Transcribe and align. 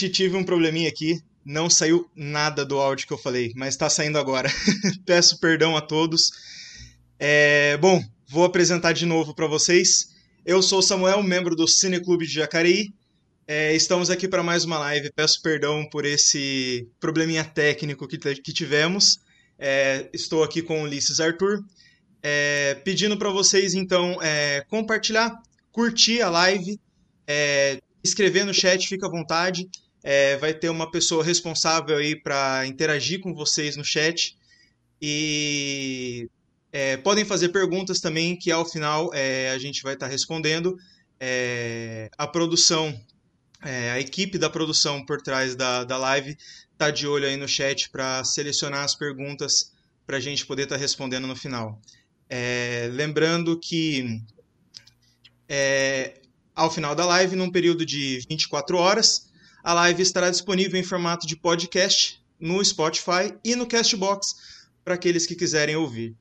Gente, 0.00 0.08
tive 0.08 0.34
um 0.34 0.42
probleminha 0.42 0.88
aqui. 0.88 1.20
Não 1.44 1.68
saiu 1.68 2.08
nada 2.16 2.64
do 2.64 2.78
áudio 2.78 3.06
que 3.06 3.12
eu 3.12 3.18
falei, 3.18 3.52
mas 3.54 3.74
está 3.74 3.90
saindo 3.90 4.16
agora. 4.16 4.50
Peço 5.04 5.38
perdão 5.38 5.76
a 5.76 5.82
todos. 5.82 6.30
É, 7.18 7.76
bom, 7.76 8.02
vou 8.26 8.44
apresentar 8.44 8.94
de 8.94 9.04
novo 9.04 9.34
para 9.34 9.46
vocês. 9.46 10.08
Eu 10.46 10.62
sou 10.62 10.80
Samuel, 10.80 11.22
membro 11.22 11.54
do 11.54 11.68
Cineclube 11.68 12.26
de 12.26 12.32
Jacareí. 12.32 12.94
É, 13.46 13.74
estamos 13.76 14.08
aqui 14.08 14.26
para 14.26 14.42
mais 14.42 14.64
uma 14.64 14.78
live. 14.78 15.12
Peço 15.14 15.42
perdão 15.42 15.86
por 15.90 16.06
esse 16.06 16.88
probleminha 16.98 17.44
técnico 17.44 18.08
que, 18.08 18.16
que 18.16 18.54
tivemos. 18.54 19.18
É, 19.58 20.08
estou 20.14 20.42
aqui 20.42 20.62
com 20.62 20.80
o 20.80 20.84
Ulisses 20.84 21.20
Arthur. 21.20 21.62
É, 22.22 22.74
pedindo 22.84 23.18
para 23.18 23.28
vocês, 23.28 23.74
então, 23.74 24.16
é, 24.22 24.64
compartilhar, 24.66 25.42
curtir 25.70 26.22
a 26.22 26.30
live, 26.30 26.80
é, 27.26 27.78
escrever 28.02 28.46
no 28.46 28.54
chat, 28.54 28.88
fica 28.88 29.06
à 29.06 29.10
vontade. 29.10 29.68
É, 30.02 30.36
vai 30.36 30.54
ter 30.54 30.70
uma 30.70 30.90
pessoa 30.90 31.22
responsável 31.22 31.98
aí 31.98 32.16
para 32.16 32.66
interagir 32.66 33.20
com 33.20 33.34
vocês 33.34 33.76
no 33.76 33.84
chat. 33.84 34.36
E 35.00 36.28
é, 36.72 36.96
podem 36.96 37.24
fazer 37.24 37.50
perguntas 37.50 38.00
também, 38.00 38.36
que 38.36 38.50
ao 38.50 38.64
final 38.64 39.10
é, 39.12 39.50
a 39.50 39.58
gente 39.58 39.82
vai 39.82 39.94
estar 39.94 40.06
tá 40.06 40.12
respondendo. 40.12 40.76
É, 41.18 42.10
a 42.16 42.26
produção, 42.26 42.98
é, 43.62 43.90
a 43.90 44.00
equipe 44.00 44.38
da 44.38 44.48
produção 44.48 45.04
por 45.04 45.20
trás 45.20 45.54
da, 45.54 45.84
da 45.84 45.98
live 45.98 46.36
está 46.72 46.90
de 46.90 47.06
olho 47.06 47.26
aí 47.26 47.36
no 47.36 47.48
chat 47.48 47.90
para 47.90 48.24
selecionar 48.24 48.84
as 48.84 48.94
perguntas 48.94 49.72
para 50.06 50.16
a 50.16 50.20
gente 50.20 50.46
poder 50.46 50.62
estar 50.62 50.76
tá 50.76 50.80
respondendo 50.80 51.26
no 51.26 51.36
final. 51.36 51.78
É, 52.28 52.88
lembrando 52.92 53.58
que 53.58 54.22
ao 56.54 56.70
final 56.70 56.94
da 56.94 57.06
live, 57.06 57.36
num 57.36 57.50
período 57.50 57.86
de 57.86 58.20
24 58.28 58.76
horas. 58.76 59.29
A 59.62 59.74
live 59.74 60.02
estará 60.02 60.30
disponível 60.30 60.80
em 60.80 60.82
formato 60.82 61.26
de 61.26 61.36
podcast 61.36 62.22
no 62.38 62.64
Spotify 62.64 63.34
e 63.44 63.54
no 63.54 63.66
Castbox 63.66 64.68
para 64.82 64.94
aqueles 64.94 65.26
que 65.26 65.34
quiserem 65.34 65.76
ouvir. 65.76 66.16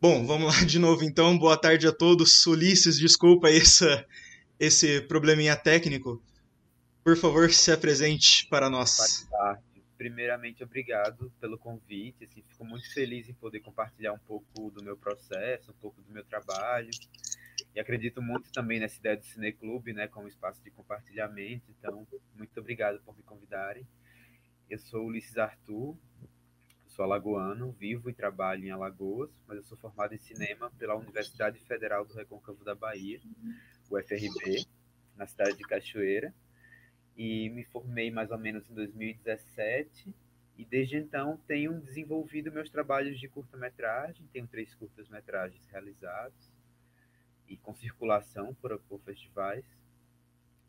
Bom, 0.00 0.26
vamos 0.26 0.54
lá 0.54 0.64
de 0.66 0.78
novo 0.78 1.02
então. 1.04 1.38
Boa 1.38 1.56
tarde 1.56 1.86
a 1.86 1.92
todos. 1.92 2.44
Ulisses, 2.46 2.98
desculpa 2.98 3.48
essa, 3.48 4.04
esse 4.60 5.00
probleminha 5.02 5.56
técnico. 5.56 6.22
Por 7.02 7.16
favor, 7.16 7.50
se 7.50 7.72
apresente 7.72 8.46
para 8.48 8.68
nós. 8.68 9.26
Boa 9.30 9.40
tarde. 9.40 9.62
Primeiramente, 9.96 10.64
obrigado 10.64 11.32
pelo 11.40 11.56
convite. 11.56 12.24
Assim, 12.24 12.42
fico 12.42 12.64
muito 12.64 12.92
feliz 12.92 13.28
em 13.28 13.34
poder 13.34 13.60
compartilhar 13.60 14.12
um 14.12 14.18
pouco 14.18 14.70
do 14.70 14.82
meu 14.82 14.96
processo, 14.96 15.70
um 15.70 15.80
pouco 15.80 16.02
do 16.02 16.12
meu 16.12 16.24
trabalho. 16.24 16.90
E 17.74 17.80
acredito 17.80 18.20
muito 18.20 18.52
também 18.52 18.78
nessa 18.78 18.98
ideia 18.98 19.16
do 19.16 19.24
Cineclube, 19.24 19.94
né, 19.94 20.06
como 20.06 20.28
espaço 20.28 20.62
de 20.62 20.70
compartilhamento. 20.70 21.64
Então, 21.70 22.06
muito 22.34 22.60
obrigado 22.60 23.00
por 23.00 23.16
me 23.16 23.22
convidarem. 23.22 23.86
Eu 24.68 24.78
sou 24.78 25.06
Ulisses 25.06 25.38
Arthur, 25.38 25.96
sou 26.86 27.04
alagoano, 27.04 27.72
vivo 27.72 28.10
e 28.10 28.14
trabalho 28.14 28.66
em 28.66 28.70
Alagoas, 28.70 29.30
mas 29.46 29.56
eu 29.56 29.62
sou 29.64 29.78
formado 29.78 30.14
em 30.14 30.18
cinema 30.18 30.70
pela 30.78 30.94
Universidade 30.94 31.58
Federal 31.60 32.04
do 32.04 32.14
Recôncavo 32.14 32.62
da 32.62 32.74
Bahia, 32.74 33.20
UFRB, 33.90 34.66
na 35.16 35.26
cidade 35.26 35.56
de 35.56 35.64
Cachoeira. 35.64 36.34
E 37.16 37.48
me 37.50 37.64
formei 37.64 38.10
mais 38.10 38.30
ou 38.30 38.38
menos 38.38 38.68
em 38.70 38.74
2017 38.74 40.14
e 40.58 40.64
desde 40.64 40.96
então 40.96 41.38
tenho 41.46 41.80
desenvolvido 41.80 42.52
meus 42.52 42.70
trabalhos 42.70 43.18
de 43.18 43.28
curta-metragem, 43.28 44.26
tenho 44.32 44.46
três 44.46 44.74
curtas-metragens 44.74 45.66
realizados 45.66 46.51
e 47.52 47.56
com 47.58 47.74
circulação 47.74 48.54
por, 48.54 48.78
por 48.88 48.98
festivais. 49.00 49.64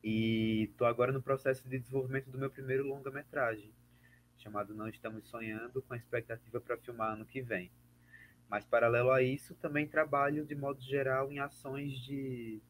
E 0.03 0.63
estou 0.63 0.85
agora 0.85 1.13
no 1.13 1.21
processo 1.21 1.67
de 1.67 1.79
desenvolvimento 1.79 2.29
do 2.29 2.37
meu 2.37 2.49
primeiro 2.49 2.85
longa-metragem, 2.85 3.71
chamado 4.37 4.75
Não 4.75 4.89
Estamos 4.89 5.25
Sonhando, 5.29 5.81
com 5.81 5.93
a 5.93 5.97
expectativa 5.97 6.59
para 6.59 6.77
filmar 6.77 7.13
ano 7.13 7.25
que 7.25 7.41
vem. 7.41 7.71
Mas, 8.49 8.65
paralelo 8.65 9.11
a 9.11 9.23
isso, 9.23 9.55
também 9.55 9.87
trabalho, 9.87 10.45
de 10.45 10.55
modo 10.55 10.81
geral, 10.81 11.31
em 11.31 11.39
ações 11.39 11.93
de, 11.99 12.61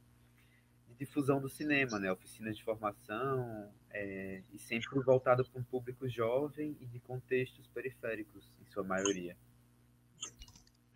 de 0.88 0.94
difusão 1.00 1.42
do 1.42 1.50
cinema, 1.50 1.98
né? 1.98 2.12
oficinas 2.12 2.56
de 2.56 2.64
formação, 2.64 3.74
é, 3.90 4.44
e 4.54 4.60
sempre 4.60 4.88
voltado 5.04 5.44
para 5.44 5.60
um 5.60 5.64
público 5.64 6.08
jovem 6.08 6.78
e 6.80 6.86
de 6.86 7.00
contextos 7.00 7.68
periféricos, 7.68 8.48
em 8.62 8.72
sua 8.72 8.84
maioria. 8.84 9.36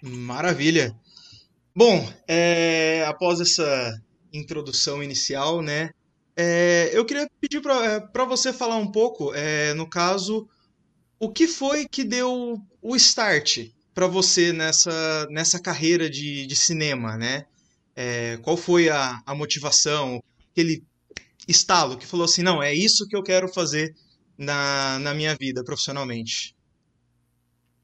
Maravilha! 0.03 0.95
Bom, 1.77 2.12
é, 2.27 3.06
após 3.06 3.39
essa 3.39 4.01
introdução 4.33 5.03
inicial, 5.03 5.62
né, 5.62 5.91
é, 6.35 6.89
eu 6.91 7.06
queria 7.06 7.29
pedir 7.39 7.62
para 7.62 8.01
é, 8.15 8.25
você 8.25 8.51
falar 8.51 8.77
um 8.77 8.91
pouco, 8.91 9.31
é, 9.35 9.75
no 9.75 9.88
caso, 9.88 10.50
o 11.19 11.31
que 11.31 11.47
foi 11.47 11.88
que 11.88 12.03
deu 12.03 12.59
o 12.81 12.95
start 12.95 13.69
para 13.94 14.07
você 14.07 14.51
nessa, 14.51 15.27
nessa 15.29 15.62
carreira 15.62 16.09
de, 16.09 16.47
de 16.47 16.56
cinema, 16.56 17.15
né? 17.15 17.45
É, 17.95 18.38
qual 18.38 18.57
foi 18.57 18.89
a, 18.89 19.21
a 19.24 19.35
motivação, 19.35 20.19
aquele 20.51 20.83
estalo 21.47 21.95
que 21.95 22.07
falou 22.07 22.25
assim, 22.25 22.41
não, 22.41 22.62
é 22.63 22.74
isso 22.74 23.07
que 23.07 23.15
eu 23.15 23.21
quero 23.21 23.47
fazer 23.47 23.94
na, 24.35 24.97
na 24.97 25.13
minha 25.13 25.35
vida 25.35 25.63
profissionalmente? 25.63 26.56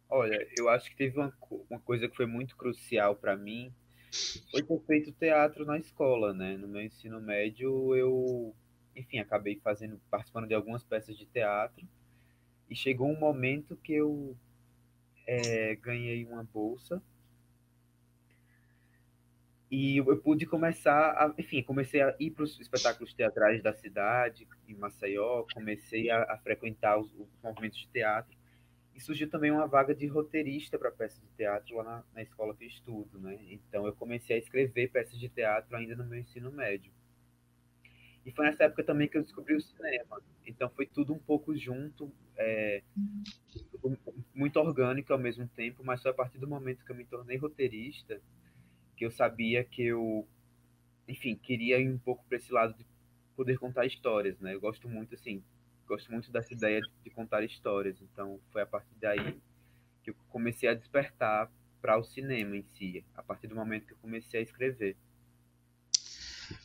Olha, 0.10 0.48
eu 0.57 0.68
acho 0.68 0.90
que 0.90 0.95
teve 0.95 1.19
uma, 1.19 1.31
uma 1.69 1.80
coisa 1.80 2.10
que 2.10 2.16
foi 2.16 2.25
muito 2.25 2.56
crucial 2.56 3.16
para 3.16 3.38
mim, 3.38 3.72
foi 4.51 4.62
ter 4.62 4.80
feito 4.81 5.12
teatro 5.12 5.65
na 5.65 5.77
escola, 5.77 6.33
né? 6.33 6.57
No 6.57 6.68
meu 6.68 6.81
ensino 6.81 7.19
médio, 7.19 7.95
eu, 7.95 8.56
enfim, 8.95 9.19
acabei 9.19 9.60
fazendo, 9.63 10.00
participando 10.10 10.48
de 10.48 10.54
algumas 10.54 10.83
peças 10.83 11.18
de 11.18 11.25
teatro. 11.25 11.88
E 12.69 12.75
chegou 12.75 13.10
um 13.10 13.19
momento 13.19 13.75
que 13.77 13.94
eu 13.94 14.36
é, 15.27 15.75
ganhei 15.75 16.25
uma 16.25 16.44
bolsa 16.44 17.01
e 19.75 19.98
eu 19.98 20.18
pude 20.18 20.45
começar, 20.45 21.13
a, 21.13 21.33
enfim, 21.36 21.63
comecei 21.63 22.00
a 22.00 22.16
ir 22.19 22.30
para 22.30 22.44
os 22.44 22.59
espetáculos 22.59 23.12
teatrais 23.12 23.63
da 23.63 23.74
cidade, 23.74 24.48
em 24.68 24.75
Maceió, 24.75 25.45
comecei 25.51 26.12
a, 26.12 26.21
a 26.31 26.38
frequentar 26.38 27.00
os, 27.00 27.12
os, 27.16 27.27
movimentos 27.42 27.80
de 27.80 27.88
teatro 27.88 28.38
e 28.95 29.00
surgiu 29.00 29.30
também 29.30 29.51
uma 29.51 29.68
vaga 29.68 29.94
de 29.94 30.06
roteirista 30.07 30.78
para 30.78 30.92
peças 30.92 31.19
de 31.19 31.28
teatro 31.36 31.78
lá 31.78 31.84
na, 31.84 32.04
na, 32.13 32.22
escola 32.22 32.56
que 32.56 32.66
estudo, 32.66 33.19
né? 33.19 33.40
Então 33.50 33.86
eu 33.86 33.94
comecei 33.94 34.36
a 34.36 34.40
escrever 34.40 34.92
peças 34.92 35.19
de 35.19 35.30
teatro 35.30 35.76
ainda 35.76 35.95
no 35.95 36.06
meu 36.06 36.19
ensino 36.19 36.52
médio. 36.52 36.92
E 38.26 38.31
foi 38.31 38.45
nessa 38.45 38.66
época 38.66 38.83
também 38.83 39.07
que 39.07 39.18
eu 39.18 39.23
descobri 39.23 39.56
o 39.56 39.62
cinema. 39.62 40.21
Então 40.45 40.69
foi 40.69 40.85
tudo 40.85 41.14
um 41.14 41.19
pouco 41.19 41.56
junto, 41.57 42.12
é, 42.38 42.81
muito 44.33 44.59
orgânico 44.59 45.12
ao 45.12 45.19
mesmo 45.19 45.47
tempo, 45.47 45.83
mas 45.83 46.02
foi 46.02 46.12
a 46.12 46.14
partir 46.14 46.38
do 46.38 46.47
momento 46.47 46.85
que 46.85 46.92
eu 46.92 46.95
me 46.95 47.06
tornei 47.06 47.38
roteirista 47.38 48.21
que 48.95 49.06
eu 49.06 49.12
sabia 49.12 49.64
que 49.64 49.83
eu, 49.83 50.28
enfim, 51.07 51.35
queria 51.35 51.80
ir 51.80 51.90
um 51.90 51.97
pouco 51.97 52.23
para 52.26 52.38
esse 52.38 52.52
lado 52.52 52.73
de 52.78 52.85
poder 53.35 53.57
contar 53.57 53.85
histórias, 53.85 54.40
né? 54.40 54.54
Eu 54.54 54.62
gosto 54.62 54.88
muito, 54.88 55.16
assim, 55.16 55.44
gosto 55.94 56.12
muito 56.12 56.31
dessa 56.31 56.52
ideia 56.54 56.81
de, 57.04 57.09
contar 57.12 57.44
histórias. 57.44 57.95
Então, 58.02 58.40
foi 58.52 58.64
a 58.64 58.66
partir 58.66 58.95
daí 59.00 59.38
que 60.04 60.09
eu 60.09 60.16
comecei 60.30 60.68
a 60.68 60.73
despertar 60.73 61.50
para 61.81 62.00
o 62.00 62.04
cinema 62.04 62.57
em 62.57 62.66
si, 62.76 63.06
a 63.16 63.21
partir 63.21 63.47
do 63.47 63.56
momento 63.56 63.85
que 63.85 63.94
eu 63.94 63.97
comecei 64.02 64.40
a 64.40 64.44
escrever. 64.44 64.95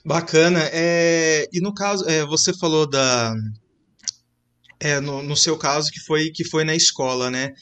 Bacana. 0.04 0.61
É, 0.73 1.47
e 1.52 1.61
no 1.61 1.75
caso, 1.75 2.08
é, 2.08 2.25
você 2.25 2.56
falou 2.56 2.88
da. 2.88 3.35
É, 4.80 5.00
no, 5.00 5.23
no 5.23 5.37
seu 5.37 5.58
caso, 5.58 5.90
que 5.90 6.00
foi, 6.00 6.30
que 6.30 6.44
foi 6.44 6.64
na 6.64 6.75
escola, 6.75 7.30
né? 7.30 7.52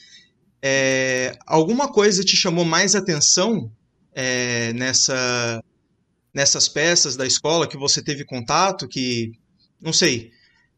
É, 0.61 1.37
alguma 1.45 1.91
coisa 1.91 2.23
te 2.23 2.35
chamou 2.35 2.63
mais 2.63 2.95
atenção 2.95 3.71
é, 4.13 4.71
nessa, 4.73 5.63
nessas 6.33 6.67
peças 6.69 7.15
da 7.15 7.25
escola 7.25 7.67
que 7.67 7.77
você 7.77 8.03
teve 8.03 8.23
contato, 8.23 8.87
que, 8.87 9.31
não 9.81 9.93
sei, 9.93 10.31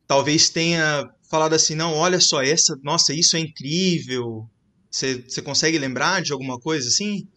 talvez 0.09 0.49
tenha 0.49 1.07
falado 1.29 1.53
assim, 1.53 1.75
não, 1.75 1.93
olha 1.93 2.19
só 2.19 2.41
essa, 2.41 2.75
nossa, 2.81 3.13
isso 3.13 3.37
é 3.37 3.39
incrível. 3.39 4.49
Você, 4.89 5.21
consegue 5.43 5.77
lembrar 5.77 6.23
de 6.23 6.33
alguma 6.33 6.59
coisa 6.59 6.87
assim? 6.87 7.29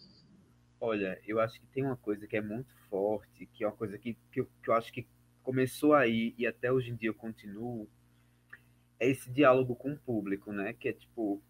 Olha, 0.81 1.21
eu 1.27 1.39
acho 1.39 1.61
que 1.61 1.67
tem 1.67 1.85
uma 1.85 1.99
coisa 1.99 2.27
que 2.27 2.35
é 2.35 2.41
muito 2.41 2.75
forte, 2.89 3.47
que 3.53 3.63
é 3.63 3.67
uma 3.67 3.77
coisa 3.77 3.99
que, 3.99 4.17
que, 4.33 4.41
eu, 4.41 4.49
que 4.63 4.71
eu 4.71 4.75
acho 4.75 4.91
que 4.91 5.07
começou 5.43 5.93
aí 5.93 6.35
e 6.39 6.47
até 6.47 6.73
hoje 6.73 6.91
em 6.91 6.97
dia 6.97 7.11
eu 7.11 7.15
continuo, 7.15 7.87
é 8.99 9.07
esse 9.11 9.31
diálogo 9.31 9.77
com 9.77 9.93
o 9.93 9.99
público, 9.99 10.51
né? 10.51 10.73
Que 10.73 10.89
é 10.89 10.93
tipo, 10.95 11.43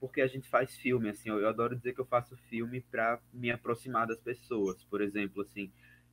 porque 0.00 0.22
a 0.22 0.26
gente 0.26 0.48
faz 0.48 0.74
filme, 0.74 1.10
assim, 1.10 1.28
eu, 1.28 1.38
eu 1.38 1.48
adoro 1.50 1.76
dizer 1.76 1.92
que 1.92 2.00
eu 2.00 2.06
faço 2.06 2.34
filme 2.48 2.80
para 2.80 3.20
me 3.30 3.50
aproximar 3.50 4.06
das 4.06 4.20
pessoas. 4.20 4.82
Por 4.84 5.02
exemplo, 5.02 5.42
assim, 5.42 5.70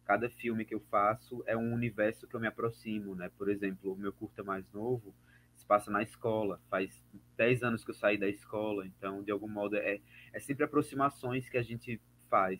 cada 0.09 0.27
filme 0.27 0.65
que 0.65 0.73
eu 0.73 0.79
faço 0.89 1.43
é 1.45 1.55
um 1.55 1.71
universo 1.71 2.27
que 2.27 2.35
eu 2.35 2.39
me 2.39 2.47
aproximo, 2.47 3.13
né? 3.13 3.29
Por 3.37 3.47
exemplo, 3.47 3.93
o 3.93 3.95
meu 3.95 4.11
curta 4.11 4.43
mais 4.43 4.65
novo 4.71 5.13
se 5.55 5.63
passa 5.67 5.91
na 5.91 6.01
escola. 6.01 6.59
Faz 6.67 7.05
10 7.37 7.61
anos 7.61 7.85
que 7.85 7.91
eu 7.91 7.95
saí 7.95 8.17
da 8.17 8.27
escola, 8.27 8.87
então, 8.87 9.21
de 9.21 9.29
algum 9.29 9.47
modo, 9.47 9.75
é, 9.75 9.99
é 10.33 10.39
sempre 10.39 10.63
aproximações 10.63 11.47
que 11.47 11.59
a 11.59 11.61
gente 11.61 12.01
faz. 12.27 12.59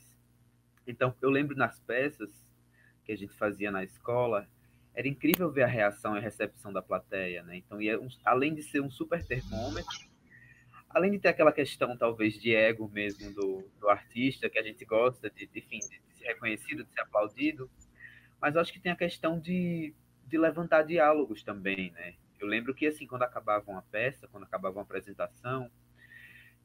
Então, 0.85 1.15
eu 1.23 1.31
lembro 1.31 1.57
nas 1.57 1.79
peças 1.79 2.29
que 3.03 3.11
a 3.11 3.17
gente 3.17 3.33
fazia 3.33 3.71
na 3.71 3.83
escola, 3.83 4.47
era 4.93 5.07
incrível 5.07 5.51
ver 5.51 5.63
a 5.63 5.67
reação 5.67 6.13
e 6.13 6.19
a 6.19 6.21
recepção 6.21 6.71
da 6.71 6.83
plateia, 6.83 7.41
né? 7.41 7.57
Então, 7.57 7.81
ia 7.81 7.99
um, 7.99 8.09
além 8.25 8.53
de 8.53 8.61
ser 8.61 8.79
um 8.79 8.91
super 8.91 9.25
termômetro, 9.25 10.07
além 10.87 11.09
de 11.09 11.17
ter 11.17 11.29
aquela 11.29 11.51
questão, 11.51 11.97
talvez, 11.97 12.39
de 12.39 12.53
ego 12.53 12.87
mesmo 12.93 13.33
do, 13.33 13.67
do 13.79 13.89
artista, 13.89 14.47
que 14.51 14.59
a 14.59 14.63
gente 14.63 14.85
gosta 14.85 15.31
de, 15.31 15.47
de, 15.47 15.57
enfim, 15.57 15.79
de 15.79 16.08
reconhecido, 16.23 16.83
de 16.83 16.91
ser 16.91 17.01
aplaudido, 17.01 17.69
mas 18.41 18.55
acho 18.55 18.71
que 18.71 18.79
tem 18.79 18.91
a 18.91 18.95
questão 18.95 19.39
de, 19.39 19.93
de 20.25 20.37
levantar 20.37 20.83
diálogos 20.83 21.43
também, 21.43 21.91
né? 21.91 22.15
Eu 22.39 22.47
lembro 22.47 22.73
que, 22.73 22.87
assim, 22.87 23.05
quando 23.05 23.23
acabava 23.23 23.69
uma 23.69 23.81
peça, 23.81 24.27
quando 24.27 24.43
acabava 24.43 24.77
uma 24.77 24.83
apresentação, 24.83 25.69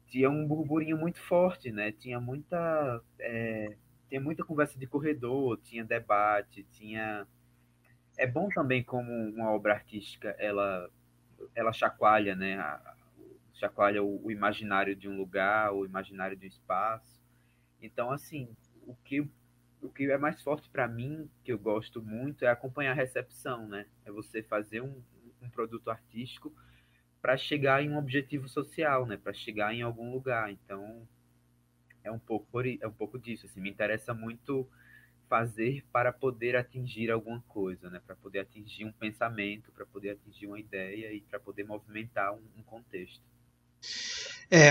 tinha 0.07 0.29
um 0.29 0.47
burburinho 0.47 0.97
muito 0.97 1.19
forte, 1.19 1.71
né? 1.71 1.91
Tinha 1.91 2.19
muita, 2.19 3.01
é, 3.19 3.75
tinha 4.07 4.21
muita 4.21 4.43
conversa 4.43 4.79
de 4.79 4.87
corredor, 4.87 5.57
tinha 5.57 5.83
debate, 5.83 6.63
tinha... 6.71 7.27
É 8.17 8.25
bom 8.25 8.47
também 8.47 8.81
como 8.81 9.11
uma 9.11 9.51
obra 9.51 9.73
artística, 9.73 10.29
ela, 10.39 10.89
ela 11.53 11.73
chacoalha, 11.73 12.35
né? 12.35 12.57
A, 12.57 12.95
chacoalha 13.53 14.01
o, 14.01 14.25
o 14.25 14.31
imaginário 14.31 14.95
de 14.95 15.09
um 15.09 15.17
lugar, 15.17 15.73
o 15.73 15.85
imaginário 15.85 16.37
de 16.37 16.45
um 16.45 16.49
espaço. 16.49 17.21
Então, 17.81 18.11
assim, 18.11 18.55
o 18.87 18.95
que 18.95 19.27
o 19.81 19.89
que 19.89 20.09
é 20.09 20.17
mais 20.17 20.41
forte 20.41 20.69
para 20.69 20.87
mim, 20.87 21.29
que 21.43 21.51
eu 21.51 21.59
gosto 21.59 22.01
muito, 22.01 22.45
é 22.45 22.49
acompanhar 22.49 22.91
a 22.91 22.95
recepção, 22.95 23.67
né? 23.67 23.85
É 24.05 24.11
você 24.11 24.41
fazer 24.41 24.81
um, 24.81 25.01
um 25.41 25.49
produto 25.49 25.89
artístico 25.89 26.53
para 27.21 27.37
chegar 27.37 27.83
em 27.83 27.89
um 27.89 27.97
objetivo 27.97 28.47
social, 28.47 29.05
né? 29.05 29.17
Para 29.17 29.33
chegar 29.33 29.73
em 29.73 29.81
algum 29.81 30.11
lugar. 30.11 30.51
Então, 30.51 31.07
é 32.03 32.11
um 32.11 32.19
pouco 32.19 32.61
é 32.61 32.87
um 32.87 32.93
pouco 32.93 33.17
disso. 33.19 33.45
Assim, 33.45 33.59
me 33.59 33.69
interessa 33.69 34.13
muito 34.13 34.67
fazer 35.27 35.83
para 35.91 36.13
poder 36.13 36.55
atingir 36.55 37.09
alguma 37.09 37.41
coisa, 37.47 37.89
né? 37.89 37.99
Para 38.05 38.15
poder 38.15 38.39
atingir 38.39 38.85
um 38.85 38.91
pensamento, 38.91 39.71
para 39.71 39.85
poder 39.85 40.11
atingir 40.11 40.47
uma 40.47 40.59
ideia 40.59 41.11
e 41.11 41.21
para 41.21 41.39
poder 41.39 41.63
movimentar 41.63 42.33
um, 42.33 42.41
um 42.57 42.63
contexto. 42.63 43.23
É, 44.49 44.69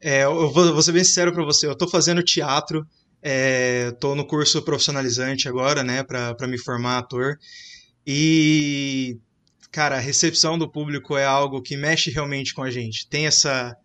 é, 0.00 0.24
eu 0.24 0.50
vou, 0.50 0.72
vou 0.72 0.82
ser 0.82 0.92
bem 0.92 1.04
sincero 1.04 1.32
para 1.32 1.44
você. 1.44 1.66
Eu 1.66 1.72
estou 1.72 1.88
fazendo 1.88 2.22
teatro 2.22 2.86
Estou 3.22 4.14
é, 4.14 4.16
no 4.16 4.26
curso 4.26 4.60
profissionalizante 4.62 5.48
agora, 5.48 5.84
né, 5.84 6.02
para 6.02 6.46
me 6.48 6.58
formar 6.58 6.98
ator. 6.98 7.38
E, 8.04 9.16
cara, 9.70 9.96
a 9.96 10.00
recepção 10.00 10.58
do 10.58 10.68
público 10.68 11.16
é 11.16 11.24
algo 11.24 11.62
que 11.62 11.76
mexe 11.76 12.10
realmente 12.10 12.52
com 12.52 12.62
a 12.62 12.70
gente. 12.70 13.08
Tem 13.08 13.26
essa. 13.26 13.76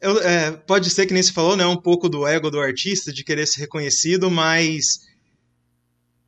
Eu, 0.00 0.20
é, 0.22 0.52
pode 0.52 0.90
ser 0.90 1.06
que 1.06 1.14
nem 1.14 1.22
se 1.22 1.32
falou, 1.32 1.56
né, 1.56 1.66
um 1.66 1.76
pouco 1.76 2.08
do 2.08 2.24
ego 2.24 2.50
do 2.50 2.60
artista, 2.60 3.12
de 3.12 3.24
querer 3.24 3.46
ser 3.48 3.62
reconhecido, 3.62 4.30
mas 4.30 5.00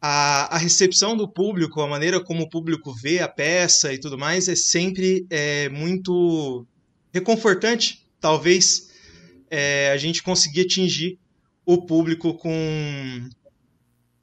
a, 0.00 0.56
a 0.56 0.58
recepção 0.58 1.16
do 1.16 1.28
público, 1.28 1.80
a 1.80 1.86
maneira 1.86 2.20
como 2.20 2.42
o 2.42 2.50
público 2.50 2.92
vê 2.92 3.20
a 3.20 3.28
peça 3.28 3.92
e 3.92 4.00
tudo 4.00 4.18
mais, 4.18 4.48
é 4.48 4.56
sempre 4.56 5.24
é, 5.30 5.68
muito 5.68 6.66
reconfortante, 7.12 8.04
talvez, 8.20 8.90
é, 9.48 9.92
a 9.92 9.96
gente 9.96 10.20
conseguir 10.22 10.62
atingir 10.62 11.18
o 11.72 11.86
público 11.86 12.34
com, 12.34 13.30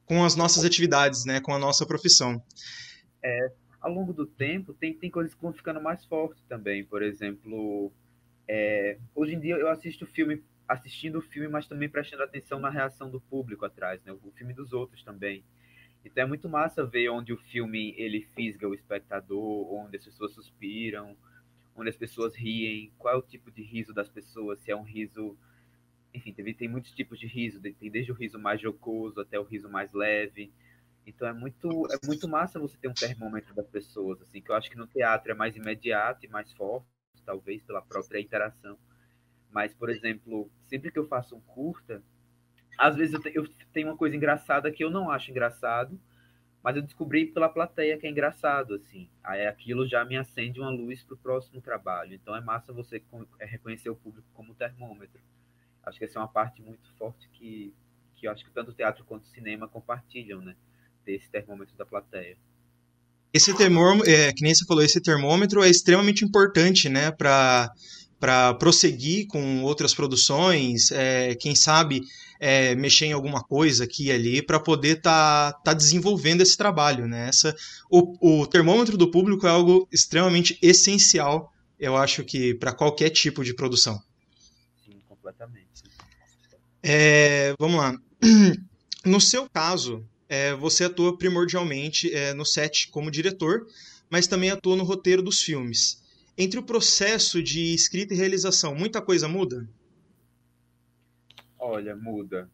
com 0.04 0.22
as 0.22 0.36
nossas 0.36 0.66
atividades, 0.66 1.24
né, 1.24 1.40
com 1.40 1.54
a 1.54 1.58
nossa 1.58 1.86
profissão. 1.86 2.42
É, 3.22 3.52
ao 3.80 3.90
longo 3.90 4.12
do 4.12 4.26
tempo, 4.26 4.74
tem, 4.74 4.92
tem 4.92 5.10
coisas 5.10 5.34
que 5.34 5.40
vão 5.40 5.52
ficando 5.52 5.80
mais 5.80 6.04
fortes 6.04 6.44
também. 6.46 6.84
Por 6.84 7.02
exemplo, 7.02 7.90
é, 8.46 8.98
hoje 9.14 9.34
em 9.34 9.40
dia 9.40 9.56
eu 9.56 9.70
assisto 9.70 10.04
filme, 10.04 10.42
assistindo 10.68 11.20
o 11.20 11.22
filme, 11.22 11.48
mas 11.48 11.66
também 11.66 11.88
prestando 11.88 12.22
atenção 12.22 12.60
na 12.60 12.68
reação 12.68 13.10
do 13.10 13.18
público 13.18 13.64
atrás, 13.64 14.02
né, 14.04 14.12
o 14.12 14.30
filme 14.32 14.52
dos 14.52 14.74
outros 14.74 15.02
também. 15.02 15.42
Então 16.04 16.24
é 16.24 16.26
muito 16.26 16.50
massa 16.50 16.84
ver 16.84 17.08
onde 17.08 17.32
o 17.32 17.38
filme 17.38 17.94
ele 17.96 18.28
fisga 18.36 18.68
o 18.68 18.74
espectador, 18.74 19.72
onde 19.72 19.96
as 19.96 20.04
pessoas 20.04 20.32
suspiram, 20.32 21.16
onde 21.74 21.88
as 21.88 21.96
pessoas 21.96 22.36
riem, 22.36 22.92
qual 22.98 23.14
é 23.14 23.16
o 23.16 23.22
tipo 23.22 23.50
de 23.50 23.62
riso 23.62 23.94
das 23.94 24.08
pessoas, 24.10 24.60
se 24.60 24.70
é 24.70 24.76
um 24.76 24.82
riso 24.82 25.34
enfim, 26.12 26.32
teve, 26.32 26.54
tem 26.54 26.68
muitos 26.68 26.92
tipos 26.92 27.18
de 27.18 27.26
riso, 27.26 27.60
tem 27.60 27.90
desde 27.90 28.12
o 28.12 28.14
riso 28.14 28.38
mais 28.38 28.60
jocoso 28.60 29.20
até 29.20 29.38
o 29.38 29.44
riso 29.44 29.68
mais 29.68 29.92
leve. 29.92 30.52
Então 31.06 31.26
é 31.26 31.32
muito, 31.32 31.68
é 31.90 32.06
muito 32.06 32.28
massa 32.28 32.58
você 32.58 32.76
ter 32.76 32.88
um 32.88 32.94
termômetro 32.94 33.54
das 33.54 33.68
pessoas, 33.68 34.20
assim, 34.22 34.42
que 34.42 34.50
eu 34.50 34.54
acho 34.54 34.70
que 34.70 34.76
no 34.76 34.86
teatro 34.86 35.32
é 35.32 35.34
mais 35.34 35.56
imediato 35.56 36.24
e 36.24 36.28
mais 36.28 36.52
forte, 36.52 36.86
talvez 37.24 37.62
pela 37.62 37.82
própria 37.82 38.20
interação. 38.20 38.78
Mas, 39.50 39.72
por 39.72 39.88
exemplo, 39.88 40.50
sempre 40.66 40.90
que 40.90 40.98
eu 40.98 41.08
faço 41.08 41.34
um 41.34 41.40
curta, 41.40 42.02
às 42.76 42.94
vezes 42.94 43.14
eu, 43.14 43.20
te, 43.20 43.32
eu 43.34 43.48
tenho 43.72 43.88
uma 43.88 43.96
coisa 43.96 44.14
engraçada 44.14 44.70
que 44.70 44.84
eu 44.84 44.90
não 44.90 45.10
acho 45.10 45.30
engraçado, 45.30 45.98
mas 46.62 46.76
eu 46.76 46.82
descobri 46.82 47.26
pela 47.26 47.48
plateia 47.48 47.96
que 47.96 48.06
é 48.06 48.10
engraçado, 48.10 48.74
assim. 48.74 49.08
Aí 49.24 49.46
aquilo 49.46 49.86
já 49.86 50.04
me 50.04 50.16
acende 50.16 50.60
uma 50.60 50.70
luz 50.70 51.02
para 51.02 51.14
o 51.14 51.18
próximo 51.18 51.60
trabalho. 51.60 52.14
Então 52.14 52.36
é 52.36 52.40
massa 52.40 52.72
você 52.72 53.02
é 53.38 53.46
reconhecer 53.46 53.88
o 53.88 53.96
público 53.96 54.28
como 54.34 54.54
termômetro. 54.54 55.22
Acho 55.88 55.98
que 55.98 56.04
essa 56.04 56.18
é 56.18 56.22
uma 56.22 56.28
parte 56.28 56.62
muito 56.62 56.88
forte 56.98 57.28
que, 57.32 57.72
que 58.16 58.26
eu 58.26 58.32
acho 58.32 58.44
que 58.44 58.50
tanto 58.50 58.70
o 58.70 58.74
teatro 58.74 59.04
quanto 59.04 59.24
o 59.24 59.28
cinema 59.28 59.68
compartilham, 59.68 60.40
né? 60.40 60.54
Desse 61.04 61.28
termômetro 61.30 61.76
da 61.76 61.86
plateia. 61.86 62.36
Esse 63.32 63.54
termômetro, 63.54 64.10
é, 64.10 64.32
que 64.32 64.42
nem 64.42 64.54
você 64.54 64.64
falou, 64.64 64.82
esse 64.82 65.00
termômetro 65.00 65.62
é 65.62 65.68
extremamente 65.68 66.24
importante, 66.24 66.88
né? 66.88 67.10
Para 67.10 67.70
para 68.18 68.54
prosseguir 68.54 69.26
com 69.28 69.62
outras 69.62 69.94
produções, 69.94 70.90
é, 70.90 71.34
quem 71.36 71.54
sabe 71.54 72.02
é, 72.40 72.74
mexer 72.74 73.06
em 73.06 73.12
alguma 73.12 73.42
coisa 73.42 73.84
aqui 73.84 74.06
e 74.06 74.12
ali 74.12 74.42
para 74.42 74.58
poder 74.58 74.98
estar 74.98 75.52
tá, 75.52 75.58
tá 75.60 75.74
desenvolvendo 75.74 76.40
esse 76.40 76.56
trabalho. 76.56 77.06
Né? 77.06 77.28
Essa, 77.28 77.54
o, 77.90 78.40
o 78.40 78.46
termômetro 78.46 78.96
do 78.96 79.10
público 79.10 79.46
é 79.46 79.50
algo 79.50 79.88
extremamente 79.92 80.58
essencial, 80.60 81.52
eu 81.78 81.96
acho 81.96 82.24
que 82.24 82.54
para 82.54 82.72
qualquer 82.72 83.10
tipo 83.10 83.44
de 83.44 83.54
produção. 83.54 84.02
Sim, 84.84 85.00
completamente. 85.08 85.67
É, 86.82 87.54
vamos 87.58 87.76
lá. 87.76 87.98
No 89.04 89.20
seu 89.20 89.48
caso, 89.48 90.04
é, 90.28 90.52
você 90.54 90.84
atua 90.84 91.16
primordialmente 91.16 92.12
é, 92.12 92.34
no 92.34 92.44
set 92.44 92.88
como 92.88 93.12
diretor, 93.12 93.66
mas 94.10 94.26
também 94.26 94.50
atua 94.50 94.76
no 94.76 94.84
roteiro 94.84 95.22
dos 95.22 95.40
filmes. 95.40 96.02
Entre 96.36 96.58
o 96.58 96.62
processo 96.62 97.42
de 97.42 97.72
escrita 97.74 98.12
e 98.12 98.16
realização, 98.16 98.74
muita 98.74 99.00
coisa 99.00 99.28
muda? 99.28 99.68
Olha, 101.58 101.96
muda. 101.96 102.50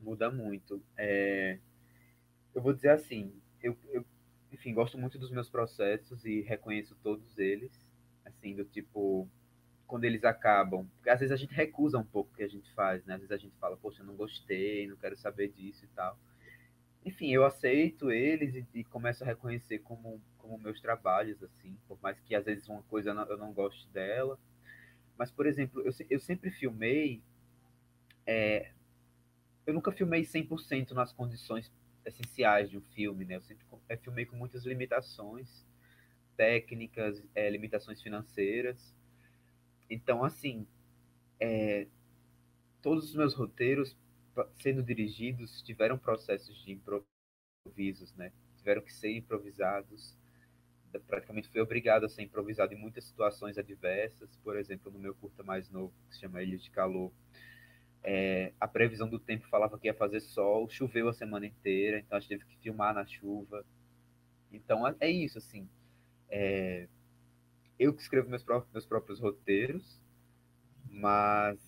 Muda 0.00 0.30
muito. 0.30 0.82
É... 0.96 1.58
Eu 2.54 2.60
vou 2.60 2.72
dizer 2.72 2.90
assim, 2.90 3.32
eu, 3.62 3.76
eu, 3.90 4.04
enfim, 4.52 4.74
gosto 4.74 4.98
muito 4.98 5.18
dos 5.18 5.30
meus 5.30 5.48
processos 5.48 6.24
e 6.24 6.42
reconheço 6.42 6.94
todos 7.02 7.38
eles. 7.38 7.72
Assim, 8.24 8.54
do 8.54 8.64
tipo, 8.64 9.28
quando 9.92 10.04
eles 10.04 10.24
acabam. 10.24 10.88
Porque 10.96 11.10
às 11.10 11.20
vezes 11.20 11.30
a 11.30 11.36
gente 11.36 11.52
recusa 11.52 11.98
um 11.98 12.04
pouco 12.04 12.32
o 12.32 12.34
que 12.34 12.42
a 12.42 12.48
gente 12.48 12.72
faz, 12.72 13.04
né? 13.04 13.12
Às 13.12 13.20
vezes 13.20 13.32
a 13.32 13.36
gente 13.36 13.54
fala, 13.58 13.76
poxa, 13.76 14.00
eu 14.00 14.06
não 14.06 14.16
gostei, 14.16 14.88
não 14.88 14.96
quero 14.96 15.14
saber 15.18 15.48
disso 15.48 15.84
e 15.84 15.88
tal. 15.88 16.18
Enfim, 17.04 17.30
eu 17.30 17.44
aceito 17.44 18.10
eles 18.10 18.54
e, 18.54 18.66
e 18.72 18.84
começo 18.84 19.22
a 19.22 19.26
reconhecer 19.26 19.80
como, 19.80 20.18
como 20.38 20.56
meus 20.56 20.80
trabalhos, 20.80 21.42
assim, 21.42 21.76
por 21.86 21.98
mais 22.00 22.18
que 22.20 22.34
às 22.34 22.46
vezes 22.46 22.66
uma 22.70 22.82
coisa 22.84 23.10
eu 23.10 23.14
não, 23.14 23.26
eu 23.26 23.36
não 23.36 23.52
goste 23.52 23.86
dela. 23.90 24.38
Mas, 25.18 25.30
por 25.30 25.44
exemplo, 25.44 25.82
eu, 25.82 25.92
eu 26.08 26.18
sempre 26.18 26.50
filmei. 26.50 27.22
É, 28.26 28.70
eu 29.66 29.74
nunca 29.74 29.92
filmei 29.92 30.22
100% 30.22 30.92
nas 30.92 31.12
condições 31.12 31.70
essenciais 32.06 32.70
de 32.70 32.78
um 32.78 32.82
filme, 32.94 33.26
né? 33.26 33.36
Eu 33.36 33.42
sempre 33.42 33.66
eu 33.90 33.98
filmei 33.98 34.24
com 34.24 34.36
muitas 34.36 34.64
limitações 34.64 35.66
técnicas, 36.34 37.22
é, 37.34 37.50
limitações 37.50 38.00
financeiras. 38.00 38.94
Então, 39.88 40.24
assim, 40.24 40.66
é, 41.40 41.86
todos 42.80 43.04
os 43.10 43.14
meus 43.14 43.34
roteiros 43.34 43.96
sendo 44.60 44.82
dirigidos 44.82 45.62
tiveram 45.62 45.98
processos 45.98 46.62
de 46.64 46.72
improvisos, 46.72 48.14
né? 48.14 48.32
Tiveram 48.56 48.82
que 48.82 48.92
ser 48.92 49.12
improvisados. 49.16 50.16
Praticamente 51.06 51.48
fui 51.48 51.60
obrigado 51.60 52.04
a 52.04 52.08
ser 52.08 52.22
improvisado 52.22 52.72
em 52.74 52.78
muitas 52.78 53.04
situações 53.04 53.58
adversas. 53.58 54.36
Por 54.36 54.56
exemplo, 54.56 54.90
no 54.90 54.98
meu 54.98 55.14
curta 55.14 55.42
mais 55.42 55.70
novo, 55.70 55.92
que 56.08 56.14
se 56.14 56.20
chama 56.20 56.42
Ilha 56.42 56.58
de 56.58 56.70
Calor, 56.70 57.12
é, 58.04 58.52
a 58.60 58.66
previsão 58.66 59.08
do 59.08 59.18
tempo 59.18 59.46
falava 59.48 59.78
que 59.78 59.86
ia 59.86 59.94
fazer 59.94 60.20
sol, 60.20 60.68
choveu 60.68 61.08
a 61.08 61.12
semana 61.12 61.46
inteira, 61.46 61.98
então 61.98 62.18
a 62.18 62.20
gente 62.20 62.30
teve 62.30 62.44
que 62.44 62.56
filmar 62.58 62.94
na 62.94 63.06
chuva. 63.06 63.64
Então 64.52 64.86
é, 64.86 64.94
é 65.00 65.10
isso, 65.10 65.38
assim. 65.38 65.68
É, 66.28 66.88
eu 67.82 67.92
que 67.92 68.00
escrevo 68.00 68.30
meus 68.30 68.44
próprios, 68.44 68.72
meus 68.72 68.86
próprios 68.86 69.18
roteiros, 69.18 70.00
mas 70.88 71.58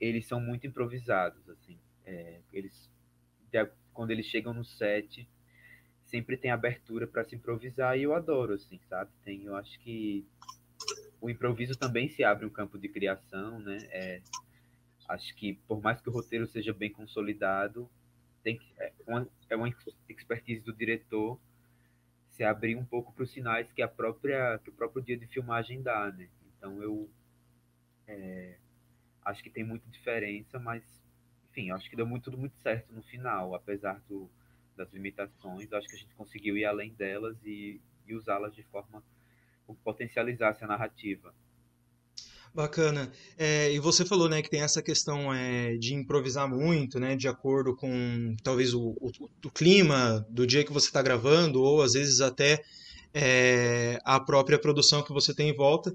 eles 0.00 0.26
são 0.26 0.40
muito 0.40 0.66
improvisados, 0.66 1.46
assim. 1.50 1.78
É, 2.06 2.40
eles, 2.50 2.90
quando 3.92 4.10
eles 4.10 4.24
chegam 4.26 4.54
no 4.54 4.64
set, 4.64 5.28
sempre 6.06 6.38
tem 6.38 6.50
abertura 6.50 7.06
para 7.06 7.22
se 7.24 7.36
improvisar 7.36 7.98
e 7.98 8.04
eu 8.04 8.14
adoro, 8.14 8.54
assim, 8.54 8.80
sabe? 8.88 9.10
Tem, 9.22 9.44
eu 9.44 9.54
acho 9.54 9.78
que 9.80 10.26
o 11.20 11.28
improviso 11.28 11.76
também 11.76 12.08
se 12.08 12.24
abre 12.24 12.46
um 12.46 12.50
campo 12.50 12.78
de 12.78 12.88
criação, 12.88 13.58
né? 13.60 13.76
É, 13.90 14.22
acho 15.08 15.34
que 15.36 15.54
por 15.68 15.82
mais 15.82 16.00
que 16.00 16.08
o 16.08 16.12
roteiro 16.12 16.46
seja 16.46 16.72
bem 16.72 16.90
consolidado, 16.90 17.90
tem 18.42 18.56
que, 18.56 18.72
é, 18.78 18.90
uma, 19.06 19.28
é 19.50 19.56
uma 19.56 19.68
expertise 20.08 20.62
do 20.62 20.72
diretor 20.72 21.38
se 22.32 22.42
abrir 22.42 22.76
um 22.76 22.84
pouco 22.84 23.12
para 23.12 23.24
os 23.24 23.30
sinais 23.30 23.70
que 23.72 23.82
a 23.82 23.88
própria 23.88 24.58
que 24.58 24.70
o 24.70 24.72
próprio 24.72 25.02
dia 25.02 25.16
de 25.16 25.26
filmagem 25.26 25.82
dá, 25.82 26.10
né? 26.10 26.28
Então 26.56 26.82
eu 26.82 27.08
é, 28.06 28.56
acho 29.24 29.42
que 29.42 29.50
tem 29.50 29.62
muita 29.62 29.88
diferença, 29.90 30.58
mas 30.58 30.82
enfim, 31.50 31.70
acho 31.70 31.88
que 31.88 31.96
deu 31.96 32.06
muito 32.06 32.24
tudo 32.24 32.38
muito 32.38 32.56
certo 32.56 32.92
no 32.92 33.02
final, 33.02 33.54
apesar 33.54 34.00
do, 34.08 34.30
das 34.74 34.90
limitações, 34.92 35.70
acho 35.72 35.88
que 35.88 35.94
a 35.94 35.98
gente 35.98 36.14
conseguiu 36.14 36.56
ir 36.56 36.64
além 36.64 36.94
delas 36.94 37.36
e, 37.44 37.80
e 38.06 38.14
usá-las 38.14 38.54
de 38.54 38.62
forma 38.64 39.02
que 39.66 39.74
potencializasse 39.84 40.64
a 40.64 40.66
narrativa. 40.66 41.34
Bacana. 42.54 43.10
É, 43.38 43.72
e 43.72 43.78
você 43.78 44.04
falou, 44.04 44.28
né, 44.28 44.42
que 44.42 44.50
tem 44.50 44.60
essa 44.60 44.82
questão 44.82 45.32
é, 45.32 45.74
de 45.76 45.94
improvisar 45.94 46.46
muito, 46.46 47.00
né, 47.00 47.16
de 47.16 47.26
acordo 47.26 47.74
com 47.74 48.36
talvez 48.42 48.74
o, 48.74 48.90
o, 49.00 49.10
o 49.44 49.50
clima 49.50 50.26
do 50.28 50.46
dia 50.46 50.62
que 50.62 50.72
você 50.72 50.86
está 50.88 51.00
gravando, 51.00 51.62
ou 51.62 51.80
às 51.80 51.94
vezes 51.94 52.20
até 52.20 52.62
é, 53.14 53.98
a 54.04 54.20
própria 54.20 54.58
produção 54.58 55.02
que 55.02 55.14
você 55.14 55.34
tem 55.34 55.48
em 55.48 55.56
volta. 55.56 55.94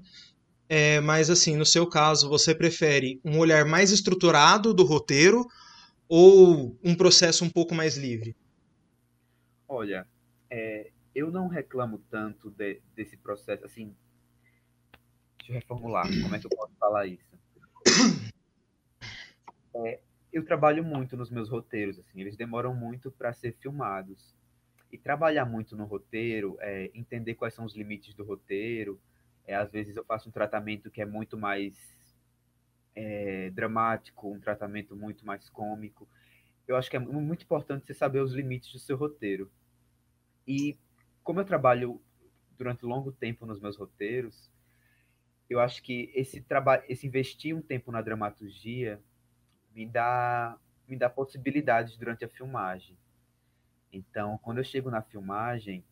É, 0.68 1.00
mas 1.00 1.30
assim, 1.30 1.56
no 1.56 1.64
seu 1.64 1.86
caso, 1.86 2.28
você 2.28 2.54
prefere 2.54 3.20
um 3.24 3.38
olhar 3.38 3.64
mais 3.64 3.92
estruturado 3.92 4.74
do 4.74 4.84
roteiro 4.84 5.46
ou 6.08 6.76
um 6.82 6.94
processo 6.94 7.44
um 7.44 7.50
pouco 7.50 7.74
mais 7.74 7.96
livre? 7.96 8.36
Olha, 9.68 10.06
é, 10.50 10.90
eu 11.14 11.30
não 11.30 11.46
reclamo 11.46 12.02
tanto 12.10 12.50
de, 12.50 12.80
desse 12.96 13.16
processo, 13.16 13.64
assim, 13.64 13.94
Reformular. 15.52 16.06
Como 16.22 16.34
é 16.34 16.38
que 16.38 16.46
eu 16.46 16.50
posso 16.50 16.74
falar 16.78 17.06
isso? 17.06 17.38
É, 19.74 20.00
eu 20.32 20.44
trabalho 20.44 20.84
muito 20.84 21.16
nos 21.16 21.30
meus 21.30 21.48
roteiros, 21.48 21.98
assim, 21.98 22.20
eles 22.20 22.36
demoram 22.36 22.74
muito 22.74 23.10
para 23.10 23.32
ser 23.32 23.54
filmados. 23.60 24.34
E 24.90 24.96
trabalhar 24.96 25.44
muito 25.44 25.76
no 25.76 25.84
roteiro, 25.84 26.56
é, 26.60 26.90
entender 26.94 27.34
quais 27.34 27.54
são 27.54 27.64
os 27.64 27.76
limites 27.76 28.14
do 28.14 28.24
roteiro. 28.24 28.98
É, 29.46 29.54
às 29.54 29.70
vezes 29.70 29.94
eu 29.94 30.04
faço 30.04 30.28
um 30.28 30.32
tratamento 30.32 30.90
que 30.90 31.02
é 31.02 31.06
muito 31.06 31.36
mais 31.36 31.76
é, 32.94 33.50
dramático, 33.50 34.32
um 34.32 34.40
tratamento 34.40 34.96
muito 34.96 35.26
mais 35.26 35.48
cômico. 35.50 36.08
Eu 36.66 36.76
acho 36.76 36.90
que 36.90 36.96
é 36.96 37.00
muito 37.00 37.44
importante 37.44 37.86
você 37.86 37.94
saber 37.94 38.20
os 38.20 38.32
limites 38.32 38.72
do 38.72 38.78
seu 38.78 38.96
roteiro. 38.96 39.50
E 40.46 40.78
como 41.22 41.40
eu 41.40 41.44
trabalho 41.44 42.00
durante 42.56 42.84
longo 42.84 43.12
tempo 43.12 43.46
nos 43.46 43.60
meus 43.60 43.76
roteiros, 43.76 44.50
eu 45.48 45.60
acho 45.60 45.82
que 45.82 46.10
esse 46.14 46.40
trabalho, 46.40 46.82
esse 46.88 47.06
investir 47.06 47.56
um 47.56 47.62
tempo 47.62 47.90
na 47.90 48.02
dramaturgia 48.02 49.00
me 49.74 49.86
dá 49.86 50.58
me 50.86 50.96
dá 50.96 51.10
possibilidades 51.10 51.96
durante 51.98 52.24
a 52.24 52.28
filmagem. 52.28 52.96
Então, 53.92 54.38
quando 54.38 54.58
eu 54.58 54.64
chego 54.64 54.90
na 54.90 55.02
filmagem, 55.02 55.84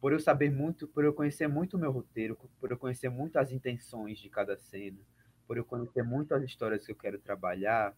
por 0.00 0.12
eu 0.12 0.20
saber 0.20 0.50
muito, 0.50 0.86
por 0.86 1.04
eu 1.04 1.12
conhecer 1.12 1.48
muito 1.48 1.76
o 1.76 1.80
meu 1.80 1.90
roteiro, 1.90 2.38
por 2.60 2.70
eu 2.70 2.78
conhecer 2.78 3.08
muito 3.08 3.38
as 3.38 3.50
intenções 3.50 4.18
de 4.18 4.30
cada 4.30 4.56
cena, 4.56 4.98
por 5.46 5.56
eu 5.56 5.64
conhecer 5.64 6.04
muito 6.04 6.32
as 6.32 6.44
histórias 6.44 6.86
que 6.86 6.92
eu 6.92 6.96
quero 6.96 7.18
trabalhar, 7.18 7.94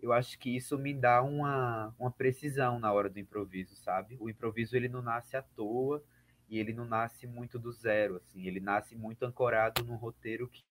eu 0.00 0.12
acho 0.12 0.38
que 0.38 0.54
isso 0.54 0.78
me 0.78 0.94
dá 0.94 1.22
uma, 1.22 1.94
uma 1.98 2.10
precisão 2.10 2.78
na 2.78 2.92
hora 2.92 3.08
do 3.08 3.18
improviso, 3.18 3.74
sabe? 3.76 4.16
O 4.20 4.30
improviso 4.30 4.76
ele 4.76 4.88
não 4.88 5.02
nasce 5.02 5.36
à 5.36 5.42
toa, 5.42 6.02
e 6.48 6.58
ele 6.58 6.72
não 6.72 6.84
nasce 6.84 7.26
muito 7.26 7.58
do 7.58 7.70
zero, 7.70 8.16
assim, 8.16 8.46
ele 8.46 8.60
nasce 8.60 8.96
muito 8.96 9.24
ancorado 9.24 9.84
num 9.84 9.96
roteiro 9.96 10.48
que, 10.48 10.64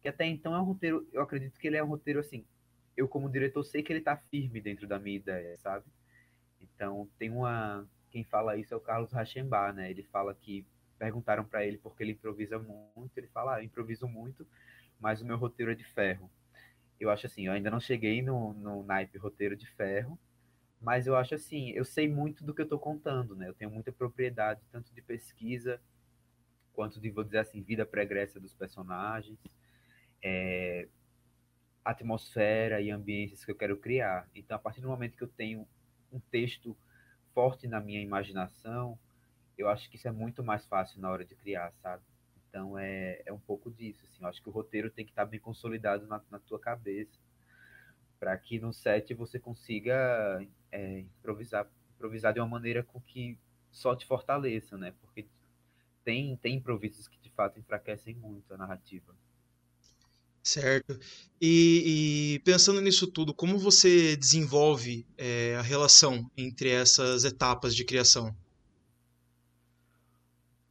que 0.00 0.08
até 0.08 0.26
então 0.26 0.54
é 0.54 0.60
um 0.60 0.64
roteiro, 0.64 1.08
eu 1.12 1.22
acredito 1.22 1.58
que 1.58 1.66
ele 1.66 1.76
é 1.76 1.84
um 1.84 1.88
roteiro 1.88 2.20
assim, 2.20 2.44
eu 2.96 3.08
como 3.08 3.30
diretor 3.30 3.62
sei 3.64 3.82
que 3.82 3.92
ele 3.92 4.00
está 4.00 4.16
firme 4.16 4.60
dentro 4.60 4.86
da 4.86 4.98
minha 4.98 5.16
ideia, 5.16 5.56
sabe? 5.58 5.84
Então, 6.60 7.08
tem 7.16 7.30
uma, 7.30 7.88
quem 8.10 8.24
fala 8.24 8.56
isso 8.56 8.74
é 8.74 8.76
o 8.76 8.80
Carlos 8.80 9.12
Rachembar, 9.12 9.72
né? 9.72 9.90
Ele 9.90 10.02
fala 10.02 10.34
que 10.34 10.66
perguntaram 10.98 11.44
para 11.44 11.64
ele 11.64 11.78
porque 11.78 12.02
ele 12.02 12.12
improvisa 12.12 12.58
muito, 12.58 13.16
ele 13.16 13.28
fala, 13.28 13.54
ah, 13.54 13.60
eu 13.60 13.64
improviso 13.64 14.08
muito, 14.08 14.46
mas 14.98 15.22
o 15.22 15.24
meu 15.24 15.36
roteiro 15.36 15.70
é 15.70 15.74
de 15.74 15.84
ferro. 15.84 16.28
Eu 16.98 17.10
acho 17.10 17.26
assim, 17.26 17.46
eu 17.46 17.52
ainda 17.52 17.70
não 17.70 17.78
cheguei 17.78 18.20
no, 18.20 18.52
no 18.54 18.82
naipe 18.82 19.16
roteiro 19.16 19.56
de 19.56 19.66
ferro, 19.66 20.18
mas 20.80 21.06
eu 21.06 21.16
acho 21.16 21.34
assim, 21.34 21.70
eu 21.70 21.84
sei 21.84 22.08
muito 22.08 22.44
do 22.44 22.54
que 22.54 22.60
eu 22.60 22.64
estou 22.64 22.78
contando, 22.78 23.34
né? 23.34 23.48
Eu 23.48 23.54
tenho 23.54 23.70
muita 23.70 23.90
propriedade, 23.90 24.60
tanto 24.70 24.92
de 24.94 25.02
pesquisa, 25.02 25.80
quanto 26.72 27.00
de, 27.00 27.10
vou 27.10 27.24
dizer 27.24 27.38
assim, 27.38 27.60
vida 27.60 27.84
pregressa 27.84 28.38
dos 28.38 28.54
personagens, 28.54 29.38
é, 30.22 30.88
atmosfera 31.84 32.80
e 32.80 32.90
ambientes 32.90 33.44
que 33.44 33.50
eu 33.50 33.56
quero 33.56 33.76
criar. 33.76 34.28
Então, 34.34 34.56
a 34.56 34.60
partir 34.60 34.80
do 34.80 34.88
momento 34.88 35.16
que 35.16 35.24
eu 35.24 35.28
tenho 35.28 35.66
um 36.12 36.20
texto 36.20 36.76
forte 37.34 37.66
na 37.66 37.80
minha 37.80 38.00
imaginação, 38.00 38.98
eu 39.56 39.68
acho 39.68 39.90
que 39.90 39.96
isso 39.96 40.06
é 40.06 40.12
muito 40.12 40.44
mais 40.44 40.66
fácil 40.66 41.00
na 41.00 41.10
hora 41.10 41.24
de 41.24 41.34
criar, 41.34 41.72
sabe? 41.82 42.04
Então, 42.48 42.78
é, 42.78 43.22
é 43.26 43.32
um 43.32 43.40
pouco 43.40 43.70
disso, 43.70 44.04
assim. 44.04 44.22
Eu 44.22 44.28
acho 44.28 44.42
que 44.42 44.48
o 44.48 44.52
roteiro 44.52 44.90
tem 44.90 45.04
que 45.04 45.10
estar 45.10 45.26
bem 45.26 45.40
consolidado 45.40 46.06
na, 46.06 46.22
na 46.30 46.38
tua 46.38 46.58
cabeça, 46.58 47.18
para 48.18 48.36
que 48.36 48.58
no 48.58 48.72
set 48.72 49.14
você 49.14 49.38
consiga 49.38 50.44
é, 50.70 51.00
improvisar, 51.00 51.68
improvisar 51.94 52.32
de 52.32 52.40
uma 52.40 52.48
maneira 52.48 52.82
com 52.82 53.00
que 53.00 53.38
só 53.70 53.94
te 53.94 54.06
fortaleça, 54.06 54.76
né? 54.76 54.92
Porque 55.00 55.26
tem, 56.04 56.36
tem 56.36 56.56
improvisos 56.56 57.06
que 57.06 57.18
de 57.18 57.30
fato 57.30 57.58
enfraquecem 57.58 58.14
muito 58.14 58.52
a 58.52 58.56
narrativa. 58.56 59.14
Certo. 60.42 60.98
E, 61.40 62.36
e 62.36 62.38
pensando 62.40 62.80
nisso 62.80 63.06
tudo, 63.06 63.34
como 63.34 63.58
você 63.58 64.16
desenvolve 64.16 65.06
é, 65.16 65.56
a 65.56 65.62
relação 65.62 66.30
entre 66.36 66.70
essas 66.70 67.24
etapas 67.24 67.76
de 67.76 67.84
criação? 67.84 68.34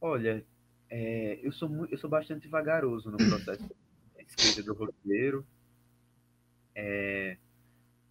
Olha, 0.00 0.44
é, 0.90 1.38
eu, 1.42 1.52
sou 1.52 1.86
eu 1.86 1.98
sou 1.98 2.10
bastante 2.10 2.48
vagaroso 2.48 3.10
no 3.10 3.18
processo 3.18 3.62
de 3.62 4.24
escrita 4.24 4.62
do 4.62 4.74
roteiro. 4.74 5.46
É, 6.80 7.36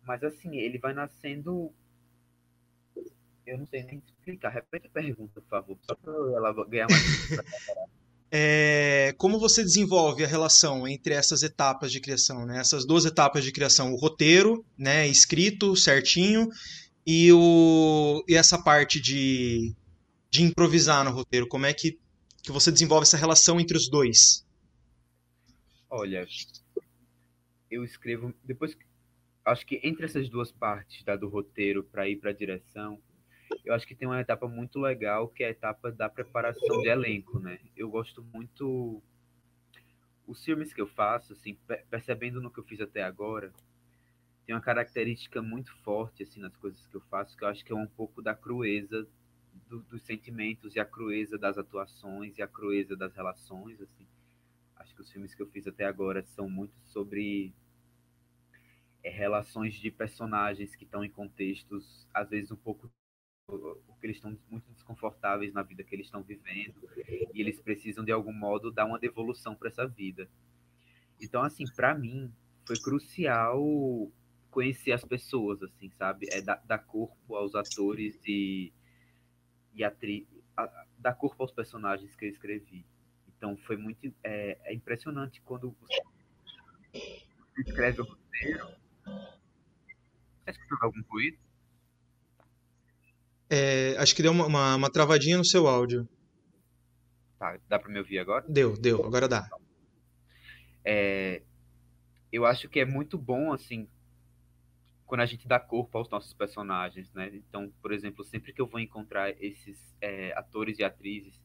mas 0.06 0.22
assim, 0.24 0.58
ele 0.58 0.78
vai 0.78 0.94
nascendo. 0.94 1.72
Eu 3.46 3.58
não 3.60 3.66
sei 3.66 3.84
nem 3.84 4.04
explicar. 4.06 4.50
Repete 4.50 4.88
a 4.88 4.90
pergunta, 4.90 5.40
por 5.40 5.50
favor, 5.50 5.78
só 5.84 5.96
para 5.96 6.12
ela 6.12 6.66
ganhar 6.66 6.88
mais. 6.90 7.02
é, 8.30 9.16
como 9.18 9.40
você 9.40 9.64
desenvolve 9.64 10.26
a 10.26 10.28
relação 10.28 10.86
entre 10.86 11.14
essas 11.14 11.44
etapas 11.44 11.94
de 11.94 12.02
criação, 12.02 12.46
né? 12.46 12.60
Essas 12.60 12.86
duas 12.86 13.06
etapas 13.06 13.46
de 13.46 13.54
criação, 13.54 13.94
o 13.94 13.96
roteiro, 13.96 14.66
né, 14.78 15.08
escrito 15.08 15.74
certinho, 15.78 16.50
e, 17.06 17.32
o, 17.32 18.22
e 18.28 18.36
essa 18.36 18.62
parte 18.62 19.00
de, 19.00 19.74
de 20.30 20.44
improvisar 20.44 21.06
no 21.06 21.12
roteiro. 21.12 21.48
Como 21.48 21.66
é 21.66 21.74
que, 21.74 21.98
que 22.44 22.52
você 22.52 22.70
desenvolve 22.70 23.04
essa 23.04 23.16
relação 23.16 23.62
entre 23.62 23.78
os 23.78 23.90
dois? 23.90 24.46
Olha, 25.90 26.28
eu 27.70 27.84
escrevo 27.84 28.34
depois 28.44 28.78
acho 29.46 29.66
que 29.66 29.80
entre 29.84 30.06
essas 30.06 30.30
duas 30.30 30.52
partes 30.52 31.04
da 31.04 31.16
do 31.16 31.28
roteiro 31.28 31.84
para 31.84 32.08
ir 32.08 32.18
para 32.18 32.32
a 32.32 32.34
direção 32.34 33.00
eu 33.64 33.74
acho 33.74 33.88
que 33.88 33.96
tem 33.96 34.08
uma 34.08 34.20
etapa 34.20 34.48
muito 34.48 34.80
legal 34.80 35.28
que 35.28 35.44
é 35.44 35.48
a 35.48 35.52
etapa 35.52 35.92
da 35.92 36.10
preparação 36.10 36.82
de 36.82 36.88
elenco 36.88 37.40
né? 37.40 37.60
Eu 37.76 37.90
gosto 37.90 38.24
muito 38.34 39.02
os 40.26 40.44
filmes 40.44 40.74
que 40.74 40.82
eu 40.82 40.88
faço 40.88 41.34
assim 41.34 41.58
percebendo 41.90 42.42
no 42.42 42.52
que 42.52 42.60
eu 42.60 42.64
fiz 42.64 42.82
até 42.82 43.04
agora 43.04 43.54
tem 44.46 44.56
uma 44.56 44.62
característica 44.62 45.42
muito 45.42 45.76
forte 45.78 46.24
assim 46.24 46.40
nas 46.40 46.56
coisas 46.58 46.86
que 46.88 46.96
eu 46.96 47.02
faço 47.02 47.38
que 47.38 47.44
eu 47.44 47.48
acho 47.48 47.64
que 47.64 47.72
é 47.72 47.76
um 47.76 47.88
pouco 47.88 48.22
da 48.22 48.34
crueza 48.34 49.08
do, 49.68 49.80
dos 49.82 50.02
sentimentos 50.04 50.76
e 50.76 50.80
a 50.80 50.86
crueza 50.86 51.38
das 51.38 51.58
atuações 51.58 52.38
e 52.38 52.42
a 52.42 52.48
crueza 52.48 52.96
das 52.96 53.14
relações 53.14 53.82
assim 53.82 54.08
acho 54.88 54.96
que 54.96 55.02
os 55.02 55.12
filmes 55.12 55.36
que 55.36 55.42
eu 55.42 55.48
fiz 55.48 55.68
até 55.68 55.86
agora 55.86 56.24
são 56.24 56.50
muito 56.50 56.74
sobre 56.86 57.54
é, 59.04 59.10
relações 59.10 59.74
de 59.76 59.92
personagens 59.92 60.76
que 60.76 60.86
estão 60.86 61.04
em 61.04 61.10
contextos, 61.10 62.08
às 62.14 62.30
vezes, 62.30 62.52
um 62.52 62.56
pouco 62.56 62.90
porque 63.48 64.08
eles 64.08 64.18
estão 64.18 64.38
muito 64.50 64.70
desconfortáveis 64.74 65.54
na 65.54 65.64
vida 65.64 65.82
que 65.82 65.96
eles 65.96 66.08
estão 66.08 66.22
vivendo 66.22 66.76
e 67.34 67.40
eles 67.40 67.62
precisam 67.62 68.04
de 68.04 68.12
algum 68.12 68.34
modo 68.34 68.70
dar 68.70 68.86
uma 68.86 69.00
devolução 69.00 69.56
para 69.56 69.70
essa 69.70 69.88
vida. 69.88 70.30
Então, 71.22 71.42
assim, 71.42 71.64
para 71.74 71.98
mim 71.98 72.30
foi 72.66 72.76
crucial 72.78 74.12
conhecer 74.52 74.92
as 74.92 75.06
pessoas, 75.06 75.64
assim, 75.64 75.90
sabe? 75.92 76.28
É 76.30 76.42
dar, 76.42 76.62
dar 76.66 76.80
corpo 76.80 77.36
aos 77.36 77.56
atores 77.56 78.20
e, 78.26 78.74
e 79.74 79.82
atri, 79.82 80.28
dar 80.98 81.14
corpo 81.14 81.42
aos 81.42 81.52
personagens 81.52 82.14
que 82.18 82.26
eu 82.26 82.30
escrevi. 82.30 82.86
Então, 83.38 83.56
foi 83.58 83.78
muito 83.78 84.14
é, 84.24 84.58
é 84.64 84.74
impressionante 84.74 85.42
quando 85.42 85.76
você 85.80 86.02
escreve 87.58 88.02
o 88.02 88.04
roteiro 88.04 88.78
Tá 90.48 90.52
escutando 90.52 90.84
algum 90.84 91.02
ruído? 91.10 91.38
É, 93.50 93.98
acho 93.98 94.16
que 94.16 94.22
deu 94.22 94.32
uma, 94.32 94.46
uma, 94.46 94.76
uma, 94.76 94.90
travadinha 94.90 95.38
no 95.38 95.44
seu 95.44 95.68
áudio. 95.68 96.08
Tá, 97.38 97.60
dá 97.68 97.78
para 97.78 97.92
me 97.92 98.00
ouvir 98.00 98.20
agora? 98.20 98.46
Deu, 98.48 98.78
deu, 98.78 99.06
agora 99.06 99.28
dá. 99.28 99.50
É, 100.86 101.44
eu 102.32 102.46
acho 102.46 102.70
que 102.70 102.80
é 102.80 102.86
muito 102.86 103.18
bom, 103.18 103.52
assim, 103.52 103.90
quando 105.06 105.22
a 105.22 105.26
gente 105.26 105.46
dá 105.48 105.60
corpo 105.60 105.98
aos 105.98 106.10
nossos 106.10 106.34
personagens, 106.34 107.12
né? 107.14 107.30
Então, 107.34 107.70
por 107.82 107.92
exemplo, 107.92 108.24
sempre 108.24 108.54
que 108.54 108.62
eu 108.62 108.68
vou 108.68 108.80
encontrar 108.80 109.32
esses 109.44 109.94
é, 110.00 110.32
atores 110.38 110.80
e 110.80 110.84
atrizes 110.86 111.38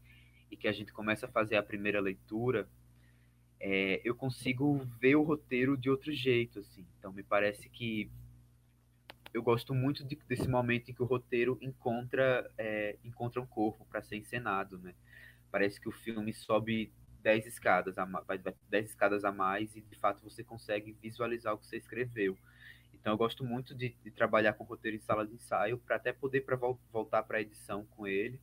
e 0.52 0.56
que 0.56 0.68
a 0.68 0.72
gente 0.72 0.92
começa 0.92 1.24
a 1.24 1.30
fazer 1.30 1.56
a 1.56 1.62
primeira 1.62 1.98
leitura, 1.98 2.68
é, 3.58 4.02
eu 4.04 4.14
consigo 4.14 4.86
ver 5.00 5.16
o 5.16 5.22
roteiro 5.22 5.78
de 5.78 5.88
outro 5.88 6.12
jeito, 6.12 6.58
assim. 6.58 6.86
Então, 6.98 7.10
me 7.10 7.22
parece 7.22 7.70
que 7.70 8.10
eu 9.32 9.42
gosto 9.42 9.74
muito 9.74 10.04
de, 10.04 10.14
desse 10.28 10.46
momento 10.46 10.90
em 10.90 10.94
que 10.94 11.02
o 11.02 11.06
roteiro 11.06 11.58
encontra 11.62 12.50
é, 12.58 12.98
encontra 13.02 13.40
um 13.40 13.46
corpo 13.46 13.86
para 13.86 14.02
ser 14.02 14.16
encenado, 14.16 14.78
né? 14.78 14.94
Parece 15.50 15.80
que 15.80 15.88
o 15.88 15.92
filme 15.92 16.34
sobe 16.34 16.92
10 17.22 17.46
escadas, 17.46 17.96
a, 17.96 18.04
vai 18.04 18.38
10 18.68 18.90
escadas 18.90 19.24
a 19.24 19.32
mais 19.32 19.74
e 19.74 19.80
de 19.80 19.96
fato 19.96 20.22
você 20.22 20.44
consegue 20.44 20.92
visualizar 21.00 21.54
o 21.54 21.58
que 21.58 21.66
você 21.66 21.78
escreveu. 21.78 22.36
Então 22.92 23.14
eu 23.14 23.16
gosto 23.16 23.42
muito 23.42 23.74
de, 23.74 23.96
de 24.04 24.10
trabalhar 24.10 24.52
com 24.52 24.64
roteiro 24.64 24.98
em 24.98 25.00
sala 25.00 25.26
de 25.26 25.34
ensaio 25.34 25.78
para 25.78 25.96
até 25.96 26.12
poder 26.12 26.42
pra 26.42 26.56
voltar 26.92 27.22
para 27.22 27.38
a 27.38 27.40
edição 27.40 27.86
com 27.86 28.06
ele 28.06 28.38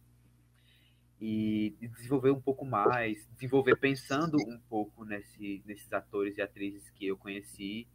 e, 1.20 1.76
desenvolver 1.82 2.32
um 2.32 2.42
pouco 2.42 2.66
mais, 2.66 3.28
desenvolver 3.34 3.76
pensando 3.76 4.38
um 4.48 4.60
pouco 4.70 5.04
nesse, 5.04 5.62
nesses 5.66 5.92
atores 5.92 6.38
e 6.38 6.42
atrizes 6.42 6.90
que 6.92 7.08
eu 7.08 7.18
conheci. 7.18 7.88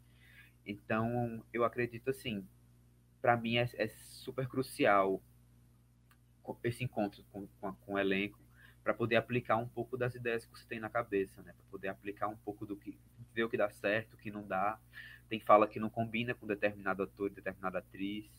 Então 0.67 1.43
eu 1.53 1.65
acredito 1.65 2.11
assim, 2.11 2.47
para 3.21 3.37
mim 3.37 3.57
é, 3.57 3.69
é, 3.75 3.89
super 3.89 4.47
crucial 4.47 5.23
esse 6.63 6.85
encontro 6.85 7.25
com, 7.33 7.47
com, 7.59 7.73
com 7.73 7.95
o 7.95 7.99
elenco 7.99 8.39
para 8.83 8.93
poder 8.93 9.17
aplicar 9.17 9.57
um 9.57 9.67
pouco 9.67 9.97
das 9.97 10.15
ideias 10.15 10.45
que 10.45 10.53
você 10.53 10.67
tem 10.67 10.79
na 10.79 10.91
cabeça, 10.91 11.43
né? 11.43 11.55
Para 11.57 11.71
poder 11.71 11.89
aplicar 11.89 12.29
um 12.29 12.37
pouco 12.37 12.67
do 12.67 12.77
que 12.77 12.99
ver 13.33 13.45
o 13.45 13.49
que 13.49 13.57
dá 13.57 13.71
certo, 13.71 14.13
o 14.13 14.19
que 14.19 14.31
não 14.31 14.47
dá, 14.47 14.79
tem 15.29 15.41
fala 15.41 15.67
que 15.67 15.81
não 15.81 15.89
combina 15.89 16.35
com 16.35 16.47
determinado 16.47 17.03
ator, 17.03 17.31
determinada 17.31 17.79
atriz. 17.79 18.31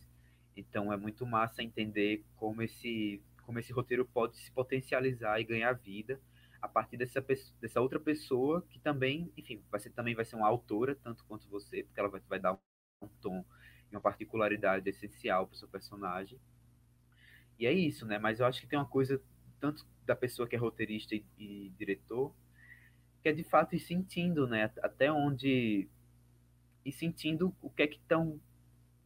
Então 0.56 0.94
é 0.94 0.98
muito 0.98 1.26
massa 1.26 1.64
entender 1.64 2.24
como 2.38 2.62
esse, 2.62 3.20
como 3.46 3.60
esse 3.60 3.72
roteiro 3.72 4.06
pode 4.06 4.38
se 4.38 4.52
potencializar 4.52 5.40
e 5.40 5.44
ganhar 5.44 5.74
vida 5.74 6.20
a 6.62 6.68
partir 6.68 6.98
dessa, 6.98 7.24
dessa 7.62 7.80
outra 7.80 8.00
pessoa 8.00 8.66
que 8.70 8.80
também, 8.80 9.32
enfim, 9.38 9.64
vai 9.70 9.80
ser, 9.80 9.92
também 9.92 10.16
vai 10.16 10.26
ser 10.26 10.36
uma 10.36 10.48
autora, 10.48 10.96
tanto 10.96 11.24
quanto 11.26 11.48
você, 11.48 11.84
porque 11.84 12.00
ela 12.00 12.10
vai, 12.10 12.22
vai 12.28 12.40
dar 12.40 12.54
um 13.02 13.08
tom 13.22 13.46
e 13.92 13.96
uma 13.96 14.02
particularidade 14.02 14.90
essencial 14.90 15.46
para 15.46 15.54
o 15.54 15.58
seu 15.58 15.68
personagem. 15.68 16.40
E 17.60 17.66
é 17.68 17.72
isso, 17.72 18.06
né? 18.06 18.18
Mas 18.18 18.40
eu 18.40 18.46
acho 18.46 18.62
que 18.62 18.68
tem 18.68 18.80
uma 18.80 18.88
coisa, 18.88 19.22
tanto 19.60 19.86
da 20.06 20.16
pessoa 20.16 20.48
que 20.48 20.56
é 20.56 20.60
roteirista 20.60 21.16
e, 21.16 21.24
e 21.38 21.70
diretor, 21.78 22.34
que 23.22 23.30
é 23.30 23.32
de 23.32 23.44
fato 23.44 23.76
ir 23.76 23.80
sentindo, 23.80 24.48
né? 24.48 24.72
Até 24.82 25.12
onde 25.12 25.88
e 26.84 26.92
sentindo 26.92 27.56
o 27.62 27.70
que 27.70 27.84
é 27.84 27.88
que 27.88 27.98
estão 27.98 28.40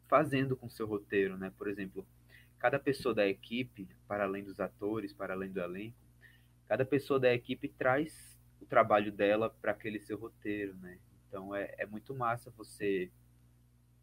fazendo 0.08 0.58
com 0.58 0.68
o 0.68 0.72
seu 0.72 0.88
roteiro, 0.88 1.38
né? 1.38 1.52
Por 1.58 1.68
exemplo, 1.68 2.06
cada 2.60 2.78
pessoa 2.78 3.16
da 3.16 3.26
equipe, 3.28 3.88
para 4.08 4.26
além 4.26 4.44
dos 4.44 4.60
atores, 4.60 5.14
para 5.14 5.34
além 5.34 5.52
do 5.52 5.60
elenco, 5.62 5.98
cada 6.68 6.86
pessoa 6.86 7.20
da 7.20 7.34
equipe 7.34 7.70
traz 7.70 8.38
o 8.62 8.66
trabalho 8.66 9.12
dela 9.12 9.50
para 9.62 9.72
aquele 9.72 10.00
seu 10.00 10.18
roteiro, 10.18 10.76
né? 10.76 11.00
Então 11.28 11.56
é, 11.56 11.74
é 11.78 11.86
muito 11.86 12.14
massa 12.14 12.52
você, 12.52 13.10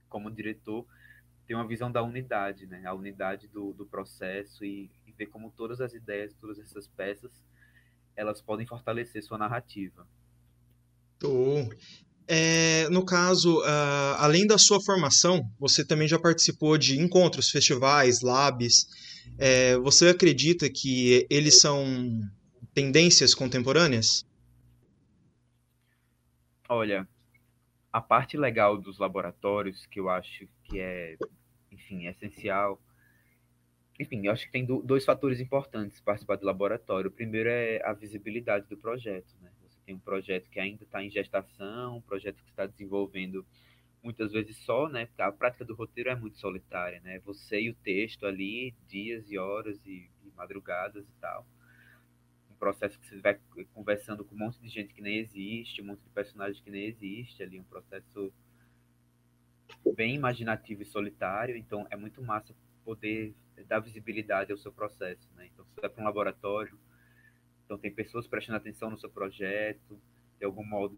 como 0.09 0.31
diretor, 0.31 0.87
ter 1.47 1.55
uma 1.55 1.66
visão 1.66 1.92
da 1.92 2.03
unidade, 2.03 2.66
né? 2.66 2.85
A 2.87 2.95
unidade 2.95 3.47
do, 3.47 3.73
do 3.73 3.87
processo 3.87 4.64
e, 4.64 4.90
e 5.07 5.12
ver 5.12 5.27
como 5.27 5.51
todas 5.51 5.81
as 5.81 5.92
ideias, 5.92 6.35
todas 6.35 6.59
essas 6.59 6.88
peças, 6.88 7.45
elas 8.16 8.40
podem 8.40 8.66
fortalecer 8.66 9.23
sua 9.23 9.38
narrativa. 9.38 10.09
Oh, 11.23 11.69
é, 12.29 12.89
no 12.89 13.05
caso, 13.05 13.61
uh, 13.61 14.17
além 14.19 14.47
da 14.47 14.59
sua 14.59 14.81
formação, 14.83 15.49
você 15.59 15.85
também 15.85 16.09
já 16.09 16.19
participou 16.19 16.77
de 16.77 17.01
encontros, 17.01 17.51
festivais, 17.51 18.21
labs. 18.21 18.87
É, 19.39 19.77
você 19.79 20.09
acredita 20.09 20.69
que 20.69 21.27
eles 21.31 21.61
são 21.61 21.85
tendências 22.75 23.35
contemporâneas? 23.35 24.25
Olha, 26.69 27.09
a 27.93 28.01
parte 28.01 28.37
legal 28.37 28.77
dos 28.77 28.99
laboratórios, 28.99 29.87
que 29.87 30.01
eu 30.01 30.11
acho 30.11 30.49
que 30.65 30.81
é, 30.81 31.17
enfim, 31.71 32.07
essencial. 32.07 32.81
Enfim, 34.01 34.27
eu 34.27 34.33
acho 34.33 34.47
que 34.47 34.53
tem 34.53 34.67
dois 34.67 35.05
fatores 35.05 35.41
importantes 35.41 36.01
participar 36.01 36.37
do 36.37 36.45
laboratório. 36.45 37.09
O 37.09 37.12
primeiro 37.12 37.49
é 37.49 37.81
a 37.85 37.93
visibilidade 37.93 38.67
do 38.69 38.77
projeto, 38.77 39.33
né? 39.41 39.51
Tem 39.87 39.94
um 39.94 40.01
projeto 40.01 40.51
que 40.51 40.59
ainda 40.59 40.83
está 40.83 41.03
em 41.03 41.09
gestação, 41.09 41.99
um 41.99 42.03
projeto 42.03 42.42
que 42.42 42.51
está 42.51 42.66
desenvolvendo 42.66 43.46
muitas 44.03 44.33
vezes 44.33 44.57
só, 44.59 44.88
né? 44.88 45.09
A 45.16 45.33
prática 45.33 45.64
do 45.64 45.75
roteiro 45.75 46.11
é 46.11 46.16
muito 46.16 46.38
solitária, 46.38 47.01
né? 47.01 47.20
Você 47.20 47.61
e 47.62 47.70
o 47.70 47.75
texto 47.75 48.27
ali, 48.27 48.75
dias 48.88 49.31
e 49.31 49.38
horas 49.38 49.81
e, 49.87 50.11
e 50.25 50.31
madrugadas 50.37 51.09
e 51.09 51.12
tal. 51.20 51.46
Um 52.51 52.57
processo 52.57 52.99
que 52.99 53.07
você 53.07 53.20
vai 53.20 53.38
conversando 53.72 54.25
com 54.25 54.35
um 54.35 54.38
monte 54.38 54.61
de 54.61 54.68
gente 54.68 54.92
que 54.92 55.03
nem 55.03 55.18
existe, 55.18 55.81
um 55.81 55.87
monte 55.87 56.03
de 56.03 56.11
personagens 56.11 56.61
que 56.61 56.70
nem 56.70 56.87
existe 56.87 57.42
ali, 57.42 57.61
um 57.61 57.64
processo 57.64 58.33
bem 59.94 60.14
imaginativo 60.14 60.83
e 60.83 60.87
solitário, 60.87 61.57
então 61.57 61.87
é 61.90 61.96
muito 61.96 62.22
massa 62.22 62.55
poder 62.85 63.35
dar 63.66 63.81
visibilidade 63.81 64.53
ao 64.53 64.59
seu 64.59 64.72
processo, 64.72 65.29
né? 65.35 65.46
Então, 65.53 65.64
você 65.64 65.81
vai 65.81 65.90
para 65.90 66.03
um 66.03 66.05
laboratório, 66.05 66.79
então, 67.66 67.76
tem 67.76 67.90
pessoas 67.90 68.29
prestando 68.29 68.59
atenção 68.59 68.88
no 68.88 68.96
seu 68.96 69.11
projeto, 69.11 70.00
de 70.38 70.44
algum 70.44 70.64
modo, 70.64 70.96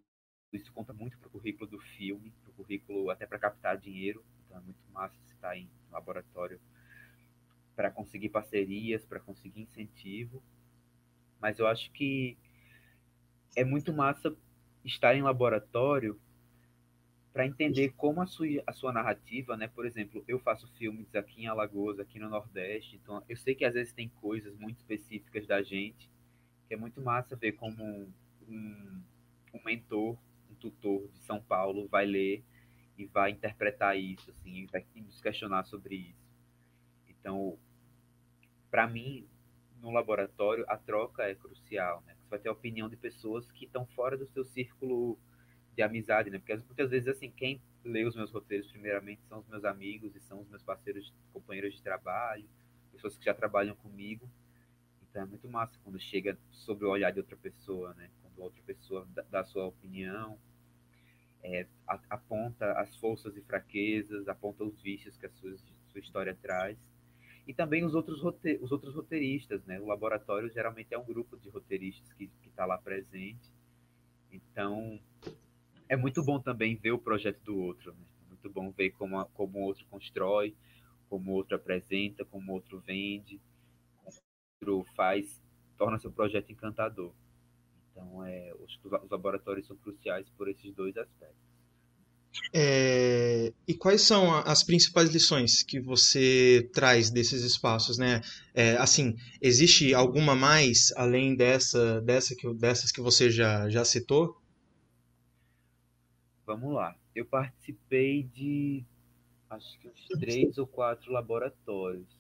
isso 0.52 0.70
conta 0.70 0.92
muito 0.92 1.18
para 1.18 1.26
o 1.26 1.30
currículo 1.30 1.68
do 1.68 1.80
filme, 1.80 2.30
para 2.42 2.50
o 2.50 2.54
currículo 2.54 3.10
até 3.10 3.26
para 3.26 3.38
captar 3.38 3.78
dinheiro. 3.78 4.22
Então, 4.44 4.58
é 4.58 4.60
muito 4.60 4.78
massa 4.92 5.16
você 5.16 5.32
estar 5.32 5.48
tá 5.48 5.56
em 5.56 5.68
laboratório 5.90 6.60
para 7.74 7.90
conseguir 7.90 8.28
parcerias, 8.28 9.04
para 9.06 9.18
conseguir 9.18 9.62
incentivo. 9.62 10.42
Mas 11.40 11.58
eu 11.58 11.66
acho 11.66 11.90
que 11.92 12.36
é 13.56 13.64
muito 13.64 13.90
massa 13.90 14.36
estar 14.84 15.14
em 15.14 15.22
laboratório 15.22 16.20
para 17.32 17.46
entender 17.46 17.94
como 17.96 18.20
a 18.20 18.26
sua, 18.26 18.46
a 18.66 18.72
sua 18.74 18.92
narrativa, 18.92 19.56
né? 19.56 19.68
Por 19.68 19.86
exemplo, 19.86 20.22
eu 20.28 20.38
faço 20.38 20.68
filmes 20.74 21.14
aqui 21.14 21.44
em 21.44 21.46
Alagoas, 21.46 21.98
aqui 21.98 22.18
no 22.18 22.28
Nordeste, 22.28 22.96
então 22.96 23.22
eu 23.26 23.36
sei 23.38 23.54
que 23.54 23.64
às 23.64 23.72
vezes 23.72 23.92
tem 23.92 24.08
coisas 24.08 24.54
muito 24.58 24.78
específicas 24.78 25.46
da 25.46 25.62
gente 25.62 26.10
que 26.68 26.74
é 26.74 26.76
muito 26.76 27.00
massa 27.00 27.34
ver 27.34 27.52
como 27.52 27.82
um, 28.46 29.02
um 29.54 29.64
mentor, 29.64 30.18
um 30.50 30.54
tutor 30.54 31.08
de 31.08 31.18
São 31.20 31.40
Paulo 31.40 31.88
vai 31.88 32.04
ler 32.04 32.44
e 32.96 33.06
vai 33.06 33.30
interpretar 33.30 33.98
isso, 33.98 34.30
assim, 34.30 34.62
e 34.62 34.66
vai 34.66 34.84
nos 34.96 35.20
questionar 35.20 35.64
sobre 35.64 35.94
isso. 35.96 36.28
Então, 37.08 37.58
para 38.70 38.86
mim, 38.86 39.26
no 39.80 39.90
laboratório, 39.90 40.64
a 40.68 40.76
troca 40.76 41.22
é 41.22 41.34
crucial, 41.34 42.02
né? 42.06 42.14
Você 42.20 42.28
vai 42.28 42.38
ter 42.38 42.48
a 42.48 42.52
opinião 42.52 42.88
de 42.88 42.96
pessoas 42.96 43.50
que 43.50 43.64
estão 43.64 43.86
fora 43.86 44.16
do 44.16 44.26
seu 44.26 44.44
círculo 44.44 45.18
de 45.74 45.82
amizade, 45.82 46.28
né? 46.28 46.38
Porque 46.38 46.54
muitas 46.56 46.90
vezes, 46.90 47.08
assim, 47.08 47.30
quem 47.30 47.62
lê 47.84 48.04
os 48.04 48.16
meus 48.16 48.32
roteiros, 48.32 48.70
primeiramente, 48.70 49.22
são 49.28 49.38
os 49.38 49.48
meus 49.48 49.64
amigos 49.64 50.14
e 50.16 50.20
são 50.20 50.40
os 50.40 50.48
meus 50.48 50.62
parceiros, 50.62 51.14
companheiros 51.32 51.74
de 51.74 51.82
trabalho, 51.82 52.48
pessoas 52.92 53.16
que 53.16 53.24
já 53.24 53.32
trabalham 53.32 53.76
comigo. 53.76 54.28
Então 55.10 55.22
é 55.22 55.26
muito 55.26 55.48
massa 55.48 55.78
quando 55.82 55.98
chega 55.98 56.38
sobre 56.50 56.84
o 56.86 56.90
olhar 56.90 57.10
de 57.10 57.18
outra 57.18 57.36
pessoa, 57.36 57.94
né? 57.94 58.10
Quando 58.22 58.44
outra 58.44 58.62
pessoa 58.64 59.06
dá, 59.14 59.24
dá 59.30 59.44
sua 59.44 59.66
opinião, 59.66 60.38
é, 61.42 61.66
aponta 62.10 62.72
as 62.72 62.94
forças 62.96 63.36
e 63.36 63.42
fraquezas, 63.42 64.28
aponta 64.28 64.64
os 64.64 64.80
vícios 64.82 65.16
que 65.16 65.26
a 65.26 65.30
sua, 65.30 65.56
sua 65.86 66.00
história 66.00 66.36
traz. 66.40 66.78
E 67.46 67.54
também 67.54 67.84
os 67.84 67.94
outros, 67.94 68.20
rote 68.20 68.58
os 68.60 68.70
outros 68.70 68.94
roteiristas, 68.94 69.64
né? 69.64 69.80
O 69.80 69.86
laboratório 69.86 70.50
geralmente 70.50 70.92
é 70.92 70.98
um 70.98 71.04
grupo 71.04 71.36
de 71.38 71.48
roteiristas 71.48 72.12
que 72.12 72.30
está 72.44 72.66
lá 72.66 72.76
presente. 72.76 73.50
Então, 74.30 75.00
é 75.88 75.96
muito 75.96 76.22
bom 76.22 76.38
também 76.38 76.76
ver 76.76 76.92
o 76.92 76.98
projeto 76.98 77.42
do 77.42 77.56
outro, 77.56 77.92
né? 77.94 78.04
É 78.26 78.28
muito 78.28 78.50
bom 78.50 78.70
ver 78.70 78.90
como, 78.90 79.18
a, 79.18 79.24
como 79.24 79.58
o 79.58 79.62
outro 79.62 79.86
constrói, 79.86 80.54
como 81.08 81.30
o 81.30 81.34
outro 81.34 81.56
apresenta, 81.56 82.26
como 82.26 82.52
o 82.52 82.54
outro 82.56 82.78
vende 82.80 83.40
faz, 84.94 85.40
torna 85.76 85.98
seu 85.98 86.10
projeto 86.10 86.50
encantador. 86.50 87.12
Então, 87.90 88.24
é, 88.24 88.52
os, 88.60 88.78
os 88.84 89.10
laboratórios 89.10 89.66
são 89.66 89.76
cruciais 89.76 90.28
por 90.36 90.48
esses 90.48 90.74
dois 90.74 90.96
aspectos. 90.96 91.48
É, 92.54 93.52
e 93.66 93.74
quais 93.74 94.02
são 94.02 94.32
as 94.34 94.62
principais 94.62 95.10
lições 95.10 95.62
que 95.62 95.80
você 95.80 96.68
traz 96.72 97.10
desses 97.10 97.42
espaços, 97.42 97.98
né? 97.98 98.20
É, 98.54 98.76
assim, 98.76 99.16
existe 99.40 99.94
alguma 99.94 100.34
mais 100.34 100.92
além 100.96 101.34
dessa, 101.34 102.00
dessa 102.02 102.36
que, 102.36 102.52
dessas 102.54 102.92
que 102.92 103.00
você 103.00 103.30
já, 103.30 103.68
já 103.68 103.84
citou? 103.84 104.40
Vamos 106.46 106.74
lá. 106.74 106.94
Eu 107.14 107.24
participei 107.26 108.22
de 108.22 108.84
acho 109.50 109.78
que 109.80 109.88
uns 109.88 110.06
três 110.20 110.58
ou 110.58 110.66
quatro 110.66 111.10
laboratórios. 111.10 112.17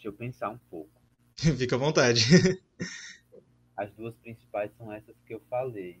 Deixa 0.00 0.08
eu 0.08 0.14
pensar 0.14 0.48
um 0.48 0.56
pouco. 0.56 0.98
Fica 1.36 1.76
à 1.76 1.78
vontade. 1.78 2.24
As 3.76 3.92
duas 3.92 4.14
principais 4.16 4.72
são 4.78 4.90
essas 4.90 5.14
que 5.26 5.34
eu 5.34 5.40
falei. 5.40 6.00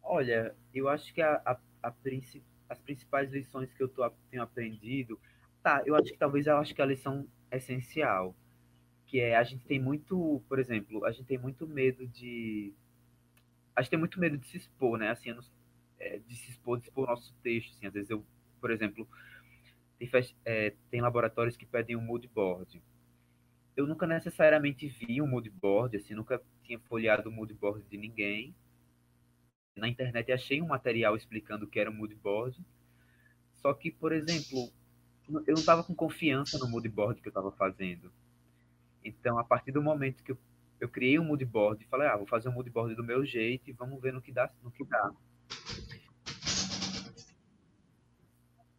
Olha, 0.00 0.54
eu 0.72 0.88
acho 0.88 1.12
que 1.12 1.20
a, 1.20 1.42
a, 1.44 1.58
a 1.82 1.94
as 2.68 2.78
principais 2.78 3.32
lições 3.32 3.72
que 3.72 3.82
eu 3.82 3.88
tô, 3.88 4.08
tenho 4.30 4.44
aprendido, 4.44 5.18
tá, 5.60 5.82
eu 5.84 5.96
acho 5.96 6.12
que 6.12 6.18
talvez 6.18 6.46
eu 6.46 6.56
acho 6.56 6.72
que 6.72 6.80
a 6.80 6.86
lição 6.86 7.26
essencial, 7.50 8.34
que 9.06 9.18
é 9.18 9.36
a 9.36 9.42
gente 9.42 9.64
tem 9.66 9.80
muito, 9.80 10.40
por 10.48 10.60
exemplo, 10.60 11.04
a 11.04 11.10
gente 11.10 11.26
tem 11.26 11.38
muito 11.38 11.66
medo 11.66 12.06
de 12.06 12.72
a 13.74 13.82
gente 13.82 13.90
tem 13.90 13.98
muito 13.98 14.20
medo 14.20 14.38
de 14.38 14.46
se 14.46 14.56
expor, 14.56 14.98
né? 14.98 15.10
Assim, 15.10 15.36
é, 15.98 16.18
de 16.20 16.36
se 16.36 16.50
expor, 16.52 16.78
de 16.78 16.84
expor 16.84 17.04
o 17.04 17.10
nosso 17.10 17.34
texto, 17.42 17.72
assim, 17.72 17.86
às 17.86 17.92
vezes 17.92 18.10
eu, 18.10 18.24
por 18.60 18.70
exemplo, 18.70 19.08
tem, 20.06 20.34
é, 20.44 20.74
tem 20.90 21.00
laboratórios 21.00 21.56
que 21.56 21.66
pedem 21.66 21.96
um 21.96 22.00
mood 22.00 22.28
board. 22.28 22.82
Eu 23.76 23.86
nunca 23.86 24.06
necessariamente 24.06 24.86
vi 24.88 25.22
um 25.22 25.26
mood 25.26 25.48
board, 25.48 25.96
assim, 25.96 26.14
nunca 26.14 26.40
tinha 26.62 26.78
folheado 26.78 27.28
o 27.28 27.32
mood 27.32 27.52
board 27.54 27.84
de 27.88 27.96
ninguém, 27.96 28.54
na 29.76 29.88
internet 29.88 30.30
achei 30.30 30.60
um 30.60 30.66
material 30.66 31.16
explicando 31.16 31.64
o 31.64 31.68
que 31.68 31.80
era 31.80 31.90
um 31.90 31.94
mood 31.94 32.14
board. 32.16 32.58
Só 33.54 33.72
que, 33.72 33.90
por 33.90 34.12
exemplo, 34.12 34.70
eu 35.28 35.54
não 35.54 35.60
estava 35.60 35.82
com 35.82 35.94
confiança 35.94 36.58
no 36.58 36.68
mood 36.68 36.88
board 36.88 37.20
que 37.20 37.28
eu 37.28 37.30
estava 37.30 37.50
fazendo. 37.52 38.12
Então, 39.04 39.38
a 39.38 39.44
partir 39.44 39.72
do 39.72 39.82
momento 39.82 40.22
que 40.22 40.32
eu, 40.32 40.38
eu 40.80 40.88
criei 40.88 41.18
um 41.18 41.24
mood 41.24 41.44
board 41.44 41.84
falei, 41.86 42.08
ah, 42.08 42.16
vou 42.16 42.26
fazer 42.26 42.48
um 42.48 42.52
mood 42.52 42.68
board 42.70 42.94
do 42.94 43.04
meu 43.04 43.24
jeito 43.24 43.70
e 43.70 43.72
vamos 43.72 44.00
ver 44.00 44.12
no 44.12 44.20
que 44.20 44.32
dá, 44.32 44.50
no 44.62 44.70
que 44.70 44.84
dá. 44.84 45.12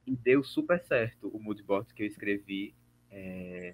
E 0.06 0.16
deu 0.16 0.44
super 0.44 0.80
certo 0.82 1.28
o 1.30 1.40
mood 1.40 1.62
board 1.64 1.94
que 1.94 2.04
eu 2.04 2.08
escrevi. 2.08 2.76
É... 3.10 3.74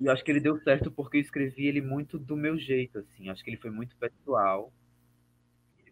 E 0.00 0.08
acho 0.08 0.24
que 0.24 0.30
ele 0.30 0.40
deu 0.40 0.56
certo 0.58 0.90
porque 0.90 1.16
eu 1.16 1.20
escrevi 1.20 1.66
ele 1.66 1.80
muito 1.80 2.18
do 2.18 2.36
meu 2.36 2.56
jeito, 2.56 2.98
assim. 2.98 3.28
Acho 3.28 3.42
que 3.42 3.50
ele 3.50 3.56
foi 3.56 3.70
muito 3.70 3.96
pessoal 3.96 4.72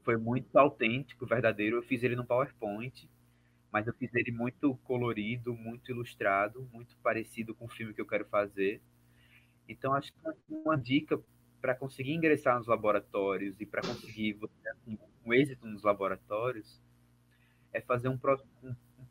foi 0.07 0.17
muito 0.17 0.57
autêntico, 0.57 1.27
verdadeiro. 1.27 1.77
Eu 1.77 1.83
fiz 1.83 2.05
ele 2.05 2.15
no 2.15 2.25
PowerPoint, 2.25 3.11
mas 3.73 3.89
eu 3.89 3.93
fiz 3.95 4.15
ele 4.15 4.31
muito 4.31 4.77
colorido, 4.85 5.53
muito 5.53 5.91
ilustrado, 5.91 6.67
muito 6.73 6.97
parecido 6.99 7.53
com 7.57 7.65
o 7.65 7.69
filme 7.69 7.93
que 7.93 8.01
eu 8.01 8.07
quero 8.07 8.25
fazer. 8.27 8.81
Então, 9.69 9.93
acho 9.93 10.13
que 10.13 10.21
uma 10.49 10.77
dica 10.77 11.21
para 11.61 11.75
conseguir 11.75 12.13
ingressar 12.13 12.57
nos 12.57 12.69
laboratórios 12.69 13.61
e 13.61 13.67
para 13.67 13.83
conseguir 13.83 14.39
assim, 14.71 14.97
um 15.25 15.35
êxito 15.35 15.67
nos 15.67 15.83
laboratórios 15.83 16.81
é 17.77 17.81
fazer 17.83 18.09
um, 18.09 18.19
um, 18.63 18.75
um 18.99 19.07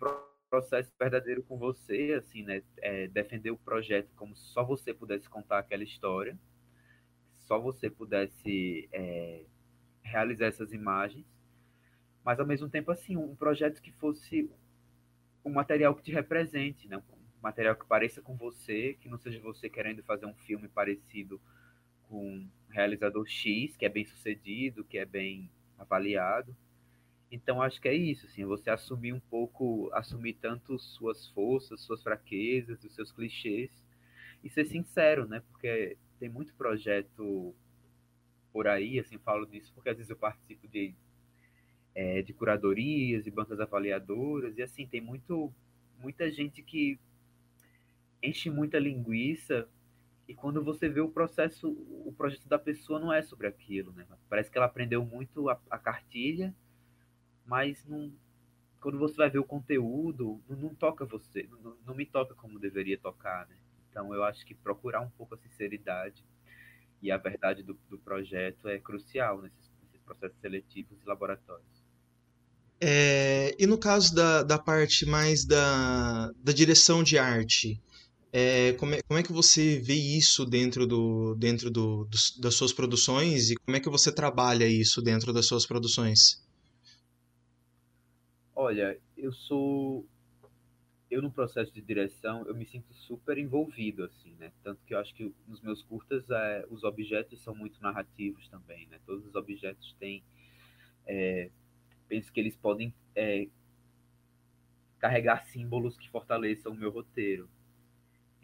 processo 0.50 0.92
verdadeiro 1.00 1.44
com 1.44 1.56
você, 1.56 2.16
assim, 2.18 2.42
né? 2.42 2.64
É 2.78 3.08
defender 3.08 3.52
o 3.52 3.58
projeto 3.58 4.10
como 4.16 4.36
se 4.36 4.46
só 4.46 4.64
você 4.64 4.92
pudesse 4.92 5.30
contar 5.30 5.60
aquela 5.60 5.84
história, 5.84 6.36
só 7.42 7.60
você 7.60 7.92
pudesse 7.92 8.90
é, 8.92 9.46
realizar 10.02 10.48
essas 10.48 10.74
imagens, 10.74 11.26
mas 12.24 12.40
ao 12.40 12.48
mesmo 12.48 12.68
tempo 12.68 12.92
assim 12.92 13.16
um 13.16 13.36
projeto 13.36 13.80
que 13.84 13.92
fosse 13.92 14.50
um 15.44 15.52
material 15.52 15.94
que 15.94 16.02
te 16.02 16.12
represente, 16.12 16.88
né? 16.88 16.98
um 16.98 17.42
material 17.44 17.76
que 17.76 17.86
pareça 17.86 18.20
com 18.20 18.36
você, 18.36 18.98
que 19.00 19.08
não 19.08 19.20
seja 19.20 19.40
você 19.40 19.70
querendo 19.70 20.02
fazer 20.02 20.26
um 20.26 20.34
filme 20.34 20.68
parecido 20.68 21.40
com 22.10 22.28
um 22.28 22.50
realizador 22.70 23.28
X, 23.28 23.78
que 23.78 23.86
é 23.86 23.90
bem 23.90 24.06
sucedido, 24.06 24.84
que 24.84 24.98
é 24.98 25.06
bem 25.06 25.52
avaliado. 25.78 26.58
Então 27.36 27.62
acho 27.62 27.82
que 27.82 27.90
é 27.90 27.94
isso, 27.94 28.26
assim, 28.28 28.46
você 28.46 28.70
assumir 28.70 29.12
um 29.12 29.20
pouco, 29.20 29.90
assumir 29.94 30.36
tanto 30.36 30.80
suas 30.80 31.28
forças, 31.28 31.82
suas 31.82 32.02
fraquezas, 32.02 32.82
os 32.82 32.96
seus 32.96 33.12
clichês 33.12 33.70
e 34.42 34.50
ser 34.50 34.64
sincero, 34.64 35.28
né? 35.28 35.44
Porque 35.52 35.98
tem 36.18 36.30
muito 36.30 36.56
projeto 36.56 37.54
por 38.54 38.68
aí, 38.68 39.00
assim, 39.02 39.18
falo 39.18 39.46
disso 39.46 39.74
porque 39.76 39.90
às 39.90 39.98
vezes 39.98 40.10
eu 40.10 40.16
participo 40.16 40.66
de, 40.70 40.96
é, 41.94 42.22
de 42.22 42.32
curadorias 42.32 43.28
e 43.28 43.32
bancas 43.32 43.60
avaliadoras, 43.60 44.58
e 44.58 44.62
assim, 44.62 44.88
tem 44.88 45.02
muito, 45.02 45.54
muita 46.00 46.32
gente 46.32 46.64
que 46.64 46.98
enche 48.24 48.50
muita 48.50 48.80
linguiça 48.80 49.68
e 50.26 50.34
quando 50.34 50.64
você 50.64 50.88
vê 50.88 51.02
o 51.02 51.10
processo, 51.10 51.70
o 51.70 52.14
projeto 52.18 52.48
da 52.48 52.58
pessoa 52.58 52.98
não 52.98 53.12
é 53.12 53.22
sobre 53.22 53.46
aquilo, 53.46 53.92
né? 53.92 54.08
Parece 54.30 54.50
que 54.50 54.58
ela 54.58 54.68
aprendeu 54.68 55.04
muito 55.06 55.50
a, 55.50 55.60
a 55.70 55.78
cartilha, 55.78 56.56
mas 57.46 57.84
não, 57.86 58.12
quando 58.82 58.98
você 58.98 59.16
vai 59.16 59.30
ver 59.30 59.40
o 59.40 59.44
conteúdo, 59.44 60.42
não, 60.48 60.58
não 60.58 60.76
toca 60.76 61.06
você, 61.06 61.48
não, 61.64 61.76
não, 61.86 61.96
me 61.96 62.06
toca 62.06 62.34
como 62.36 62.60
deveria 62.60 62.98
tocar, 62.98 63.48
né? 63.48 63.56
Então 63.90 64.14
eu 64.14 64.24
acho 64.24 64.46
que 64.46 64.54
procurar 64.54 65.02
um 65.02 65.10
pouco 65.10 65.36
a 65.36 65.38
sinceridade 65.38 66.24
e 67.02 67.12
a 67.12 67.18
verdade 67.18 67.64
do, 67.64 67.78
do 67.90 67.98
projeto 67.98 68.68
é 68.68 68.80
crucial 68.80 69.42
nesses, 69.42 69.72
nesses, 69.82 70.02
processos 70.06 70.38
seletivos 70.40 71.02
e 71.02 71.08
laboratórios. 71.08 71.86
É, 72.80 73.56
e 73.58 73.66
no 73.66 73.78
caso 73.78 74.14
da, 74.14 74.44
da 74.44 74.60
parte 74.60 75.06
mais 75.06 75.46
da, 75.46 76.32
da 76.44 76.52
direção 76.52 77.02
de 77.02 77.18
arte, 77.18 77.82
é, 78.32 78.74
como, 78.74 78.94
é, 78.94 79.02
como 79.08 79.20
é 79.20 79.24
que 79.24 79.32
você 79.32 79.80
vê 79.80 79.96
isso 79.96 80.46
dentro, 80.46 80.86
do, 80.86 81.36
dentro 81.36 81.72
do, 81.72 82.06
do, 82.06 82.18
das 82.42 82.54
suas 82.54 82.74
produções 82.74 83.50
e 83.50 83.56
como 83.56 83.78
é 83.78 83.80
que 83.80 83.90
você 83.90 84.12
trabalha 84.12 84.68
isso 84.68 85.02
dentro 85.02 85.32
das 85.32 85.46
suas 85.46 85.66
produções? 85.66 86.45
Olha, 88.56 88.98
eu 89.18 89.32
sou 89.34 90.08
eu 91.10 91.22
no 91.22 91.32
processo 91.32 91.72
de 91.72 91.82
direção 91.82 92.46
eu 92.48 92.56
me 92.56 92.66
sinto 92.66 92.94
super 92.94 93.38
envolvido 93.38 94.04
assim 94.04 94.34
né? 94.36 94.52
Tanto 94.64 94.82
que 94.86 94.94
eu 94.94 95.00
acho 95.00 95.14
que 95.14 95.34
nos 95.48 95.62
meus 95.62 95.84
curtas 95.84 96.30
é, 96.30 96.66
os 96.70 96.84
objetos 96.84 97.42
são 97.42 97.56
muito 97.56 97.82
narrativos 97.82 98.48
também 98.50 98.88
né? 98.88 99.00
Todos 99.06 99.26
os 99.26 99.36
objetos 99.36 99.94
têm 100.00 100.24
é, 101.06 101.50
penso 102.08 102.32
que 102.32 102.40
eles 102.40 102.56
podem 102.58 102.94
é, 103.16 103.48
carregar 105.00 105.46
símbolos 105.46 105.98
que 105.98 106.10
fortaleçam 106.10 106.72
o 106.72 106.76
meu 106.76 106.90
roteiro. 106.90 107.50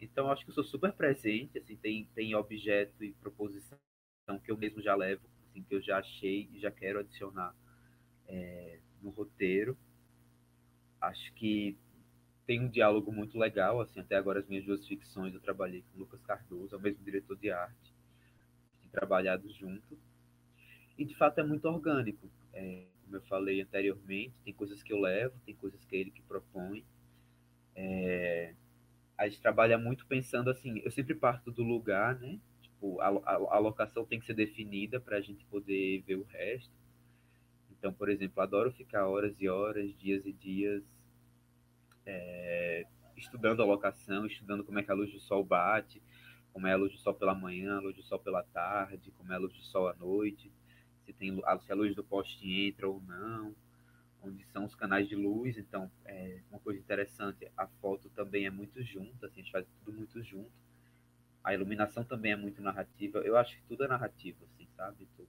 Então 0.00 0.30
acho 0.30 0.44
que 0.44 0.50
eu 0.50 0.54
sou 0.54 0.64
super 0.64 0.92
presente 0.92 1.58
assim 1.58 1.76
tem 1.76 2.06
tem 2.14 2.34
objeto 2.34 3.04
e 3.04 3.12
proposição 3.14 3.78
que 4.44 4.50
eu 4.50 4.58
mesmo 4.58 4.82
já 4.82 4.94
levo 4.96 5.22
assim 5.50 5.62
que 5.62 5.74
eu 5.74 5.82
já 5.82 5.98
achei 5.98 6.48
e 6.52 6.60
já 6.60 6.70
quero 6.70 7.00
adicionar 7.00 7.54
é, 8.28 8.80
no 9.02 9.10
roteiro 9.10 9.76
acho 11.02 11.32
que 11.34 11.76
tem 12.46 12.60
um 12.60 12.68
diálogo 12.68 13.12
muito 13.12 13.38
legal, 13.38 13.80
assim, 13.80 14.00
até 14.00 14.16
agora 14.16 14.40
as 14.40 14.46
minhas 14.46 14.64
duas 14.64 14.86
ficções 14.86 15.34
eu 15.34 15.40
trabalhei 15.40 15.82
com 15.82 15.96
o 15.96 16.00
Lucas 16.00 16.22
Cardoso, 16.22 16.74
é 16.74 16.78
o 16.78 16.80
mesmo 16.80 17.04
diretor 17.04 17.36
de 17.36 17.50
arte, 17.50 17.92
trabalhado 18.90 19.48
junto, 19.50 19.98
e 20.98 21.04
de 21.04 21.14
fato 21.16 21.38
é 21.38 21.42
muito 21.42 21.66
orgânico, 21.66 22.28
é, 22.52 22.84
como 23.04 23.16
eu 23.16 23.22
falei 23.22 23.60
anteriormente, 23.60 24.34
tem 24.44 24.52
coisas 24.52 24.82
que 24.82 24.92
eu 24.92 25.00
levo, 25.00 25.34
tem 25.46 25.54
coisas 25.54 25.84
que 25.84 25.96
é 25.96 26.00
ele 26.00 26.10
que 26.10 26.22
propõe, 26.22 26.84
é, 27.74 28.54
a 29.16 29.28
gente 29.28 29.40
trabalha 29.40 29.78
muito 29.78 30.06
pensando 30.06 30.50
assim, 30.50 30.80
eu 30.84 30.90
sempre 30.90 31.14
parto 31.14 31.50
do 31.50 31.62
lugar, 31.62 32.18
né, 32.18 32.38
tipo, 32.60 33.00
a, 33.00 33.08
a, 33.08 33.56
a 33.56 33.58
locação 33.58 34.04
tem 34.04 34.20
que 34.20 34.26
ser 34.26 34.34
definida 34.34 35.00
para 35.00 35.16
a 35.16 35.20
gente 35.20 35.44
poder 35.46 36.02
ver 36.02 36.16
o 36.16 36.24
resto, 36.24 36.81
então, 37.82 37.92
por 37.92 38.08
exemplo, 38.08 38.40
adoro 38.40 38.70
ficar 38.70 39.08
horas 39.08 39.34
e 39.40 39.48
horas, 39.48 39.92
dias 39.98 40.24
e 40.24 40.32
dias 40.32 40.84
é, 42.06 42.86
estudando 43.16 43.60
a 43.60 43.64
locação, 43.64 44.24
estudando 44.24 44.62
como 44.62 44.78
é 44.78 44.84
que 44.84 44.92
a 44.92 44.94
luz 44.94 45.12
do 45.12 45.18
sol 45.18 45.42
bate, 45.42 46.00
como 46.52 46.68
é 46.68 46.72
a 46.74 46.76
luz 46.76 46.92
do 46.92 46.98
sol 46.98 47.12
pela 47.12 47.34
manhã, 47.34 47.78
a 47.78 47.80
luz 47.80 47.96
do 47.96 48.02
sol 48.04 48.20
pela 48.20 48.44
tarde, 48.44 49.10
como 49.18 49.32
é 49.32 49.34
a 49.34 49.38
luz 49.40 49.52
do 49.52 49.62
sol 49.62 49.88
à 49.88 49.94
noite, 49.94 50.48
se, 51.04 51.12
tem, 51.12 51.36
se 51.60 51.72
a 51.72 51.74
luz 51.74 51.92
do 51.96 52.04
poste 52.04 52.48
entra 52.48 52.88
ou 52.88 53.00
não, 53.00 53.52
onde 54.22 54.44
são 54.52 54.64
os 54.64 54.76
canais 54.76 55.08
de 55.08 55.16
luz. 55.16 55.58
Então, 55.58 55.90
é 56.04 56.40
uma 56.52 56.60
coisa 56.60 56.78
interessante, 56.78 57.50
a 57.56 57.66
foto 57.66 58.08
também 58.10 58.46
é 58.46 58.50
muito 58.50 58.80
junta, 58.80 59.26
assim, 59.26 59.40
a 59.40 59.42
gente 59.42 59.50
faz 59.50 59.66
tudo 59.80 59.92
muito 59.92 60.22
junto. 60.22 60.52
A 61.42 61.52
iluminação 61.52 62.04
também 62.04 62.30
é 62.30 62.36
muito 62.36 62.62
narrativa. 62.62 63.18
Eu 63.18 63.36
acho 63.36 63.56
que 63.56 63.62
tudo 63.64 63.82
é 63.82 63.88
narrativo, 63.88 64.44
assim, 64.44 64.68
sabe? 64.76 65.08
Eu 65.18 65.26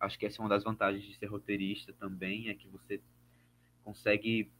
acho 0.00 0.18
que 0.18 0.26
essa 0.26 0.40
é 0.40 0.42
uma 0.42 0.48
das 0.48 0.64
vantagens 0.64 1.04
de 1.04 1.14
ser 1.14 1.26
roteirista 1.26 1.92
também, 1.92 2.48
é 2.48 2.54
que 2.54 2.68
você 2.68 3.00
consegue 3.84 4.50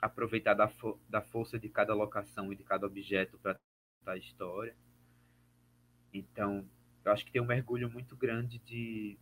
aproveitar 0.00 0.54
da, 0.54 0.68
fo 0.68 0.98
da 1.08 1.22
força 1.22 1.58
de 1.58 1.68
cada 1.68 1.94
locação 1.94 2.52
e 2.52 2.56
de 2.56 2.64
cada 2.64 2.86
objeto 2.86 3.38
para 3.38 3.56
contar 3.98 4.12
a 4.12 4.16
história. 4.18 4.76
Então, 6.12 6.68
eu 7.04 7.12
acho 7.12 7.24
que 7.24 7.32
tem 7.32 7.40
um 7.40 7.46
mergulho 7.46 7.90
muito 7.90 8.16
grande 8.16 8.58
de, 8.58 9.18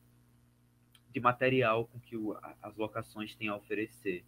de 1.11 1.21
material 1.21 1.87
com 1.87 2.01
que 2.01 2.17
o, 2.17 2.37
as 2.63 2.77
locações 2.77 3.35
têm 3.35 3.49
a 3.49 3.57
oferecer. 3.57 4.25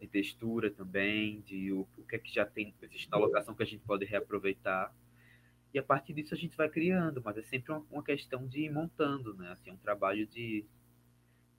De 0.00 0.06
textura 0.06 0.70
também, 0.70 1.42
de 1.42 1.70
o, 1.72 1.86
o 1.98 2.04
que 2.04 2.16
é 2.16 2.18
que 2.18 2.32
já 2.32 2.46
tem, 2.46 2.74
existe 2.80 3.10
na 3.10 3.18
locação 3.18 3.54
que 3.54 3.62
a 3.62 3.66
gente 3.66 3.84
pode 3.84 4.06
reaproveitar. 4.06 4.94
E 5.72 5.78
a 5.78 5.82
partir 5.82 6.12
disso 6.14 6.34
a 6.34 6.36
gente 6.36 6.56
vai 6.56 6.68
criando, 6.68 7.22
mas 7.24 7.36
é 7.38 7.42
sempre 7.42 7.72
uma, 7.72 7.84
uma 7.90 8.02
questão 8.02 8.46
de 8.46 8.62
ir 8.62 8.72
montando, 8.72 9.34
né? 9.34 9.52
Assim, 9.52 9.70
um 9.70 9.76
trabalho 9.76 10.26
de, 10.26 10.64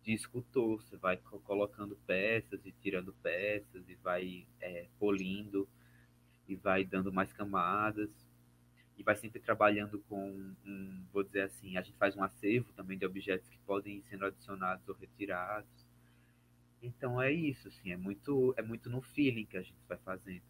de 0.04 0.14
escultor. 0.14 0.82
Você 0.84 0.98
vai 0.98 1.18
colocando 1.18 1.96
peças 2.06 2.66
e 2.66 2.72
tirando 2.74 3.14
peças 3.24 3.88
e 3.88 3.96
vai 3.96 4.46
é, 4.60 4.88
polindo 5.00 5.68
e 6.48 6.56
vai 6.56 6.84
dando 6.84 7.12
mais 7.14 7.32
camadas. 7.34 8.10
e 8.98 9.04
vai 9.04 9.16
sempre 9.16 9.40
trabalhando 9.40 10.00
com 10.08 10.54
um, 10.66 11.06
vou 11.12 11.24
dizer 11.24 11.42
assim, 11.44 11.78
a 11.78 11.82
gente 11.82 11.98
faz 11.98 12.16
um 12.16 12.24
acervo 12.24 12.72
também 12.74 12.98
de 12.98 13.06
objetos 13.06 13.48
que 13.50 13.58
podem 13.60 13.98
ir 13.98 14.04
sendo 14.04 14.26
adicionados 14.26 14.88
ou 14.88 14.96
retirados. 14.96 15.88
Então 16.82 17.22
é 17.22 17.32
isso, 17.32 17.68
assim, 17.68 17.92
é 17.92 17.98
muito, 17.98 18.54
é 18.58 18.62
muito 18.62 18.90
no 18.90 19.02
feeling 19.02 19.46
que 19.46 19.58
a 19.58 19.62
gente 19.62 19.78
vai 19.88 19.98
fazendo. 20.00 20.44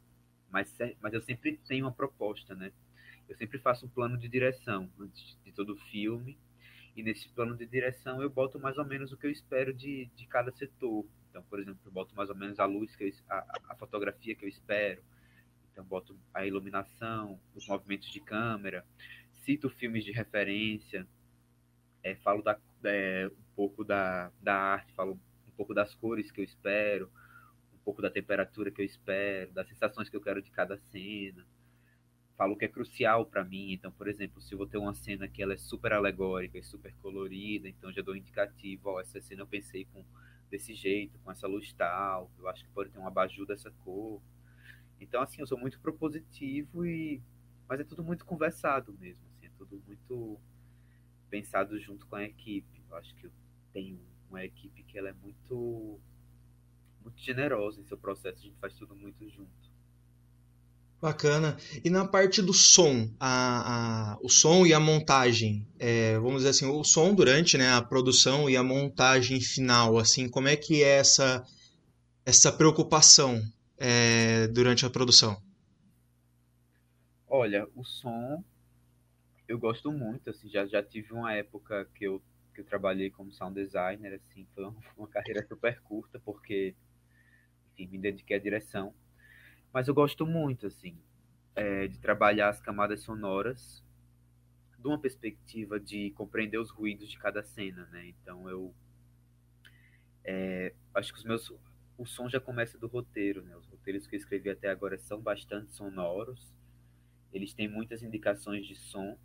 Mas, 0.50 0.76
mas 1.02 1.14
eu 1.14 1.22
sempre 1.22 1.58
tenho 1.68 1.86
uma 1.86 1.92
proposta, 1.94 2.56
né? 2.56 2.72
Eu 3.32 3.38
sempre 3.38 3.58
faço 3.60 3.86
um 3.86 3.90
plano 3.90 4.18
de 4.18 4.28
direção 4.28 4.92
antes 5.00 5.38
de 5.46 5.54
todo 5.54 5.78
filme. 5.78 6.38
E 6.98 7.02
nesse 7.02 7.30
plano 7.30 7.56
de 7.56 7.66
direção 7.66 8.22
eu 8.22 8.30
boto 8.30 8.60
mais 8.60 8.78
ou 8.78 8.84
menos 8.84 9.14
o 9.14 9.18
que 9.18 9.26
eu 9.26 9.32
espero 9.32 9.74
de, 9.74 10.08
de 10.18 10.28
cada 10.28 10.52
setor. 10.52 11.06
Então, 11.30 11.42
por 11.44 11.58
exemplo, 11.58 11.80
eu 11.86 11.92
boto 11.94 12.14
mais 12.14 12.30
ou 12.30 12.36
menos 12.36 12.60
a 12.60 12.66
luz, 12.66 12.94
que 12.94 13.06
eu, 13.06 13.12
a, 13.30 13.60
a 13.70 13.76
fotografia 13.76 14.36
que 14.36 14.44
eu 14.44 14.50
espero, 14.50 15.02
então, 15.72 15.86
boto 15.86 16.20
a 16.34 16.46
iluminação, 16.46 17.40
os 17.56 17.66
movimentos 17.70 18.12
de 18.12 18.20
câmera, 18.20 18.86
cito 19.46 19.70
filmes 19.70 20.04
de 20.04 20.12
referência, 20.12 21.08
é, 22.04 22.16
falo 22.16 22.42
da, 22.42 22.60
é, 22.84 23.30
um 23.30 23.56
pouco 23.56 23.86
da, 23.86 24.30
da 24.42 24.56
arte, 24.56 24.94
falo 24.94 25.14
um 25.48 25.52
pouco 25.56 25.74
das 25.74 25.96
cores 25.96 26.30
que 26.34 26.42
eu 26.42 26.44
espero, 26.44 27.10
um 27.74 27.78
pouco 27.78 28.02
da 28.02 28.12
temperatura 28.12 28.70
que 28.70 28.82
eu 28.82 28.86
espero, 28.86 29.54
das 29.54 29.70
sensações 29.70 30.10
que 30.10 30.18
eu 30.18 30.22
quero 30.22 30.42
de 30.42 30.52
cada 30.52 30.78
cena. 30.78 31.48
Falo 32.42 32.58
que 32.58 32.66
é 32.66 32.68
crucial 32.68 33.24
para 33.24 33.44
mim. 33.44 33.72
Então, 33.72 33.92
por 33.92 34.08
exemplo, 34.08 34.42
se 34.42 34.52
eu 34.52 34.58
vou 34.58 34.66
ter 34.66 34.80
uma 34.80 34.96
cena 34.96 35.28
que 35.28 35.44
ela 35.44 35.54
é 35.54 35.58
super 35.58 35.94
alegórica 35.94 36.58
e 36.58 36.64
super 36.64 36.92
colorida, 37.00 37.70
então 37.70 37.92
já 37.92 38.02
dou 38.02 38.16
indicativo, 38.16 38.90
ó, 38.90 39.00
essa 39.00 39.22
cena 39.22 39.44
eu 39.44 39.48
pensei 39.48 39.86
com 39.86 40.04
desse 40.50 40.74
jeito, 40.74 41.20
com 41.20 41.32
essa 41.32 41.48
luz 41.48 41.72
tal, 41.74 42.32
eu 42.40 42.48
acho 42.48 42.64
que 42.66 42.72
pode 42.72 42.90
ter 42.90 42.98
um 42.98 43.06
abajur 43.06 43.46
dessa 43.46 43.70
cor. 43.70 44.20
Então, 45.00 45.22
assim, 45.22 45.40
eu 45.40 45.46
sou 45.46 45.56
muito 45.56 45.80
propositivo 45.80 46.84
e 46.84 47.22
mas 47.70 47.80
é 47.80 47.84
tudo 47.84 48.04
muito 48.04 48.26
conversado 48.26 48.92
mesmo, 49.00 49.24
assim, 49.28 49.46
é 49.46 49.52
tudo 49.56 49.80
muito 49.86 50.40
pensado 51.30 51.80
junto 51.80 52.08
com 52.08 52.16
a 52.16 52.24
equipe. 52.24 52.82
Eu 52.90 52.98
acho 52.98 53.14
que 53.18 53.28
eu 53.28 53.32
tenho 53.72 54.00
uma 54.32 54.44
equipe 54.44 54.82
que 54.82 54.98
ela 54.98 55.10
é 55.10 55.14
muito 55.14 56.00
muito 57.04 57.20
generosa 57.20 57.80
em 57.80 57.84
seu 57.84 58.00
processo, 58.00 58.40
a 58.40 58.48
gente 58.48 58.58
faz 58.58 58.74
tudo 58.74 58.96
muito 58.96 59.30
junto. 59.30 59.71
Bacana. 61.02 61.58
E 61.84 61.90
na 61.90 62.08
parte 62.08 62.44
do 62.44 62.54
som, 62.54 63.10
a, 63.20 64.14
a, 64.14 64.18
o 64.22 64.30
som 64.30 64.68
e 64.68 64.74
a 64.74 64.80
montagem, 64.80 65.68
é, 65.80 66.20
vamos 66.20 66.38
dizer 66.38 66.50
assim, 66.50 66.66
o 66.68 66.84
som 66.84 67.16
durante 67.16 67.58
né, 67.58 67.72
a 67.72 67.82
produção 67.82 68.48
e 68.48 68.56
a 68.56 68.64
montagem 68.64 69.42
final, 69.42 69.98
assim, 69.98 70.30
como 70.30 70.48
é 70.48 70.56
que 70.56 70.84
é 70.84 70.98
essa, 70.98 71.44
essa 72.24 72.52
preocupação 72.52 73.42
é, 73.80 74.48
durante 74.50 74.86
a 74.86 74.92
produção? 74.92 75.42
Olha, 77.28 77.68
o 77.76 77.84
som 77.84 78.44
eu 79.52 79.60
gosto 79.60 79.92
muito, 79.92 80.30
assim, 80.30 80.50
já, 80.50 80.66
já 80.66 80.82
tive 80.82 81.12
uma 81.12 81.34
época 81.34 81.86
que 81.96 82.06
eu, 82.06 82.22
que 82.54 82.62
eu 82.62 82.66
trabalhei 82.66 83.10
como 83.10 83.34
sound 83.34 83.54
designer, 83.54 84.14
assim, 84.14 84.48
foi 84.56 84.64
uma 84.96 85.08
carreira 85.12 85.46
super 85.46 85.82
curta, 85.82 86.22
porque, 86.24 86.74
enfim, 87.74 87.88
me 87.88 87.98
dediquei 87.98 88.38
à 88.38 88.40
direção. 88.40 88.94
Mas 89.74 89.88
eu 89.88 89.94
gosto 89.94 90.26
muito, 90.26 90.68
assim, 90.68 90.98
é, 91.56 91.88
de 91.88 92.00
trabalhar 92.00 92.50
as 92.50 92.60
camadas 92.60 93.02
sonoras 93.02 93.84
de 94.78 94.88
uma 94.88 95.00
perspectiva 95.00 95.80
de 95.80 96.12
compreender 96.12 96.58
os 96.58 96.72
ruídos 96.72 97.10
de 97.10 97.18
cada 97.18 97.44
cena, 97.44 97.86
né? 97.92 98.08
Então 98.08 98.50
eu 98.50 98.74
é, 100.24 100.74
acho 100.94 101.14
que 101.14 101.20
os 101.20 101.26
meus 101.26 101.52
o 101.98 102.06
som 102.06 102.28
já 102.28 102.40
começa 102.40 102.80
do 102.80 102.88
roteiro, 102.88 103.44
né? 103.44 103.56
Os 103.56 103.68
roteiros 103.68 104.08
que 104.08 104.16
eu 104.16 104.18
escrevi 104.18 104.50
até 104.50 104.70
agora 104.70 104.98
são 104.98 105.22
bastante 105.22 105.72
sonoros. 105.74 106.52
Eles 107.32 107.54
têm 107.54 107.68
muitas 107.68 108.02
indicações 108.02 108.66
de 108.66 108.76
som. 108.76 109.18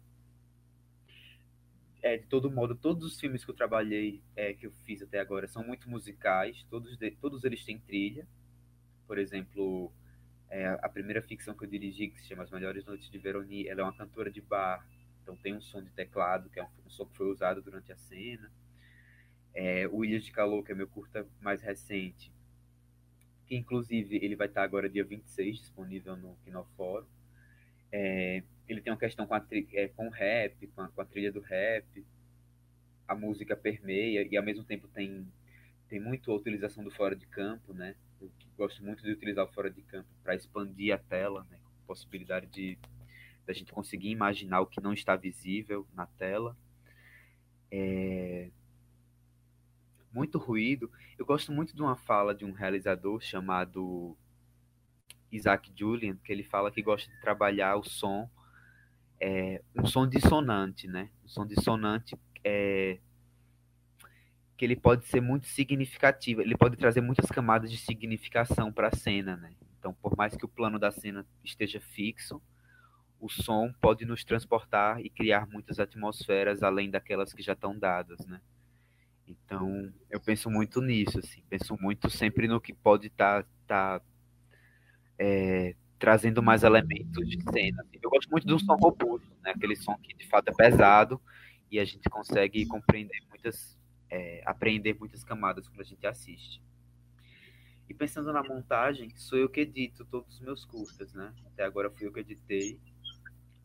É, 2.02 2.18
de 2.18 2.26
todo 2.26 2.50
modo, 2.50 2.74
todos 2.74 3.02
os 3.02 3.18
filmes 3.18 3.44
que 3.44 3.50
eu 3.50 3.54
trabalhei, 3.54 4.22
é, 4.37 4.52
que 4.52 4.66
eu 4.66 4.72
fiz 4.85 5.00
até 5.02 5.18
agora, 5.18 5.48
são 5.48 5.64
muito 5.64 5.88
musicais. 5.88 6.64
Todos, 6.68 6.98
de, 6.98 7.12
todos 7.12 7.44
eles 7.44 7.64
têm 7.64 7.78
trilha. 7.78 8.28
Por 9.06 9.16
exemplo, 9.16 9.90
é, 10.50 10.66
a 10.82 10.88
primeira 10.88 11.20
ficção 11.20 11.54
que 11.54 11.64
eu 11.64 11.68
dirigi, 11.68 12.09
que 12.09 12.20
se 12.20 12.28
chama 12.28 12.44
As 12.44 12.50
Melhores 12.50 12.85
Noites 12.85 13.11
de 13.11 13.18
Veroni, 13.18 13.66
ela 13.66 13.80
é 13.80 13.85
uma 13.85 13.96
cantora 13.96 14.30
de 14.30 14.40
bar. 14.40 14.87
Então 15.22 15.37
tem 15.37 15.54
um 15.54 15.61
som 15.61 15.82
de 15.82 15.90
teclado, 15.90 16.48
que 16.50 16.61
é 16.61 16.62
um, 16.62 16.68
um 16.87 16.90
som 16.90 17.04
que 17.04 17.16
foi 17.16 17.26
usado 17.26 17.61
durante 17.61 17.92
a 17.92 17.96
cena. 17.96 18.50
É, 19.54 19.88
o 19.88 20.04
Ilhas 20.04 20.24
de 20.24 20.32
Calor, 20.32 20.62
que 20.62 20.72
é 20.72 20.74
meu 20.74 20.87
curta 20.87 21.26
mais 21.40 21.62
recente, 21.62 22.32
que 23.46 23.56
inclusive 23.56 24.16
ele 24.16 24.37
vai 24.37 24.46
estar 24.46 24.62
agora 24.62 24.88
dia 24.88 25.04
26 25.04 25.59
disponível 25.59 26.16
no 26.16 26.37
Kinofórum. 26.44 27.06
É, 27.90 28.42
ele 28.68 28.80
tem 28.80 28.92
uma 28.92 28.98
questão 28.98 29.26
com, 29.26 29.35
a, 29.35 29.44
é, 29.72 29.88
com 29.88 30.09
o 30.09 30.11
rap, 30.11 30.66
com 30.68 30.80
a, 30.82 30.88
com 30.88 31.00
a, 31.00 31.04
trilha 31.04 31.32
do 31.32 31.40
rap, 31.40 32.04
a 33.06 33.14
música 33.14 33.56
permeia 33.56 34.26
e 34.28 34.37
ao 34.37 34.44
mesmo 34.44 34.64
tempo 34.64 34.88
tem, 34.88 35.26
tem 35.88 36.00
muito 36.00 36.30
a 36.30 36.35
utilização 36.35 36.82
do 36.82 36.90
fora 36.90 37.14
de 37.14 37.26
campo, 37.26 37.72
né? 37.72 37.94
Gosto 38.56 38.82
muito 38.82 39.02
de 39.02 39.10
utilizar 39.10 39.44
o 39.44 39.52
fora 39.52 39.70
de 39.70 39.82
campo 39.82 40.08
para 40.22 40.34
expandir 40.34 40.94
a 40.94 40.98
tela, 40.98 41.46
né? 41.50 41.58
Possibilidade 41.86 42.46
de 42.46 42.78
da 43.46 43.52
gente 43.52 43.72
conseguir 43.72 44.10
imaginar 44.10 44.60
o 44.60 44.66
que 44.66 44.80
não 44.80 44.92
está 44.92 45.14
visível 45.14 45.86
na 45.94 46.06
tela. 46.06 46.56
É, 47.70 48.50
muito 50.12 50.38
ruído. 50.38 50.90
Eu 51.16 51.24
gosto 51.24 51.52
muito 51.52 51.76
de 51.76 51.80
uma 51.80 51.94
fala 51.94 52.34
de 52.34 52.44
um 52.44 52.52
realizador 52.52 53.20
chamado 53.20 54.16
Isaac 55.30 55.70
Julian, 55.74 56.16
que 56.24 56.32
ele 56.32 56.42
fala 56.42 56.70
que 56.70 56.82
gosta 56.82 57.12
de 57.12 57.20
trabalhar 57.20 57.76
o 57.76 57.84
som, 57.84 58.28
é, 59.20 59.62
um 59.76 59.86
som 59.86 60.08
dissonante, 60.08 60.88
né? 60.88 61.10
Um 61.24 61.28
som 61.28 61.46
dissonante 61.46 62.18
é, 62.42 62.98
que 64.56 64.64
ele 64.64 64.76
pode 64.76 65.04
ser 65.06 65.20
muito 65.20 65.46
significativo, 65.46 66.40
ele 66.40 66.56
pode 66.56 66.76
trazer 66.76 67.00
muitas 67.00 67.30
camadas 67.30 67.70
de 67.70 67.76
significação 67.76 68.72
para 68.72 68.88
a 68.88 68.96
cena, 68.96 69.36
né? 69.36 69.52
Então, 69.78 69.92
por 69.94 70.16
mais 70.16 70.34
que 70.34 70.44
o 70.44 70.48
plano 70.48 70.78
da 70.78 70.90
cena 70.90 71.26
esteja 71.44 71.80
fixo, 71.80 72.40
o 73.20 73.28
som 73.28 73.72
pode 73.80 74.04
nos 74.04 74.24
transportar 74.24 75.00
e 75.00 75.10
criar 75.10 75.46
muitas 75.46 75.78
atmosferas 75.78 76.62
além 76.62 76.90
daquelas 76.90 77.32
que 77.32 77.42
já 77.42 77.52
estão 77.52 77.78
dadas, 77.78 78.24
né? 78.26 78.40
Então, 79.26 79.92
eu 80.08 80.20
penso 80.20 80.48
muito 80.48 80.80
nisso, 80.80 81.18
assim, 81.18 81.42
penso 81.48 81.76
muito 81.80 82.08
sempre 82.08 82.46
no 82.46 82.60
que 82.60 82.72
pode 82.72 83.08
estar 83.08 83.42
tá, 83.66 83.98
tá, 83.98 84.04
é, 85.18 85.74
trazendo 85.98 86.42
mais 86.42 86.62
elementos 86.62 87.28
de 87.28 87.42
cena. 87.50 87.82
Assim. 87.82 87.98
Eu 88.00 88.10
gosto 88.10 88.30
muito 88.30 88.46
do 88.46 88.58
som 88.58 88.76
robusto, 88.76 89.28
né? 89.42 89.52
aquele 89.54 89.74
som 89.76 89.96
que 89.98 90.14
de 90.14 90.26
fato 90.28 90.48
é 90.48 90.54
pesado 90.54 91.20
e 91.70 91.80
a 91.80 91.84
gente 91.84 92.08
consegue 92.08 92.64
compreender 92.66 93.20
muitas, 93.28 93.75
é, 94.10 94.42
apreender 94.44 94.98
muitas 94.98 95.24
camadas 95.24 95.68
quando 95.68 95.80
a 95.80 95.84
gente 95.84 96.06
assiste. 96.06 96.62
E 97.88 97.94
pensando 97.94 98.32
na 98.32 98.42
montagem, 98.42 99.14
sou 99.16 99.38
eu 99.38 99.48
que 99.48 99.60
edito 99.60 100.04
todos 100.04 100.34
os 100.34 100.40
meus 100.40 100.64
curtas, 100.64 101.12
né? 101.12 101.32
Até 101.46 101.64
agora 101.64 101.90
fui 101.90 102.06
eu 102.06 102.12
que 102.12 102.20
editei. 102.20 102.80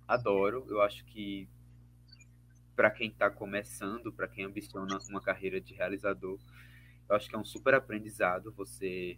Adoro, 0.08 0.66
eu 0.70 0.82
acho 0.82 1.04
que 1.06 1.50
para 2.76 2.92
quem 2.92 3.10
está 3.10 3.30
começando, 3.30 4.14
para 4.14 4.28
quem 4.28 4.46
ambiciona 4.46 4.98
uma 5.10 5.22
carreira 5.22 5.60
de 5.60 5.74
realizador, 5.74 6.40
eu 7.10 7.16
acho 7.16 7.28
que 7.28 7.36
é 7.36 7.40
um 7.40 7.46
super 7.46 7.74
aprendizado 7.74 8.52
você 8.52 9.18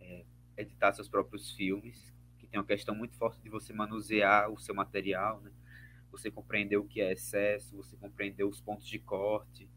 é, 0.00 0.24
editar 0.56 0.92
seus 0.92 1.08
próprios 1.08 1.52
filmes, 1.52 2.14
que 2.38 2.46
tem 2.46 2.60
uma 2.60 2.66
questão 2.66 2.94
muito 2.94 3.16
forte 3.16 3.42
de 3.42 3.50
você 3.50 3.72
manusear 3.72 4.50
o 4.50 4.58
seu 4.58 4.74
material, 4.74 5.40
né? 5.40 5.50
Você 6.12 6.30
compreender 6.30 6.76
o 6.76 6.84
que 6.84 7.00
é 7.00 7.12
excesso, 7.12 7.76
você 7.76 7.96
compreender 7.96 8.44
os 8.44 8.60
pontos 8.60 8.86
de 8.86 8.98
corte 8.98 9.68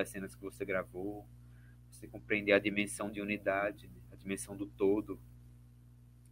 das 0.00 0.10
cenas 0.10 0.34
que 0.34 0.42
você 0.42 0.64
gravou, 0.64 1.26
você 1.90 2.08
compreender 2.08 2.52
a 2.52 2.58
dimensão 2.58 3.10
de 3.10 3.20
unidade, 3.20 3.90
a 4.10 4.16
dimensão 4.16 4.56
do 4.56 4.66
todo, 4.66 5.20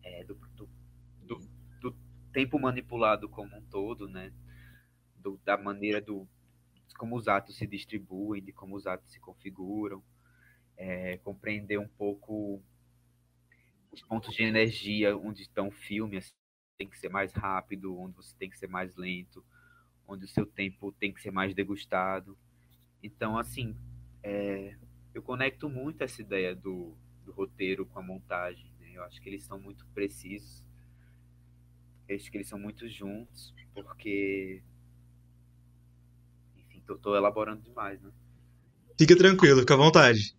é, 0.03 0.25
do, 0.25 0.35
do, 0.35 0.69
do, 1.23 1.39
do 1.81 1.97
tempo 2.33 2.59
manipulado 2.59 3.29
como 3.29 3.57
um 3.57 3.63
todo, 3.63 4.09
né? 4.09 4.33
do, 5.17 5.39
da 5.45 5.57
maneira 5.57 6.01
do 6.01 6.27
como 6.97 7.17
os 7.17 7.29
atos 7.29 7.57
se 7.57 7.67
distribuem, 7.67 8.43
de 8.43 8.53
como 8.53 8.75
os 8.75 8.87
atos 8.87 9.13
se 9.13 9.21
configuram, 9.21 10.03
é, 10.77 11.19
compreender 11.19 11.79
um 11.79 11.87
pouco 11.87 12.61
os 13.93 14.03
pontos 14.03 14.35
de 14.35 14.43
energia 14.43 15.17
onde 15.17 15.43
estão 15.43 15.69
o 15.69 15.73
filme, 15.73 16.17
assim, 16.17 16.33
tem 16.77 16.89
que 16.89 16.99
ser 16.99 17.09
mais 17.09 17.33
rápido, 17.33 17.97
onde 17.97 18.17
você 18.17 18.35
tem 18.37 18.51
que 18.51 18.59
ser 18.59 18.69
mais 18.69 18.97
lento, 18.97 19.45
onde 20.09 20.25
o 20.25 20.29
seu 20.29 20.45
tempo 20.45 20.91
tem 20.93 21.13
que 21.13 21.21
ser 21.21 21.31
mais 21.31 21.55
degustado. 21.55 22.37
Então, 23.03 23.39
assim, 23.39 23.77
é, 24.23 24.77
eu 25.15 25.23
conecto 25.23 25.69
muito 25.69 26.03
essa 26.03 26.21
ideia 26.21 26.55
do, 26.55 26.97
do 27.25 27.33
roteiro 27.33 27.87
com 27.87 27.99
a 27.99 28.03
montagem. 28.03 28.73
Né? 28.81 28.93
Eu 28.95 29.03
acho 29.05 29.21
que 29.21 29.29
eles 29.29 29.45
são 29.45 29.59
muito 29.59 29.87
precisos, 29.95 30.65
eu 32.09 32.17
acho 32.17 32.31
que 32.31 32.37
eles 32.39 32.49
são 32.49 32.59
muito 32.59 32.89
juntos, 32.89 33.55
porque 33.75 34.63
eu 36.89 36.99
tô 36.99 37.15
elaborando 37.15 37.63
demais, 37.63 38.01
né? 38.01 38.11
Fica 38.99 39.17
tranquilo, 39.17 39.61
fica 39.61 39.75
à 39.75 39.77
vontade. 39.77 40.35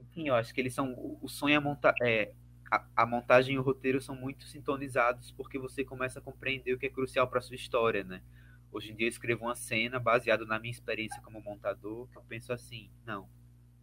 Enfim, 0.00 0.28
eu 0.28 0.34
acho 0.34 0.54
que 0.54 0.60
eles 0.60 0.74
são. 0.74 0.94
O 1.22 1.28
sonho 1.28 1.56
é 1.56 1.60
montar. 1.60 1.94
É, 2.02 2.32
a, 2.70 2.84
a, 2.94 3.06
montagem 3.06 3.54
e 3.54 3.58
o 3.58 3.62
roteiro 3.62 4.00
são 4.00 4.14
muito 4.14 4.44
sintonizados 4.44 5.32
porque 5.32 5.58
você 5.58 5.84
começa 5.84 6.18
a 6.18 6.22
compreender 6.22 6.74
o 6.74 6.78
que 6.78 6.86
é 6.86 6.90
crucial 6.90 7.26
para 7.26 7.40
sua 7.40 7.56
história, 7.56 8.04
né? 8.04 8.22
Hoje 8.70 8.92
em 8.92 8.96
dia 8.96 9.06
eu 9.06 9.10
escrevo 9.10 9.44
uma 9.44 9.54
cena 9.54 9.98
baseada 9.98 10.44
na 10.44 10.58
minha 10.58 10.70
experiência 10.70 11.20
como 11.22 11.40
montador, 11.40 12.06
que 12.08 12.18
eu 12.18 12.22
penso 12.22 12.52
assim, 12.52 12.90
não, 13.04 13.28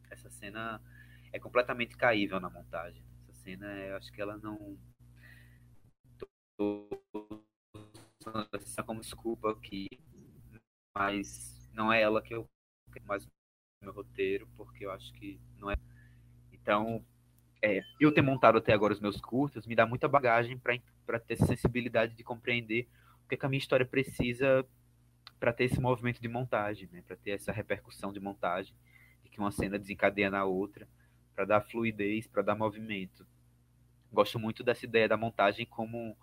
essa 0.09 0.29
cena 0.29 0.81
é 1.33 1.39
completamente 1.39 1.97
caível 1.97 2.39
na 2.39 2.49
montagem. 2.49 3.03
Essa 3.17 3.33
cena, 3.33 3.65
eu 3.65 3.97
acho 3.97 4.11
que 4.11 4.21
ela 4.21 4.38
não 4.38 4.77
tô 6.57 6.88
essa 8.53 8.83
como 8.83 9.01
desculpa 9.01 9.51
aqui, 9.51 9.88
mas 10.95 11.69
não 11.73 11.91
é 11.91 12.01
ela 12.01 12.21
que 12.21 12.33
eu 12.33 12.47
quero 12.91 13.05
mais 13.05 13.27
meu 13.81 13.93
roteiro, 13.93 14.47
porque 14.55 14.86
eu 14.86 14.91
acho 14.91 15.11
que 15.13 15.39
não 15.57 15.69
é. 15.69 15.75
Então, 16.51 17.05
é, 17.61 17.81
eu 17.99 18.13
ter 18.13 18.21
montado 18.21 18.57
até 18.57 18.73
agora 18.73 18.93
os 18.93 18.99
meus 18.99 19.19
curtas 19.19 19.67
me 19.67 19.75
dá 19.75 19.86
muita 19.86 20.07
bagagem 20.07 20.59
para 21.05 21.19
ter 21.19 21.36
sensibilidade 21.38 22.15
de 22.15 22.23
compreender 22.23 22.88
o 23.26 23.28
que, 23.28 23.36
que 23.36 23.45
a 23.45 23.49
minha 23.49 23.59
história 23.59 23.86
precisa 23.86 24.65
para 25.39 25.51
ter 25.51 25.65
esse 25.65 25.82
movimento 25.82 26.21
de 26.21 26.28
montagem, 26.28 26.88
né? 26.91 27.03
para 27.05 27.15
ter 27.15 27.32
essa 27.32 27.51
repercussão 27.51 28.13
de 28.13 28.19
montagem, 28.19 28.73
de 29.23 29.30
que 29.30 29.39
uma 29.39 29.51
cena 29.51 29.80
desencadeia 29.80 30.30
na 30.30 30.45
outra, 30.45 30.88
para 31.36 31.45
dar 31.45 31.61
fluidez, 31.61 32.28
para 32.28 32.43
dar 32.43 32.55
movimento. 32.55 33.26
Gosto 34.13 34.39
muito 34.39 34.63
dessa 34.63 34.86
ideia 34.86 35.09
da 35.09 35.17
montagem 35.17 35.65
como 35.65 36.15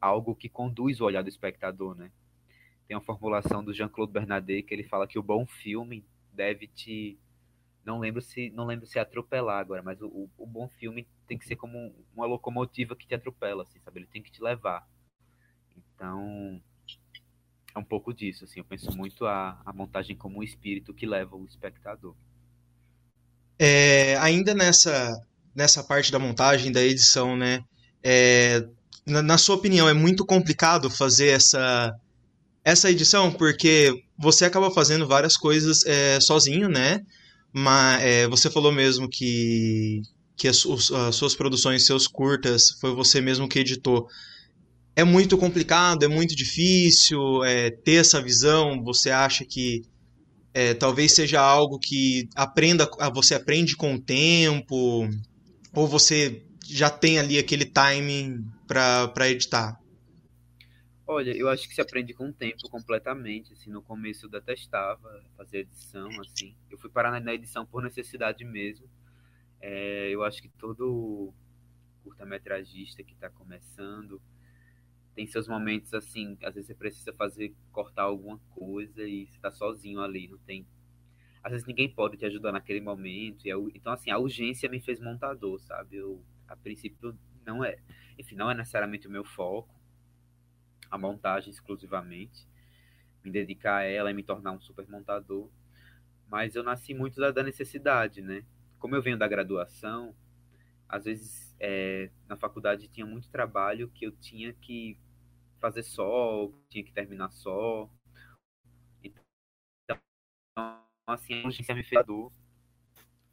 algo 0.00 0.34
que 0.34 0.48
conduz 0.48 1.00
o 1.00 1.04
olhar 1.04 1.22
do 1.22 1.28
espectador, 1.28 1.94
né? 1.94 2.10
Tem 2.88 2.96
uma 2.96 3.02
formulação 3.02 3.62
do 3.62 3.72
Jean-Claude 3.72 4.12
Bernardet 4.12 4.62
que 4.62 4.74
ele 4.74 4.82
fala 4.82 5.06
que 5.06 5.18
o 5.18 5.22
bom 5.22 5.46
filme 5.46 6.04
deve 6.32 6.66
te 6.66 7.18
não 7.84 8.00
lembro 8.00 8.20
se 8.20 8.50
não 8.50 8.66
lembro 8.66 8.84
se 8.84 8.98
é 8.98 9.02
atropelar 9.02 9.60
agora, 9.60 9.82
mas 9.82 10.02
o, 10.02 10.28
o 10.36 10.46
bom 10.46 10.68
filme 10.68 11.06
tem 11.26 11.38
que 11.38 11.46
ser 11.46 11.54
como 11.54 11.94
uma 12.14 12.26
locomotiva 12.26 12.96
que 12.96 13.06
te 13.06 13.14
atropela, 13.14 13.62
assim, 13.62 13.78
sabe? 13.80 14.00
Ele 14.00 14.06
tem 14.06 14.22
que 14.22 14.30
te 14.30 14.42
levar. 14.42 14.88
Então, 15.96 16.60
é 17.74 17.78
um 17.78 17.84
pouco 17.84 18.14
disso, 18.14 18.44
assim. 18.44 18.60
Eu 18.60 18.64
penso 18.64 18.94
muito 18.96 19.26
a, 19.26 19.60
a 19.64 19.72
montagem 19.72 20.14
como 20.14 20.38
um 20.38 20.42
espírito 20.42 20.94
que 20.94 21.06
leva 21.06 21.34
o 21.34 21.44
espectador. 21.44 22.14
É, 23.58 24.16
ainda 24.18 24.54
nessa 24.54 25.18
nessa 25.54 25.82
parte 25.82 26.12
da 26.12 26.18
montagem, 26.18 26.70
da 26.70 26.82
edição, 26.82 27.34
né? 27.34 27.64
É, 28.04 28.62
na, 29.06 29.22
na, 29.22 29.38
sua 29.38 29.56
opinião, 29.56 29.88
é 29.88 29.94
muito 29.94 30.24
complicado 30.26 30.90
fazer 30.90 31.28
essa 31.28 31.94
essa 32.62 32.90
edição 32.90 33.32
porque 33.32 34.02
você 34.18 34.44
acaba 34.44 34.70
fazendo 34.70 35.06
várias 35.06 35.36
coisas 35.36 35.84
é, 35.86 36.20
sozinho, 36.20 36.68
né? 36.68 37.00
Mas 37.52 38.02
é, 38.02 38.28
você 38.28 38.50
falou 38.50 38.70
mesmo 38.70 39.08
que, 39.08 40.02
que 40.36 40.46
as, 40.46 40.66
as, 40.66 41.14
suas 41.14 41.34
produções, 41.34 41.86
seus 41.86 42.06
curtas, 42.06 42.72
foi 42.80 42.94
você 42.94 43.20
mesmo 43.20 43.48
que 43.48 43.60
editou. 43.60 44.08
É 44.98 45.04
muito 45.04 45.36
complicado, 45.36 46.04
é 46.04 46.08
muito 46.08 46.34
difícil 46.34 47.44
é, 47.44 47.70
ter 47.70 47.96
essa 47.96 48.20
visão. 48.20 48.82
Você 48.82 49.10
acha 49.10 49.44
que 49.44 49.82
é, 50.54 50.72
talvez 50.72 51.12
seja 51.12 51.38
algo 51.38 51.78
que 51.78 52.30
aprenda, 52.34 52.88
você 53.12 53.34
aprende 53.34 53.76
com 53.76 53.94
o 53.94 54.00
tempo, 54.00 55.06
ou 55.74 55.86
você 55.86 56.42
já 56.66 56.88
tem 56.88 57.18
ali 57.18 57.38
aquele 57.38 57.66
timing 57.66 58.42
para 58.66 59.28
editar? 59.28 59.78
Olha, 61.06 61.36
eu 61.36 61.50
acho 61.50 61.68
que 61.68 61.74
se 61.74 61.80
aprende 61.82 62.14
com 62.14 62.30
o 62.30 62.32
tempo 62.32 62.68
completamente, 62.70 63.52
assim, 63.52 63.70
no 63.70 63.82
começo 63.82 64.24
eu 64.24 64.30
detestava 64.30 65.22
fazer 65.36 65.58
edição, 65.58 66.08
assim, 66.22 66.56
eu 66.70 66.78
fui 66.78 66.88
parar 66.88 67.20
na 67.20 67.34
edição 67.34 67.66
por 67.66 67.82
necessidade 67.82 68.42
mesmo, 68.42 68.88
é, 69.60 70.08
eu 70.08 70.24
acho 70.24 70.40
que 70.40 70.48
todo 70.48 71.34
curta-metragista 72.02 73.02
que 73.04 73.12
está 73.12 73.28
começando 73.28 74.20
tem 75.16 75.26
seus 75.26 75.48
momentos, 75.48 75.94
assim, 75.94 76.36
às 76.42 76.54
vezes 76.54 76.66
você 76.66 76.74
precisa 76.74 77.10
fazer, 77.14 77.54
cortar 77.72 78.02
alguma 78.02 78.38
coisa 78.50 79.02
e 79.02 79.26
você 79.26 79.36
está 79.36 79.50
sozinho 79.50 80.00
ali, 80.02 80.28
não 80.28 80.36
tem... 80.36 80.66
Às 81.42 81.52
vezes 81.52 81.66
ninguém 81.66 81.88
pode 81.88 82.18
te 82.18 82.26
ajudar 82.26 82.52
naquele 82.52 82.82
momento, 82.82 83.46
eu, 83.46 83.70
então, 83.74 83.94
assim, 83.94 84.10
a 84.10 84.18
urgência 84.18 84.68
me 84.68 84.78
fez 84.78 85.00
montador, 85.00 85.58
sabe? 85.60 85.96
Eu, 85.96 86.22
a 86.46 86.54
princípio, 86.54 87.18
não 87.46 87.64
é, 87.64 87.78
enfim, 88.18 88.34
não 88.36 88.50
é 88.50 88.54
necessariamente 88.54 89.08
o 89.08 89.10
meu 89.10 89.24
foco, 89.24 89.74
a 90.90 90.98
montagem 90.98 91.50
exclusivamente, 91.50 92.46
me 93.24 93.30
dedicar 93.30 93.76
a 93.78 93.84
ela 93.84 94.10
e 94.10 94.14
me 94.14 94.22
tornar 94.22 94.52
um 94.52 94.60
super 94.60 94.86
montador. 94.86 95.50
Mas 96.28 96.54
eu 96.54 96.62
nasci 96.62 96.92
muito 96.92 97.18
da, 97.18 97.30
da 97.30 97.42
necessidade, 97.42 98.20
né? 98.20 98.44
Como 98.78 98.94
eu 98.94 99.02
venho 99.02 99.16
da 99.16 99.26
graduação, 99.26 100.14
às 100.86 101.04
vezes 101.06 101.56
é, 101.58 102.10
na 102.28 102.36
faculdade 102.36 102.86
tinha 102.88 103.06
muito 103.06 103.30
trabalho 103.30 103.88
que 103.88 104.06
eu 104.06 104.12
tinha 104.12 104.52
que 104.52 104.98
fazer 105.60 105.82
só, 105.82 106.50
tinha 106.68 106.84
que 106.84 106.92
terminar 106.92 107.30
só. 107.30 107.90
Então, 109.02 109.16
assim, 111.06 111.42
a 111.42 111.46
urgência 111.46 111.74
me 111.74 111.82
fez. 111.82 112.04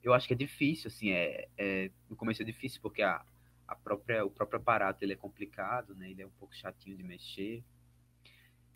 Eu 0.02 0.14
acho 0.14 0.28
que 0.28 0.34
é 0.34 0.38
difícil, 0.38 0.90
assim, 0.90 1.12
é, 1.12 1.48
é, 1.58 1.92
no 2.10 2.16
começo 2.16 2.42
é 2.42 2.46
difícil 2.46 2.82
porque 2.82 3.02
a, 3.02 3.26
a 3.68 3.76
própria, 3.76 4.26
o 4.26 4.30
próprio 4.30 4.60
aparato 4.60 5.04
ele 5.04 5.14
é 5.14 5.16
complicado, 5.16 5.96
né? 5.96 6.12
Ele 6.12 6.22
é 6.22 6.28
um 6.28 6.32
pouco 6.32 6.54
chatinho 6.54 6.98
de 6.98 7.04
mexer. 7.04 7.64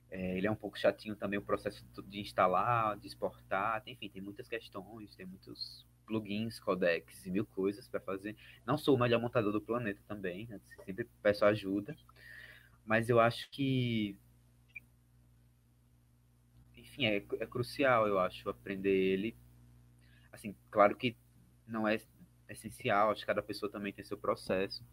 É, 0.09 0.37
ele 0.37 0.47
é 0.47 0.51
um 0.51 0.55
pouco 0.55 0.79
chatinho 0.79 1.15
também 1.15 1.37
o 1.37 1.41
processo 1.41 1.83
de 2.07 2.21
instalar, 2.21 2.97
de 2.97 3.07
exportar, 3.07 3.83
enfim, 3.85 4.09
tem 4.09 4.21
muitas 4.21 4.47
questões, 4.47 5.13
tem 5.15 5.25
muitos 5.25 5.85
plugins, 6.05 6.59
codecs 6.59 7.25
e 7.25 7.29
mil 7.29 7.45
coisas 7.45 7.87
para 7.89 7.99
fazer. 7.99 8.35
Não 8.65 8.77
sou 8.77 8.95
o 8.95 8.99
melhor 8.99 9.19
montador 9.19 9.51
do 9.51 9.61
planeta 9.61 10.01
também, 10.07 10.47
né? 10.47 10.59
sempre 10.85 11.05
peço 11.21 11.43
ajuda, 11.43 11.95
mas 12.87 13.09
eu 13.09 13.19
acho 13.19 13.49
que, 13.51 14.17
enfim, 16.73 17.05
é, 17.05 17.17
é 17.17 17.45
crucial, 17.45 18.07
eu 18.07 18.17
acho, 18.17 18.49
aprender 18.49 18.95
ele. 18.95 19.35
Assim, 20.31 20.55
claro 20.71 20.95
que 20.95 21.17
não 21.67 21.85
é 21.85 21.99
essencial, 22.47 23.11
acho 23.11 23.21
que 23.21 23.27
cada 23.27 23.43
pessoa 23.43 23.69
também 23.69 23.91
tem 23.91 24.05
seu 24.05 24.17
processo. 24.17 24.85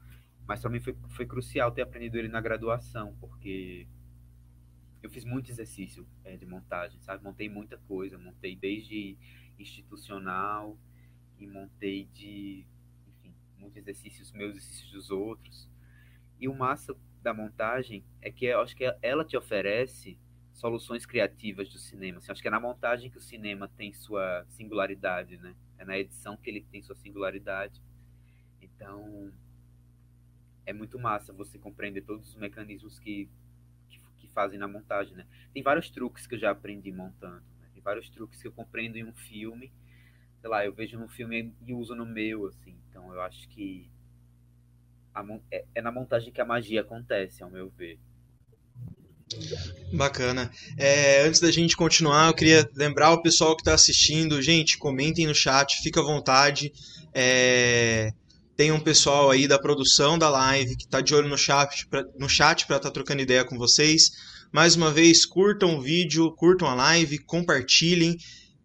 Mas 0.45 0.63
mim 0.65 0.81
foi, 0.81 0.97
foi 1.11 1.25
crucial 1.25 1.71
ter 1.71 1.83
aprendido 1.83 2.19
ele 2.19 2.27
na 2.27 2.41
graduação, 2.41 3.17
porque 3.21 3.87
eu 5.01 5.09
fiz 5.09 5.25
muito 5.25 5.49
exercício 5.49 6.05
é, 6.25 6.37
de 6.37 6.45
montagem, 6.45 7.01
sabe? 7.01 7.23
Montei 7.23 7.49
muita 7.49 7.79
coisa, 7.79 8.19
montei 8.19 8.57
desde 8.57 9.17
institucional 9.57 10.77
e 11.39 11.47
montei 11.47 12.07
de, 12.07 12.67
enfim, 13.07 13.33
muitos 13.57 13.77
exercícios 13.79 14.33
meus, 14.33 14.57
exercícios 14.57 14.91
dos 14.91 15.11
outros. 15.11 15.71
E 16.41 16.49
o 16.49 16.55
massa 16.55 16.95
da 17.25 17.35
montagem 17.35 18.05
é 18.21 18.31
que 18.31 18.45
eu 18.45 18.61
acho 18.61 18.77
que 18.77 18.85
ela 19.03 19.25
te 19.25 19.37
oferece 19.37 20.17
soluções 20.53 21.05
criativas 21.07 21.69
do 21.71 21.79
cinema. 21.79 22.19
Assim, 22.19 22.31
acho 22.31 22.43
que 22.43 22.47
é 22.47 22.51
na 22.51 22.61
montagem 22.61 23.11
que 23.11 23.17
o 23.17 23.21
cinema 23.21 23.67
tem 23.77 23.93
sua 23.93 24.45
singularidade, 24.51 25.39
né? 25.39 25.57
É 25.79 25.85
na 25.85 25.99
edição 25.99 26.37
que 26.37 26.49
ele 26.49 26.61
tem 26.71 26.83
sua 26.83 26.95
singularidade. 26.95 27.83
Então, 28.61 29.33
é 30.67 30.73
muito 30.73 30.99
massa 30.99 31.33
você 31.33 31.59
compreender 31.59 32.03
todos 32.03 32.29
os 32.29 32.37
mecanismos 32.37 32.99
que, 32.99 33.29
que, 33.89 33.99
que, 34.19 34.29
fazem 34.29 34.59
na 34.59 34.69
montagem, 34.69 35.17
né? 35.17 35.27
Tem 35.53 35.63
vários 35.63 35.91
truques 35.91 36.27
que 36.27 36.35
eu 36.35 36.39
já 36.39 36.51
aprendi 36.51 36.93
montando. 36.93 37.43
Né? 37.61 37.69
Tem 37.73 37.83
vários 37.83 38.09
truques 38.11 38.41
que 38.41 38.47
eu 38.47 38.53
compreendo 38.53 38.97
em 38.97 39.05
um 39.05 39.15
filme. 39.15 39.73
Sei 40.41 40.51
lá, 40.51 40.65
eu 40.65 40.75
vejo 40.75 40.99
no 40.99 41.09
filme 41.09 41.55
e 41.67 41.73
uso 41.73 41.95
no 41.95 42.05
meu, 42.05 42.47
assim. 42.47 42.79
Então, 42.89 43.13
eu 43.13 43.21
acho 43.23 43.49
que 43.49 43.91
a, 45.15 45.25
é, 45.51 45.65
é 45.77 45.83
na 45.83 45.93
montagem 45.93 46.33
que 46.33 46.41
a 46.41 46.45
magia 46.45 46.81
acontece, 46.81 47.43
ao 47.43 47.51
meu 47.51 47.71
ver. 47.71 47.99
Bacana. 49.93 50.51
É, 50.77 51.23
antes 51.23 51.41
da 51.41 51.51
gente 51.51 51.77
continuar, 51.77 52.29
eu 52.29 52.35
queria 52.35 52.69
lembrar 52.75 53.13
o 53.13 53.23
pessoal 53.23 53.57
que 53.57 53.63
está 53.63 53.75
assistindo, 53.75 54.41
gente, 54.43 54.79
comentem 54.79 55.27
no 55.27 55.35
chat, 55.35 55.81
fica 55.83 56.01
à 56.01 56.05
vontade. 56.05 56.73
É, 57.13 58.13
tem 58.57 58.71
um 58.71 58.81
pessoal 58.81 59.31
aí 59.31 59.49
da 59.49 59.59
produção 59.59 60.19
da 60.19 60.29
live 60.29 60.77
que 60.77 60.85
está 60.85 61.01
de 61.01 61.15
olho 61.15 61.29
no 61.29 61.39
chat 61.39 61.89
no 62.19 62.29
chat 62.29 62.67
para 62.67 62.77
estar 62.77 62.89
tá 62.89 62.95
trocando 62.95 63.23
ideia 63.23 63.45
com 63.45 63.57
vocês. 63.57 64.11
Mais 64.53 64.77
uma 64.77 64.93
vez, 64.93 65.27
curtam 65.27 65.77
o 65.77 65.81
vídeo, 65.81 66.31
curtam 66.33 66.69
a 66.69 66.75
live, 66.75 67.19
compartilhem, 67.19 68.17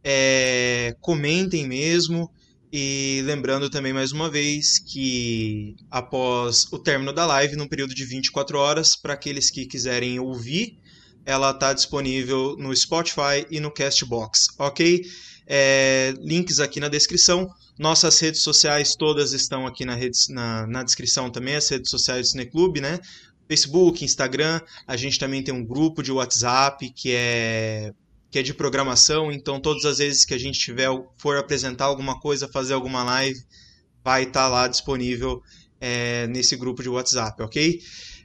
é, 0.04 0.96
comentem 1.02 1.68
mesmo. 1.68 2.32
E 2.72 3.22
lembrando 3.26 3.68
também 3.68 3.92
mais 3.92 4.12
uma 4.12 4.30
vez 4.30 4.78
que 4.78 5.76
após 5.90 6.68
o 6.72 6.78
término 6.78 7.12
da 7.12 7.26
live, 7.26 7.56
num 7.56 7.68
período 7.68 7.96
de 7.96 8.06
24 8.06 8.60
horas, 8.60 8.96
para 8.96 9.14
aqueles 9.14 9.50
que 9.50 9.66
quiserem 9.66 10.20
ouvir, 10.20 10.78
ela 11.26 11.50
está 11.50 11.74
disponível 11.74 12.56
no 12.60 12.76
Spotify 12.76 13.46
e 13.50 13.60
no 13.60 13.72
Castbox, 13.72 14.48
ok? 14.60 15.02
É, 15.48 16.14
links 16.20 16.60
aqui 16.60 16.80
na 16.80 16.88
descrição. 16.88 17.50
Nossas 17.78 18.20
redes 18.20 18.44
sociais 18.44 18.96
todas 18.96 19.34
estão 19.34 19.66
aqui 19.66 19.84
na, 19.84 19.96
na, 20.30 20.68
na 20.68 20.84
descrição 20.84 21.32
também, 21.32 21.56
as 21.56 21.68
redes 21.70 21.90
sociais 21.90 22.28
do 22.28 22.32
Cineclube, 22.32 22.82
né? 22.82 23.00
Facebook, 23.48 24.06
Instagram, 24.06 24.62
a 24.86 24.96
gente 24.96 25.18
também 25.18 25.42
tem 25.42 25.52
um 25.52 25.66
grupo 25.66 26.04
de 26.04 26.12
WhatsApp 26.12 26.88
que 26.92 27.14
é 27.14 27.92
que 28.32 28.40
é 28.40 28.44
de 28.44 28.54
programação, 28.54 29.32
então 29.32 29.60
todas 29.60 29.86
as 29.86 29.98
vezes 29.98 30.26
que 30.26 30.34
a 30.34 30.38
gente 30.38 30.60
tiver 30.60 30.90
for 31.18 31.38
apresentar 31.38 31.86
alguma 31.86 32.20
coisa, 32.20 32.48
fazer 32.48 32.74
alguma 32.74 33.04
live, 33.04 33.40
vai 34.04 34.24
estar 34.24 34.44
tá 34.44 34.48
lá 34.48 34.68
disponível 34.68 35.42
é, 35.82 36.28
nesse 36.28 36.56
grupo 36.56 36.84
de 36.84 36.90
WhatsApp, 36.90 37.42
ok? 37.42 37.80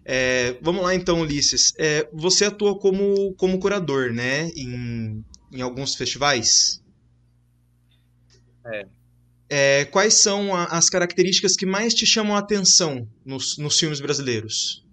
É, 0.05 0.59
vamos 0.61 0.83
lá 0.83 0.95
então, 0.95 1.21
Ulisses. 1.21 1.73
É, 1.79 2.09
você 2.13 2.45
atua 2.45 2.79
como, 2.79 3.35
como 3.35 3.59
curador, 3.59 4.13
né? 4.13 4.51
Em, 4.55 5.25
em 5.51 5.63
alguns 5.63 5.95
festivais? 5.95 6.83
É. 8.67 8.87
é 9.49 9.85
quais 9.87 10.15
são 10.15 10.55
a, 10.55 10.65
as 10.65 10.91
características 10.91 11.57
que 11.57 11.65
mais 11.65 11.95
te 11.95 12.07
chamam 12.07 12.37
a 12.37 12.41
atenção 12.41 13.09
nos, 13.25 13.57
nos 13.57 13.79
filmes 13.79 14.01
brasileiros? 14.01 14.84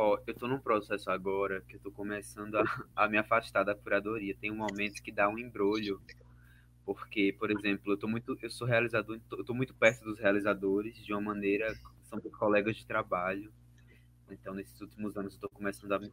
Ó, 0.00 0.16
eu 0.28 0.32
tô 0.32 0.46
num 0.46 0.60
processo 0.60 1.10
agora 1.10 1.60
que 1.62 1.74
eu 1.74 1.80
tô 1.80 1.90
começando 1.90 2.54
a, 2.54 2.62
a 2.94 3.08
me 3.08 3.18
afastar 3.18 3.64
da 3.64 3.74
curadoria. 3.74 4.36
Tem 4.40 4.48
um 4.48 4.54
momento 4.54 5.02
que 5.02 5.10
dá 5.10 5.28
um 5.28 5.36
embrulho 5.36 6.00
porque, 6.84 7.34
por 7.36 7.50
exemplo, 7.50 7.92
eu 7.92 7.98
tô 7.98 8.06
muito, 8.06 8.38
eu 8.40 8.48
sou 8.48 8.64
realizador, 8.64 9.20
eu 9.32 9.44
tô 9.44 9.52
muito 9.52 9.74
perto 9.74 10.04
dos 10.04 10.20
realizadores 10.20 11.04
de 11.04 11.12
uma 11.12 11.20
maneira, 11.20 11.74
são 12.04 12.20
colegas 12.20 12.76
de 12.76 12.86
trabalho. 12.86 13.52
Então, 14.30 14.54
nesses 14.54 14.80
últimos 14.80 15.16
anos, 15.16 15.34
eu 15.34 15.40
tô 15.40 15.48
começando 15.48 15.90
a 15.90 15.98
me 15.98 16.08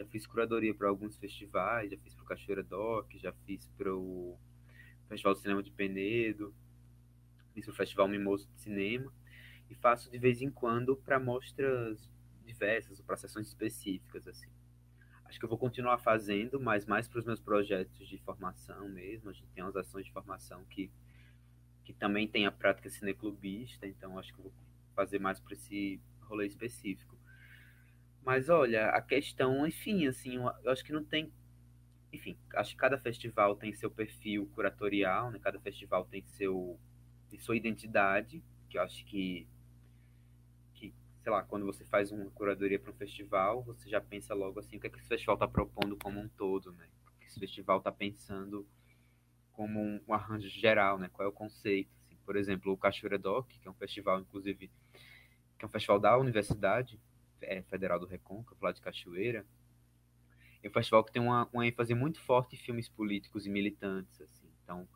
já 0.00 0.06
fiz 0.06 0.26
curadoria 0.26 0.74
para 0.74 0.88
alguns 0.88 1.18
festivais, 1.18 1.90
já 1.90 1.98
fiz 1.98 2.14
para 2.14 2.24
o 2.24 2.26
Cachoeira 2.26 2.62
Doc, 2.62 3.12
já 3.16 3.34
fiz 3.44 3.68
para 3.76 3.94
o 3.94 4.38
Festival 5.10 5.34
de 5.34 5.40
Cinema 5.40 5.62
de 5.62 5.70
Penedo, 5.70 6.54
fiz 7.52 7.66
para 7.66 7.72
o 7.74 7.76
Festival 7.76 8.08
Mimoso 8.08 8.48
de 8.48 8.62
Cinema 8.62 9.12
e 9.68 9.74
faço 9.74 10.10
de 10.10 10.18
vez 10.18 10.40
em 10.40 10.50
quando 10.50 10.96
para 10.96 11.20
mostras 11.20 12.11
diversas 12.52 12.98
ou 12.98 13.04
para 13.04 13.16
sessões 13.16 13.48
específicas 13.48 14.26
assim 14.28 14.50
acho 15.32 15.38
que 15.38 15.46
eu 15.46 15.48
vou 15.48 15.56
continuar 15.56 15.96
fazendo, 15.96 16.60
mas 16.60 16.84
mais 16.84 17.08
para 17.08 17.18
os 17.18 17.24
meus 17.24 17.40
projetos 17.40 18.06
de 18.06 18.18
formação 18.18 18.86
mesmo. 18.90 19.30
A 19.30 19.32
gente 19.32 19.48
tem 19.54 19.64
umas 19.64 19.74
ações 19.76 20.04
de 20.04 20.12
formação 20.12 20.62
que, 20.66 20.90
que 21.84 21.94
também 21.94 22.28
tem 22.28 22.44
a 22.44 22.52
prática 22.52 22.90
cineclubista, 22.90 23.86
então 23.86 24.18
acho 24.18 24.30
que 24.34 24.38
eu 24.38 24.44
vou 24.44 24.52
fazer 24.94 25.18
mais 25.18 25.40
para 25.40 25.54
esse 25.54 25.98
rolê 26.20 26.46
específico. 26.46 27.16
Mas 28.22 28.50
olha, 28.50 28.90
a 28.90 29.00
questão, 29.00 29.66
enfim, 29.66 30.06
assim, 30.06 30.34
eu 30.34 30.70
acho 30.70 30.84
que 30.84 30.92
não 30.92 31.02
tem. 31.02 31.32
Enfim, 32.12 32.36
acho 32.54 32.72
que 32.72 32.76
cada 32.76 32.98
festival 32.98 33.56
tem 33.56 33.72
seu 33.72 33.90
perfil 33.90 34.46
curatorial, 34.54 35.30
né? 35.30 35.38
Cada 35.38 35.58
festival 35.58 36.04
tem 36.04 36.22
seu 36.26 36.78
tem 37.30 37.40
sua 37.40 37.56
identidade, 37.56 38.44
que 38.68 38.76
eu 38.76 38.82
acho 38.82 39.02
que 39.06 39.48
sei 41.22 41.30
lá, 41.30 41.44
quando 41.44 41.64
você 41.64 41.84
faz 41.84 42.10
uma 42.10 42.28
curadoria 42.32 42.80
para 42.80 42.90
um 42.90 42.96
festival, 42.96 43.62
você 43.62 43.88
já 43.88 44.00
pensa 44.00 44.34
logo 44.34 44.58
assim, 44.58 44.76
o 44.76 44.80
que, 44.80 44.88
é 44.88 44.90
que 44.90 44.98
esse 44.98 45.06
festival 45.06 45.34
está 45.34 45.46
propondo 45.46 45.96
como 45.96 46.20
um 46.20 46.28
todo, 46.28 46.72
né? 46.72 46.88
O 47.06 47.20
que 47.20 47.26
esse 47.26 47.38
festival 47.38 47.78
está 47.78 47.92
pensando 47.92 48.66
como 49.52 49.80
um, 49.80 50.00
um, 50.08 50.12
arranjo 50.12 50.48
geral, 50.48 50.98
né? 50.98 51.08
Qual 51.12 51.24
é 51.24 51.28
o 51.28 51.32
conceito? 51.32 51.90
Assim, 52.00 52.16
por 52.26 52.34
exemplo, 52.34 52.72
o 52.72 52.76
Cachoeira 52.76 53.18
Doc, 53.18 53.48
que 53.48 53.68
é 53.68 53.70
um 53.70 53.74
festival, 53.74 54.20
inclusive, 54.20 54.68
que 55.56 55.64
é 55.64 55.66
um 55.66 55.70
festival 55.70 56.00
da 56.00 56.18
Universidade 56.18 57.00
é, 57.40 57.62
Federal 57.62 58.00
do 58.00 58.06
Recôncavo, 58.06 58.58
lá 58.60 58.72
de 58.72 58.80
Cachoeira, 58.80 59.46
é 60.60 60.68
um 60.68 60.72
festival 60.72 61.04
que 61.04 61.12
tem 61.12 61.22
uma, 61.22 61.48
uma 61.52 61.66
ênfase 61.66 61.94
muito 61.94 62.20
forte 62.20 62.56
em 62.56 62.58
filmes 62.58 62.88
políticos 62.88 63.46
e 63.46 63.50
militantes, 63.50 64.20
assim. 64.20 64.48
Então, 64.64 64.88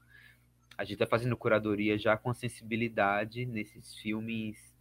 a 0.76 0.82
gente 0.82 0.94
está 0.94 1.06
fazendo 1.06 1.36
curadoria 1.36 1.96
já 1.96 2.16
com 2.16 2.30
a 2.30 2.34
sensibilidade 2.34 3.46
nesses 3.46 3.94
filmes 3.96 4.74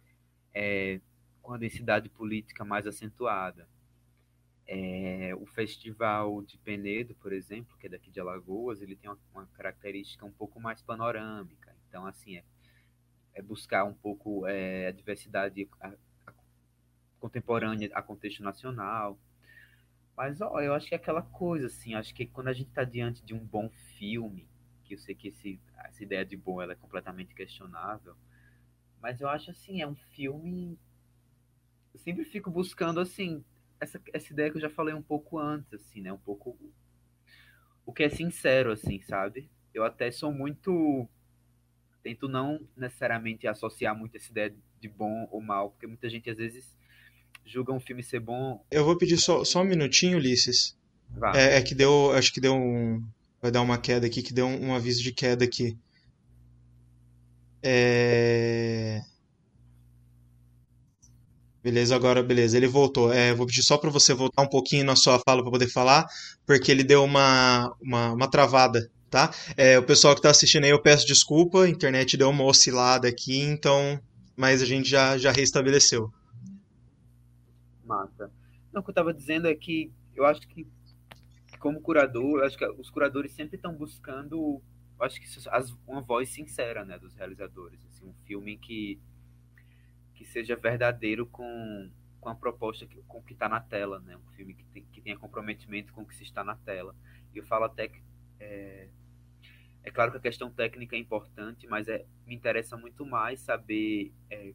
é, 0.52 1.00
com 1.46 1.54
a 1.54 1.58
densidade 1.58 2.08
política 2.08 2.64
mais 2.64 2.88
acentuada. 2.88 3.68
É, 4.66 5.32
o 5.36 5.46
Festival 5.46 6.42
de 6.42 6.58
Penedo, 6.58 7.14
por 7.14 7.32
exemplo, 7.32 7.78
que 7.78 7.86
é 7.86 7.88
daqui 7.88 8.10
de 8.10 8.18
Alagoas, 8.18 8.82
ele 8.82 8.96
tem 8.96 9.08
uma, 9.08 9.18
uma 9.32 9.46
característica 9.54 10.26
um 10.26 10.32
pouco 10.32 10.58
mais 10.58 10.82
panorâmica. 10.82 11.72
Então, 11.88 12.04
assim, 12.04 12.36
é, 12.36 12.44
é 13.32 13.40
buscar 13.40 13.84
um 13.84 13.94
pouco 13.94 14.44
é, 14.48 14.88
a 14.88 14.90
diversidade 14.90 15.68
a, 15.80 15.92
a, 16.26 16.34
contemporânea 17.20 17.88
a 17.94 18.02
contexto 18.02 18.42
nacional. 18.42 19.16
Mas, 20.16 20.40
ó, 20.40 20.60
eu 20.60 20.74
acho 20.74 20.88
que 20.88 20.96
é 20.96 20.98
aquela 20.98 21.22
coisa, 21.22 21.68
assim, 21.68 21.94
acho 21.94 22.12
que 22.12 22.26
quando 22.26 22.48
a 22.48 22.52
gente 22.52 22.70
está 22.70 22.82
diante 22.82 23.24
de 23.24 23.34
um 23.34 23.38
bom 23.38 23.70
filme, 23.96 24.48
que 24.82 24.94
eu 24.94 24.98
sei 24.98 25.14
que 25.14 25.28
esse, 25.28 25.60
essa 25.76 26.02
ideia 26.02 26.24
de 26.24 26.36
bom 26.36 26.60
ela 26.60 26.72
é 26.72 26.76
completamente 26.76 27.36
questionável, 27.36 28.16
mas 29.00 29.20
eu 29.20 29.28
acho, 29.28 29.52
assim, 29.52 29.80
é 29.80 29.86
um 29.86 29.94
filme 29.94 30.76
eu 31.96 31.98
sempre 31.98 32.24
fico 32.24 32.50
buscando, 32.50 33.00
assim, 33.00 33.42
essa, 33.80 34.00
essa 34.12 34.32
ideia 34.32 34.50
que 34.50 34.58
eu 34.58 34.60
já 34.60 34.68
falei 34.68 34.94
um 34.94 35.02
pouco 35.02 35.38
antes, 35.38 35.72
assim, 35.72 36.02
né? 36.02 36.12
Um 36.12 36.18
pouco 36.18 36.56
o 37.86 37.92
que 37.92 38.02
é 38.02 38.08
sincero, 38.10 38.70
assim, 38.70 39.00
sabe? 39.00 39.48
Eu 39.72 39.82
até 39.82 40.10
sou 40.10 40.30
muito. 40.30 41.08
Tento 42.02 42.28
não 42.28 42.60
necessariamente 42.76 43.48
associar 43.48 43.96
muito 43.96 44.16
essa 44.16 44.30
ideia 44.30 44.54
de 44.78 44.88
bom 44.88 45.26
ou 45.32 45.40
mal, 45.40 45.70
porque 45.70 45.86
muita 45.86 46.08
gente 46.08 46.28
às 46.28 46.36
vezes 46.36 46.76
julga 47.44 47.72
um 47.72 47.80
filme 47.80 48.02
ser 48.02 48.20
bom. 48.20 48.64
Eu 48.70 48.84
vou 48.84 48.98
pedir 48.98 49.16
só, 49.16 49.42
só 49.42 49.62
um 49.62 49.64
minutinho, 49.64 50.18
Ulisses. 50.18 50.76
É, 51.34 51.56
é, 51.56 51.62
que 51.62 51.74
deu. 51.74 52.12
Acho 52.12 52.32
que 52.32 52.40
deu 52.40 52.54
um. 52.54 53.02
Vai 53.40 53.50
dar 53.50 53.62
uma 53.62 53.78
queda 53.78 54.06
aqui, 54.06 54.22
que 54.22 54.34
deu 54.34 54.46
um, 54.46 54.68
um 54.68 54.74
aviso 54.74 55.02
de 55.02 55.12
queda 55.12 55.44
aqui. 55.44 55.78
É. 57.62 59.02
Beleza, 61.66 61.96
agora 61.96 62.22
beleza, 62.22 62.56
ele 62.56 62.68
voltou. 62.68 63.12
É, 63.12 63.34
vou 63.34 63.44
pedir 63.44 63.64
só 63.64 63.76
para 63.76 63.90
você 63.90 64.14
voltar 64.14 64.40
um 64.40 64.48
pouquinho 64.48 64.84
na 64.84 64.94
sua 64.94 65.18
fala 65.18 65.42
para 65.42 65.50
poder 65.50 65.66
falar, 65.66 66.06
porque 66.46 66.70
ele 66.70 66.84
deu 66.84 67.02
uma, 67.02 67.74
uma, 67.82 68.12
uma 68.12 68.30
travada, 68.30 68.88
tá? 69.10 69.32
É, 69.56 69.76
o 69.76 69.82
pessoal 69.82 70.14
que 70.14 70.20
está 70.20 70.30
assistindo 70.30 70.62
aí, 70.62 70.70
eu 70.70 70.80
peço 70.80 71.04
desculpa, 71.04 71.64
a 71.64 71.68
internet 71.68 72.16
deu 72.16 72.30
uma 72.30 72.44
oscilada 72.44 73.08
aqui, 73.08 73.40
então, 73.40 74.00
mas 74.36 74.62
a 74.62 74.64
gente 74.64 74.88
já, 74.88 75.18
já 75.18 75.32
restabeleceu. 75.32 76.08
Massa. 77.84 78.30
Não, 78.72 78.80
o 78.80 78.84
que 78.84 78.90
eu 78.90 78.92
estava 78.92 79.12
dizendo 79.12 79.48
é 79.48 79.54
que 79.56 79.90
eu 80.14 80.24
acho 80.24 80.42
que, 80.42 80.64
como 81.58 81.80
curador, 81.80 82.44
acho 82.44 82.56
que 82.56 82.64
os 82.78 82.90
curadores 82.90 83.32
sempre 83.32 83.56
estão 83.56 83.74
buscando, 83.74 84.62
acho 85.00 85.20
que 85.20 85.26
as, 85.50 85.74
uma 85.84 86.00
voz 86.00 86.28
sincera, 86.28 86.84
né, 86.84 86.96
dos 86.96 87.12
realizadores, 87.16 87.84
assim, 87.86 88.06
um 88.06 88.14
filme 88.24 88.56
que 88.56 89.00
que 90.16 90.24
seja 90.24 90.56
verdadeiro 90.56 91.26
com, 91.26 91.90
com 92.20 92.28
a 92.28 92.34
proposta 92.34 92.86
que, 92.86 92.96
com 93.02 93.22
que 93.22 93.34
está 93.34 93.48
na 93.48 93.60
tela, 93.60 94.00
né? 94.00 94.16
Um 94.16 94.32
filme 94.32 94.54
que, 94.54 94.64
tem, 94.64 94.84
que 94.90 95.00
tenha 95.00 95.18
comprometimento 95.18 95.92
com 95.92 96.02
o 96.02 96.06
que 96.06 96.16
se 96.16 96.24
está 96.24 96.42
na 96.42 96.56
tela. 96.56 96.96
E 97.32 97.38
eu 97.38 97.44
falo 97.44 97.64
até 97.66 97.86
que 97.86 98.02
é, 98.40 98.88
é 99.84 99.90
claro 99.90 100.10
que 100.10 100.16
a 100.16 100.20
questão 100.20 100.50
técnica 100.50 100.96
é 100.96 100.98
importante, 100.98 101.66
mas 101.66 101.86
é, 101.86 102.06
me 102.26 102.34
interessa 102.34 102.76
muito 102.76 103.04
mais 103.04 103.40
saber 103.40 104.12
é, 104.30 104.54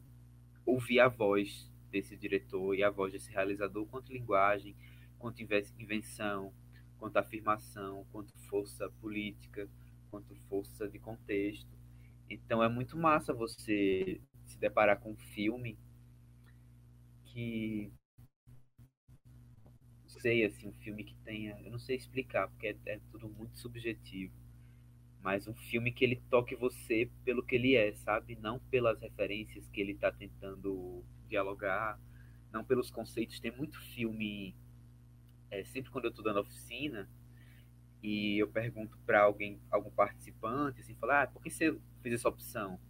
ouvir 0.66 1.00
a 1.00 1.08
voz 1.08 1.70
desse 1.90 2.16
diretor 2.16 2.74
e 2.74 2.82
a 2.82 2.90
voz 2.90 3.12
desse 3.12 3.30
realizador 3.30 3.86
quanto 3.86 4.12
linguagem, 4.12 4.74
quanto 5.18 5.42
invenção, 5.78 6.52
quanto 6.98 7.16
afirmação, 7.18 8.04
quanto 8.10 8.36
força 8.48 8.90
política, 9.00 9.68
quanto 10.10 10.34
força 10.48 10.88
de 10.88 10.98
contexto. 10.98 11.70
Então 12.28 12.62
é 12.62 12.68
muito 12.68 12.96
massa 12.96 13.32
você 13.32 14.20
se 14.46 14.58
deparar 14.58 15.00
com 15.00 15.12
um 15.12 15.16
filme 15.16 15.78
que 17.24 17.92
sei 20.06 20.44
assim 20.44 20.68
um 20.68 20.72
filme 20.74 21.02
que 21.02 21.16
tenha 21.24 21.58
eu 21.62 21.70
não 21.70 21.78
sei 21.78 21.96
explicar 21.96 22.46
porque 22.48 22.68
é, 22.68 22.76
é, 22.86 23.00
tudo 23.10 23.28
muito 23.28 23.58
subjetivo 23.58 24.32
mas 25.22 25.46
um 25.46 25.54
filme 25.54 25.92
que 25.92 26.04
ele 26.04 26.16
toque 26.28 26.54
você 26.54 27.08
pelo 27.24 27.44
que 27.44 27.54
ele 27.54 27.76
é 27.76 27.94
sabe? 27.94 28.36
Não 28.36 28.58
pelas 28.58 29.00
referências 29.00 29.68
que 29.68 29.80
ele 29.80 29.92
está 29.92 30.10
tentando 30.10 31.04
dialogar 31.28 31.98
não 32.52 32.64
pelos 32.64 32.90
conceitos. 32.90 33.40
Tem 33.40 33.50
muito 33.56 33.80
filme 33.94 34.54
é, 35.50 35.64
sempre 35.64 35.90
quando 35.90 36.06
eu 36.06 36.10
estou 36.10 36.24
dando 36.24 36.40
oficina 36.40 37.08
e 38.02 38.38
eu 38.38 38.48
pergunto 38.48 38.98
para 39.06 39.22
alguém 39.22 39.60
algum 39.70 39.90
participante 39.90 40.80
assim 40.80 40.94
falar 40.96 41.22
ah, 41.22 41.26
por 41.28 41.40
que 41.40 41.50
você 41.50 41.78
fez 42.02 42.16
essa 42.16 42.28
opção 42.28 42.80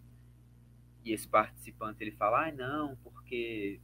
e 1.05 1.13
esse 1.13 1.29
participante 1.29 2.03
ele 2.03 2.13
fala, 2.13 2.49
ah, 2.49 2.53
não, 2.53 2.97
porque 2.97 3.81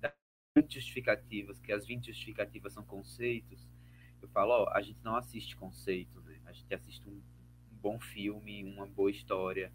das 0.00 0.12
20 0.56 0.74
justificativas, 0.74 1.60
que 1.60 1.72
as 1.72 1.86
20 1.86 2.06
justificativas 2.06 2.72
são 2.72 2.84
conceitos, 2.84 3.68
eu 4.20 4.28
falo, 4.28 4.68
a 4.70 4.80
gente 4.82 5.00
não 5.04 5.16
assiste 5.16 5.56
conceito, 5.56 6.20
né? 6.22 6.40
A 6.46 6.52
gente 6.52 6.72
assiste 6.74 7.08
um, 7.08 7.12
um 7.14 7.76
bom 7.82 7.98
filme, 8.00 8.64
uma 8.64 8.86
boa 8.86 9.10
história, 9.10 9.72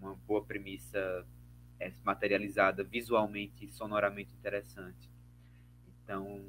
uma 0.00 0.14
boa 0.14 0.44
premissa 0.44 1.26
é, 1.80 1.92
materializada 2.04 2.84
visualmente 2.84 3.64
e 3.64 3.68
sonoramente 3.72 4.34
interessante. 4.34 5.10
Então, 6.04 6.44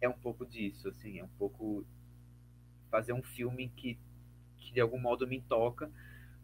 é 0.00 0.08
um 0.08 0.12
pouco 0.18 0.44
disso, 0.46 0.88
assim, 0.88 1.18
é 1.18 1.24
um 1.24 1.28
pouco 1.38 1.84
fazer 2.90 3.12
um 3.12 3.22
filme 3.22 3.68
que, 3.76 3.98
que 4.56 4.72
de 4.72 4.80
algum 4.80 4.98
modo 4.98 5.26
me 5.26 5.40
toca, 5.40 5.90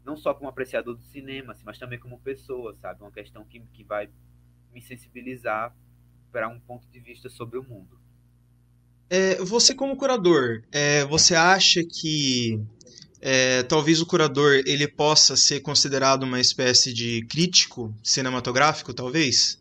não 0.06 0.16
só 0.16 0.32
como 0.32 0.48
apreciador 0.48 0.94
do 0.94 1.02
cinema, 1.02 1.52
assim, 1.52 1.64
mas 1.66 1.78
também 1.78 1.98
como 1.98 2.20
pessoa, 2.20 2.74
sabe? 2.76 3.02
Uma 3.02 3.10
questão 3.10 3.44
que, 3.44 3.60
que 3.72 3.82
vai 3.82 4.08
me 4.72 4.80
sensibilizar 4.80 5.76
para 6.30 6.48
um 6.48 6.60
ponto 6.60 6.86
de 6.88 7.00
vista 7.00 7.28
sobre 7.28 7.58
o 7.58 7.64
mundo. 7.64 7.98
É, 9.10 9.36
você 9.36 9.74
como 9.74 9.96
curador, 9.96 10.62
é, 10.70 11.04
você 11.04 11.34
acha 11.34 11.82
que 11.84 12.60
é, 13.20 13.64
talvez 13.64 14.00
o 14.00 14.06
curador 14.06 14.62
ele 14.64 14.86
possa 14.86 15.36
ser 15.36 15.60
considerado 15.60 16.22
uma 16.22 16.40
espécie 16.40 16.92
de 16.92 17.24
crítico 17.26 17.92
cinematográfico, 18.02 18.94
talvez? 18.94 19.60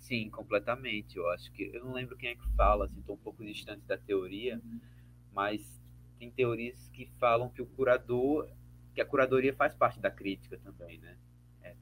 Sim, 0.00 0.28
completamente. 0.28 1.16
Eu 1.16 1.28
acho 1.30 1.50
que 1.52 1.70
eu 1.72 1.82
não 1.84 1.94
lembro 1.94 2.16
quem 2.16 2.30
é 2.30 2.34
que 2.34 2.46
fala, 2.56 2.84
assim, 2.84 3.00
estou 3.00 3.14
um 3.14 3.18
pouco 3.18 3.42
distante 3.44 3.82
da 3.86 3.96
teoria, 3.96 4.60
mas 5.32 5.62
tem 6.18 6.30
teorias 6.30 6.90
que 6.92 7.08
falam 7.18 7.48
que 7.48 7.62
o 7.62 7.66
curador, 7.66 8.48
que 8.94 9.00
a 9.00 9.06
curadoria 9.06 9.54
faz 9.54 9.74
parte 9.74 10.00
da 10.00 10.10
crítica 10.10 10.58
também, 10.58 10.98
né? 10.98 11.16
É. 11.62 11.74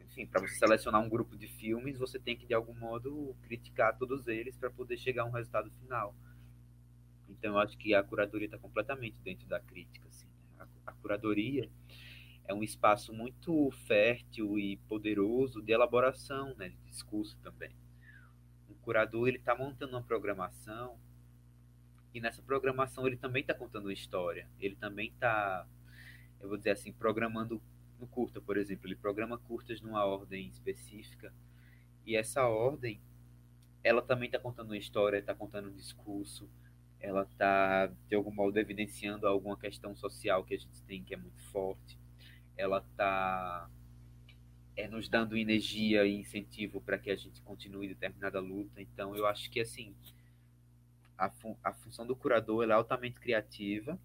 Enfim, 0.00 0.26
para 0.26 0.40
você 0.40 0.54
selecionar 0.54 1.00
um 1.00 1.08
grupo 1.08 1.36
de 1.36 1.46
filmes, 1.46 1.98
você 1.98 2.18
tem 2.18 2.36
que 2.36 2.46
de 2.46 2.54
algum 2.54 2.74
modo 2.74 3.34
criticar 3.42 3.96
todos 3.96 4.26
eles 4.26 4.56
para 4.56 4.70
poder 4.70 4.98
chegar 4.98 5.22
a 5.22 5.26
um 5.26 5.30
resultado 5.30 5.70
final. 5.80 6.14
Então, 7.28 7.54
eu 7.54 7.58
acho 7.58 7.76
que 7.76 7.94
a 7.94 8.02
curadoria 8.02 8.46
está 8.46 8.58
completamente 8.58 9.20
dentro 9.20 9.46
da 9.46 9.60
crítica. 9.60 10.08
Assim, 10.08 10.26
né? 10.56 10.66
a, 10.86 10.90
a 10.90 10.92
curadoria 10.94 11.70
é 12.48 12.54
um 12.54 12.62
espaço 12.62 13.12
muito 13.12 13.70
fértil 13.86 14.58
e 14.58 14.78
poderoso 14.88 15.60
de 15.60 15.70
elaboração, 15.70 16.54
né, 16.56 16.70
de 16.70 16.78
discurso 16.86 17.38
também. 17.42 17.70
Um 18.70 18.74
curador 18.74 19.28
ele 19.28 19.36
está 19.36 19.54
montando 19.54 19.92
uma 19.92 20.02
programação 20.02 20.98
e 22.14 22.20
nessa 22.20 22.42
programação 22.42 23.06
ele 23.06 23.18
também 23.18 23.42
está 23.42 23.52
contando 23.52 23.84
uma 23.84 23.92
história. 23.92 24.48
Ele 24.58 24.74
também 24.74 25.08
está, 25.10 25.66
eu 26.40 26.48
vou 26.48 26.58
dizer 26.58 26.70
assim, 26.70 26.92
programando 26.92 27.60
no 27.98 28.06
curta, 28.06 28.40
por 28.40 28.56
exemplo. 28.56 28.86
Ele 28.86 28.96
programa 28.96 29.38
curtas 29.38 29.80
numa 29.80 30.04
ordem 30.04 30.48
específica 30.48 31.32
e 32.06 32.16
essa 32.16 32.46
ordem 32.46 33.00
ela 33.82 34.02
também 34.02 34.26
está 34.26 34.38
contando 34.38 34.70
uma 34.70 34.76
história, 34.76 35.18
está 35.18 35.34
contando 35.34 35.68
um 35.68 35.74
discurso, 35.74 36.48
ela 37.00 37.22
está 37.22 37.86
de 38.08 38.14
algum 38.14 38.32
modo 38.32 38.58
evidenciando 38.58 39.26
alguma 39.26 39.56
questão 39.56 39.94
social 39.94 40.44
que 40.44 40.54
a 40.54 40.58
gente 40.58 40.82
tem 40.82 41.02
que 41.02 41.14
é 41.14 41.16
muito 41.16 41.40
forte 41.44 41.98
ela 42.58 42.78
está 42.78 43.70
é, 44.76 44.88
nos 44.88 45.08
dando 45.08 45.36
energia 45.36 46.04
e 46.04 46.18
incentivo 46.18 46.80
para 46.80 46.98
que 46.98 47.10
a 47.10 47.16
gente 47.16 47.40
continue 47.42 47.88
determinada 47.88 48.40
luta. 48.40 48.82
Então, 48.82 49.16
eu 49.16 49.26
acho 49.26 49.48
que, 49.48 49.60
assim, 49.60 49.94
a, 51.16 51.30
fun 51.30 51.56
a 51.62 51.72
função 51.72 52.04
do 52.04 52.16
curador 52.16 52.68
é 52.68 52.72
altamente 52.72 53.20
criativa, 53.20 53.98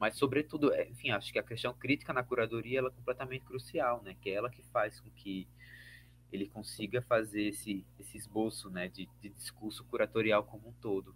mas, 0.00 0.16
sobretudo, 0.16 0.72
é, 0.72 0.88
enfim, 0.88 1.10
acho 1.10 1.32
que 1.32 1.38
a 1.38 1.42
questão 1.42 1.72
crítica 1.72 2.12
na 2.12 2.24
curadoria 2.24 2.80
é 2.80 2.90
completamente 2.90 3.44
crucial, 3.44 4.02
né? 4.02 4.16
Que 4.20 4.30
é 4.30 4.32
ela 4.34 4.50
que 4.50 4.62
faz 4.72 4.98
com 4.98 5.10
que 5.10 5.46
ele 6.32 6.48
consiga 6.48 7.02
fazer 7.02 7.48
esse, 7.48 7.84
esse 7.98 8.16
esboço 8.16 8.70
né, 8.70 8.88
de, 8.88 9.08
de 9.20 9.28
discurso 9.28 9.84
curatorial 9.84 10.44
como 10.44 10.68
um 10.68 10.72
todo. 10.72 11.14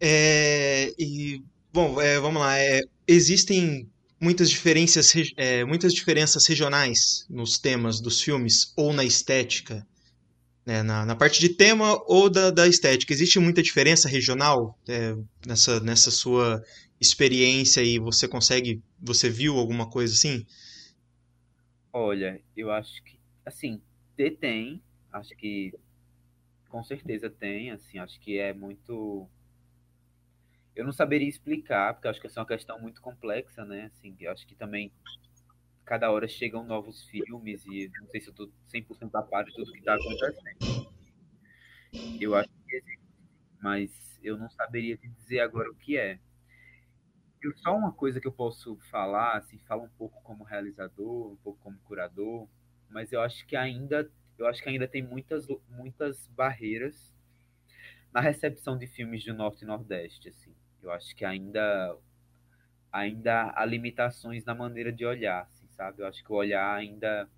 É, 0.00 0.94
e 0.98 1.44
Bom, 1.74 2.00
é, 2.00 2.20
vamos 2.20 2.40
lá. 2.40 2.56
É, 2.56 2.82
existem 3.04 3.90
muitas 4.20 4.48
diferenças, 4.48 5.12
é, 5.36 5.64
muitas 5.64 5.92
diferenças 5.92 6.46
regionais 6.46 7.26
nos 7.28 7.58
temas 7.58 8.00
dos 8.00 8.22
filmes 8.22 8.72
ou 8.76 8.92
na 8.92 9.04
estética, 9.04 9.84
né? 10.64 10.82
na, 10.82 11.04
na 11.04 11.16
parte 11.16 11.40
de 11.40 11.50
tema 11.50 12.00
ou 12.06 12.30
da, 12.30 12.50
da 12.50 12.66
estética. 12.66 13.12
Existe 13.12 13.38
muita 13.38 13.62
diferença 13.62 14.08
regional 14.08 14.78
é, 14.88 15.16
nessa, 15.46 15.80
nessa 15.80 16.10
sua 16.10 16.62
experiência 17.00 17.82
e 17.82 17.98
você 17.98 18.26
consegue, 18.26 18.82
você 19.00 19.28
viu 19.28 19.58
alguma 19.58 19.88
coisa 19.88 20.14
assim? 20.14 20.46
Olha, 21.92 22.40
eu 22.56 22.70
acho 22.70 23.02
que, 23.04 23.18
assim, 23.44 23.80
tem, 24.16 24.82
acho 25.12 25.34
que 25.36 25.72
com 26.68 26.82
certeza 26.82 27.30
tem, 27.30 27.70
assim, 27.70 27.98
acho 27.98 28.18
que 28.20 28.38
é 28.38 28.52
muito 28.52 29.28
eu 30.74 30.84
não 30.84 30.92
saberia 30.92 31.28
explicar, 31.28 31.94
porque 31.94 32.08
acho 32.08 32.20
que 32.20 32.26
essa 32.26 32.40
é 32.40 32.42
uma 32.42 32.48
questão 32.48 32.80
muito 32.80 33.00
complexa, 33.00 33.64
né? 33.64 33.92
Assim, 33.94 34.16
acho 34.26 34.46
que 34.46 34.56
também 34.56 34.90
cada 35.84 36.10
hora 36.10 36.26
chegam 36.26 36.64
novos 36.64 37.04
filmes 37.04 37.64
e 37.66 37.90
não 38.00 38.08
sei 38.08 38.20
se 38.20 38.28
eu 38.28 38.30
estou 38.30 38.50
100% 38.72 39.10
a 39.14 39.22
par 39.22 39.44
de 39.44 39.54
tudo 39.54 39.72
que 39.72 39.78
está 39.78 39.94
acontecendo. 39.94 40.92
Eu 42.20 42.34
acho 42.34 42.48
que 42.48 42.76
existe, 42.76 43.00
mas 43.60 44.18
eu 44.22 44.36
não 44.36 44.48
saberia 44.50 44.96
te 44.96 45.08
dizer 45.08 45.40
agora 45.40 45.70
o 45.70 45.74
que 45.74 45.96
é. 45.96 46.18
Eu, 47.40 47.54
só 47.58 47.76
uma 47.76 47.92
coisa 47.92 48.20
que 48.20 48.26
eu 48.26 48.32
posso 48.32 48.76
falar, 48.90 49.36
assim, 49.36 49.58
fala 49.58 49.82
um 49.82 49.88
pouco 49.90 50.22
como 50.22 50.44
realizador, 50.44 51.32
um 51.32 51.36
pouco 51.36 51.60
como 51.60 51.78
curador, 51.80 52.48
mas 52.88 53.12
eu 53.12 53.20
acho 53.20 53.46
que 53.46 53.54
ainda, 53.54 54.10
eu 54.38 54.46
acho 54.46 54.62
que 54.62 54.68
ainda 54.68 54.88
tem 54.88 55.02
muitas, 55.02 55.46
muitas 55.68 56.26
barreiras 56.28 57.14
na 58.12 58.20
recepção 58.20 58.78
de 58.78 58.86
filmes 58.86 59.24
do 59.24 59.34
Norte 59.34 59.62
e 59.62 59.66
Nordeste, 59.66 60.30
assim. 60.30 60.54
Eu 60.82 60.90
acho 60.90 61.14
que 61.14 61.24
ainda 61.24 61.96
ainda 62.94 63.52
há 63.56 63.64
limitações 63.64 64.44
na 64.44 64.54
maneira 64.54 64.92
de 64.92 65.04
olhar, 65.04 65.50
sabe? 65.74 66.02
Eu 66.02 66.06
acho 66.06 66.22
que 66.24 66.32
o 66.32 66.36
olhar 66.36 66.74
ainda 66.74 67.28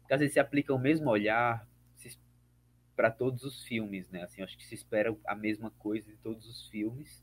porque 0.00 0.14
às 0.14 0.20
vezes 0.20 0.34
se 0.34 0.40
aplica 0.40 0.72
o 0.72 0.78
mesmo 0.78 1.10
olhar 1.10 1.66
para 2.96 3.10
todos 3.10 3.42
os 3.42 3.62
filmes, 3.64 4.08
né? 4.08 4.22
Assim, 4.22 4.42
acho 4.42 4.56
que 4.56 4.64
se 4.64 4.74
espera 4.74 5.14
a 5.26 5.34
mesma 5.34 5.70
coisa 5.72 6.10
de 6.10 6.16
todos 6.16 6.48
os 6.48 6.68
filmes. 6.68 7.22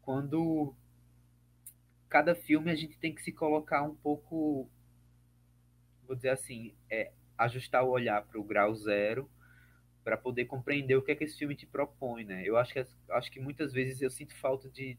Quando 0.00 0.74
cada 2.08 2.34
filme 2.34 2.70
a 2.70 2.74
gente 2.74 2.98
tem 2.98 3.14
que 3.14 3.22
se 3.22 3.30
colocar 3.30 3.82
um 3.82 3.94
pouco, 3.94 4.70
vou 6.06 6.16
dizer 6.16 6.30
assim, 6.30 6.74
é, 6.88 7.12
ajustar 7.36 7.84
o 7.84 7.90
olhar 7.90 8.24
para 8.24 8.40
o 8.40 8.44
grau 8.44 8.74
zero 8.74 9.30
para 10.02 10.16
poder 10.16 10.46
compreender 10.46 10.96
o 10.96 11.02
que 11.02 11.12
é 11.12 11.14
que 11.14 11.24
esse 11.24 11.36
filme 11.36 11.54
te 11.54 11.66
propõe, 11.66 12.24
né? 12.24 12.42
Eu 12.44 12.56
acho 12.56 12.72
que 12.72 12.86
acho 13.10 13.30
que 13.30 13.38
muitas 13.38 13.72
vezes 13.72 14.00
eu 14.00 14.10
sinto 14.10 14.34
falta 14.36 14.68
de 14.70 14.96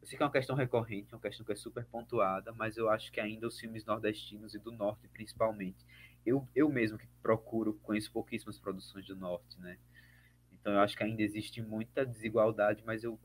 eu 0.00 0.06
sei 0.06 0.16
que 0.16 0.22
é 0.22 0.26
uma 0.26 0.32
questão 0.32 0.56
recorrente, 0.56 1.14
uma 1.14 1.20
questão 1.20 1.44
que 1.44 1.52
é 1.52 1.56
super 1.56 1.84
pontuada, 1.84 2.52
mas 2.52 2.76
eu 2.76 2.88
acho 2.88 3.12
que 3.12 3.20
ainda 3.20 3.46
os 3.46 3.58
filmes 3.58 3.84
nordestinos 3.84 4.54
e 4.54 4.58
do 4.58 4.72
norte, 4.72 5.06
principalmente, 5.08 5.84
eu, 6.24 6.46
eu 6.54 6.68
mesmo 6.68 6.98
que 6.98 7.06
procuro, 7.22 7.74
conheço 7.82 8.10
pouquíssimas 8.12 8.58
produções 8.58 9.06
do 9.06 9.16
norte, 9.16 9.58
né? 9.60 9.78
Então 10.52 10.72
eu 10.72 10.80
acho 10.80 10.96
que 10.96 11.02
ainda 11.02 11.22
existe 11.22 11.62
muita 11.62 12.04
desigualdade, 12.04 12.82
mas 12.84 13.04
eu, 13.04 13.18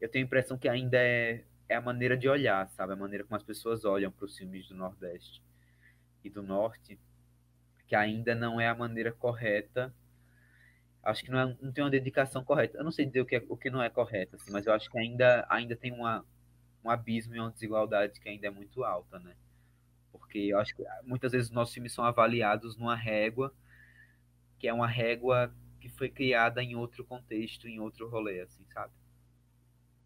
eu 0.00 0.08
tenho 0.08 0.24
a 0.24 0.26
impressão 0.26 0.56
que 0.56 0.68
ainda 0.68 0.98
é, 0.98 1.44
é 1.68 1.74
a 1.74 1.80
maneira 1.80 2.16
de 2.16 2.28
olhar, 2.28 2.68
sabe? 2.70 2.92
A 2.92 2.96
maneira 2.96 3.24
como 3.24 3.36
as 3.36 3.42
pessoas 3.42 3.84
olham 3.84 4.10
para 4.10 4.24
os 4.24 4.36
filmes 4.36 4.68
do 4.68 4.74
Nordeste 4.74 5.42
e 6.22 6.30
do 6.30 6.42
Norte 6.42 6.98
que 7.86 7.94
ainda 7.94 8.34
não 8.34 8.60
é 8.60 8.68
a 8.68 8.74
maneira 8.74 9.12
correta. 9.12 9.94
Acho 11.04 11.24
que 11.24 11.30
não, 11.30 11.38
é, 11.38 11.56
não 11.60 11.72
tem 11.72 11.84
uma 11.84 11.90
dedicação 11.90 12.42
correta. 12.42 12.78
Eu 12.78 12.84
não 12.84 12.90
sei 12.90 13.04
dizer 13.04 13.20
o 13.20 13.26
que, 13.26 13.36
é, 13.36 13.44
o 13.48 13.56
que 13.56 13.70
não 13.70 13.82
é 13.82 13.90
correto, 13.90 14.36
assim, 14.36 14.50
mas 14.50 14.66
eu 14.66 14.72
acho 14.72 14.90
que 14.90 14.98
ainda, 14.98 15.46
ainda 15.50 15.76
tem 15.76 15.92
uma, 15.92 16.24
um 16.84 16.90
abismo 16.90 17.34
e 17.34 17.40
uma 17.40 17.50
desigualdade 17.50 18.18
que 18.20 18.28
ainda 18.28 18.46
é 18.46 18.50
muito 18.50 18.82
alta, 18.84 19.18
né? 19.18 19.34
Porque 20.10 20.38
eu 20.38 20.58
acho 20.58 20.74
que 20.74 20.82
muitas 21.04 21.32
vezes 21.32 21.48
os 21.48 21.54
nossos 21.54 21.74
filmes 21.74 21.92
são 21.92 22.04
avaliados 22.04 22.76
numa 22.76 22.96
régua, 22.96 23.52
que 24.58 24.66
é 24.66 24.72
uma 24.72 24.88
régua 24.88 25.54
que 25.80 25.88
foi 25.90 26.08
criada 26.08 26.62
em 26.62 26.74
outro 26.74 27.04
contexto, 27.04 27.68
em 27.68 27.78
outro 27.78 28.08
rolê, 28.08 28.40
assim, 28.40 28.64
sabe? 28.72 28.92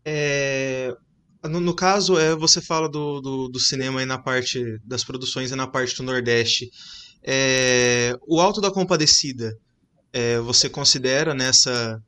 É, 0.04 0.96
no, 1.44 1.60
no, 1.60 1.74
caso, 1.74 2.18
é, 2.18 2.34
você 2.34 2.60
fala 2.60 2.88
do, 2.88 3.20
do, 3.20 3.48
do, 3.48 3.60
cinema 3.60 4.00
aí 4.00 4.06
na 4.06 4.18
parte 4.18 4.78
das 4.84 5.04
produções 5.04 5.52
e 5.52 5.56
na 5.56 5.66
parte 5.66 5.96
do 5.96 6.02
Nordeste. 6.02 6.70
É, 7.22 8.18
o 8.26 8.40
Alto 8.40 8.60
da 8.60 8.72
Compadecida, 8.72 9.56
é, 10.12 10.38
você 10.40 10.68
considera 10.68 11.34
nessa 11.34 12.02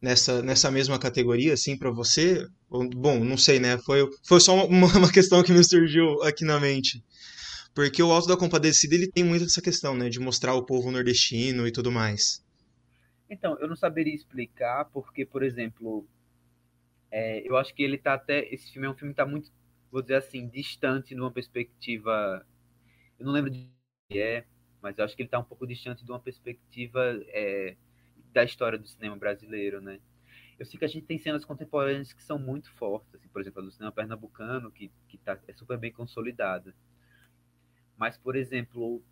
nessa 0.00 0.42
nessa 0.42 0.70
mesma 0.70 0.98
categoria, 0.98 1.54
assim, 1.54 1.76
para 1.76 1.90
você? 1.90 2.46
Bom, 2.68 3.24
não 3.24 3.36
sei, 3.36 3.58
né? 3.60 3.78
Foi, 3.78 4.08
foi 4.26 4.40
só 4.40 4.66
uma, 4.66 4.86
uma 4.98 5.12
questão 5.12 5.42
que 5.42 5.52
me 5.52 5.64
surgiu 5.64 6.22
aqui 6.22 6.44
na 6.44 6.60
mente. 6.60 7.02
Porque 7.74 8.02
o 8.02 8.10
Alto 8.12 8.28
da 8.28 8.36
Compadecida, 8.36 8.94
ele 8.94 9.10
tem 9.10 9.24
muito 9.24 9.44
essa 9.44 9.62
questão, 9.62 9.96
né? 9.96 10.08
De 10.08 10.20
mostrar 10.20 10.54
o 10.54 10.64
povo 10.64 10.90
nordestino 10.90 11.66
e 11.66 11.72
tudo 11.72 11.90
mais. 11.90 12.44
Então, 13.28 13.56
eu 13.60 13.68
não 13.68 13.76
saberia 13.76 14.14
explicar, 14.14 14.86
porque, 14.86 15.24
por 15.24 15.42
exemplo, 15.42 16.04
é, 17.10 17.48
eu 17.48 17.56
acho 17.56 17.74
que 17.74 17.82
ele 17.82 17.98
tá 17.98 18.14
até. 18.14 18.52
Esse 18.52 18.72
filme 18.72 18.86
é 18.86 18.90
um 18.90 18.94
filme 18.94 19.12
que 19.12 19.16
tá 19.18 19.26
muito, 19.26 19.50
vou 19.90 20.02
dizer 20.02 20.16
assim, 20.16 20.48
distante 20.48 21.14
numa 21.14 21.30
perspectiva. 21.30 22.44
Eu 23.18 23.26
não 23.26 23.32
lembro 23.32 23.50
de 23.50 23.68
é, 24.12 24.44
mas 24.82 24.98
eu 24.98 25.04
acho 25.04 25.16
que 25.16 25.22
ele 25.22 25.28
está 25.28 25.38
um 25.38 25.44
pouco 25.44 25.66
distante 25.66 26.04
de 26.04 26.10
uma 26.10 26.20
perspectiva 26.20 27.00
é, 27.28 27.76
da 28.32 28.44
história 28.44 28.78
do 28.78 28.86
cinema 28.86 29.16
brasileiro, 29.16 29.80
né? 29.80 30.00
Eu 30.58 30.66
sei 30.66 30.78
que 30.78 30.84
a 30.84 30.88
gente 30.88 31.06
tem 31.06 31.18
cenas 31.18 31.44
contemporâneas 31.44 32.12
que 32.12 32.22
são 32.22 32.38
muito 32.38 32.70
fortes, 32.72 33.14
assim, 33.14 33.28
por 33.28 33.40
exemplo, 33.40 33.62
a 33.62 33.64
do 33.64 33.70
cinema 33.70 33.92
pernambucano, 33.92 34.70
que, 34.70 34.90
que 35.08 35.16
tá, 35.18 35.38
é 35.48 35.52
super 35.54 35.78
bem 35.78 35.90
consolidada. 35.90 36.74
Mas, 37.96 38.16
por 38.18 38.36
exemplo, 38.36 39.02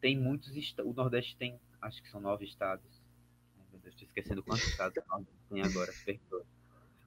tem 0.00 0.18
muitos 0.18 0.54
o 0.84 0.92
Nordeste 0.92 1.36
tem, 1.36 1.60
acho 1.80 2.02
que 2.02 2.08
são 2.08 2.20
nove 2.20 2.44
estados. 2.44 3.02
Estou 3.84 4.06
esquecendo 4.06 4.42
quantos 4.42 4.66
estados 4.66 5.02
tem 5.48 5.62
agora, 5.62 5.92
perdoa. 6.04 6.44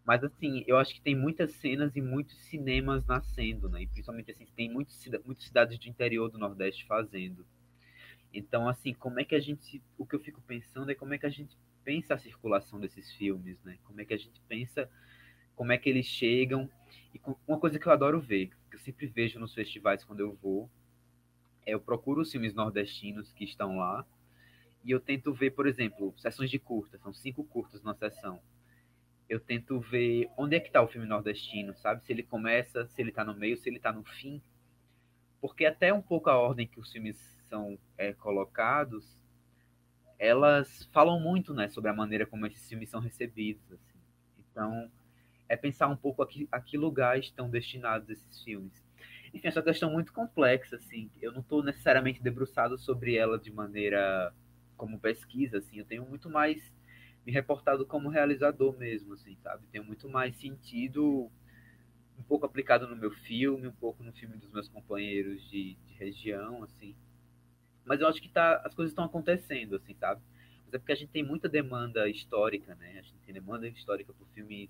Mas 0.06 0.24
assim, 0.24 0.64
eu 0.66 0.78
acho 0.78 0.94
que 0.94 1.02
tem 1.02 1.16
muitas 1.16 1.52
cenas 1.52 1.96
e 1.96 2.02
muitos 2.02 2.36
cinemas 2.46 3.06
nascendo, 3.06 3.70
né? 3.70 3.84
E 3.84 3.88
principalmente 3.88 4.32
assim, 4.32 4.48
tem 4.56 4.68
muitos, 4.68 5.00
muitas 5.24 5.46
cidades 5.46 5.78
do 5.78 5.88
interior 5.88 6.30
do 6.30 6.38
Nordeste 6.38 6.86
fazendo. 6.88 7.46
Então, 8.34 8.68
assim, 8.68 8.94
como 8.94 9.20
é 9.20 9.26
que 9.26 9.36
a 9.36 9.40
gente. 9.40 9.82
O 9.98 10.06
que 10.06 10.16
eu 10.16 10.20
fico 10.20 10.42
pensando 10.42 10.92
é 10.92 10.96
como 10.96 11.14
é 11.14 11.18
que 11.18 11.26
a 11.26 11.30
gente 11.30 11.58
pensa 11.84 12.14
a 12.14 12.20
circulação 12.20 12.80
desses 12.80 13.12
filmes, 13.14 13.62
né? 13.64 13.78
Como 13.84 14.00
é 14.00 14.06
que 14.06 14.14
a 14.14 14.18
gente 14.18 14.40
pensa, 14.48 14.90
como 15.56 15.72
é 15.72 15.78
que 15.78 15.90
eles 15.90 16.06
chegam. 16.06 16.70
E 17.14 17.20
uma 17.48 17.60
coisa 17.60 17.80
que 17.80 17.88
eu 17.88 17.92
adoro 17.92 18.20
ver, 18.20 18.52
que 18.70 18.76
eu 18.76 18.80
sempre 18.80 19.08
vejo 19.08 19.40
nos 19.40 19.54
festivais 19.54 20.04
quando 20.04 20.20
eu 20.20 20.34
vou, 20.36 20.70
é 21.66 21.74
eu 21.74 21.80
procuro 21.80 22.22
os 22.22 22.32
filmes 22.32 22.54
nordestinos 22.54 23.32
que 23.34 23.44
estão 23.44 23.78
lá 23.78 24.06
e 24.84 24.92
eu 24.92 25.00
tento 25.00 25.34
ver, 25.34 25.52
por 25.52 25.68
exemplo, 25.68 26.14
sessões 26.18 26.50
de 26.50 26.60
curtas, 26.60 27.02
são 27.02 27.14
cinco 27.14 27.44
curtas 27.44 27.84
na 27.84 27.94
sessão. 27.94 28.40
Eu 29.28 29.40
tento 29.40 29.80
ver 29.80 30.30
onde 30.38 30.56
é 30.56 30.60
que 30.60 30.68
está 30.68 30.82
o 30.82 30.88
filme 30.88 31.08
nordestino, 31.08 31.76
sabe? 31.76 32.04
Se 32.04 32.12
ele 32.12 32.24
começa, 32.24 32.88
se 32.88 33.02
ele 33.02 33.10
está 33.10 33.24
no 33.24 33.36
meio, 33.36 33.58
se 33.58 33.70
ele 33.70 33.78
está 33.78 33.92
no 33.92 34.04
fim. 34.04 34.42
Porque 35.40 35.66
até 35.66 35.94
um 35.94 36.02
pouco 36.02 36.30
a 36.30 36.38
ordem 36.38 36.68
que 36.68 36.80
os 36.80 36.92
filmes 36.92 37.39
são 37.50 37.78
é, 37.98 38.14
colocados, 38.14 39.18
elas 40.18 40.88
falam 40.92 41.20
muito 41.20 41.54
né, 41.54 41.68
sobre 41.70 41.90
a 41.90 41.94
maneira 41.94 42.26
como 42.26 42.46
esses 42.46 42.68
filmes 42.68 42.90
são 42.90 43.00
recebidos. 43.00 43.64
Assim. 43.72 44.00
Então, 44.40 44.92
é 45.48 45.56
pensar 45.56 45.88
um 45.88 45.96
pouco 45.96 46.22
a 46.22 46.28
que, 46.28 46.48
a 46.52 46.62
que 46.62 46.78
lugar 46.78 47.18
estão 47.18 47.50
destinados 47.50 48.10
esses 48.10 48.44
filmes. 48.44 48.84
Enfim, 49.34 49.48
essa 49.48 49.62
questão 49.62 49.92
muito 49.92 50.14
complexa, 50.14 50.76
assim. 50.76 51.10
Eu 51.22 51.32
não 51.32 51.42
estou 51.42 51.64
necessariamente 51.64 52.22
debruçado 52.22 52.78
sobre 52.78 53.16
ela 53.16 53.38
de 53.38 53.52
maneira 53.52 54.34
como 54.76 54.98
pesquisa, 54.98 55.58
assim, 55.58 55.78
eu 55.78 55.86
tenho 55.86 56.06
muito 56.06 56.30
mais 56.30 56.74
me 57.26 57.34
reportado 57.34 57.86
como 57.86 58.08
realizador 58.08 58.78
mesmo, 58.78 59.14
assim, 59.14 59.36
sabe? 59.44 59.68
Tenho 59.68 59.84
muito 59.84 60.08
mais 60.08 60.34
sentido 60.38 61.30
um 62.18 62.24
pouco 62.24 62.46
aplicado 62.46 62.88
no 62.88 62.96
meu 62.96 63.12
filme, 63.12 63.68
um 63.68 63.74
pouco 63.74 64.02
no 64.04 64.14
filme 64.14 64.38
dos 64.38 64.50
meus 64.50 64.70
companheiros 64.70 65.42
de, 65.50 65.76
de 65.86 65.94
região, 65.96 66.64
assim. 66.64 66.96
Mas 67.90 68.02
eu 68.02 68.08
acho 68.08 68.22
que 68.22 68.30
tá, 68.30 68.62
as 68.64 68.76
coisas 68.76 68.92
estão 68.92 69.04
acontecendo, 69.04 69.76
assim, 69.76 69.96
sabe? 69.96 70.22
Mas 70.64 70.76
é 70.76 70.78
porque 70.78 70.92
a 70.92 70.96
gente 70.96 71.10
tem 71.10 71.24
muita 71.24 71.50
demanda 71.50 72.08
histórica, 72.08 72.76
né? 72.76 73.00
A 73.00 73.02
gente 73.02 73.18
tem 73.26 73.34
demanda 73.34 73.68
histórica 73.68 74.14
por 74.14 74.28
filmes 74.28 74.70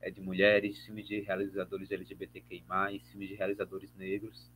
é, 0.00 0.10
de 0.10 0.20
mulheres, 0.20 0.84
filmes 0.84 1.06
de 1.06 1.20
realizadores 1.20 1.88
LGBTQI+, 1.88 2.64
filmes 3.12 3.28
de 3.28 3.36
realizadores 3.36 3.94
negros. 3.94 4.50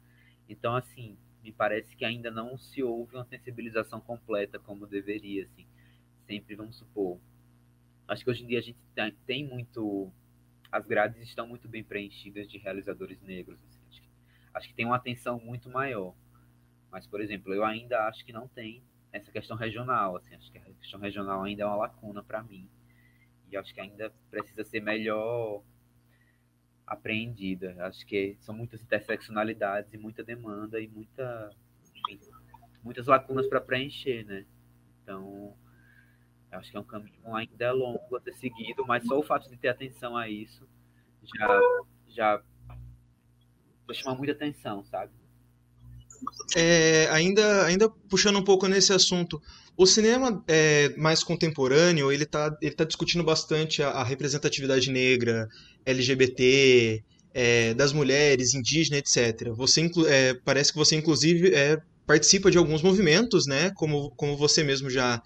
Então, 0.48 0.74
assim, 0.74 1.16
me 1.44 1.52
parece 1.52 1.94
que 1.94 2.04
ainda 2.04 2.28
não 2.28 2.58
se 2.58 2.82
houve 2.82 3.14
uma 3.14 3.24
sensibilização 3.24 4.00
completa 4.00 4.58
como 4.58 4.84
deveria, 4.84 5.44
assim. 5.44 5.64
Sempre, 6.26 6.56
vamos 6.56 6.74
supor. 6.74 7.20
Acho 8.08 8.24
que 8.24 8.30
hoje 8.30 8.42
em 8.42 8.48
dia 8.48 8.58
a 8.58 8.62
gente 8.62 8.80
tem 9.24 9.46
muito. 9.46 10.10
As 10.72 10.84
grades 10.84 11.22
estão 11.22 11.46
muito 11.46 11.68
bem 11.68 11.84
preenchidas 11.84 12.50
de 12.50 12.58
realizadores 12.58 13.22
negros. 13.22 13.60
Assim. 13.62 13.78
Acho, 13.88 14.02
que, 14.02 14.08
acho 14.54 14.68
que 14.70 14.74
tem 14.74 14.86
uma 14.86 14.96
atenção 14.96 15.38
muito 15.38 15.70
maior. 15.70 16.16
Mas, 16.92 17.06
por 17.06 17.22
exemplo, 17.22 17.54
eu 17.54 17.64
ainda 17.64 18.06
acho 18.06 18.22
que 18.22 18.34
não 18.34 18.46
tem 18.46 18.84
essa 19.10 19.32
questão 19.32 19.56
regional. 19.56 20.16
Assim. 20.16 20.34
Acho 20.34 20.52
que 20.52 20.58
a 20.58 20.60
questão 20.60 21.00
regional 21.00 21.42
ainda 21.42 21.62
é 21.62 21.66
uma 21.66 21.76
lacuna 21.76 22.22
para 22.22 22.42
mim. 22.42 22.68
E 23.50 23.56
acho 23.56 23.72
que 23.72 23.80
ainda 23.80 24.12
precisa 24.30 24.62
ser 24.62 24.80
melhor 24.80 25.62
apreendida. 26.86 27.74
Acho 27.86 28.04
que 28.06 28.36
são 28.40 28.54
muitas 28.54 28.82
interseccionalidades 28.82 29.92
e 29.94 29.96
muita 29.96 30.22
demanda 30.22 30.78
e 30.78 30.86
muita, 30.86 31.50
enfim, 31.96 32.20
muitas 32.82 33.06
lacunas 33.06 33.46
para 33.46 33.60
preencher, 33.60 34.24
né? 34.24 34.44
Então, 35.02 35.56
acho 36.50 36.70
que 36.70 36.76
é 36.76 36.80
um 36.80 36.84
caminho 36.84 37.34
ainda 37.34 37.72
longo 37.72 38.16
a 38.16 38.20
ter 38.20 38.34
seguido, 38.34 38.84
mas 38.86 39.06
só 39.06 39.18
o 39.18 39.22
fato 39.22 39.48
de 39.48 39.56
ter 39.56 39.68
atenção 39.68 40.14
a 40.14 40.28
isso 40.28 40.68
já 41.22 41.60
já 42.08 42.42
chama 43.94 44.16
muita 44.16 44.32
atenção, 44.32 44.84
sabe? 44.84 45.21
É, 46.56 47.08
ainda, 47.10 47.64
ainda 47.64 47.88
puxando 48.08 48.38
um 48.38 48.44
pouco 48.44 48.68
nesse 48.68 48.92
assunto, 48.92 49.40
o 49.76 49.86
cinema 49.86 50.42
é, 50.46 50.94
mais 50.96 51.22
contemporâneo, 51.24 52.12
ele 52.12 52.24
está 52.24 52.56
ele 52.60 52.74
tá 52.74 52.84
discutindo 52.84 53.24
bastante 53.24 53.82
a, 53.82 53.88
a 53.88 54.04
representatividade 54.04 54.90
negra, 54.90 55.48
LGBT, 55.86 57.02
é, 57.34 57.74
das 57.74 57.92
mulheres, 57.92 58.54
indígena, 58.54 58.98
etc. 58.98 59.50
Você 59.54 59.90
é, 60.06 60.34
parece 60.44 60.72
que 60.72 60.78
você, 60.78 60.96
inclusive, 60.96 61.54
é, 61.54 61.78
participa 62.06 62.50
de 62.50 62.58
alguns 62.58 62.82
movimentos, 62.82 63.46
né? 63.46 63.70
Como, 63.74 64.10
como 64.10 64.36
você 64.36 64.62
mesmo 64.62 64.90
já, 64.90 65.22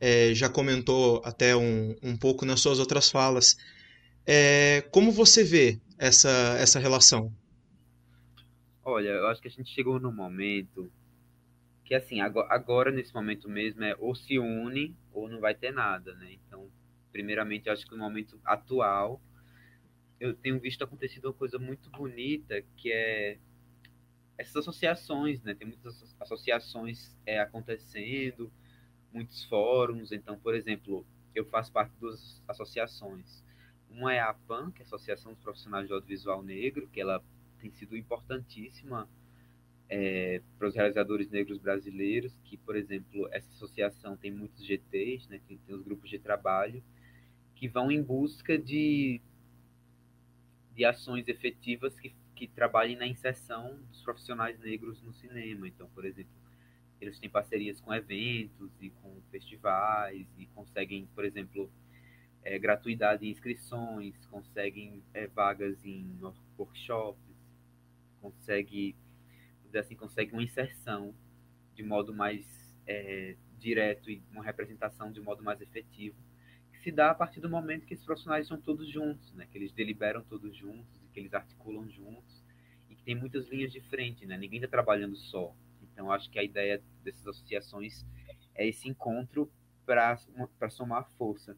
é, 0.00 0.34
já 0.34 0.48
comentou 0.48 1.22
até 1.24 1.56
um, 1.56 1.94
um 2.02 2.16
pouco 2.16 2.44
nas 2.44 2.60
suas 2.60 2.78
outras 2.78 3.10
falas. 3.10 3.56
É, 4.26 4.84
como 4.90 5.10
você 5.10 5.42
vê 5.42 5.78
essa, 5.98 6.56
essa 6.60 6.78
relação? 6.78 7.32
Olha, 8.90 9.10
eu 9.10 9.26
acho 9.26 9.42
que 9.42 9.48
a 9.48 9.50
gente 9.50 9.68
chegou 9.68 10.00
num 10.00 10.10
momento 10.10 10.90
que 11.84 11.94
assim, 11.94 12.22
agora, 12.22 12.48
agora, 12.50 12.90
nesse 12.90 13.12
momento 13.12 13.46
mesmo 13.46 13.84
é 13.84 13.94
ou 13.98 14.14
se 14.14 14.38
une 14.38 14.96
ou 15.12 15.28
não 15.28 15.40
vai 15.40 15.54
ter 15.54 15.70
nada, 15.70 16.14
né? 16.14 16.32
Então, 16.32 16.70
primeiramente, 17.12 17.66
eu 17.66 17.74
acho 17.74 17.84
que 17.84 17.90
no 17.92 17.98
momento 17.98 18.40
atual 18.42 19.20
eu 20.18 20.32
tenho 20.34 20.58
visto 20.58 20.82
acontecido 20.82 21.26
uma 21.26 21.34
coisa 21.34 21.58
muito 21.58 21.90
bonita 21.90 22.62
que 22.78 22.90
é 22.90 23.38
essas 24.38 24.56
associações, 24.56 25.42
né? 25.42 25.54
Tem 25.54 25.68
muitas 25.68 26.16
associações 26.18 27.14
é, 27.26 27.40
acontecendo, 27.40 28.50
muitos 29.12 29.44
fóruns. 29.44 30.12
Então, 30.12 30.38
por 30.38 30.54
exemplo, 30.54 31.06
eu 31.34 31.44
faço 31.44 31.70
parte 31.70 31.92
de 31.92 31.98
duas 31.98 32.42
associações. 32.48 33.44
Uma 33.90 34.14
é 34.14 34.18
a 34.18 34.30
APAN, 34.30 34.70
que 34.70 34.80
é 34.80 34.84
a 34.84 34.86
Associação 34.86 35.34
dos 35.34 35.42
Profissionais 35.42 35.86
de 35.86 35.92
Audiovisual 35.92 36.42
Negro, 36.42 36.88
que 36.88 37.02
ela 37.02 37.22
tem 37.60 37.70
sido 37.72 37.96
importantíssima 37.96 39.08
é, 39.88 40.42
para 40.58 40.68
os 40.68 40.74
realizadores 40.74 41.30
negros 41.30 41.58
brasileiros, 41.58 42.34
que, 42.44 42.56
por 42.56 42.76
exemplo, 42.76 43.28
essa 43.32 43.48
associação 43.50 44.16
tem 44.16 44.30
muitos 44.30 44.64
GTs, 44.64 45.28
né, 45.28 45.40
tem, 45.48 45.58
tem 45.58 45.74
os 45.74 45.82
grupos 45.82 46.10
de 46.10 46.18
trabalho, 46.18 46.82
que 47.54 47.68
vão 47.68 47.90
em 47.90 48.02
busca 48.02 48.58
de, 48.58 49.20
de 50.74 50.84
ações 50.84 51.26
efetivas 51.26 51.98
que, 51.98 52.14
que 52.34 52.46
trabalhem 52.46 52.96
na 52.96 53.06
inserção 53.06 53.78
dos 53.90 54.02
profissionais 54.02 54.58
negros 54.60 55.02
no 55.02 55.12
cinema. 55.12 55.66
Então, 55.66 55.88
por 55.94 56.04
exemplo, 56.04 56.32
eles 57.00 57.18
têm 57.18 57.30
parcerias 57.30 57.80
com 57.80 57.94
eventos 57.94 58.70
e 58.80 58.90
com 58.90 59.20
festivais 59.30 60.26
e 60.36 60.46
conseguem, 60.46 61.08
por 61.14 61.24
exemplo, 61.24 61.70
é, 62.42 62.58
gratuidade 62.58 63.26
em 63.26 63.30
inscrições, 63.30 64.14
conseguem 64.26 65.02
é, 65.14 65.26
vagas 65.26 65.84
em 65.84 66.18
workshops, 66.56 67.27
consegue 68.20 68.96
dizer 69.64 69.78
assim, 69.78 69.94
consegue 69.94 70.32
uma 70.32 70.42
inserção 70.42 71.14
de 71.74 71.82
modo 71.82 72.12
mais 72.14 72.44
é, 72.86 73.36
direto 73.58 74.10
e 74.10 74.22
uma 74.32 74.42
representação 74.42 75.12
de 75.12 75.20
modo 75.20 75.42
mais 75.42 75.60
efetivo, 75.60 76.16
que 76.72 76.78
se 76.80 76.90
dá 76.90 77.10
a 77.10 77.14
partir 77.14 77.40
do 77.40 77.48
momento 77.48 77.86
que 77.86 77.94
esses 77.94 78.04
profissionais 78.04 78.44
estão 78.44 78.60
todos 78.60 78.88
juntos, 78.88 79.32
né? 79.34 79.46
que 79.50 79.58
eles 79.58 79.72
deliberam 79.72 80.22
todos 80.22 80.56
juntos, 80.56 81.00
que 81.12 81.20
eles 81.20 81.34
articulam 81.34 81.88
juntos, 81.88 82.42
e 82.88 82.94
que 82.94 83.02
tem 83.02 83.14
muitas 83.14 83.48
linhas 83.48 83.72
de 83.72 83.80
frente, 83.80 84.24
né? 84.26 84.36
ninguém 84.36 84.58
está 84.58 84.68
trabalhando 84.68 85.16
só. 85.16 85.54
Então, 85.82 86.10
acho 86.10 86.30
que 86.30 86.38
a 86.38 86.44
ideia 86.44 86.82
dessas 87.02 87.26
associações 87.26 88.06
é 88.54 88.66
esse 88.66 88.88
encontro 88.88 89.50
para 89.84 90.16
somar 90.70 91.08
força. 91.12 91.56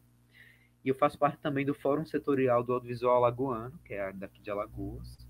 E 0.83 0.89
eu 0.89 0.95
faço 0.95 1.17
parte 1.17 1.39
também 1.39 1.65
do 1.65 1.75
Fórum 1.75 2.05
Setorial 2.05 2.63
do 2.63 2.73
Audiovisual 2.73 3.17
Alagoano, 3.17 3.77
que 3.85 3.93
é 3.93 4.11
daqui 4.13 4.41
de 4.41 4.49
Alagoas. 4.49 5.20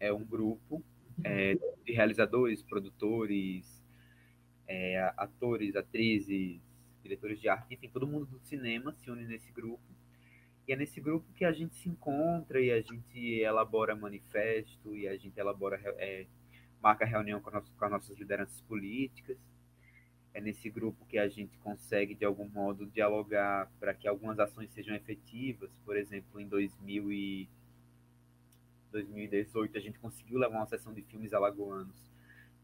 É 0.00 0.12
um 0.12 0.24
grupo 0.24 0.82
é, 1.22 1.54
de 1.84 1.92
realizadores, 1.92 2.62
produtores, 2.62 3.80
é, 4.66 4.98
atores, 5.16 5.76
atrizes, 5.76 6.60
diretores 7.02 7.40
de 7.40 7.48
arte, 7.48 7.74
enfim, 7.74 7.88
todo 7.88 8.06
mundo 8.06 8.26
do 8.26 8.40
cinema 8.40 8.92
se 8.94 9.10
une 9.10 9.26
nesse 9.26 9.50
grupo. 9.52 9.82
E 10.66 10.72
é 10.72 10.76
nesse 10.76 11.00
grupo 11.00 11.26
que 11.34 11.44
a 11.44 11.52
gente 11.52 11.74
se 11.74 11.88
encontra 11.88 12.60
e 12.60 12.70
a 12.70 12.80
gente 12.80 13.18
elabora 13.40 13.96
manifesto 13.96 14.94
e 14.94 15.08
a 15.08 15.16
gente 15.16 15.38
elabora, 15.38 15.80
é, 15.98 16.26
marca 16.80 17.04
reunião 17.04 17.40
com, 17.40 17.50
nosso, 17.50 17.72
com 17.74 17.84
as 17.84 17.90
nossas 17.90 18.16
lideranças 18.16 18.60
políticas. 18.62 19.36
É 20.32 20.40
nesse 20.40 20.70
grupo 20.70 21.04
que 21.06 21.18
a 21.18 21.28
gente 21.28 21.58
consegue, 21.58 22.14
de 22.14 22.24
algum 22.24 22.48
modo, 22.48 22.86
dialogar 22.86 23.68
para 23.80 23.92
que 23.92 24.06
algumas 24.06 24.38
ações 24.38 24.70
sejam 24.70 24.94
efetivas. 24.94 25.70
Por 25.84 25.96
exemplo, 25.96 26.40
em 26.40 26.46
2000 26.46 27.12
e 27.12 27.48
2018, 28.90 29.78
a 29.78 29.80
gente 29.80 29.98
conseguiu 29.98 30.38
levar 30.38 30.56
uma 30.56 30.66
sessão 30.66 30.92
de 30.92 31.02
filmes 31.02 31.32
alagoanos 31.32 32.10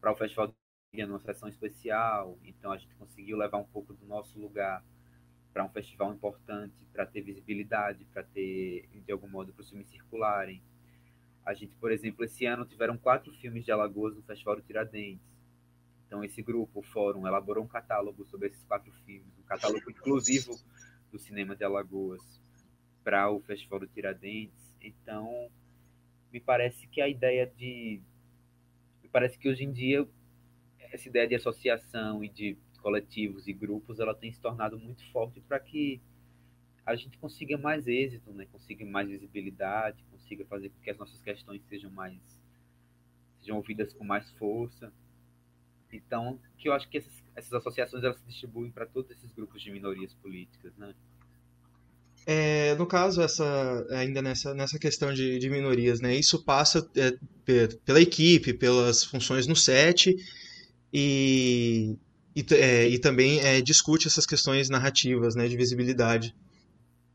para 0.00 0.12
o 0.12 0.16
Festival 0.16 0.48
do 0.48 0.54
Dia, 0.92 1.06
numa 1.06 1.20
sessão 1.20 1.48
especial. 1.48 2.38
Então, 2.44 2.72
a 2.72 2.76
gente 2.76 2.94
conseguiu 2.96 3.36
levar 3.36 3.58
um 3.58 3.66
pouco 3.66 3.92
do 3.94 4.06
nosso 4.06 4.38
lugar 4.38 4.84
para 5.56 5.64
um 5.64 5.70
festival 5.70 6.12
importante, 6.12 6.74
para 6.92 7.06
ter 7.06 7.22
visibilidade, 7.22 8.04
para 8.12 8.22
ter, 8.22 8.86
de 8.92 9.10
algum 9.10 9.26
modo, 9.26 9.54
para 9.54 9.62
os 9.62 9.70
filmes 9.70 9.88
circularem. 9.88 10.62
A 11.46 11.54
gente, 11.54 11.74
por 11.76 11.90
exemplo, 11.90 12.24
esse 12.26 12.44
ano 12.44 12.66
tiveram 12.66 12.98
quatro 12.98 13.32
filmes 13.32 13.64
de 13.64 13.72
Alagoas 13.72 14.14
no 14.14 14.22
Festival 14.22 14.56
do 14.56 14.62
Tiradentes. 14.62 15.24
Então, 16.06 16.22
esse 16.22 16.42
grupo, 16.42 16.80
o 16.80 16.82
Fórum, 16.82 17.26
elaborou 17.26 17.64
um 17.64 17.68
catálogo 17.68 18.24
sobre 18.26 18.48
esses 18.48 18.62
quatro 18.64 18.92
filmes, 19.06 19.32
um 19.38 19.44
catálogo 19.44 19.90
exclusivo 19.90 20.54
do 21.10 21.18
cinema 21.18 21.56
de 21.56 21.64
Alagoas 21.64 22.22
para 23.02 23.30
o 23.30 23.40
Festival 23.40 23.80
do 23.80 23.86
Tiradentes. 23.86 24.76
Então, 24.82 25.50
me 26.37 26.41
parece 26.41 26.87
que 26.89 27.01
a 27.01 27.09
ideia 27.09 27.47
de. 27.47 27.99
Me 29.03 29.09
parece 29.09 29.39
que 29.39 29.49
hoje 29.49 29.64
em 29.64 29.72
dia, 29.72 30.07
essa 30.93 31.09
ideia 31.09 31.26
de 31.26 31.34
associação 31.34 32.22
e 32.22 32.28
de 32.28 32.59
coletivos 32.82 33.49
e 33.49 33.55
grupos, 33.55 34.01
ela 34.01 34.14
tem 34.14 34.30
se 34.30 34.39
tornado 34.39 34.78
muito 34.78 35.03
forte 35.12 35.41
para 35.41 35.59
que 35.59 35.99
a 36.84 36.95
gente 36.95 37.16
consiga 37.16 37.57
mais 37.57 37.89
êxito, 37.89 38.30
né? 38.32 38.47
consiga 38.53 38.84
mais 38.84 39.09
visibilidade, 39.09 40.05
consiga 40.11 40.45
fazer 40.45 40.68
com 40.68 40.78
que 40.80 40.91
as 40.91 40.99
nossas 40.99 41.20
questões 41.22 41.62
sejam 41.70 41.91
mais 41.91 42.20
sejam 43.41 43.57
ouvidas 43.57 43.95
com 43.95 44.05
mais 44.05 44.30
força. 44.32 44.93
Então, 45.91 46.39
que 46.59 46.68
eu 46.68 46.74
acho 46.74 46.87
que 46.91 46.99
essas, 46.99 47.24
essas 47.34 47.55
associações 47.55 48.05
elas 48.05 48.18
se 48.18 48.26
distribuem 48.26 48.70
para 48.70 48.84
todos 48.84 49.11
esses 49.11 49.32
grupos 49.32 49.62
de 49.62 49.70
minorias 49.70 50.12
políticas, 50.12 50.76
né? 50.76 50.95
É, 52.28 52.74
no 52.74 52.86
caso, 52.86 53.22
essa, 53.22 53.86
ainda 53.90 54.20
nessa, 54.20 54.52
nessa 54.52 54.80
questão 54.80 55.14
de, 55.14 55.38
de 55.38 55.48
minorias, 55.48 56.00
né, 56.00 56.12
isso 56.16 56.42
passa 56.42 56.84
é, 56.96 57.16
pela 57.84 58.00
equipe, 58.00 58.52
pelas 58.52 59.04
funções 59.04 59.46
no 59.46 59.54
set 59.54 60.12
e, 60.92 61.96
e, 62.34 62.44
é, 62.54 62.88
e 62.88 62.98
também 62.98 63.38
é, 63.38 63.60
discute 63.60 64.08
essas 64.08 64.26
questões 64.26 64.68
narrativas, 64.68 65.36
né, 65.36 65.46
de 65.46 65.56
visibilidade. 65.56 66.34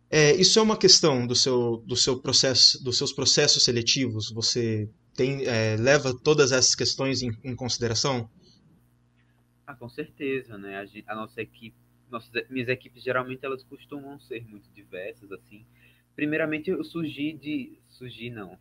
É, 0.10 0.34
isso 0.36 0.58
é 0.60 0.62
uma 0.62 0.78
questão 0.78 1.28
do 1.28 1.36
seu, 1.36 1.84
do 1.86 1.98
seu 1.98 2.18
processo, 2.18 2.82
dos 2.82 2.98
seus 2.98 3.12
processos 3.12 3.66
seletivos? 3.66 4.32
Você 4.32 4.90
tem, 5.14 5.46
é, 5.46 5.76
leva 5.78 6.18
todas 6.18 6.54
essas 6.54 6.74
questões 6.74 7.22
em, 7.22 7.32
em 7.44 7.54
consideração? 7.54 8.30
Ah, 9.68 9.76
com 9.76 9.90
certeza, 9.90 10.58
né? 10.58 10.86
A, 11.08 11.14
a 11.14 11.16
nossa 11.16 11.42
equipe 11.42 11.76
nossas 12.12 12.32
minhas 12.50 12.68
equipes 12.70 13.04
geralmente 13.04 13.46
elas 13.46 13.64
costumam 13.64 14.20
ser 14.20 14.46
muito 14.46 14.70
diversas 14.72 15.32
assim. 15.32 15.66
Primeiramente 16.16 16.70
eu 16.70 16.84
surgi 16.84 17.34
de 17.34 17.80
surgi 17.90 18.30
não. 18.30 18.58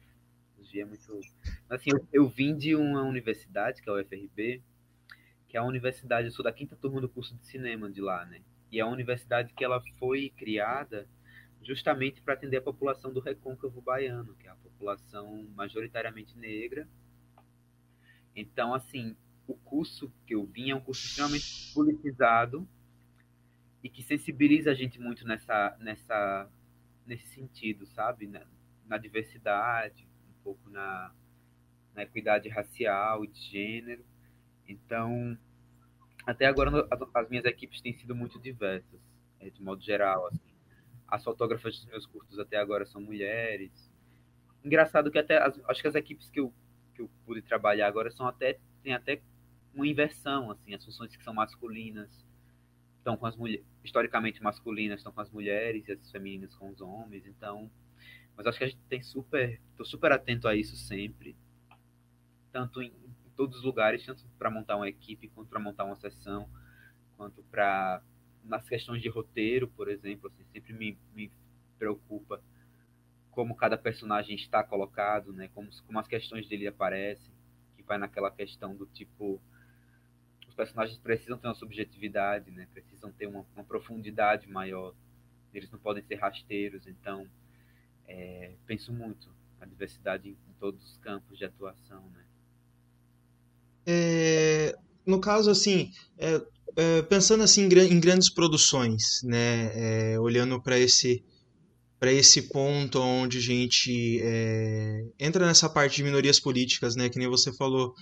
Surgi 0.57 0.81
é 0.81 0.85
muito 0.85 1.21
assim, 1.69 1.91
eu, 1.93 2.07
eu 2.13 2.29
vim 2.29 2.57
de 2.57 2.75
uma 2.77 3.03
universidade, 3.03 3.83
que 3.83 3.89
é 3.89 3.93
o 3.93 3.99
FRB, 3.99 4.63
que 5.49 5.57
é 5.57 5.61
a 5.61 5.65
universidade, 5.65 6.29
eu 6.29 6.33
sou 6.33 6.45
da 6.45 6.53
quinta 6.53 6.77
turma 6.77 7.01
do 7.01 7.09
curso 7.09 7.35
de 7.37 7.45
cinema 7.45 7.91
de 7.91 8.01
lá, 8.01 8.25
né? 8.25 8.41
E 8.71 8.79
é 8.79 8.85
uma 8.85 8.93
universidade 8.93 9.53
que 9.53 9.65
ela 9.65 9.83
foi 9.99 10.31
criada 10.37 11.09
justamente 11.63 12.23
para 12.23 12.35
atender 12.35 12.59
a 12.59 12.63
população 12.63 13.13
do 13.13 13.21
recôncavo 13.21 13.81
baiano, 13.81 14.35
que 14.37 14.47
é 14.47 14.51
a 14.51 14.55
população 14.55 15.47
majoritariamente 15.55 16.37
negra. 16.39 16.89
Então, 18.35 18.73
assim, 18.73 19.17
o 19.47 19.55
curso 19.55 20.13
que 20.27 20.35
eu 20.35 20.47
vim 20.47 20.71
é 20.71 20.75
um 20.75 20.81
curso 20.81 21.05
extremamente 21.05 21.73
politizado, 21.75 22.67
e 23.83 23.89
que 23.89 24.03
sensibiliza 24.03 24.71
a 24.71 24.75
gente 24.75 25.01
muito 25.01 25.27
nessa, 25.27 25.77
nessa, 25.81 26.49
nesse 27.07 27.27
sentido, 27.29 27.87
sabe? 27.87 28.27
Na, 28.27 28.47
na 28.87 28.99
diversidade, 28.99 30.07
um 30.29 30.43
pouco 30.43 30.69
na, 30.69 31.13
na 31.95 32.03
equidade 32.03 32.49
racial 32.49 33.25
e 33.25 33.29
de 33.29 33.41
gênero. 33.41 34.05
Então, 34.69 35.37
até 36.27 36.47
agora 36.47 36.87
as 37.15 37.29
minhas 37.29 37.45
equipes 37.45 37.81
têm 37.81 37.93
sido 37.95 38.15
muito 38.15 38.39
diversas, 38.39 39.01
é, 39.39 39.49
de 39.49 39.63
modo 39.63 39.83
geral. 39.83 40.27
Assim. 40.27 40.53
As 41.09 41.25
fotógrafas 41.25 41.77
dos 41.77 41.87
meus 41.87 42.07
cursos 42.07 42.39
até 42.39 42.57
agora 42.57 42.85
são 42.85 43.01
mulheres. 43.01 43.91
Engraçado 44.63 45.11
que 45.11 45.19
até 45.19 45.39
as, 45.39 45.59
acho 45.69 45.81
que 45.81 45.89
as 45.89 45.95
equipes 45.95 46.29
que 46.29 46.39
eu, 46.39 46.53
que 46.95 47.01
eu 47.01 47.11
pude 47.25 47.41
trabalhar 47.41 47.89
agora 47.89 48.11
são 48.11 48.27
até 48.27 48.59
tem 48.83 48.95
até 48.95 49.21
uma 49.75 49.87
inversão 49.87 50.51
assim, 50.51 50.75
as 50.75 50.85
funções 50.85 51.15
que 51.15 51.23
são 51.23 51.35
masculinas 51.35 52.11
estão 53.01 53.17
com 53.17 53.27
as 53.27 53.37
mulheres, 53.37 53.65
historicamente 53.83 54.43
masculinas 54.43 55.01
estão 55.01 55.13
com 55.13 55.21
as 55.21 55.31
mulheres 55.31 55.89
e 55.89 55.93
as 55.93 56.11
femininas 56.11 56.55
com 56.55 56.71
os 56.71 56.81
homens, 56.81 57.27
então, 57.27 57.71
mas 58.37 58.47
acho 58.47 58.59
que 58.59 58.65
a 58.65 58.69
gente 58.69 58.81
tem 58.89 59.03
super, 59.03 59.61
tô 59.77 59.85
super 59.85 60.13
atento 60.13 60.47
a 60.47 60.55
isso 60.55 60.77
sempre, 60.77 61.35
tanto 62.53 62.81
em, 62.81 62.89
em 62.89 63.31
todos 63.37 63.59
os 63.59 63.65
lugares, 63.65 64.05
tanto 64.05 64.25
para 64.39 64.51
montar 64.51 64.77
uma 64.77 64.89
equipe, 64.89 65.29
quanto 65.29 65.49
para 65.49 65.59
montar 65.59 65.85
uma 65.85 65.97
sessão, 65.97 66.49
quanto 67.17 67.43
para 67.45 68.03
nas 68.45 68.67
questões 68.67 69.03
de 69.03 69.09
roteiro, 69.09 69.69
por 69.69 69.89
exemplo, 69.89 70.29
assim, 70.29 70.45
sempre 70.53 70.73
me, 70.73 70.99
me 71.15 71.31
preocupa 71.79 72.43
como 73.31 73.55
cada 73.55 73.77
personagem 73.77 74.35
está 74.35 74.63
colocado, 74.65 75.33
né? 75.33 75.49
Como, 75.55 75.69
como 75.87 75.99
as 75.99 76.09
questões 76.09 76.49
dele 76.49 76.67
aparecem, 76.67 77.33
que 77.77 77.83
vai 77.83 77.99
naquela 77.99 78.31
questão 78.31 78.75
do 78.75 78.87
tipo 78.87 79.41
personagens 80.61 80.99
precisam 80.99 81.39
ter 81.39 81.47
uma 81.49 81.55
subjetividade, 81.55 82.51
né? 82.51 82.69
Precisam 82.71 83.11
ter 83.13 83.27
uma, 83.27 83.47
uma 83.55 83.65
profundidade 83.65 84.47
maior. 84.47 84.95
Eles 85.55 85.71
não 85.71 85.79
podem 85.79 86.05
ser 86.05 86.17
rasteiros. 86.17 86.87
Então, 86.87 87.27
é, 88.07 88.53
penso 88.67 88.93
muito 88.93 89.31
a 89.59 89.65
diversidade 89.65 90.29
em, 90.29 90.33
em, 90.33 90.53
todos 90.61 90.85
os 90.85 90.99
campos 90.99 91.39
de 91.39 91.47
atuação, 91.47 92.03
né? 92.11 92.25
É, 93.87 94.77
no 95.07 95.19
caso, 95.19 95.51
assim, 95.51 95.93
é, 96.19 96.43
é 96.77 97.03
pensando 97.03 97.43
assim 97.43 97.63
em, 97.65 97.99
grandes 97.99 98.29
produções, 98.29 99.23
né? 99.23 100.13
É, 100.13 100.21
olhando 100.21 100.61
para 100.61 100.79
esse 100.79 101.25
para 101.99 102.13
esse 102.13 102.49
ponto 102.49 102.99
onde 102.99 103.37
a 103.37 103.43
gente 103.43 104.21
é, 104.23 105.05
entra 105.19 105.47
nessa 105.47 105.69
parte 105.69 105.97
de 105.97 106.03
minorias 106.03 106.39
políticas, 106.39 106.97
né? 106.97 107.09
Que 107.11 107.19
nem 107.19 107.29
você 107.29 107.53
falou, 107.53 107.95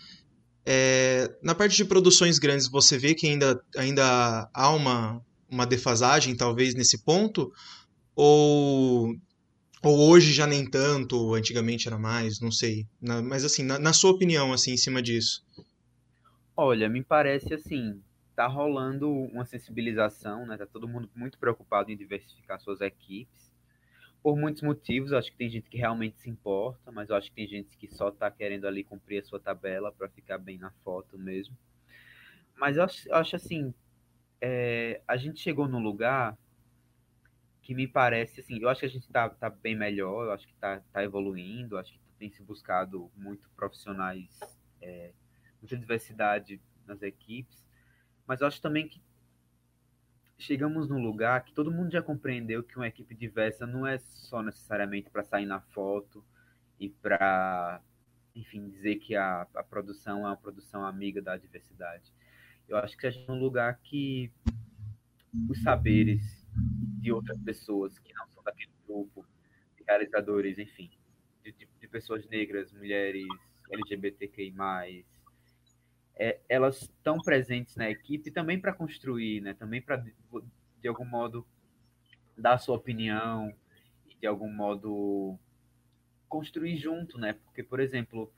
é, 0.70 1.34
na 1.42 1.54
parte 1.54 1.74
de 1.78 1.84
produções 1.86 2.38
grandes, 2.38 2.68
você 2.68 2.98
vê 2.98 3.14
que 3.14 3.26
ainda, 3.26 3.58
ainda 3.74 4.50
há 4.52 4.70
uma, 4.70 5.24
uma 5.50 5.64
defasagem, 5.64 6.36
talvez, 6.36 6.74
nesse 6.74 7.02
ponto? 7.02 7.50
Ou, 8.14 9.16
ou 9.82 10.10
hoje 10.10 10.30
já 10.30 10.46
nem 10.46 10.68
tanto, 10.68 11.32
antigamente 11.32 11.88
era 11.88 11.98
mais, 11.98 12.38
não 12.38 12.52
sei. 12.52 12.86
Na, 13.00 13.22
mas, 13.22 13.46
assim, 13.46 13.62
na, 13.62 13.78
na, 13.78 13.94
sua 13.94 14.10
opinião, 14.10 14.52
assim, 14.52 14.72
em 14.72 14.76
cima 14.76 15.00
disso? 15.00 15.42
Olha, 16.54 16.86
me 16.86 17.02
parece, 17.02 17.54
assim, 17.54 18.02
tá 18.36 18.46
rolando 18.46 19.08
uma 19.08 19.46
sensibilização, 19.46 20.44
né? 20.44 20.58
Tá 20.58 20.66
todo 20.66 20.86
mundo 20.86 21.08
muito 21.16 21.38
preocupado 21.38 21.90
em 21.90 21.96
diversificar 21.96 22.60
suas 22.60 22.82
equipes 22.82 23.47
por 24.22 24.36
muitos 24.36 24.62
motivos. 24.62 25.12
Acho 25.12 25.30
que 25.30 25.36
tem 25.36 25.50
gente 25.50 25.68
que 25.68 25.78
realmente 25.78 26.20
se 26.20 26.28
importa, 26.30 26.90
mas 26.90 27.10
eu 27.10 27.16
acho 27.16 27.28
que 27.30 27.36
tem 27.36 27.46
gente 27.46 27.76
que 27.76 27.88
só 27.88 28.08
está 28.08 28.30
querendo 28.30 28.66
ali 28.66 28.84
cumprir 28.84 29.20
a 29.20 29.24
sua 29.24 29.40
tabela 29.40 29.92
para 29.92 30.08
ficar 30.08 30.38
bem 30.38 30.58
na 30.58 30.70
foto 30.84 31.18
mesmo. 31.18 31.56
Mas 32.56 32.76
eu 32.76 32.84
acho, 32.84 33.08
eu 33.08 33.14
acho 33.14 33.36
assim, 33.36 33.72
é, 34.40 35.00
a 35.06 35.16
gente 35.16 35.40
chegou 35.40 35.68
num 35.68 35.80
lugar 35.80 36.36
que 37.62 37.74
me 37.74 37.86
parece 37.86 38.40
assim, 38.40 38.58
eu 38.60 38.68
acho 38.68 38.80
que 38.80 38.86
a 38.86 38.90
gente 38.90 39.04
está 39.04 39.28
tá 39.28 39.50
bem 39.50 39.76
melhor, 39.76 40.24
eu 40.24 40.32
acho 40.32 40.46
que 40.46 40.54
está 40.54 40.80
tá 40.92 41.04
evoluindo, 41.04 41.76
acho 41.76 41.92
que 41.92 42.00
tem 42.18 42.30
se 42.30 42.42
buscado 42.42 43.10
muito 43.14 43.48
profissionais, 43.50 44.40
é, 44.80 45.12
muita 45.60 45.76
diversidade 45.76 46.60
nas 46.86 47.02
equipes, 47.02 47.62
mas 48.26 48.40
eu 48.40 48.46
acho 48.46 48.60
também 48.60 48.88
que 48.88 49.00
chegamos 50.38 50.88
num 50.88 51.02
lugar 51.02 51.44
que 51.44 51.52
todo 51.52 51.70
mundo 51.70 51.90
já 51.90 52.00
compreendeu 52.00 52.62
que 52.62 52.76
uma 52.76 52.86
equipe 52.86 53.14
diversa 53.14 53.66
não 53.66 53.86
é 53.86 53.98
só 53.98 54.42
necessariamente 54.42 55.10
para 55.10 55.24
sair 55.24 55.46
na 55.46 55.60
foto 55.60 56.24
e 56.78 56.88
para, 56.88 57.82
enfim, 58.34 58.68
dizer 58.70 58.96
que 58.96 59.16
a, 59.16 59.46
a 59.54 59.62
produção 59.64 60.20
é 60.20 60.28
uma 60.28 60.36
produção 60.36 60.86
amiga 60.86 61.20
da 61.20 61.36
diversidade. 61.36 62.12
Eu 62.68 62.76
acho 62.78 62.96
que 62.96 63.06
é 63.06 63.12
um 63.28 63.38
lugar 63.38 63.78
que 63.82 64.32
os 65.48 65.60
saberes 65.62 66.46
de 67.00 67.10
outras 67.10 67.38
pessoas 67.40 67.98
que 67.98 68.14
não 68.14 68.26
são 68.28 68.42
daquele 68.42 68.70
grupo, 68.86 69.26
de 69.76 69.82
realizadores, 69.82 70.58
enfim, 70.58 70.90
de, 71.42 71.52
de, 71.52 71.68
de 71.80 71.88
pessoas 71.88 72.26
negras, 72.28 72.72
mulheres, 72.72 73.26
LGBTQI+, 73.70 75.04
é, 76.18 76.40
elas 76.48 76.82
estão 76.82 77.18
presentes 77.18 77.76
na 77.76 77.88
equipe 77.88 78.30
também 78.30 78.60
para 78.60 78.72
construir, 78.72 79.40
né? 79.40 79.54
Também 79.54 79.80
para 79.80 79.96
de 80.80 80.88
algum 80.88 81.04
modo 81.04 81.46
dar 82.36 82.58
sua 82.58 82.76
opinião 82.76 83.54
e 84.08 84.16
de 84.16 84.26
algum 84.26 84.52
modo 84.52 85.38
construir 86.28 86.76
junto, 86.76 87.18
né? 87.18 87.34
Porque, 87.44 87.62
por 87.62 87.78
exemplo, 87.78 88.32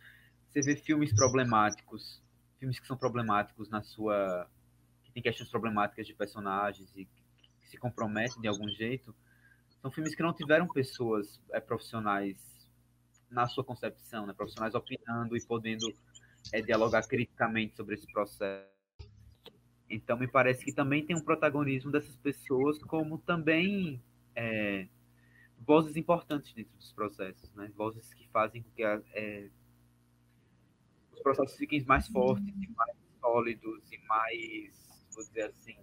você 0.46 0.60
vê 0.60 0.76
filmes 0.76 1.12
problemáticos, 1.14 2.22
filmes 2.58 2.78
que 2.78 2.86
são 2.86 2.96
problemáticos 2.96 3.70
na 3.70 3.82
sua 3.82 4.48
que 5.02 5.12
tem 5.12 5.22
questões 5.22 5.48
problemáticas 5.48 6.06
de 6.06 6.14
personagens 6.14 6.94
e 6.94 7.06
que 7.06 7.68
se 7.68 7.78
comprometem 7.78 8.40
de 8.40 8.46
algum 8.46 8.68
jeito, 8.68 9.14
são 9.80 9.90
filmes 9.90 10.14
que 10.14 10.22
não 10.22 10.34
tiveram 10.34 10.68
pessoas 10.68 11.40
é, 11.50 11.60
profissionais 11.60 12.36
na 13.30 13.46
sua 13.48 13.64
concepção, 13.64 14.26
né? 14.26 14.34
Profissionais 14.34 14.74
opinando 14.74 15.36
e 15.36 15.42
podendo 15.46 15.86
é 16.52 16.60
dialogar 16.60 17.06
criticamente 17.06 17.76
sobre 17.76 17.94
esse 17.94 18.06
processo. 18.12 18.68
Então, 19.88 20.16
me 20.16 20.28
parece 20.28 20.64
que 20.64 20.72
também 20.72 21.04
tem 21.04 21.16
um 21.16 21.24
protagonismo 21.24 21.90
dessas 21.90 22.16
pessoas, 22.16 22.78
como 22.84 23.18
também 23.18 24.00
é, 24.36 24.86
vozes 25.58 25.96
importantes 25.96 26.52
dentro 26.52 26.76
dos 26.76 26.92
processos, 26.92 27.52
né? 27.54 27.70
Vozes 27.76 28.14
que 28.14 28.28
fazem 28.28 28.62
com 28.62 28.70
que 28.70 28.84
a, 28.84 29.02
é, 29.12 29.48
os 31.12 31.20
processos 31.20 31.56
fiquem 31.56 31.82
mais 31.84 32.06
fortes, 32.06 32.46
e 32.46 32.68
mais 32.68 32.96
sólidos 33.20 33.92
e 33.92 33.98
mais, 34.06 35.06
vou 35.12 35.24
dizer 35.24 35.42
assim, 35.42 35.76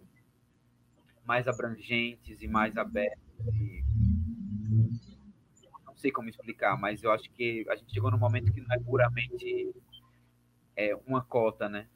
mais 1.26 1.48
abrangentes 1.48 2.42
e 2.42 2.48
mais 2.48 2.76
abertos. 2.78 3.22
E... 3.54 3.84
Não 5.86 5.96
sei 5.96 6.12
como 6.12 6.30
explicar, 6.30 6.80
mas 6.80 7.04
eu 7.04 7.12
acho 7.12 7.30
que 7.32 7.66
a 7.70 7.76
gente 7.76 7.94
chegou 7.94 8.10
num 8.10 8.18
momento 8.18 8.54
que 8.54 8.62
não 8.62 8.74
é 8.74 8.80
puramente 8.80 9.74
é, 10.78 10.96
uma 11.06 11.22
cota, 11.22 11.68
né? 11.68 11.88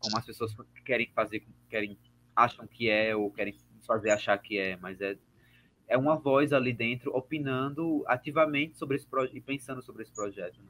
como 0.00 0.16
as 0.16 0.24
pessoas 0.24 0.52
querem 0.84 1.08
fazer, 1.14 1.44
querem 1.68 1.96
acham 2.34 2.66
que 2.66 2.88
é 2.88 3.14
ou 3.14 3.30
querem 3.30 3.54
fazer 3.86 4.10
achar 4.10 4.36
que 4.38 4.58
é, 4.58 4.76
mas 4.76 5.00
é 5.00 5.16
é 5.90 5.98
uma 5.98 6.16
voz 6.16 6.52
ali 6.52 6.72
dentro 6.72 7.10
opinando 7.12 8.04
ativamente 8.06 8.78
sobre 8.78 8.96
esse 8.96 9.06
projeto 9.06 9.36
e 9.36 9.40
pensando 9.40 9.82
sobre 9.82 10.04
esse 10.04 10.12
projeto. 10.12 10.56
Né? 10.60 10.68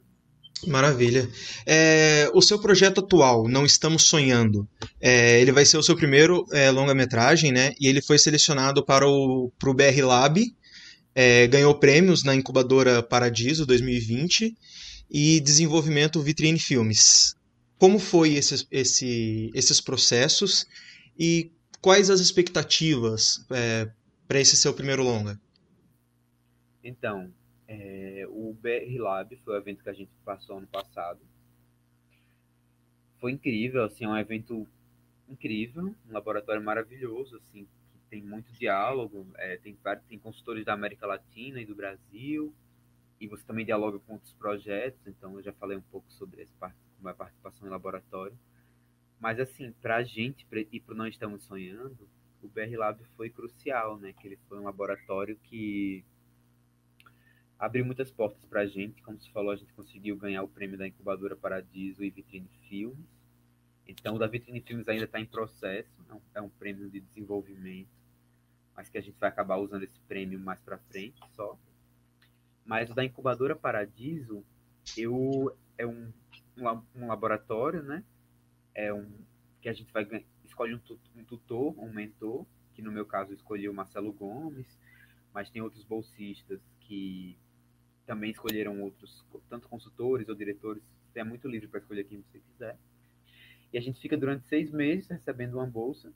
Maravilha. 0.67 1.29
É, 1.67 2.31
o 2.33 2.41
seu 2.41 2.59
projeto 2.59 3.01
atual, 3.01 3.47
Não 3.47 3.67
Estamos 3.67 4.05
Sonhando, 4.05 4.67
é, 4.99 5.39
ele 5.39 5.53
vai 5.53 5.67
ser 5.67 5.77
o 5.77 5.83
seu 5.83 5.95
primeiro 5.95 6.47
é, 6.53 6.71
longa-metragem, 6.71 7.53
né? 7.53 7.75
E 7.79 7.87
ele 7.87 8.01
foi 8.01 8.19
selecionado 8.19 8.83
para 8.83 9.07
o 9.07 9.53
pro 9.59 9.75
BR 9.75 10.03
Lab, 10.03 10.43
é, 11.15 11.47
ganhou 11.47 11.79
prêmios 11.79 12.25
na 12.25 12.35
incubadora 12.35 13.03
Paradiso 13.03 13.67
2020 13.67 14.57
e 15.11 15.41
desenvolvimento 15.41 16.23
Vitrine 16.23 16.59
Filmes. 16.59 17.35
Como 17.79 17.99
foi 17.99 18.35
esse, 18.35 18.67
esse, 18.71 19.51
esses 19.55 19.81
processos 19.81 20.67
e 21.19 21.51
quais 21.81 22.11
as 22.11 22.21
expectativas 22.21 23.45
é, 23.51 23.91
para 24.29 24.39
esse 24.39 24.57
seu 24.57 24.73
primeiro 24.73 25.03
longa? 25.03 25.41
Então, 26.85 27.33
é, 27.67 28.27
o 28.29 28.55
BR 28.55 28.99
Lab 28.99 29.37
foi 29.45 29.55
o 29.55 29.57
evento 29.57 29.83
que 29.83 29.91
a 29.91 29.95
gente 29.95 30.11
passou 30.25 30.59
ano 30.59 30.67
passado. 30.67 31.21
Foi 33.19 33.33
incrível, 33.33 33.85
assim, 33.85 34.05
é 34.05 34.09
um 34.09 34.17
evento 34.17 34.67
incrível, 35.29 35.95
um 36.09 36.13
laboratório 36.13 36.63
maravilhoso, 36.63 37.37
assim, 37.37 37.65
que 37.65 37.99
tem 38.09 38.23
muito 38.23 38.53
diálogo, 38.53 39.27
é, 39.37 39.57
tem, 39.59 39.77
tem 40.09 40.19
consultores 40.19 40.65
da 40.65 40.73
América 40.73 41.07
Latina 41.07 41.61
e 41.61 41.67
do 41.67 41.75
Brasil, 41.75 42.53
e 43.21 43.29
você 43.29 43.45
também 43.45 43.67
dialoga 43.67 43.99
com 43.99 44.15
outros 44.15 44.33
projetos, 44.33 45.07
então 45.07 45.37
eu 45.37 45.43
já 45.43 45.53
falei 45.53 45.77
um 45.77 45.83
pouco 45.83 46.11
sobre 46.13 46.49
como 46.97 47.09
é 47.09 47.13
a 47.13 47.15
participação 47.15 47.69
em 47.69 47.71
laboratório. 47.71 48.37
Mas, 49.21 49.39
assim, 49.39 49.71
para 49.83 49.97
a 49.97 50.03
gente 50.03 50.47
e 50.73 50.81
para 50.81 50.95
Não 50.95 51.07
Estamos 51.07 51.45
Sonhando, 51.45 52.09
o 52.43 52.49
BR 52.49 52.75
Lab 52.77 53.05
foi 53.17 53.29
crucial, 53.29 53.99
né? 53.99 54.15
Que 54.15 54.29
ele 54.29 54.39
foi 54.49 54.59
um 54.59 54.65
laboratório 54.65 55.37
que 55.45 56.03
abriu 57.59 57.85
muitas 57.85 58.11
portas 58.11 58.43
para 58.47 58.63
a 58.63 58.67
gente. 58.67 59.03
Como 59.03 59.21
se 59.21 59.31
falou, 59.31 59.53
a 59.53 59.57
gente 59.57 59.75
conseguiu 59.75 60.17
ganhar 60.17 60.43
o 60.43 60.49
prêmio 60.49 60.79
da 60.79 60.89
incubadora 60.89 61.37
Paradiso 61.37 62.03
e 62.03 62.09
Vitrine 62.09 62.49
Filmes. 62.67 63.07
Então, 63.87 64.15
o 64.15 64.19
da 64.19 64.27
Vitrine 64.27 64.63
Filmes 64.63 64.89
ainda 64.89 65.05
está 65.05 65.21
em 65.21 65.27
processo, 65.27 65.91
é 66.09 66.39
é 66.39 66.41
um, 66.41 66.49
prêmio 66.49 66.89
de 66.89 67.01
desenvolvimento, 67.01 67.91
mas 68.75 68.89
que 68.89 68.97
a 68.97 69.01
gente 69.01 69.19
vai 69.19 69.29
acabar 69.29 69.57
usando 69.57 69.83
esse 69.83 69.99
prêmio 70.09 70.41
mais 70.41 70.61
para 70.61 70.79
frente 70.79 71.21
só. 71.35 71.59
Mas 72.71 72.89
o 72.89 72.95
da 72.95 73.05
incubadora 73.05 73.57
Paradiso, 73.57 74.45
eu 74.97 75.53
é 75.77 75.85
um, 75.85 76.13
um, 76.95 77.09
laboratório, 77.09 77.83
né? 77.83 78.05
É 78.73 78.95
um 78.95 79.11
que 79.61 79.69
a 79.69 79.73
gente 79.73 79.93
vai 79.93 80.07
escolhe 80.45 80.77
um, 80.77 80.81
um 81.17 81.25
tutor, 81.25 81.77
um 81.77 81.93
mentor, 81.93 82.47
que 82.73 82.81
no 82.81 82.93
meu 82.93 83.05
caso 83.05 83.35
escolhi 83.35 83.69
o 83.69 83.75
Marcelo 83.75 84.13
Gomes, 84.13 84.79
mas 85.35 85.51
tem 85.51 85.61
outros 85.61 85.83
bolsistas 85.83 86.61
que 86.83 87.37
também 88.07 88.31
escolheram 88.31 88.81
outros, 88.83 89.27
tanto 89.49 89.69
consultores 89.69 90.29
ou 90.29 90.37
diretores, 90.37 90.81
você 91.09 91.19
é 91.19 91.25
muito 91.25 91.49
livre 91.49 91.67
para 91.67 91.81
escolher 91.81 92.05
quem 92.05 92.23
você 92.23 92.39
quiser. 92.39 92.79
E 93.73 93.79
a 93.79 93.81
gente 93.81 94.01
fica 94.01 94.17
durante 94.17 94.47
seis 94.47 94.71
meses 94.71 95.09
recebendo 95.09 95.55
uma 95.55 95.67
bolsa 95.67 96.13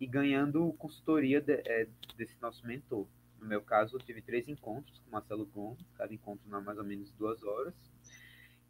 e 0.00 0.08
ganhando 0.08 0.72
consultoria 0.72 1.40
de, 1.40 1.52
é, 1.52 1.86
desse 2.16 2.34
nosso 2.42 2.66
mentor. 2.66 3.06
No 3.44 3.50
meu 3.50 3.60
caso, 3.60 3.94
eu 3.94 4.00
tive 4.00 4.22
três 4.22 4.48
encontros 4.48 4.98
com 5.00 5.10
Marcelo 5.10 5.44
Gomes, 5.44 5.86
cada 5.98 6.14
encontro 6.14 6.48
na 6.48 6.62
mais 6.62 6.78
ou 6.78 6.84
menos 6.84 7.12
duas 7.12 7.42
horas, 7.42 7.74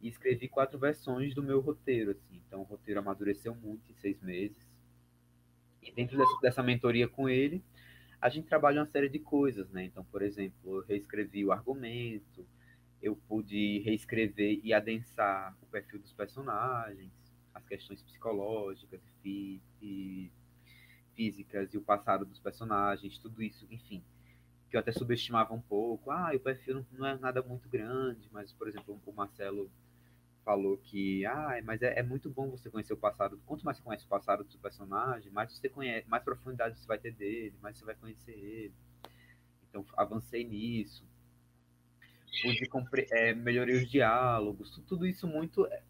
e 0.01 0.09
escrevi 0.09 0.49
quatro 0.49 0.77
versões 0.77 1.33
do 1.33 1.41
meu 1.41 1.61
roteiro. 1.61 2.11
Assim. 2.11 2.41
Então, 2.45 2.59
o 2.59 2.63
roteiro 2.63 2.99
amadureceu 2.99 3.55
muito 3.55 3.89
em 3.89 3.95
seis 3.95 4.21
meses. 4.21 4.69
E 5.81 5.93
dentro 5.93 6.17
dessa, 6.17 6.41
dessa 6.41 6.61
mentoria 6.61 7.07
com 7.07 7.29
ele, 7.29 7.63
a 8.19 8.27
gente 8.27 8.49
trabalha 8.49 8.81
uma 8.81 8.85
série 8.85 9.07
de 9.07 9.17
coisas, 9.17 9.69
né? 9.69 9.85
Então, 9.85 10.03
por 10.03 10.21
exemplo, 10.21 10.79
eu 10.79 10.85
reescrevi 10.85 11.45
o 11.45 11.53
argumento, 11.53 12.45
eu 13.01 13.15
pude 13.15 13.79
reescrever 13.79 14.59
e 14.61 14.73
adensar 14.73 15.55
o 15.61 15.65
perfil 15.67 15.99
dos 15.99 16.11
personagens, 16.11 17.13
as 17.53 17.65
questões 17.65 18.01
psicológicas 18.01 18.99
e, 19.23 19.61
e 19.81 20.29
físicas 21.13 21.73
e 21.73 21.77
o 21.77 21.81
passado 21.81 22.25
dos 22.25 22.39
personagens, 22.39 23.17
tudo 23.17 23.41
isso, 23.41 23.65
enfim, 23.71 24.03
que 24.75 24.77
eu 24.77 24.81
até 24.81 24.91
subestimava 24.91 25.53
um 25.53 25.61
pouco. 25.61 26.11
Ah, 26.11 26.31
o 26.35 26.39
perfil 26.39 26.85
não, 26.91 27.07
é 27.07 27.17
nada 27.17 27.41
muito 27.41 27.69
grande, 27.69 28.27
mas, 28.29 28.51
por 28.51 28.67
exemplo, 28.67 28.99
o 29.05 29.13
Marcelo 29.13 29.71
falou 30.43 30.77
que, 30.77 31.25
ah, 31.25 31.61
mas 31.63 31.81
é, 31.81 31.97
é, 31.99 32.03
muito 32.03 32.29
bom 32.29 32.49
você 32.49 32.69
conhecer 32.69 32.91
o 32.91 32.97
passado. 32.97 33.39
Quanto 33.45 33.63
mais 33.63 33.77
você 33.77 33.83
conhece 33.83 34.05
o 34.05 34.09
passado 34.09 34.43
do 34.43 34.57
personagem, 34.57 35.31
mais 35.31 35.53
você 35.53 35.69
conhece, 35.69 36.07
mais 36.09 36.21
profundidade 36.23 36.77
você 36.77 36.85
vai 36.85 36.97
ter 36.97 37.11
dele, 37.11 37.55
mais 37.61 37.77
você 37.77 37.85
vai 37.85 37.95
conhecer 37.95 38.33
ele. 38.33 38.73
Então, 39.69 39.85
avancei 39.95 40.43
nisso. 40.43 41.05
Pude 42.41 42.67
compre 42.67 43.07
é, 43.11 43.33
melhorei 43.33 43.77
os 43.77 43.89
diálogos, 43.89 44.77
tudo 44.85 45.07
isso 45.07 45.25
muito, 45.25 45.65
é, 45.67 45.81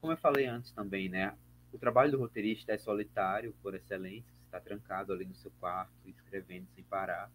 como 0.00 0.12
eu 0.12 0.16
falei 0.16 0.46
antes 0.46 0.72
também, 0.72 1.08
né? 1.08 1.38
O 1.72 1.78
trabalho 1.78 2.10
do 2.10 2.18
roteirista 2.18 2.72
é 2.72 2.78
solitário, 2.78 3.54
por 3.62 3.76
excelência, 3.76 4.28
você 4.34 4.44
está 4.46 4.60
trancado 4.60 5.12
ali 5.12 5.24
no 5.24 5.36
seu 5.36 5.52
quarto, 5.60 5.92
escrevendo 6.04 6.66
sem 6.74 6.82
parar. 6.82 7.30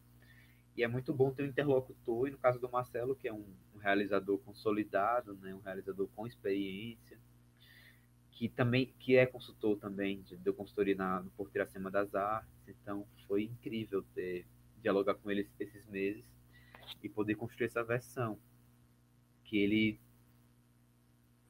E 0.75 0.83
é 0.83 0.87
muito 0.87 1.13
bom 1.13 1.31
ter 1.31 1.43
um 1.43 1.47
interlocutor, 1.47 2.27
e 2.27 2.31
no 2.31 2.37
caso 2.37 2.59
do 2.59 2.69
Marcelo, 2.69 3.15
que 3.15 3.27
é 3.27 3.33
um, 3.33 3.45
um 3.75 3.77
realizador 3.77 4.39
consolidado, 4.39 5.35
né, 5.35 5.53
um 5.53 5.59
realizador 5.59 6.07
com 6.15 6.25
experiência, 6.25 7.17
que 8.31 8.49
também 8.49 8.91
que 8.99 9.15
é 9.15 9.25
consultor 9.25 9.77
também, 9.77 10.23
deu 10.39 10.53
consultoria 10.53 10.95
na, 10.95 11.21
no 11.21 11.29
Porto 11.31 11.55
Iracema 11.55 11.91
das 11.91 12.15
Artes, 12.15 12.49
então 12.67 13.05
foi 13.27 13.43
incrível 13.43 14.03
ter 14.15 14.45
dialogar 14.81 15.15
com 15.15 15.31
ele 15.31 15.47
esses 15.59 15.87
meses 15.87 16.25
e 17.01 17.07
poder 17.07 17.35
construir 17.35 17.67
essa 17.67 17.83
versão 17.83 18.37
que 19.45 19.57
ele 19.57 19.99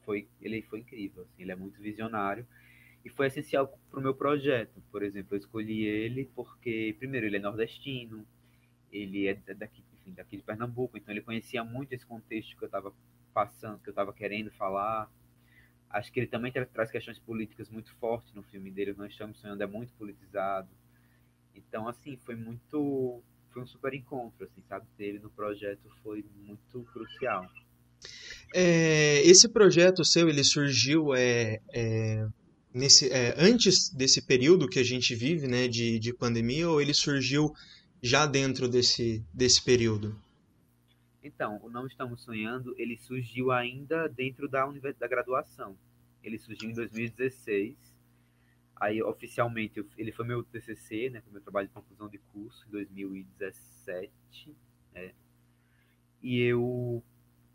foi 0.06 0.28
ele 0.42 0.62
foi 0.64 0.80
incrível 0.80 1.24
assim, 1.24 1.42
ele 1.42 1.52
é 1.52 1.56
muito 1.56 1.82
visionário 1.82 2.46
e 3.04 3.10
foi 3.10 3.28
essencial 3.28 3.68
para 3.90 4.00
o 4.00 4.04
meu 4.04 4.14
projeto. 4.14 4.82
Por 4.92 5.02
exemplo 5.02 5.36
eu 5.36 5.40
escolhi 5.40 5.84
ele 5.84 6.30
porque 6.36 6.96
primeiro 7.00 7.26
ele 7.26 7.38
é 7.38 7.40
nordestino 7.40 8.26
ele 8.94 9.28
é 9.28 9.34
daqui, 9.56 9.84
enfim, 9.94 10.14
daqui 10.14 10.38
de 10.38 10.44
Pernambuco, 10.44 10.98
então 10.98 11.12
ele 11.12 11.22
conhecia 11.22 11.64
muito 11.64 11.94
esse 11.94 12.06
contexto 12.06 12.56
que 12.56 12.64
eu 12.64 12.68
estava 12.68 12.94
passando, 13.34 13.80
que 13.80 13.90
eu 13.90 13.92
estava 13.92 14.14
querendo 14.14 14.52
falar. 14.52 15.12
Acho 15.90 16.12
que 16.12 16.20
ele 16.20 16.28
também 16.28 16.52
traz 16.52 16.92
questões 16.92 17.20
políticas 17.20 17.70
muito 17.70 17.92
fortes 17.96 18.34
no 18.34 18.44
filme 18.44 18.72
dele. 18.72 18.94
Nós 18.96 19.12
estamos 19.12 19.40
sonhando 19.40 19.62
é 19.62 19.68
muito 19.68 19.94
politizado. 19.94 20.70
Então, 21.56 21.88
assim, 21.88 22.18
foi 22.18 22.36
muito, 22.36 23.22
foi 23.52 23.62
um 23.62 23.68
super 23.68 23.94
encontro, 23.94 24.46
assim, 24.46 24.62
sabe? 24.68 24.86
Ter 24.98 25.06
ele 25.06 25.20
no 25.20 25.30
projeto 25.30 25.90
foi 26.02 26.26
muito 26.36 26.84
crucial. 26.92 27.48
É, 28.54 29.22
esse 29.22 29.48
projeto 29.50 30.04
seu, 30.04 30.30
ele 30.30 30.44
surgiu 30.44 31.14
é, 31.16 31.60
é, 31.74 32.28
nesse, 32.74 33.12
é, 33.12 33.36
antes 33.38 33.90
desse 33.90 34.22
período 34.22 34.68
que 34.68 34.80
a 34.80 34.84
gente 34.84 35.16
vive, 35.16 35.48
né, 35.48 35.68
de, 35.68 36.00
de 36.00 36.14
pandemia, 36.14 36.70
ou 36.70 36.82
ele 36.82 36.94
surgiu 36.94 37.54
já 38.04 38.26
dentro 38.26 38.68
desse, 38.68 39.26
desse 39.34 39.64
período? 39.64 40.14
Então, 41.24 41.58
o 41.64 41.70
Não 41.70 41.88
Estamos 41.88 42.22
Sonhando, 42.22 42.76
ele 42.78 42.98
surgiu 42.98 43.50
ainda 43.50 44.10
dentro 44.10 44.50
da, 44.50 44.66
da 45.00 45.08
graduação. 45.08 45.78
Ele 46.22 46.38
surgiu 46.38 46.70
em 46.70 46.74
2016. 46.74 47.78
Aí, 48.76 49.02
oficialmente, 49.02 49.86
ele 49.98 50.12
foi 50.12 50.26
meu 50.26 50.44
TCC, 50.44 51.10
né, 51.10 51.22
foi 51.22 51.32
meu 51.32 51.42
trabalho 51.42 51.70
de 51.70 51.74
conclusão 51.74 52.10
de 52.10 52.18
curso, 52.34 52.66
em 52.68 52.72
2017. 52.72 54.12
Né, 54.94 55.14
e 56.22 56.42
eu 56.42 57.02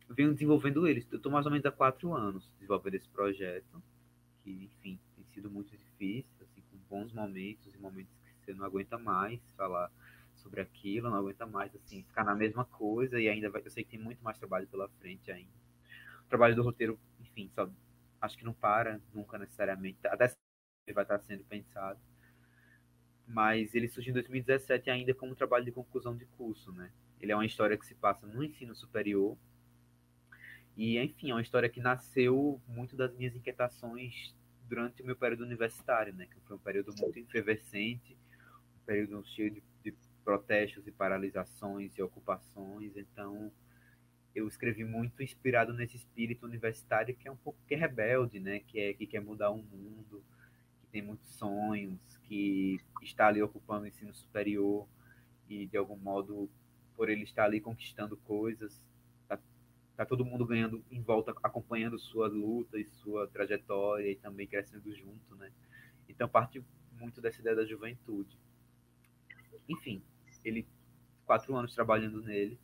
venho 0.09 0.33
desenvolvendo 0.33 0.87
ele. 0.87 1.07
Eu 1.11 1.19
estou 1.19 1.31
mais 1.31 1.45
ou 1.45 1.53
menos 1.53 1.67
há 1.67 1.71
quatro 1.71 2.15
anos 2.15 2.49
desenvolvendo 2.55 2.95
esse 2.95 3.09
projeto, 3.11 3.83
que, 4.43 4.51
enfim, 4.51 4.99
tem 5.15 5.25
sido 5.35 5.51
muito 5.51 5.77
difícil, 5.77 6.33
assim, 6.41 6.63
com 6.71 6.79
bons 6.89 7.13
momentos 7.13 7.75
e 7.75 7.79
momentos 7.79 8.11
que 8.23 8.47
você 8.47 8.55
não 8.55 8.65
aguenta 8.65 8.97
mais 8.97 9.39
falar 9.55 9.91
sobre 10.39 10.61
aquilo, 10.61 11.11
não 11.11 11.19
aguenta 11.19 11.47
mais, 11.47 11.75
assim, 11.75 12.03
ficar 12.03 12.25
na 12.25 12.35
mesma 12.35 12.65
coisa 12.65 13.21
e 13.21 13.29
ainda 13.29 13.51
vai, 13.51 13.63
eu 13.65 13.71
sei 13.71 13.85
que 13.85 13.91
tem 13.91 14.01
muito 14.01 14.23
mais 14.23 14.39
trabalho 14.39 14.67
pela 14.69 14.89
frente 15.01 15.31
ainda. 15.31 15.53
O 16.25 16.29
trabalho 16.29 16.55
do 16.55 16.63
roteiro, 16.63 16.99
enfim, 17.21 17.51
só, 17.55 17.71
acho 18.21 18.37
que 18.37 18.45
não 18.45 18.53
para 18.53 19.01
nunca 19.15 19.39
necessariamente, 19.39 19.99
até 20.07 20.33
ele 20.87 20.95
vai 20.95 21.05
estar 21.05 21.19
sendo 21.21 21.45
pensado. 21.45 22.01
Mas 23.27 23.75
ele 23.75 23.89
surgiu 23.89 24.11
em 24.11 24.15
2017 24.15 24.89
ainda 24.91 25.15
como 25.15 25.35
trabalho 25.35 25.65
de 25.65 25.73
conclusão 25.73 26.17
de 26.17 26.25
curso, 26.25 26.73
né? 26.73 26.91
Ele 27.21 27.33
é 27.33 27.35
uma 27.35 27.45
história 27.45 27.77
que 27.77 27.85
se 27.85 27.95
passa 27.95 28.27
no 28.27 28.43
ensino 28.43 28.75
superior. 28.75 29.37
E, 30.77 30.99
enfim, 30.99 31.31
é 31.31 31.35
uma 31.35 31.43
história 31.43 31.69
que 31.69 31.81
nasceu 31.81 32.61
muito 32.67 32.97
das 32.97 33.15
minhas 33.15 33.35
inquietações 33.35 34.35
durante 34.69 35.03
o 35.03 35.07
meu 35.07 35.17
período 35.17 35.45
universitário, 35.45 36.15
né? 36.15 36.27
Que 36.27 36.41
foi 36.41 36.57
um 36.57 36.61
período 36.61 36.95
muito 36.97 37.19
efervescente, 37.19 38.17
um 38.77 38.85
período 38.87 39.25
cheio 39.27 39.51
de 39.51 39.63
protestos 40.29 40.87
e 40.87 40.93
paralisações 40.93 41.97
e 41.97 42.03
ocupações. 42.03 42.95
Então, 42.99 43.51
eu 44.35 44.47
escrevi 44.47 44.85
muito 44.85 45.23
inspirado 45.23 45.73
nesse 45.73 45.97
espírito 45.97 46.45
universitário 46.45 47.17
que 47.17 47.27
é 47.27 47.33
um 47.33 47.37
pouco 47.37 47.59
que 47.67 47.73
é 47.73 47.79
rebelde, 47.79 48.39
né? 48.39 48.61
Que 48.61 48.79
é 48.79 48.93
que 48.93 49.07
quer 49.07 49.23
mudar 49.23 49.51
o 49.51 49.57
mundo, 49.57 50.23
que 50.83 50.87
tem 50.89 51.01
muitos 51.01 51.31
sonhos, 51.31 51.99
que 52.25 52.79
está 53.01 53.29
ali 53.29 53.41
ocupando 53.41 53.85
o 53.85 53.87
ensino 53.87 54.13
superior 54.13 54.87
e 55.49 55.65
de 55.65 55.79
algum 55.79 55.97
modo 55.97 56.51
por 56.95 57.09
ele 57.09 57.23
estar 57.23 57.45
ali 57.45 57.59
conquistando 57.59 58.15
coisas, 58.19 58.83
tá, 59.27 59.41
tá 59.97 60.05
todo 60.05 60.27
mundo 60.27 60.45
ganhando 60.45 60.85
em 60.91 61.01
volta, 61.01 61.35
acompanhando 61.43 61.99
sua 61.99 62.29
luta 62.29 62.79
e 62.79 62.85
sua 62.85 63.27
trajetória 63.29 64.13
e 64.13 64.17
também 64.17 64.47
crescendo 64.47 64.95
junto, 64.95 65.35
né? 65.37 65.51
Então 66.07 66.29
parte 66.29 66.63
muito 67.01 67.19
dessa 67.19 67.41
ideia 67.41 67.57
da 67.57 67.65
juventude. 67.65 68.37
Enfim, 69.67 70.03
ele 70.45 70.67
quatro 71.27 71.55
anos 71.57 71.75
trabalhando 71.75 72.23
nele 72.23 72.59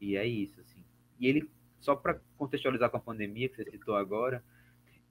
e 0.00 0.16
é 0.16 0.26
isso 0.26 0.60
assim. 0.60 0.84
E 1.18 1.26
ele 1.26 1.50
só 1.80 1.94
para 1.94 2.20
contextualizar 2.36 2.90
com 2.90 2.96
a 2.96 3.00
pandemia 3.00 3.48
que 3.48 3.56
você 3.56 3.70
citou 3.70 3.96
agora, 3.96 4.42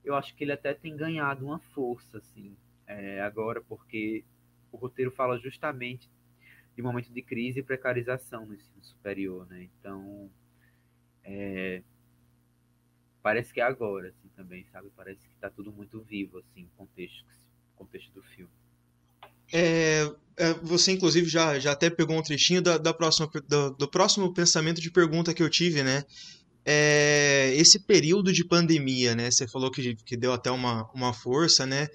eu 0.04 0.16
acho 0.16 0.36
que 0.36 0.44
ele 0.44 0.52
até 0.52 0.74
tem 0.74 0.96
ganhado 0.96 1.46
uma 1.46 1.60
força 1.60 2.18
assim 2.18 2.56
é, 2.88 3.22
agora, 3.22 3.62
porque 3.62 4.24
o 4.72 4.78
roteiro 4.78 5.12
fala 5.12 5.40
justamente 5.40 6.10
de 6.76 6.82
momento 6.82 7.12
de 7.12 7.22
crise 7.22 7.60
e 7.60 7.64
precarização 7.64 8.46
no 8.46 8.54
ensino 8.54 8.84
superior, 8.84 9.48
né? 9.48 9.70
Então, 9.80 10.30
é, 11.24 11.82
parece 13.22 13.54
que 13.54 13.62
é 13.62 13.64
agora, 13.64 14.10
assim, 14.10 14.28
também, 14.36 14.66
sabe? 14.66 14.92
Parece 14.96 15.26
que 15.26 15.34
está 15.34 15.50
tudo 15.50 15.72
muito 15.72 16.02
vivo, 16.02 16.38
assim, 16.40 16.66
o 16.66 16.78
contexto, 16.78 17.26
contexto 17.76 18.12
do 18.12 18.22
filme. 18.22 18.52
É, 19.52 20.10
é, 20.38 20.54
você, 20.62 20.92
inclusive, 20.92 21.30
já, 21.30 21.58
já 21.60 21.72
até 21.72 21.90
pegou 21.90 22.18
um 22.18 22.22
trechinho 22.22 22.62
da, 22.62 22.78
da 22.78 22.94
próxima, 22.94 23.30
do, 23.48 23.72
do 23.72 23.88
próximo 23.88 24.34
pensamento 24.34 24.82
de 24.82 24.92
pergunta 24.92 25.34
que 25.34 25.42
eu 25.42 25.50
tive, 25.50 25.82
né? 25.84 26.04
É, 26.66 27.54
esse 27.56 27.80
período 27.80 28.34
de 28.34 28.44
pandemia, 28.44 29.16
né? 29.16 29.30
Você 29.32 29.48
falou 29.48 29.72
que, 29.72 29.96
que 29.96 30.18
deu 30.18 30.34
até 30.34 30.52
uma, 30.52 30.90
uma 30.94 31.14
força, 31.14 31.66
né? 31.66 31.88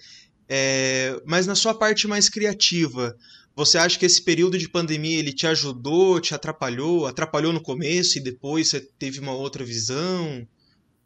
É, 0.49 1.21
mas 1.27 1.47
na 1.47 1.55
sua 1.55 1.75
parte 1.75 2.09
mais 2.09 2.29
criativa, 2.29 3.17
você 3.55 3.77
acha 3.77 3.99
que 3.99 4.07
esse 4.07 4.23
período 4.23 4.57
de 4.57 4.69
pandemia 4.69 5.19
ele 5.19 5.33
te 5.33 5.47
ajudou, 5.47 6.21
te 6.21 6.35
atrapalhou? 6.35 7.07
Atrapalhou 7.07 7.53
no 7.53 7.61
começo 7.61 8.19
e 8.19 8.23
depois 8.23 8.69
você 8.69 8.81
teve 8.81 9.21
uma 9.21 9.33
outra 9.33 9.65
visão? 9.65 10.47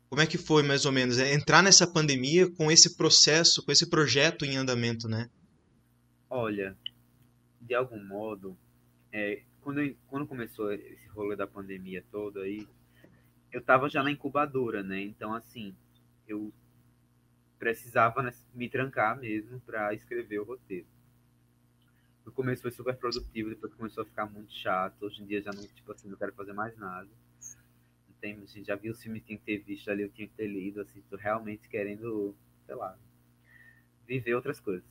Como 0.08 0.22
é 0.22 0.26
que 0.26 0.38
foi 0.38 0.62
mais 0.62 0.84
ou 0.84 0.92
menos? 0.92 1.18
É, 1.18 1.34
entrar 1.34 1.62
nessa 1.62 1.86
pandemia 1.86 2.48
com 2.52 2.70
esse 2.70 2.96
processo, 2.96 3.62
com 3.64 3.72
esse 3.72 3.86
projeto 3.86 4.44
em 4.44 4.56
andamento, 4.56 5.08
né? 5.08 5.28
Olha, 6.28 6.76
de 7.60 7.74
algum 7.74 8.02
modo, 8.02 8.56
é, 9.12 9.42
quando, 9.60 9.80
quando 10.08 10.26
começou 10.26 10.72
esse 10.72 11.06
rolê 11.08 11.36
da 11.36 11.46
pandemia 11.46 12.04
todo 12.10 12.40
aí, 12.40 12.66
eu 13.52 13.62
tava 13.62 13.88
já 13.88 14.02
na 14.02 14.10
incubadora, 14.10 14.82
né? 14.82 15.00
Então, 15.00 15.32
assim, 15.32 15.74
eu 16.26 16.52
precisava 17.58 18.32
me 18.52 18.68
trancar 18.68 19.18
mesmo 19.18 19.60
para 19.60 19.94
escrever 19.94 20.40
o 20.40 20.44
roteiro. 20.44 20.86
No 22.24 22.32
começo 22.32 22.62
foi 22.62 22.70
super 22.70 22.96
produtivo, 22.96 23.50
depois 23.50 23.72
começou 23.74 24.02
a 24.02 24.06
ficar 24.06 24.26
muito 24.26 24.52
chato. 24.52 25.02
Hoje 25.02 25.22
em 25.22 25.26
dia 25.26 25.42
já 25.42 25.52
não, 25.52 25.62
tipo 25.62 25.92
assim, 25.92 26.08
não 26.08 26.16
quero 26.16 26.32
fazer 26.32 26.52
mais 26.52 26.76
nada. 26.76 27.08
Tem, 28.20 28.42
assim, 28.42 28.64
já 28.64 28.74
vi 28.74 28.90
o 28.90 28.94
filme 28.94 29.20
que 29.20 29.26
tinha 29.26 29.38
que 29.38 29.44
ter 29.44 29.58
visto 29.58 29.90
ali, 29.90 30.02
eu 30.02 30.10
tinha 30.10 30.26
que 30.26 30.34
ter 30.34 30.46
lido, 30.46 30.80
assim, 30.80 31.02
tô 31.10 31.16
realmente 31.16 31.68
querendo, 31.68 32.34
sei 32.64 32.74
lá, 32.74 32.98
viver 34.06 34.34
outras 34.34 34.58
coisas. 34.58 34.84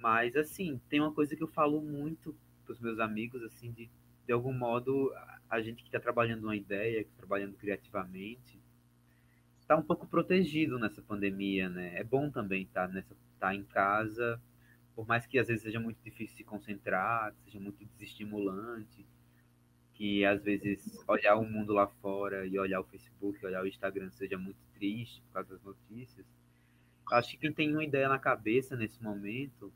Mas, 0.00 0.36
assim, 0.36 0.80
tem 0.88 1.00
uma 1.00 1.12
coisa 1.12 1.34
que 1.34 1.42
eu 1.42 1.48
falo 1.48 1.80
muito 1.80 2.36
pros 2.64 2.80
meus 2.80 2.98
amigos, 2.98 3.42
assim, 3.42 3.70
de, 3.72 3.88
de 4.26 4.32
algum 4.32 4.52
modo, 4.52 5.12
a 5.48 5.60
gente 5.60 5.82
que 5.82 5.88
está 5.88 6.00
trabalhando 6.00 6.44
uma 6.44 6.56
ideia, 6.56 7.04
tá 7.04 7.10
trabalhando 7.16 7.54
criativamente, 7.54 8.60
está 9.60 9.76
um 9.76 9.82
pouco 9.82 10.06
protegido 10.06 10.78
nessa 10.78 11.02
pandemia, 11.02 11.68
né? 11.68 11.98
É 11.98 12.04
bom 12.04 12.30
também 12.30 12.62
estar 12.62 12.86
tá 12.86 12.92
nessa 12.92 13.16
tá 13.38 13.54
em 13.54 13.64
casa, 13.64 14.40
por 14.94 15.06
mais 15.06 15.26
que 15.26 15.38
às 15.38 15.48
vezes 15.48 15.62
seja 15.62 15.78
muito 15.78 15.98
difícil 16.02 16.36
se 16.36 16.44
concentrar, 16.44 17.34
seja 17.44 17.60
muito 17.60 17.84
desestimulante, 17.84 19.04
que 19.92 20.24
às 20.24 20.42
vezes 20.42 21.04
olhar 21.08 21.36
o 21.36 21.44
mundo 21.44 21.72
lá 21.72 21.86
fora 21.86 22.46
e 22.46 22.58
olhar 22.58 22.80
o 22.80 22.84
Facebook, 22.84 23.44
olhar 23.44 23.62
o 23.62 23.66
Instagram 23.66 24.10
seja 24.10 24.38
muito 24.38 24.58
triste 24.74 25.20
por 25.22 25.32
causa 25.34 25.50
das 25.50 25.62
notícias. 25.62 26.26
Acho 27.12 27.30
que 27.32 27.38
quem 27.38 27.52
tem 27.52 27.72
uma 27.72 27.84
ideia 27.84 28.08
na 28.08 28.18
cabeça 28.18 28.76
nesse 28.76 29.02
momento, 29.02 29.72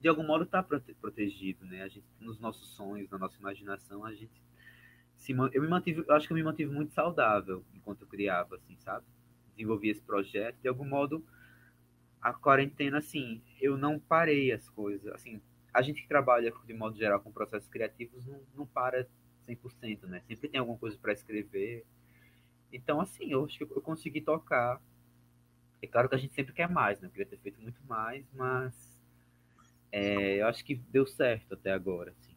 de 0.00 0.08
algum 0.08 0.26
modo 0.26 0.44
está 0.44 0.62
protegido, 0.62 1.64
né? 1.64 1.82
A 1.82 1.88
gente, 1.88 2.06
nos 2.20 2.38
nossos 2.38 2.68
sonhos, 2.74 3.08
na 3.10 3.18
nossa 3.18 3.38
imaginação, 3.38 4.04
a 4.04 4.12
gente 4.12 4.42
se, 5.16 5.32
eu 5.32 5.62
me 5.62 5.68
mantive, 5.68 6.04
acho 6.10 6.26
que 6.26 6.32
eu 6.32 6.36
me 6.36 6.42
mantive 6.42 6.70
muito 6.70 6.92
saudável 6.92 7.64
enquanto 7.74 8.02
eu 8.02 8.06
criava, 8.06 8.56
assim, 8.56 8.76
sabe? 8.76 9.06
Desenvolvi 9.56 9.88
esse 9.88 10.02
projeto, 10.02 10.56
de 10.60 10.68
algum 10.68 10.84
modo, 10.84 11.24
a 12.20 12.32
quarentena, 12.32 12.98
assim, 12.98 13.40
eu 13.60 13.76
não 13.78 13.98
parei 13.98 14.52
as 14.52 14.68
coisas, 14.68 15.10
assim, 15.14 15.40
a 15.72 15.82
gente 15.82 16.02
que 16.02 16.08
trabalha, 16.08 16.52
de 16.66 16.74
modo 16.74 16.96
geral, 16.96 17.20
com 17.20 17.32
processos 17.32 17.68
criativos, 17.68 18.26
não, 18.26 18.40
não 18.54 18.66
para 18.66 19.06
100%, 19.48 20.06
né? 20.06 20.22
Sempre 20.26 20.48
tem 20.48 20.60
alguma 20.60 20.78
coisa 20.78 20.96
para 20.96 21.12
escrever. 21.12 21.84
Então, 22.72 23.00
assim, 23.00 23.30
eu 23.32 23.44
acho 23.44 23.58
que 23.58 23.64
eu 23.64 23.82
consegui 23.82 24.20
tocar. 24.20 24.80
É 25.82 25.86
claro 25.86 26.08
que 26.08 26.14
a 26.14 26.18
gente 26.18 26.34
sempre 26.34 26.52
quer 26.52 26.68
mais, 26.68 27.00
né? 27.00 27.08
Eu 27.08 27.10
queria 27.10 27.26
ter 27.26 27.38
feito 27.38 27.60
muito 27.60 27.82
mais, 27.86 28.24
mas 28.32 28.93
é, 29.96 30.40
eu 30.40 30.48
acho 30.48 30.64
que 30.64 30.74
deu 30.90 31.06
certo 31.06 31.54
até 31.54 31.72
agora, 31.72 32.12
assim. 32.18 32.34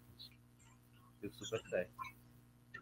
Deu 1.19 1.31
super 1.33 1.59
certo. 1.67 1.91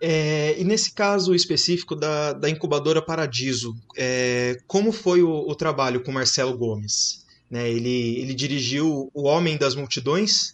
É, 0.01 0.59
e 0.59 0.65
nesse 0.65 0.93
caso 0.93 1.33
específico 1.33 1.95
da, 1.95 2.33
da 2.33 2.49
incubadora 2.49 3.01
Paradiso, 3.01 3.73
é, 3.95 4.57
como 4.67 4.91
foi 4.91 5.23
o, 5.23 5.31
o, 5.31 5.55
trabalho 5.55 6.03
com 6.03 6.11
Marcelo 6.11 6.57
Gomes? 6.57 7.25
Né, 7.49 7.71
ele, 7.71 8.19
ele 8.19 8.33
dirigiu 8.33 9.09
O 9.13 9.23
Homem 9.23 9.55
das 9.55 9.75
Multidões, 9.75 10.53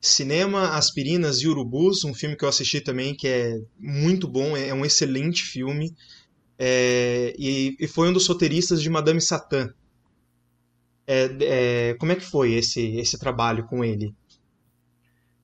Cinema, 0.00 0.70
Aspirinas 0.70 1.40
e 1.40 1.46
Urubus, 1.46 2.02
um 2.02 2.12
filme 2.12 2.36
que 2.36 2.44
eu 2.44 2.48
assisti 2.48 2.80
também 2.80 3.14
que 3.14 3.28
é 3.28 3.56
muito 3.78 4.26
bom, 4.26 4.56
é, 4.56 4.68
é 4.68 4.74
um 4.74 4.84
excelente 4.84 5.44
filme, 5.44 5.94
é, 6.58 7.36
e, 7.38 7.76
e, 7.78 7.86
foi 7.86 8.08
um 8.08 8.12
dos 8.12 8.26
roteiristas 8.26 8.82
de 8.82 8.90
Madame 8.90 9.20
Satã. 9.20 9.72
É, 11.12 11.94
como 11.94 12.12
é 12.12 12.14
que 12.14 12.20
foi 12.20 12.52
esse, 12.52 12.96
esse 12.96 13.18
trabalho 13.18 13.66
com 13.66 13.84
ele? 13.84 14.14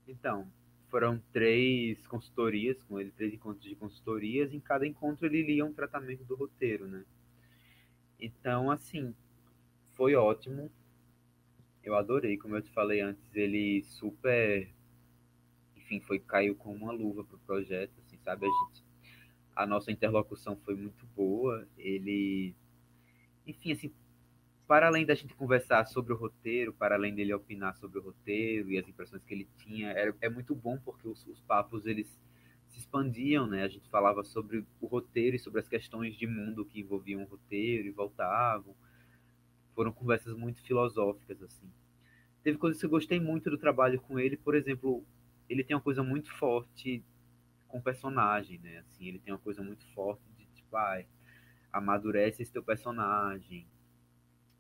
Então, 0.06 0.46
foram 0.88 1.20
três 1.32 2.06
consultorias 2.06 2.80
com 2.84 3.00
ele, 3.00 3.10
três 3.10 3.34
encontros 3.34 3.64
de 3.64 3.74
consultorias, 3.74 4.54
em 4.54 4.60
cada 4.60 4.86
encontro 4.86 5.26
ele 5.26 5.42
lia 5.42 5.64
um 5.64 5.72
tratamento 5.72 6.22
do 6.22 6.36
roteiro, 6.36 6.86
né? 6.86 7.04
Então, 8.20 8.70
assim, 8.70 9.12
foi 9.94 10.14
ótimo. 10.14 10.70
Eu 11.82 11.96
adorei, 11.96 12.36
como 12.36 12.54
eu 12.54 12.62
te 12.62 12.70
falei 12.70 13.00
antes, 13.00 13.34
ele 13.34 13.82
super, 13.82 14.70
enfim, 15.76 16.00
foi 16.00 16.20
caiu 16.20 16.54
com 16.54 16.72
uma 16.72 16.92
luva 16.92 17.24
pro 17.24 17.38
projeto, 17.38 17.92
assim, 18.06 18.16
sabe? 18.18 18.46
A 18.46 18.48
gente, 18.48 18.84
a 19.56 19.66
nossa 19.66 19.90
interlocução 19.90 20.56
foi 20.64 20.76
muito 20.76 21.04
boa. 21.16 21.66
Ele, 21.76 22.54
enfim, 23.46 23.72
assim, 23.72 23.92
para 24.66 24.88
além 24.88 25.06
da 25.06 25.14
gente 25.14 25.34
conversar 25.34 25.86
sobre 25.86 26.12
o 26.12 26.16
roteiro, 26.16 26.72
para 26.72 26.96
além 26.96 27.14
dele 27.14 27.32
opinar 27.32 27.76
sobre 27.76 27.98
o 27.98 28.02
roteiro 28.02 28.70
e 28.70 28.78
as 28.78 28.88
impressões 28.88 29.22
que 29.22 29.32
ele 29.32 29.48
tinha, 29.56 29.92
é, 29.92 30.12
é 30.20 30.28
muito 30.28 30.54
bom 30.54 30.76
porque 30.78 31.06
os, 31.06 31.24
os, 31.26 31.40
papos 31.42 31.86
eles 31.86 32.08
se 32.68 32.78
expandiam, 32.80 33.46
né? 33.46 33.62
A 33.62 33.68
gente 33.68 33.88
falava 33.88 34.24
sobre 34.24 34.66
o 34.80 34.86
roteiro 34.86 35.36
e 35.36 35.38
sobre 35.38 35.60
as 35.60 35.68
questões 35.68 36.16
de 36.16 36.26
mundo 36.26 36.64
que 36.64 36.80
envolviam 36.80 37.22
o 37.22 37.26
roteiro 37.26 37.86
e 37.86 37.92
voltavam. 37.92 38.74
Foram 39.72 39.92
conversas 39.92 40.34
muito 40.34 40.60
filosóficas 40.62 41.40
assim. 41.42 41.70
Teve 42.42 42.58
coisas 42.58 42.80
que 42.80 42.86
eu 42.86 42.90
gostei 42.90 43.20
muito 43.20 43.48
do 43.48 43.58
trabalho 43.58 44.00
com 44.00 44.18
ele, 44.18 44.36
por 44.36 44.56
exemplo, 44.56 45.04
ele 45.48 45.62
tem 45.62 45.76
uma 45.76 45.82
coisa 45.82 46.02
muito 46.02 46.32
forte 46.38 47.04
com 47.68 47.78
o 47.78 47.82
personagem, 47.82 48.58
né? 48.58 48.78
Assim, 48.78 49.06
ele 49.06 49.20
tem 49.20 49.32
uma 49.32 49.38
coisa 49.38 49.62
muito 49.62 49.86
forte 49.94 50.24
de 50.36 50.44
tipo, 50.46 50.76
ah, 50.76 51.04
amadurece 51.72 52.42
esse 52.42 52.52
teu 52.52 52.64
personagem 52.64 53.66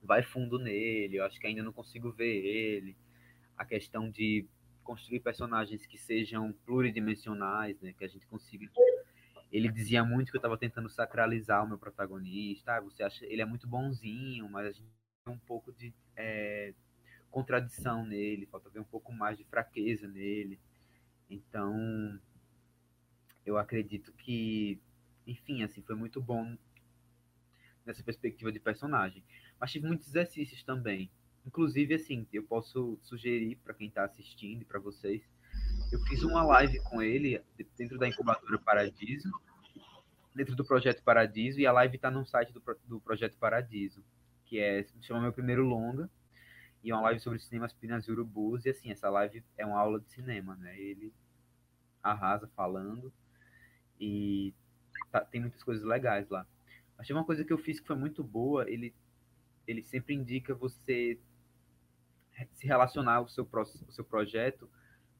vai 0.06 0.22
fundo 0.22 0.58
nele, 0.58 1.16
eu 1.16 1.24
acho 1.24 1.38
que 1.40 1.46
ainda 1.46 1.62
não 1.62 1.72
consigo 1.72 2.10
ver 2.10 2.44
ele. 2.44 2.96
A 3.56 3.64
questão 3.64 4.10
de 4.10 4.46
construir 4.82 5.20
personagens 5.20 5.84
que 5.84 5.98
sejam 5.98 6.52
pluridimensionais, 6.64 7.80
né, 7.80 7.92
que 7.92 8.04
a 8.04 8.08
gente 8.08 8.26
consiga 8.26 8.70
ele 9.52 9.70
dizia 9.70 10.04
muito 10.04 10.30
que 10.30 10.36
eu 10.36 10.40
estava 10.40 10.58
tentando 10.58 10.88
sacralizar 10.88 11.64
o 11.64 11.68
meu 11.68 11.78
protagonista. 11.78 12.74
Ah, 12.74 12.80
você 12.80 13.02
acha 13.02 13.24
ele 13.26 13.42
é 13.42 13.44
muito 13.44 13.66
bonzinho, 13.66 14.48
mas 14.48 14.66
a 14.66 14.72
gente 14.72 14.90
tem 15.24 15.32
um 15.32 15.38
pouco 15.38 15.72
de 15.72 15.94
é, 16.16 16.74
contradição 17.30 18.04
nele, 18.04 18.46
falta 18.46 18.68
ver 18.70 18.80
um 18.80 18.84
pouco 18.84 19.12
mais 19.12 19.38
de 19.38 19.44
fraqueza 19.44 20.08
nele. 20.08 20.58
Então, 21.30 22.20
eu 23.44 23.56
acredito 23.56 24.12
que, 24.12 24.80
enfim, 25.26 25.62
assim, 25.62 25.82
foi 25.82 25.94
muito 25.94 26.20
bom 26.20 26.56
nessa 27.84 28.02
perspectiva 28.02 28.50
de 28.50 28.58
personagem. 28.58 29.24
Mas 29.60 29.72
tive 29.72 29.86
muitos 29.86 30.08
exercícios 30.08 30.62
também. 30.62 31.10
Inclusive, 31.46 31.94
assim, 31.94 32.26
eu 32.32 32.42
posso 32.42 32.98
sugerir 33.02 33.56
para 33.56 33.74
quem 33.74 33.88
está 33.88 34.04
assistindo 34.04 34.62
e 34.62 34.64
para 34.64 34.80
vocês. 34.80 35.22
Eu 35.92 36.00
fiz 36.00 36.22
uma 36.22 36.42
live 36.42 36.80
com 36.80 37.00
ele 37.00 37.40
dentro 37.76 37.96
da 37.98 38.08
incubadora 38.08 38.58
Paradiso, 38.58 39.30
dentro 40.34 40.56
do 40.56 40.64
projeto 40.64 41.02
Paradiso, 41.02 41.60
e 41.60 41.66
a 41.66 41.72
live 41.72 41.96
está 41.96 42.10
no 42.10 42.26
site 42.26 42.52
do, 42.52 42.62
do 42.84 43.00
projeto 43.00 43.36
Paradiso. 43.38 44.04
que 44.44 44.58
é 44.58 44.84
chama 45.00 45.20
Meu 45.20 45.32
Primeiro 45.32 45.64
Longa, 45.64 46.10
e 46.82 46.90
é 46.90 46.94
uma 46.94 47.02
live 47.02 47.20
sobre 47.20 47.38
cinema 47.38 47.68
Pinas 47.80 48.06
e 48.06 48.12
Urubus, 48.12 48.64
e 48.64 48.70
assim, 48.70 48.90
essa 48.90 49.08
live 49.08 49.42
é 49.56 49.64
uma 49.64 49.78
aula 49.78 50.00
de 50.00 50.08
cinema, 50.10 50.56
né? 50.56 50.78
Ele 50.78 51.12
arrasa 52.02 52.48
falando 52.54 53.12
e 54.00 54.54
tá, 55.10 55.20
tem 55.20 55.40
muitas 55.40 55.62
coisas 55.62 55.84
legais 55.84 56.28
lá. 56.28 56.46
Achei 56.98 57.14
uma 57.14 57.24
coisa 57.24 57.44
que 57.44 57.52
eu 57.52 57.58
fiz 57.58 57.80
que 57.80 57.86
foi 57.86 57.96
muito 57.96 58.22
boa, 58.22 58.68
ele, 58.70 58.94
ele 59.66 59.82
sempre 59.82 60.14
indica 60.14 60.54
você 60.54 61.18
se 62.52 62.66
relacionar 62.66 63.20
o 63.20 63.28
seu, 63.28 63.48
o 63.88 63.92
seu 63.92 64.04
projeto 64.04 64.68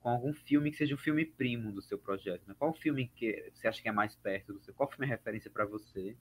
com 0.01 0.10
algum 0.10 0.32
filme 0.32 0.70
que 0.70 0.77
seja 0.77 0.94
um 0.94 0.98
filme 0.98 1.24
primo 1.24 1.73
do 1.73 1.82
seu 1.82 1.98
projeto. 1.98 2.47
Né? 2.47 2.55
Qual 2.59 2.73
filme 2.73 3.09
que 3.09 3.51
você 3.52 3.66
acha 3.66 3.82
que 3.82 3.89
é 3.89 3.93
mais 3.93 4.14
perto 4.14 4.52
do 4.52 4.60
seu? 4.60 4.74
Qual 4.74 4.89
filme 4.89 5.06
é 5.06 5.09
referência 5.09 5.51
para 5.51 5.64
você? 5.64 6.16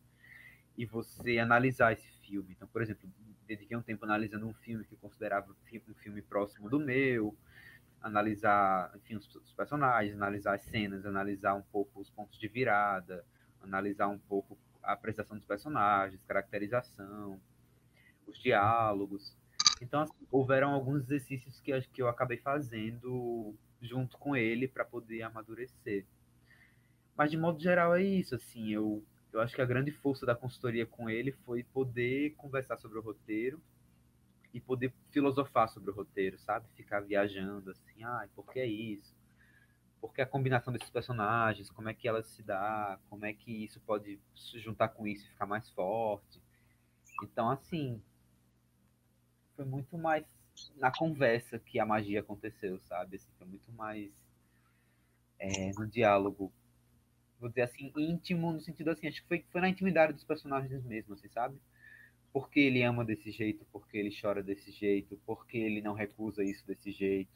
E 0.78 0.86
você 0.86 1.38
analisar 1.38 1.94
esse 1.94 2.12
filme. 2.26 2.54
Então, 2.54 2.68
por 2.68 2.82
exemplo, 2.82 3.10
dediquei 3.46 3.78
um 3.78 3.82
tempo 3.82 4.04
analisando 4.06 4.48
um 4.48 4.54
filme 4.54 4.84
que 4.86 4.94
eu 4.94 4.98
considerava 4.98 5.52
um 5.52 5.94
filme 5.94 6.22
próximo 6.22 6.70
do 6.70 6.80
meu, 6.80 7.38
analisar, 8.02 8.92
enfim, 8.96 9.16
os, 9.16 9.34
os 9.36 9.54
personagens, 9.54 10.16
analisar 10.16 10.56
as 10.56 10.64
cenas, 10.64 11.06
analisar 11.06 11.54
um 11.54 11.62
pouco 11.62 12.00
os 12.00 12.10
pontos 12.10 12.40
de 12.40 12.48
virada, 12.48 13.24
analisar 13.62 14.08
um 14.08 14.20
pouco 14.20 14.58
a 14.82 14.94
apresentação 14.94 15.38
dos 15.38 15.46
personagens, 15.46 16.24
caracterização, 16.24 17.40
os 18.28 18.38
diálogos. 18.42 19.36
Então, 19.82 20.02
assim, 20.02 20.28
houveram 20.32 20.72
alguns 20.72 21.04
exercícios 21.04 21.60
que, 21.60 21.80
que 21.82 22.02
eu 22.02 22.08
acabei 22.08 22.38
fazendo 22.38 23.56
junto 23.82 24.18
com 24.18 24.36
ele 24.36 24.68
para 24.68 24.86
poder 24.86 25.22
amadurecer. 25.24 26.06
Mas, 27.16 27.32
de 27.32 27.38
modo 27.38 27.60
geral, 27.62 27.96
é 27.96 28.04
isso. 28.04 28.36
Assim, 28.36 28.70
eu, 28.72 29.04
eu 29.32 29.42
acho 29.42 29.56
que 29.56 29.62
a 29.62 29.66
grande 29.66 29.92
força 29.92 30.26
da 30.26 30.36
consultoria 30.36 30.86
com 30.86 31.10
ele 31.10 31.32
foi 31.32 31.64
poder 31.64 32.36
conversar 32.36 32.78
sobre 32.78 32.98
o 32.98 33.02
roteiro 33.02 33.62
e 34.54 34.60
poder 34.62 34.94
filosofar 35.12 35.68
sobre 35.68 35.92
o 35.92 35.94
roteiro, 35.94 36.40
sabe? 36.40 36.66
Ficar 36.76 37.02
viajando, 37.02 37.72
assim, 37.72 38.04
ah, 38.04 38.28
por 38.34 38.46
que 38.52 38.60
é 38.60 38.66
isso? 38.66 39.14
Por 40.00 40.14
que 40.14 40.22
a 40.22 40.26
combinação 40.26 40.72
desses 40.72 40.90
personagens? 40.90 41.70
Como 41.70 41.90
é 41.90 41.94
que 41.94 42.08
ela 42.08 42.24
se 42.24 42.42
dá? 42.42 42.98
Como 43.10 43.26
é 43.26 43.34
que 43.34 43.66
isso 43.66 43.82
pode 43.82 44.20
se 44.34 44.60
juntar 44.60 44.90
com 44.90 45.06
isso 45.06 45.26
e 45.26 45.30
ficar 45.30 45.46
mais 45.46 45.70
forte? 45.72 46.42
Então, 47.24 47.50
assim, 47.50 48.02
foi 49.56 49.66
muito 49.66 49.98
mais 49.98 50.26
na 50.78 50.92
conversa 50.92 51.60
que 51.60 51.80
a 51.80 51.86
magia 51.86 52.22
aconteceu, 52.22 52.80
sabe? 52.88 53.18
Assim, 53.18 53.30
foi 53.38 53.48
muito 53.48 53.72
mais 53.74 54.12
é, 55.40 55.72
no 55.74 55.88
diálogo, 55.88 56.52
vou 57.40 57.50
dizer 57.50 57.64
assim, 57.64 57.92
íntimo, 57.98 58.54
no 58.54 58.62
sentido 58.62 58.92
assim, 58.92 59.08
acho 59.08 59.22
que 59.22 59.28
foi, 59.28 59.46
foi 59.52 59.62
na 59.62 59.70
intimidade 59.70 60.14
dos 60.14 60.24
personagens 60.24 60.84
mesmo, 60.86 61.14
assim, 61.14 61.30
sabe? 61.30 61.60
Porque 62.32 62.60
ele 62.60 62.84
ama 62.84 63.04
desse 63.04 63.32
jeito, 63.32 63.66
porque 63.72 63.98
ele 63.98 64.16
chora 64.20 64.44
desse 64.44 64.72
jeito, 64.72 65.20
porque 65.26 65.58
ele 65.58 65.82
não 65.82 65.94
recusa 65.94 66.44
isso 66.44 66.66
desse 66.66 66.92
jeito, 66.92 67.32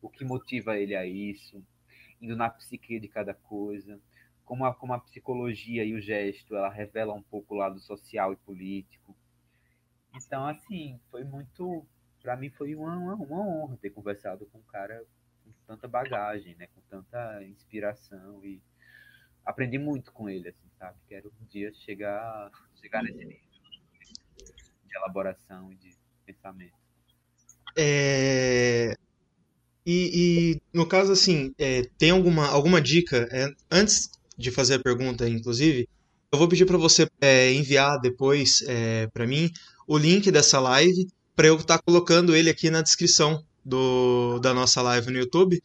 o 0.00 0.08
que 0.08 0.24
motiva 0.24 0.76
ele 0.76 0.94
a 0.94 1.06
isso, 1.06 1.62
indo 2.20 2.36
na 2.36 2.50
psique 2.50 2.98
de 3.00 3.08
cada 3.08 3.34
coisa, 3.34 4.00
como 4.44 4.64
a, 4.64 4.74
como 4.74 4.92
a 4.92 4.98
psicologia 4.98 5.84
e 5.84 5.94
o 5.94 6.00
gesto, 6.00 6.54
ela 6.54 6.68
revela 6.68 7.14
um 7.14 7.22
pouco 7.22 7.54
o 7.54 7.56
lado 7.58 7.80
social 7.80 8.32
e 8.32 8.36
político. 8.36 9.16
Então, 10.14 10.46
assim, 10.46 10.98
foi 11.10 11.24
muito 11.24 11.86
para 12.22 12.36
mim 12.36 12.50
foi 12.50 12.74
uma, 12.74 12.96
uma, 12.96 13.14
uma, 13.14 13.40
honra 13.40 13.76
ter 13.76 13.90
conversado 13.90 14.46
com 14.46 14.58
um 14.58 14.62
cara 14.62 15.04
com 15.44 15.52
tanta 15.66 15.88
bagagem, 15.88 16.54
né? 16.54 16.68
Com 16.74 16.80
tanta 16.88 17.42
inspiração 17.44 18.44
e 18.44 18.62
aprendi 19.44 19.76
muito 19.76 20.12
com 20.12 20.30
ele, 20.30 20.48
assim, 20.48 20.68
sabe? 20.78 20.96
Quero 21.08 21.32
um 21.40 21.44
dia 21.46 21.72
chegar, 21.74 22.50
chegar 22.80 23.02
nesse 23.02 23.18
nível 23.24 23.40
de 24.86 24.96
elaboração 24.96 25.72
e 25.72 25.76
de 25.76 25.96
pensamento. 26.24 26.74
É... 27.76 28.94
E, 29.84 30.54
e, 30.54 30.62
no 30.72 30.86
caso, 30.86 31.10
assim, 31.10 31.52
é, 31.58 31.82
tem 31.98 32.10
alguma, 32.10 32.46
alguma 32.46 32.80
dica? 32.80 33.28
É, 33.32 33.48
antes 33.68 34.12
de 34.38 34.52
fazer 34.52 34.74
a 34.74 34.82
pergunta, 34.82 35.28
inclusive, 35.28 35.88
eu 36.30 36.38
vou 36.38 36.48
pedir 36.48 36.66
para 36.66 36.78
você 36.78 37.08
é, 37.20 37.52
enviar 37.52 38.00
depois 38.00 38.62
é, 38.68 39.08
para 39.08 39.26
mim 39.26 39.50
o 39.86 39.98
link 39.98 40.30
dessa 40.30 40.58
live 40.60 41.06
para 41.34 41.48
eu 41.48 41.56
estar 41.56 41.78
tá 41.78 41.82
colocando 41.84 42.34
ele 42.34 42.50
aqui 42.50 42.70
na 42.70 42.82
descrição 42.82 43.42
do, 43.64 44.38
da 44.40 44.52
nossa 44.52 44.82
live 44.82 45.10
no 45.10 45.18
YouTube. 45.18 45.62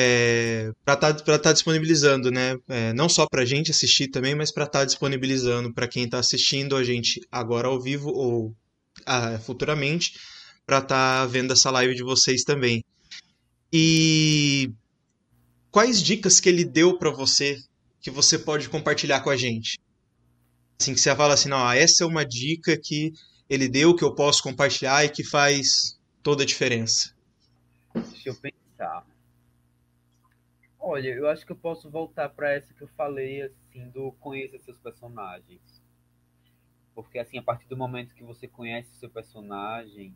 É, 0.00 0.70
para 0.84 0.94
estar 0.94 1.14
tá, 1.14 1.38
tá 1.38 1.52
disponibilizando, 1.52 2.30
né? 2.30 2.56
É, 2.68 2.92
não 2.92 3.08
só 3.08 3.26
para 3.26 3.42
a 3.42 3.44
gente 3.44 3.72
assistir 3.72 4.08
também, 4.08 4.34
mas 4.34 4.52
para 4.52 4.64
estar 4.64 4.80
tá 4.80 4.84
disponibilizando 4.84 5.74
para 5.74 5.88
quem 5.88 6.04
está 6.04 6.20
assistindo 6.20 6.76
a 6.76 6.84
gente 6.84 7.20
agora 7.32 7.66
ao 7.66 7.80
vivo 7.80 8.10
ou 8.10 8.54
ah, 9.04 9.38
futuramente, 9.40 10.12
para 10.64 10.78
estar 10.78 11.22
tá 11.22 11.26
vendo 11.26 11.52
essa 11.52 11.70
live 11.70 11.96
de 11.96 12.04
vocês 12.04 12.44
também. 12.44 12.84
E 13.72 14.70
quais 15.70 16.00
dicas 16.00 16.38
que 16.38 16.48
ele 16.48 16.64
deu 16.64 16.96
para 16.96 17.10
você 17.10 17.58
que 18.00 18.10
você 18.10 18.38
pode 18.38 18.68
compartilhar 18.68 19.20
com 19.20 19.30
a 19.30 19.36
gente? 19.36 19.78
Assim 20.80 20.94
que 20.94 21.00
você 21.00 21.14
fala 21.16 21.34
assim, 21.34 21.48
não, 21.48 21.70
essa 21.72 22.04
é 22.04 22.06
uma 22.06 22.24
dica 22.24 22.78
que 22.80 23.12
ele 23.48 23.68
deu 23.68 23.94
que 23.94 24.04
eu 24.04 24.14
posso 24.14 24.42
compartilhar 24.42 25.04
e 25.04 25.08
que 25.08 25.24
faz 25.24 25.98
toda 26.22 26.42
a 26.42 26.46
diferença? 26.46 27.14
Deixa 27.94 28.28
eu 28.28 28.34
pensar. 28.34 29.06
Olha, 30.78 31.08
eu 31.08 31.28
acho 31.28 31.44
que 31.44 31.52
eu 31.52 31.56
posso 31.56 31.90
voltar 31.90 32.28
para 32.28 32.52
essa 32.52 32.72
que 32.74 32.82
eu 32.82 32.88
falei, 32.88 33.42
assim, 33.42 33.88
do 33.90 34.12
conheça 34.12 34.58
seus 34.58 34.78
personagens. 34.78 35.60
Porque, 36.94 37.18
assim, 37.18 37.38
a 37.38 37.42
partir 37.42 37.68
do 37.68 37.76
momento 37.76 38.14
que 38.14 38.24
você 38.24 38.46
conhece 38.46 38.94
seu 38.96 39.08
personagem, 39.08 40.14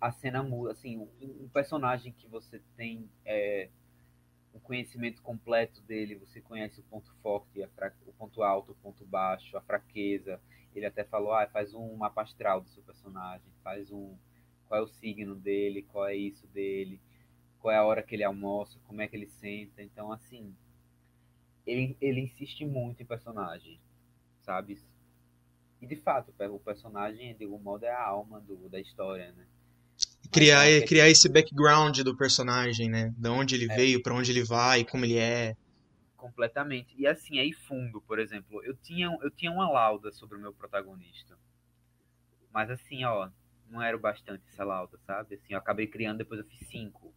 a 0.00 0.12
cena 0.12 0.42
muda. 0.42 0.72
Assim, 0.72 0.98
um 1.20 1.48
personagem 1.48 2.12
que 2.12 2.26
você 2.28 2.60
tem 2.76 3.08
é, 3.24 3.68
o 4.52 4.60
conhecimento 4.60 5.22
completo 5.22 5.80
dele, 5.82 6.16
você 6.16 6.40
conhece 6.40 6.80
o 6.80 6.84
ponto 6.84 7.12
forte, 7.22 7.60
o 8.06 8.12
ponto 8.12 8.42
alto, 8.42 8.72
o 8.72 8.76
ponto 8.76 9.04
baixo, 9.04 9.56
a 9.56 9.60
fraqueza, 9.60 10.40
ele 10.78 10.86
até 10.86 11.04
falou, 11.04 11.32
ah, 11.32 11.46
faz 11.46 11.74
um 11.74 11.96
mapa 11.96 12.22
astral 12.22 12.60
do 12.60 12.68
seu 12.70 12.82
personagem, 12.82 13.46
faz 13.62 13.90
um 13.90 14.16
qual 14.66 14.80
é 14.80 14.84
o 14.84 14.88
signo 14.88 15.34
dele, 15.34 15.82
qual 15.82 16.06
é 16.06 16.14
isso 16.14 16.46
dele, 16.48 17.00
qual 17.58 17.72
é 17.72 17.78
a 17.78 17.84
hora 17.84 18.02
que 18.02 18.14
ele 18.14 18.24
almoça, 18.24 18.78
como 18.86 19.00
é 19.00 19.08
que 19.08 19.16
ele 19.16 19.26
senta. 19.26 19.82
Então, 19.82 20.12
assim, 20.12 20.54
ele, 21.66 21.96
ele 22.00 22.20
insiste 22.20 22.64
muito 22.64 23.02
em 23.02 23.06
personagem, 23.06 23.80
sabe? 24.42 24.78
E 25.80 25.86
de 25.86 25.96
fato, 25.96 26.32
o 26.50 26.58
personagem, 26.58 27.34
de 27.34 27.44
algum 27.44 27.58
modo, 27.58 27.84
é 27.84 27.90
a 27.90 28.04
alma 28.04 28.40
do, 28.40 28.68
da 28.68 28.80
história, 28.80 29.32
né? 29.32 29.46
Criar, 30.30 30.66
criar 30.86 31.08
esse 31.08 31.28
background 31.28 32.00
do 32.00 32.16
personagem, 32.16 32.88
né? 32.88 33.14
De 33.16 33.28
onde 33.28 33.54
ele 33.54 33.70
é. 33.70 33.74
veio, 33.74 34.02
para 34.02 34.14
onde 34.14 34.30
ele 34.30 34.44
vai, 34.44 34.84
como 34.84 35.04
ele 35.04 35.16
é. 35.16 35.56
Completamente. 36.28 36.94
E 36.98 37.06
assim, 37.06 37.38
aí 37.38 37.52
fundo, 37.52 38.00
por 38.02 38.18
exemplo, 38.18 38.62
eu 38.62 38.76
tinha, 38.76 39.06
eu 39.22 39.30
tinha 39.30 39.50
uma 39.50 39.70
lauda 39.70 40.12
sobre 40.12 40.36
o 40.36 40.40
meu 40.40 40.52
protagonista. 40.52 41.38
Mas 42.52 42.70
assim, 42.70 43.04
ó, 43.04 43.30
não 43.70 43.82
era 43.82 43.96
o 43.96 44.00
bastante 44.00 44.42
essa 44.48 44.62
lauda, 44.62 44.98
sabe? 45.06 45.36
Assim, 45.36 45.54
eu 45.54 45.58
acabei 45.58 45.86
criando, 45.86 46.18
depois 46.18 46.40
eu 46.40 46.46
fiz 46.46 46.68
cinco, 46.68 47.14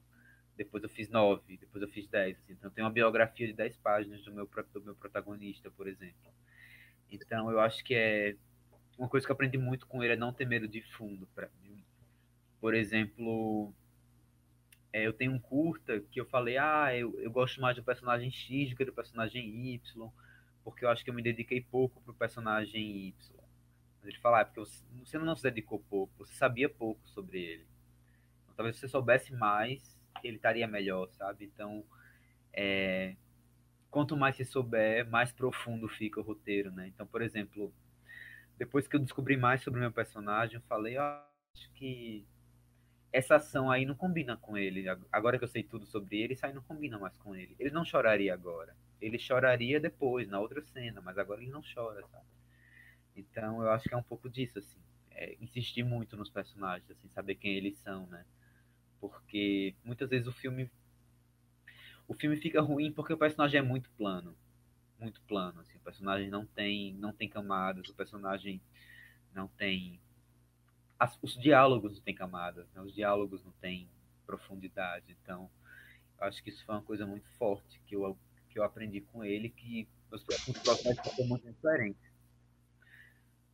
depois 0.56 0.84
eu 0.84 0.90
fiz 0.90 1.10
nove, 1.10 1.58
depois 1.58 1.82
eu 1.82 1.90
fiz 1.90 2.08
dez. 2.08 2.38
Assim. 2.40 2.54
Então 2.54 2.72
tem 2.72 2.84
uma 2.84 2.90
biografia 2.90 3.48
de 3.48 3.54
dez 3.54 3.76
páginas 3.78 4.24
do 4.24 4.34
meu, 4.34 4.50
do 4.74 4.82
meu 4.82 4.96
protagonista, 4.96 5.70
por 5.72 5.88
exemplo. 5.88 6.34
Então 7.12 7.52
eu 7.52 7.60
acho 7.60 7.84
que 7.84 7.94
é 7.94 8.38
uma 8.98 9.10
coisa 9.10 9.26
que 9.26 9.32
eu 9.32 9.36
aprendi 9.36 9.58
muito 9.58 9.88
com 9.88 10.02
ele 10.02 10.14
é 10.14 10.18
não 10.18 10.32
ter 10.32 10.46
medo 10.46 10.68
de 10.68 10.82
fundo. 10.82 11.28
Pra, 11.36 11.50
por 12.62 12.74
exemplo, 12.74 13.74
é, 14.94 15.06
eu 15.06 15.14
tenho 15.14 15.32
um 15.32 15.40
curta 15.40 16.02
que 16.12 16.20
eu 16.20 16.26
falei, 16.26 16.58
ah, 16.58 16.96
eu, 16.96 17.18
eu 17.20 17.32
gosto 17.32 17.62
mais 17.62 17.76
do 17.76 17.84
personagem 17.84 18.30
X 18.30 18.70
do 18.70 18.76
que 18.76 18.86
do 18.86 18.94
personagem 18.94 19.74
Y, 19.74 20.12
porque 20.64 20.84
eu 20.84 20.90
acho 20.90 21.04
que 21.04 21.10
eu 21.10 21.14
me 21.14 21.22
dediquei 21.22 21.62
pouco 21.62 22.02
pro 22.02 22.14
personagem 22.14 23.08
Y. 23.08 23.40
Mas 24.00 24.10
ele 24.10 24.18
fala, 24.20 24.40
ah, 24.40 24.42
é 24.42 24.46
porque 24.46 24.60
você 24.60 25.18
não 25.18 25.36
se 25.36 25.44
dedicou 25.44 25.80
pouco, 25.90 26.26
você 26.26 26.34
sabia 26.34 26.68
pouco 26.68 27.08
sobre 27.10 27.40
ele. 27.40 27.68
Então, 28.44 28.56
talvez 28.56 28.76
se 28.76 28.82
você 28.82 28.88
soubesse 28.90 29.34
mais, 29.34 29.98
ele 30.24 30.36
estaria 30.36 30.68
melhor, 30.68 31.10
sabe? 31.12 31.46
Então, 31.46 31.86
é, 32.54 33.16
quanto 33.90 34.18
mais 34.18 34.36
você 34.36 34.44
souber, 34.44 35.10
mais 35.10 35.32
profundo 35.32 35.88
fica 35.88 36.20
o 36.20 36.24
roteiro, 36.24 36.72
né? 36.72 36.88
Então, 36.88 37.08
por 37.08 37.22
exemplo, 37.22 37.74
depois 38.58 38.88
que 38.88 38.96
eu 38.96 39.00
descobri 39.00 39.38
mais 39.38 39.62
sobre 39.62 39.80
o 39.80 39.82
meu 39.84 39.92
personagem, 39.92 40.56
eu 40.56 40.62
falei, 40.62 40.98
ah, 40.98 41.26
acho 41.56 41.72
que 41.74 42.26
essa 43.12 43.36
ação 43.36 43.70
aí 43.70 43.86
não 43.86 43.96
combina 43.96 44.38
com 44.38 44.58
ele. 44.58 44.86
Agora 45.12 45.38
que 45.38 45.44
eu 45.44 45.48
sei 45.48 45.64
tudo 45.64 45.86
sobre 45.86 46.22
ele, 46.22 46.34
isso 46.34 46.46
aí 46.46 46.54
não 46.54 46.62
combina 46.62 46.98
mais 46.98 47.18
com 47.18 47.36
ele. 47.36 47.56
Ele 47.60 47.70
não 47.70 47.84
choraria 47.84 48.34
agora. 48.34 48.76
Ele 49.02 49.20
choraria 49.20 49.80
depois, 49.80 50.28
na 50.30 50.40
outra 50.40 50.62
cena, 50.62 51.02
mas 51.02 51.18
agora 51.18 51.42
ele 51.42 51.52
não 51.52 51.62
chora, 51.62 52.06
sabe? 52.08 52.26
Então 53.16 53.62
eu 53.62 53.70
acho 53.72 53.90
que 53.90 53.94
é 53.94 53.98
um 53.98 54.04
pouco 54.04 54.30
disso, 54.30 54.60
assim. 54.60 54.80
É, 55.10 55.36
insistir 55.42 55.84
muito 55.84 56.16
nos 56.16 56.30
personagens, 56.30 56.90
assim, 56.90 57.10
saber 57.10 57.36
quem 57.36 57.54
eles 57.56 57.78
são, 57.80 58.08
né? 58.08 58.26
Porque 59.00 59.76
muitas 59.84 60.10
vezes 60.10 60.28
o 60.28 60.32
filme. 60.32 60.72
O 62.08 62.14
filme 62.14 62.38
fica 62.38 62.62
ruim 62.62 62.92
porque 62.92 63.14
o 63.14 63.18
personagem 63.18 63.60
é 63.60 63.64
muito 63.64 63.90
plano. 63.92 64.36
Muito 64.98 65.22
plano, 65.24 65.60
assim. 65.60 65.78
O 65.78 65.82
personagem 65.82 66.30
não 66.30 66.46
tem, 66.46 66.94
não 66.94 67.12
tem 67.12 67.28
camadas, 67.28 67.90
o 67.90 67.96
personagem 67.96 68.62
não 69.34 69.48
tem 69.50 70.00
as, 71.02 71.18
os 71.20 71.34
diálogos 71.34 71.96
não 71.96 72.02
têm 72.02 72.14
camadas, 72.14 72.68
né? 72.76 72.82
os 72.84 72.94
diálogos 72.94 73.44
não 73.44 73.52
têm 73.54 73.90
profundidade. 74.24 75.18
Então, 75.24 75.50
acho 76.20 76.44
que 76.44 76.52
isso 76.52 76.64
foi 76.64 76.76
uma 76.76 76.84
coisa 76.84 77.08
muito 77.08 77.28
forte 77.40 77.82
que 77.88 77.96
eu, 77.96 78.16
que 78.52 78.60
eu 78.60 78.64
aprendi 78.64 79.02
com 79.02 79.24
ele, 79.24 79.50
que 79.50 79.88
os 80.12 80.24
próximos 80.24 80.62
são 80.62 81.26
muito 81.26 81.52
diferentes. 81.52 82.12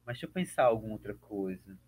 Mas 0.06 0.16
deixa 0.16 0.26
eu 0.26 0.32
pensar 0.32 0.66
alguma 0.66 0.92
outra 0.92 1.14
coisa. 1.14 1.80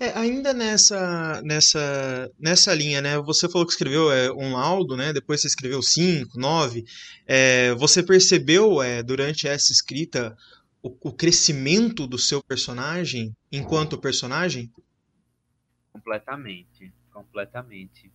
É, 0.00 0.18
ainda 0.18 0.52
nessa, 0.52 1.40
nessa, 1.42 2.32
nessa 2.38 2.74
linha, 2.74 3.00
né? 3.00 3.18
Você 3.18 3.48
falou 3.48 3.66
que 3.66 3.72
escreveu 3.72 4.10
é, 4.10 4.32
um 4.32 4.54
laudo, 4.54 4.96
né? 4.96 5.12
Depois 5.12 5.42
você 5.42 5.46
escreveu 5.46 5.80
cinco, 5.80 6.40
nove. 6.40 6.84
É, 7.26 7.72
você 7.74 8.02
percebeu 8.02 8.82
é, 8.82 9.00
durante 9.02 9.46
essa 9.46 9.70
escrita 9.70 10.34
o, 10.82 11.08
o, 11.08 11.12
crescimento 11.12 12.06
do 12.06 12.18
seu 12.18 12.42
personagem 12.42 13.36
enquanto 13.50 14.00
personagem? 14.00 14.72
Completamente, 15.92 16.92
completamente. 17.12 18.10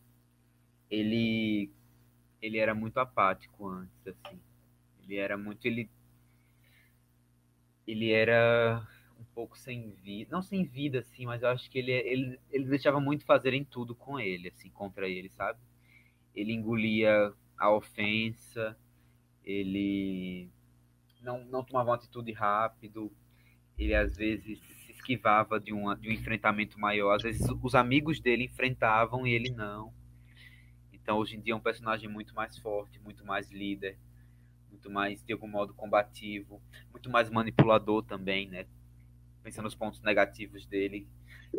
Ele, 0.89 1.71
ele 2.41 2.57
era 2.57 2.73
muito 2.73 2.99
apático 2.99 3.67
antes, 3.67 4.07
assim. 4.07 4.39
Ele 5.03 5.15
era 5.17 5.37
muito, 5.37 5.65
ele, 5.65 5.89
ele 7.85 8.11
era 8.11 8.87
pouco 9.35 9.57
sem 9.57 9.91
vida, 9.91 10.29
não 10.31 10.41
sem 10.41 10.63
vida, 10.63 10.99
assim, 10.99 11.25
mas 11.25 11.43
eu 11.43 11.49
acho 11.49 11.69
que 11.69 11.77
ele, 11.77 11.91
ele, 11.91 12.39
ele 12.49 12.65
deixava 12.65 13.01
muito 13.01 13.25
fazerem 13.25 13.65
tudo 13.65 13.93
com 13.93 14.17
ele, 14.17 14.47
assim, 14.47 14.69
contra 14.69 15.09
ele, 15.09 15.29
sabe? 15.29 15.59
Ele 16.33 16.53
engolia 16.53 17.33
a 17.57 17.69
ofensa, 17.69 18.77
ele 19.43 20.49
não, 21.25 21.43
não 21.45 21.63
tomava 21.63 21.89
uma 21.89 21.95
atitude 21.95 22.31
rápido, 22.31 23.11
ele 23.77 23.93
às 23.93 24.15
vezes 24.15 24.59
se 24.85 24.91
esquivava 24.91 25.59
de, 25.59 25.73
uma, 25.73 25.95
de 25.95 26.07
um 26.07 26.11
enfrentamento 26.11 26.79
maior, 26.79 27.15
às 27.15 27.23
vezes 27.23 27.45
os 27.61 27.75
amigos 27.75 28.19
dele 28.19 28.45
enfrentavam 28.45 29.25
e 29.27 29.33
ele 29.33 29.49
não. 29.49 29.91
Então 30.93 31.17
hoje 31.17 31.35
em 31.35 31.41
dia 31.41 31.53
é 31.53 31.55
um 31.55 31.59
personagem 31.59 32.07
muito 32.07 32.33
mais 32.33 32.57
forte, 32.57 32.99
muito 32.99 33.25
mais 33.25 33.51
líder, 33.51 33.97
muito 34.69 34.89
mais, 34.89 35.23
de 35.23 35.33
algum 35.33 35.47
modo, 35.47 35.73
combativo, 35.73 36.61
muito 36.91 37.09
mais 37.09 37.29
manipulador 37.29 38.03
também, 38.03 38.47
né? 38.47 38.65
pensando 39.45 39.65
nos 39.65 39.75
pontos 39.75 40.01
negativos 40.01 40.65
dele, 40.65 41.07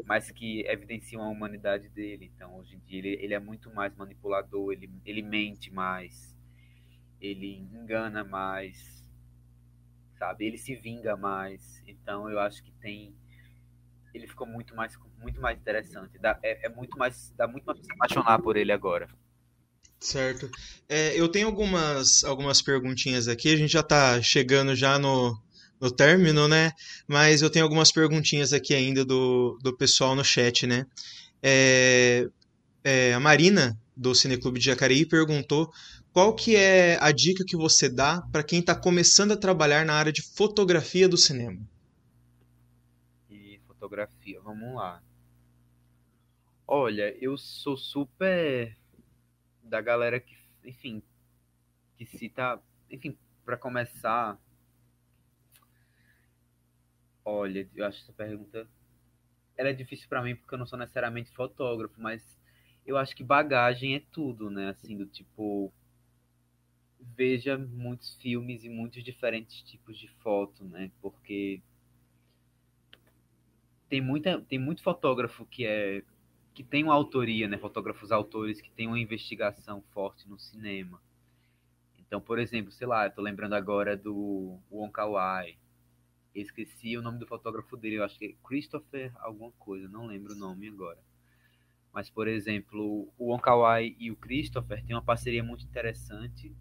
mas 0.04 0.28
que 0.32 0.66
evidenciam 0.66 1.22
a 1.22 1.28
humanidade 1.28 1.88
dele. 1.88 2.32
Então, 2.34 2.58
hoje 2.58 2.74
em 2.74 2.80
dia, 2.80 2.98
ele, 2.98 3.08
ele 3.22 3.32
é 3.32 3.38
muito 3.38 3.72
mais 3.72 3.94
manipulador, 3.94 4.72
ele, 4.72 4.90
ele 5.04 5.22
mente 5.22 5.72
mais, 5.72 6.36
ele 7.20 7.58
engana 7.72 8.24
mais, 8.24 9.05
sabe? 10.18 10.46
Ele 10.46 10.58
se 10.58 10.74
vinga 10.74 11.16
mais. 11.16 11.82
Então, 11.86 12.28
eu 12.28 12.38
acho 12.40 12.62
que 12.62 12.72
tem. 12.80 13.14
Ele 14.14 14.26
ficou 14.26 14.46
muito 14.46 14.74
mais, 14.74 14.94
muito 15.20 15.40
mais 15.40 15.58
interessante. 15.58 16.18
Dá, 16.18 16.38
é, 16.42 16.66
é 16.66 16.68
muito 16.68 16.96
mais, 16.98 17.32
dá 17.36 17.46
muito 17.46 17.64
mais 17.64 17.78
pra 17.78 17.86
se 17.86 17.92
apaixonar 17.92 18.40
por 18.40 18.56
ele 18.56 18.72
agora. 18.72 19.08
Certo. 20.00 20.50
É, 20.88 21.18
eu 21.18 21.28
tenho 21.28 21.46
algumas, 21.46 22.24
algumas 22.24 22.62
perguntinhas 22.62 23.28
aqui. 23.28 23.52
A 23.52 23.56
gente 23.56 23.72
já 23.72 23.80
está 23.80 24.20
chegando 24.22 24.74
já 24.74 24.98
no, 24.98 25.38
no 25.80 25.90
término, 25.90 26.48
né? 26.48 26.72
Mas 27.06 27.42
eu 27.42 27.50
tenho 27.50 27.64
algumas 27.64 27.92
perguntinhas 27.92 28.52
aqui 28.52 28.74
ainda 28.74 29.04
do, 29.04 29.58
do 29.62 29.76
pessoal 29.76 30.14
no 30.14 30.24
chat, 30.24 30.66
né? 30.66 30.86
É, 31.42 32.28
é, 32.84 33.14
a 33.14 33.20
Marina, 33.20 33.78
do 33.96 34.14
Cineclube 34.14 34.58
de 34.58 34.66
Jacareí, 34.66 35.06
perguntou 35.06 35.70
qual 36.16 36.34
que 36.34 36.56
é 36.56 36.96
a 36.98 37.12
dica 37.12 37.44
que 37.46 37.58
você 37.58 37.90
dá 37.90 38.22
para 38.32 38.42
quem 38.42 38.60
está 38.60 38.74
começando 38.74 39.32
a 39.32 39.36
trabalhar 39.36 39.84
na 39.84 39.92
área 39.92 40.10
de 40.10 40.22
fotografia 40.22 41.06
do 41.06 41.18
cinema? 41.18 41.60
E 43.28 43.60
fotografia, 43.66 44.40
vamos 44.40 44.74
lá. 44.76 45.02
Olha, 46.66 47.14
eu 47.22 47.36
sou 47.36 47.76
super 47.76 48.74
da 49.62 49.82
galera 49.82 50.18
que, 50.18 50.34
enfim, 50.64 51.02
que 51.98 52.30
tá, 52.30 52.62
enfim, 52.90 53.14
para 53.44 53.58
começar, 53.58 54.40
Olha, 57.26 57.68
eu 57.74 57.84
acho 57.84 58.02
essa 58.02 58.12
pergunta 58.14 58.66
ela 59.54 59.68
é 59.68 59.74
difícil 59.74 60.08
para 60.08 60.22
mim 60.22 60.34
porque 60.34 60.54
eu 60.54 60.58
não 60.58 60.66
sou 60.66 60.78
necessariamente 60.78 61.30
fotógrafo, 61.32 62.00
mas 62.00 62.40
eu 62.86 62.96
acho 62.96 63.14
que 63.14 63.22
bagagem 63.22 63.96
é 63.96 64.02
tudo, 64.10 64.48
né? 64.48 64.70
Assim, 64.70 64.96
do 64.96 65.04
tipo 65.04 65.70
veja 67.16 67.56
muitos 67.56 68.14
filmes 68.16 68.64
e 68.64 68.68
muitos 68.68 69.02
diferentes 69.02 69.62
tipos 69.62 69.98
de 69.98 70.08
foto, 70.08 70.64
né? 70.64 70.90
Porque 71.00 71.62
tem 73.88 74.00
muita 74.00 74.40
tem 74.42 74.58
muito 74.58 74.82
fotógrafo 74.82 75.46
que 75.46 75.64
é 75.64 76.02
que 76.54 76.62
tem 76.62 76.84
uma 76.84 76.94
autoria, 76.94 77.48
né? 77.48 77.58
Fotógrafos 77.58 78.10
autores 78.12 78.60
que 78.60 78.70
tem 78.70 78.86
uma 78.86 78.98
investigação 78.98 79.82
forte 79.92 80.28
no 80.28 80.38
cinema. 80.38 81.00
Então, 81.98 82.20
por 82.20 82.38
exemplo, 82.38 82.72
sei 82.72 82.86
lá, 82.86 83.06
eu 83.06 83.10
tô 83.10 83.20
lembrando 83.20 83.54
agora 83.54 83.96
do 83.96 84.58
Wong 84.70 84.92
Kar-wai, 84.92 85.58
esqueci 86.34 86.96
o 86.96 87.02
nome 87.02 87.18
do 87.18 87.26
fotógrafo 87.26 87.76
dele, 87.76 87.96
eu 87.96 88.04
acho 88.04 88.18
que 88.18 88.26
é 88.26 88.34
Christopher 88.46 89.12
alguma 89.16 89.52
coisa, 89.52 89.88
não 89.88 90.06
lembro 90.06 90.34
o 90.34 90.36
nome 90.36 90.68
agora. 90.68 90.98
Mas, 91.92 92.10
por 92.10 92.28
exemplo, 92.28 93.10
o 93.16 93.32
Onkawai 93.32 93.96
e 93.98 94.10
o 94.10 94.16
Christopher 94.16 94.84
têm 94.84 94.94
uma 94.94 95.02
parceria 95.02 95.42
muito 95.42 95.64
interessante 95.64 96.54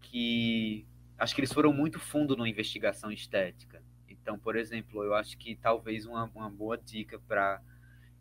que 0.00 0.86
acho 1.18 1.34
que 1.34 1.40
eles 1.40 1.52
foram 1.52 1.72
muito 1.72 1.98
fundo 1.98 2.36
na 2.36 2.48
investigação 2.48 3.10
estética. 3.10 3.82
Então, 4.08 4.38
por 4.38 4.56
exemplo, 4.56 5.02
eu 5.02 5.14
acho 5.14 5.36
que 5.38 5.56
talvez 5.56 6.06
uma, 6.06 6.24
uma 6.34 6.50
boa 6.50 6.76
dica 6.76 7.18
para 7.20 7.62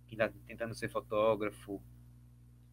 quem 0.07 0.17
está 0.17 0.29
tentando 0.45 0.73
ser 0.73 0.89
fotógrafo 0.89 1.81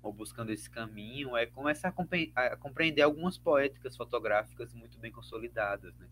ou 0.02 0.12
buscando 0.12 0.50
esse 0.50 0.68
caminho 0.68 1.36
é 1.36 1.46
começar 1.46 1.88
a, 1.88 2.40
a 2.40 2.56
compreender 2.56 3.02
algumas 3.02 3.38
poéticas 3.38 3.96
fotográficas 3.96 4.72
muito 4.74 4.98
bem 4.98 5.10
consolidadas, 5.10 5.96
né? 5.96 6.06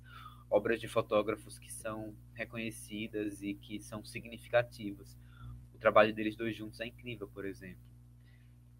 obras 0.53 0.79
de 0.79 0.87
fotógrafos 0.87 1.59
que 1.59 1.73
são 1.73 2.15
reconhecidas 2.35 3.43
e 3.43 3.55
que 3.55 3.81
são 3.81 4.05
significativas. 4.05 5.17
O 5.75 5.79
trabalho 5.79 6.15
deles 6.15 6.37
dois 6.37 6.55
juntos 6.55 6.79
é 6.81 6.87
incrível, 6.87 7.27
por 7.29 7.47
exemplo. 7.47 7.83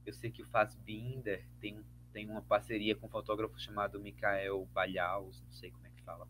Eu 0.05 0.13
sei 0.13 0.31
que 0.31 0.43
o 0.43 0.47
Fassbinder 0.47 1.47
tem, 1.61 1.83
tem 2.13 2.29
uma 2.29 2.43
parceria 2.43 2.95
com 2.95 3.07
um 3.07 3.11
fotógrafo 3.11 3.59
chamado 3.59 4.01
Michael 4.01 4.67
Balhaus, 4.73 5.43
não 5.43 5.53
sei 5.53 5.71
como 5.71 5.87
é 5.87 5.91
que 5.91 6.03
fala, 6.03 6.27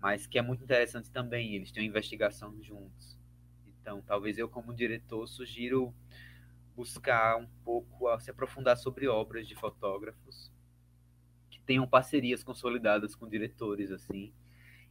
mas 0.00 0.26
que 0.26 0.38
é 0.38 0.42
muito 0.42 0.62
interessante 0.62 1.10
também. 1.10 1.54
Eles 1.54 1.72
têm 1.72 1.82
uma 1.82 1.88
investigação 1.88 2.62
juntos. 2.62 3.18
Então, 3.66 4.02
talvez 4.02 4.38
eu, 4.38 4.48
como 4.48 4.74
diretor, 4.74 5.26
sugiro 5.26 5.94
buscar 6.76 7.36
um 7.36 7.46
pouco 7.64 8.18
se 8.20 8.30
aprofundar 8.30 8.76
sobre 8.76 9.06
obras 9.08 9.46
de 9.46 9.54
fotógrafos 9.54 10.52
tenham 11.66 11.86
parcerias 11.86 12.42
consolidadas 12.42 13.14
com 13.14 13.28
diretores, 13.28 13.90
assim, 13.90 14.32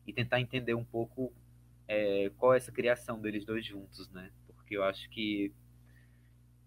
e 0.06 0.14
tentar 0.14 0.40
entender 0.40 0.74
um 0.74 0.84
pouco 0.84 1.34
é, 1.88 2.32
qual 2.38 2.54
é 2.54 2.58
essa 2.58 2.72
criação 2.72 3.20
deles 3.20 3.46
dois 3.46 3.66
juntos, 3.66 4.10
né? 4.10 4.32
Porque 4.48 4.76
eu 4.76 4.84
acho 4.84 5.10
que 5.10 5.54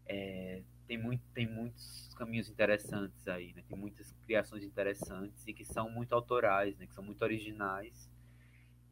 é, 0.07 0.63
tem, 0.87 0.99
muito, 0.99 1.23
tem 1.35 1.47
muitos 1.47 2.15
caminhos 2.15 2.49
interessantes 2.49 3.27
aí, 3.29 3.53
né? 3.55 3.63
Tem 3.69 3.77
muitas 3.77 4.13
criações 4.25 4.65
interessantes 4.65 5.47
e 5.47 5.53
que 5.53 5.65
são 5.65 5.91
muito 5.91 6.15
autorais, 6.15 6.77
né? 6.79 6.87
Que 6.87 6.95
são 6.95 7.05
muito 7.05 7.23
originais 7.23 8.11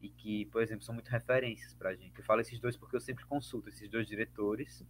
e 0.01 0.09
que, 0.11 0.47
por 0.47 0.63
exemplo, 0.63 0.85
são 0.85 0.95
muito 0.95 1.09
referências 1.09 1.75
pra 1.75 1.95
gente. 1.95 2.19
Eu 2.19 2.25
falo 2.25 2.41
esses 2.41 2.59
dois 2.61 2.77
porque 2.77 2.97
eu 2.97 3.01
sempre 3.01 3.25
consulto 3.25 3.69
esses 3.69 3.89
dois 3.89 4.07
diretores 4.07 4.85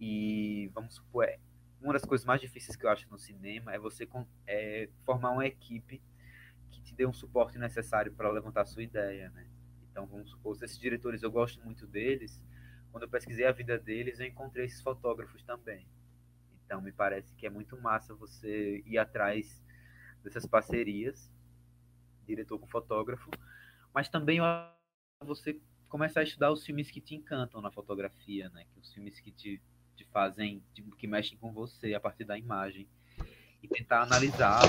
e, 0.00 0.70
vamos 0.72 0.94
supor, 0.94 1.24
é, 1.24 1.38
uma 1.80 1.92
das 1.92 2.04
coisas 2.04 2.24
mais 2.24 2.40
difíceis 2.40 2.76
que 2.76 2.86
eu 2.86 2.90
acho 2.90 3.08
no 3.10 3.18
cinema 3.18 3.74
é 3.74 3.78
você 3.78 4.08
é, 4.46 4.88
formar 5.04 5.32
uma 5.32 5.46
equipe 5.46 6.00
que 6.70 6.80
te 6.80 6.94
dê 6.94 7.04
um 7.06 7.12
suporte 7.12 7.58
necessário 7.58 8.12
para 8.12 8.30
levantar 8.30 8.62
a 8.62 8.66
sua 8.66 8.82
ideia, 8.82 9.28
né? 9.30 9.46
Então, 9.90 10.06
vamos 10.06 10.30
supor, 10.30 10.56
esses 10.62 10.78
diretores, 10.78 11.22
eu 11.22 11.30
gosto 11.30 11.62
muito 11.62 11.86
deles. 11.86 12.40
Quando 12.90 13.04
eu 13.04 13.08
pesquisei 13.08 13.46
a 13.46 13.52
vida 13.52 13.78
deles, 13.78 14.20
eu 14.20 14.26
encontrei 14.26 14.66
esses 14.66 14.82
fotógrafos 14.82 15.42
também. 15.42 15.86
Então, 16.64 16.80
me 16.80 16.92
parece 16.92 17.34
que 17.34 17.46
é 17.46 17.50
muito 17.50 17.80
massa 17.80 18.14
você 18.14 18.82
ir 18.86 18.98
atrás 18.98 19.62
dessas 20.22 20.46
parcerias, 20.46 21.30
diretor 22.26 22.58
com 22.58 22.66
fotógrafo, 22.66 23.30
mas 23.92 24.08
também 24.08 24.40
você 25.24 25.60
começar 25.88 26.20
a 26.20 26.22
estudar 26.24 26.52
os 26.52 26.64
filmes 26.64 26.90
que 26.90 27.00
te 27.00 27.14
encantam 27.14 27.60
na 27.60 27.70
fotografia, 27.70 28.48
né? 28.50 28.64
Que 28.72 28.80
os 28.80 28.92
filmes 28.92 29.18
que 29.20 29.32
te 29.32 29.60
te 30.00 30.04
fazem, 30.06 30.62
tipo, 30.72 30.96
que 30.96 31.06
mexem 31.06 31.36
com 31.36 31.52
você 31.52 31.94
a 31.94 32.00
partir 32.00 32.24
da 32.24 32.38
imagem. 32.38 32.88
E 33.62 33.68
tentar 33.68 34.02
analisar. 34.02 34.64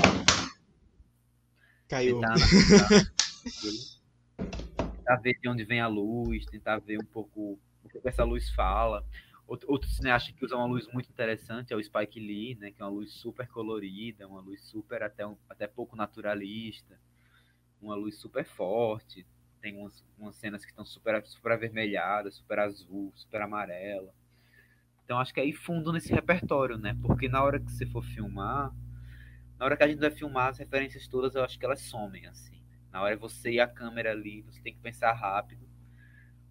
Caiu. 1.87 2.15
Tentar, 2.15 2.33
analisar, 2.33 2.89
tentar 4.97 5.21
ver 5.21 5.39
de 5.39 5.47
onde 5.47 5.63
vem 5.63 5.79
a 5.79 5.87
luz, 5.87 6.45
tentar 6.47 6.79
ver 6.79 6.99
um 6.99 7.05
pouco 7.05 7.57
essa 8.03 8.23
luz 8.23 8.49
fala. 8.51 9.05
Outro, 9.47 9.69
outro 9.71 9.89
cineasta 9.89 10.31
que 10.31 10.45
usa 10.45 10.55
uma 10.55 10.65
luz 10.65 10.87
muito 10.93 11.09
interessante 11.09 11.73
é 11.73 11.75
o 11.75 11.83
Spike 11.83 12.19
Lee, 12.19 12.55
né, 12.55 12.71
que 12.71 12.81
é 12.81 12.85
uma 12.85 12.91
luz 12.91 13.11
super 13.11 13.47
colorida, 13.47 14.27
uma 14.27 14.39
luz 14.39 14.61
super 14.63 15.03
até, 15.03 15.27
um, 15.27 15.35
até 15.49 15.67
pouco 15.67 15.95
naturalista, 15.95 16.97
uma 17.81 17.95
luz 17.95 18.17
super 18.17 18.45
forte. 18.45 19.25
tem 19.61 19.77
umas, 19.77 20.03
umas 20.17 20.35
cenas 20.37 20.63
que 20.63 20.71
estão 20.71 20.85
super, 20.85 21.21
super 21.25 21.51
avermelhadas, 21.51 22.35
super 22.35 22.59
azul, 22.59 23.11
super 23.15 23.41
amarela. 23.41 24.13
Então 25.03 25.19
acho 25.19 25.33
que 25.33 25.41
é 25.41 25.45
ir 25.45 25.53
fundo 25.53 25.91
nesse 25.91 26.13
repertório, 26.13 26.77
né? 26.77 26.97
Porque 27.01 27.27
na 27.27 27.43
hora 27.43 27.59
que 27.59 27.69
você 27.71 27.85
for 27.85 28.03
filmar, 28.03 28.73
na 29.59 29.65
hora 29.65 29.75
que 29.75 29.83
a 29.83 29.87
gente 29.87 29.99
vai 29.99 30.09
filmar, 30.09 30.49
as 30.49 30.57
referências 30.57 31.07
todas 31.07 31.35
eu 31.35 31.43
acho 31.43 31.59
que 31.59 31.65
elas 31.65 31.81
somem, 31.81 32.25
assim. 32.27 32.63
Na 32.91 33.01
hora 33.01 33.13
é 33.13 33.17
você 33.17 33.51
e 33.51 33.59
a 33.59 33.67
câmera 33.67 34.11
ali, 34.11 34.41
você 34.41 34.61
tem 34.61 34.73
que 34.73 34.79
pensar 34.79 35.11
rápido. 35.13 35.67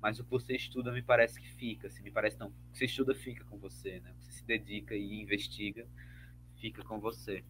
Mas 0.00 0.18
o 0.18 0.24
que 0.24 0.30
você 0.30 0.54
estuda 0.54 0.92
me 0.92 1.02
parece 1.02 1.40
que 1.40 1.48
fica, 1.48 1.88
assim, 1.88 2.02
me 2.02 2.10
parece 2.10 2.38
não. 2.38 2.48
O 2.48 2.72
que 2.72 2.78
você 2.78 2.84
estuda 2.86 3.14
fica 3.14 3.44
com 3.44 3.58
você, 3.58 4.00
né? 4.00 4.12
Você 4.18 4.32
se 4.32 4.44
dedica 4.44 4.94
e 4.94 5.20
investiga, 5.20 5.86
fica 6.58 6.82
com 6.82 6.98
você. 6.98 7.44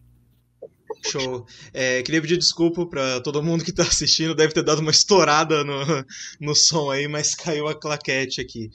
Show. 1.05 1.45
É, 1.73 2.03
queria 2.03 2.21
pedir 2.21 2.37
desculpa 2.37 2.85
para 2.85 3.21
todo 3.21 3.41
mundo 3.41 3.63
que 3.63 3.71
está 3.71 3.83
assistindo, 3.83 4.35
deve 4.35 4.53
ter 4.53 4.63
dado 4.63 4.79
uma 4.79 4.91
estourada 4.91 5.63
no, 5.63 5.79
no 6.39 6.55
som 6.55 6.91
aí, 6.91 7.07
mas 7.07 7.33
caiu 7.33 7.67
a 7.67 7.79
claquete 7.79 8.41
aqui. 8.41 8.69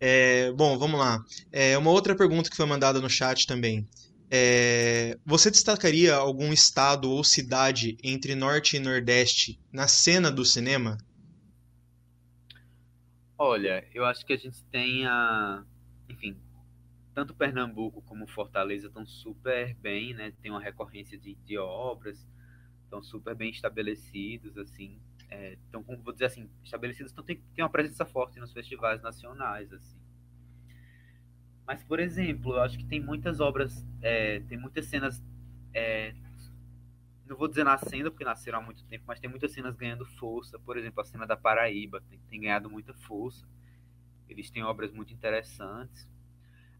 É, 0.00 0.50
bom, 0.52 0.78
vamos 0.78 0.98
lá. 0.98 1.22
É, 1.52 1.76
uma 1.78 1.90
outra 1.90 2.16
pergunta 2.16 2.50
que 2.50 2.56
foi 2.56 2.66
mandada 2.66 3.00
no 3.00 3.08
chat 3.08 3.46
também. 3.46 3.86
É, 4.30 5.18
você 5.26 5.50
destacaria 5.50 6.14
algum 6.14 6.52
estado 6.52 7.10
ou 7.10 7.24
cidade 7.24 7.96
entre 8.02 8.34
Norte 8.34 8.76
e 8.76 8.80
Nordeste 8.80 9.58
na 9.72 9.88
cena 9.88 10.30
do 10.30 10.44
cinema? 10.44 10.96
Olha, 13.42 13.88
eu 13.94 14.04
acho 14.04 14.26
que 14.26 14.34
a 14.34 14.36
gente 14.36 14.62
tem 14.64 15.06
a. 15.06 15.64
Enfim, 16.10 16.36
tanto 17.14 17.34
Pernambuco 17.34 18.02
como 18.02 18.26
Fortaleza 18.26 18.88
estão 18.88 19.06
super 19.06 19.74
bem, 19.76 20.12
né? 20.12 20.30
Tem 20.42 20.50
uma 20.50 20.60
recorrência 20.60 21.16
de, 21.16 21.34
de 21.36 21.56
obras, 21.56 22.28
estão 22.84 23.02
super 23.02 23.34
bem 23.34 23.48
estabelecidos, 23.48 24.58
assim. 24.58 25.00
É, 25.30 25.56
então, 25.66 25.82
como 25.82 26.02
vou 26.02 26.12
dizer 26.12 26.26
assim, 26.26 26.50
estabelecidos, 26.62 27.12
então 27.12 27.24
tem, 27.24 27.42
tem 27.54 27.64
uma 27.64 27.70
presença 27.70 28.04
forte 28.04 28.38
nos 28.38 28.52
festivais 28.52 29.00
nacionais, 29.00 29.72
assim. 29.72 29.98
Mas, 31.66 31.82
por 31.82 31.98
exemplo, 31.98 32.56
eu 32.56 32.60
acho 32.60 32.76
que 32.76 32.84
tem 32.84 33.00
muitas 33.00 33.40
obras, 33.40 33.86
é, 34.02 34.40
tem 34.40 34.58
muitas 34.58 34.84
cenas, 34.84 35.24
é, 35.72 36.14
não 37.30 37.36
vou 37.36 37.46
dizer 37.46 37.62
nascendo, 37.62 38.10
porque 38.10 38.24
nasceram 38.24 38.58
há 38.58 38.60
muito 38.60 38.84
tempo, 38.86 39.04
mas 39.06 39.20
tem 39.20 39.30
muitas 39.30 39.52
cenas 39.52 39.76
ganhando 39.76 40.04
força. 40.04 40.58
Por 40.58 40.76
exemplo, 40.76 41.00
a 41.00 41.04
cena 41.04 41.24
da 41.24 41.36
Paraíba 41.36 42.02
tem, 42.10 42.18
tem 42.28 42.40
ganhado 42.40 42.68
muita 42.68 42.92
força. 42.92 43.46
Eles 44.28 44.50
têm 44.50 44.64
obras 44.64 44.90
muito 44.90 45.14
interessantes. 45.14 46.10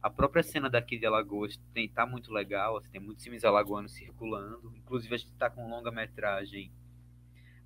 A 0.03 0.11
própria 0.11 0.43
cena 0.43 0.69
daqui 0.69 0.99
de 0.99 1.07
Alagoas 1.07 1.57
tem, 1.73 1.89
tá 1.89 2.05
muito 2.05 2.33
legal, 2.33 2.77
assim, 2.77 2.91
tem 2.91 3.01
muitos 3.01 3.23
filmes 3.23 3.45
alagoanos 3.45 3.93
circulando. 3.93 4.75
Inclusive, 4.77 5.15
a 5.15 5.19
gente 5.19 5.31
está 5.31 5.49
com 5.49 5.71
longa-metragem 5.71 6.73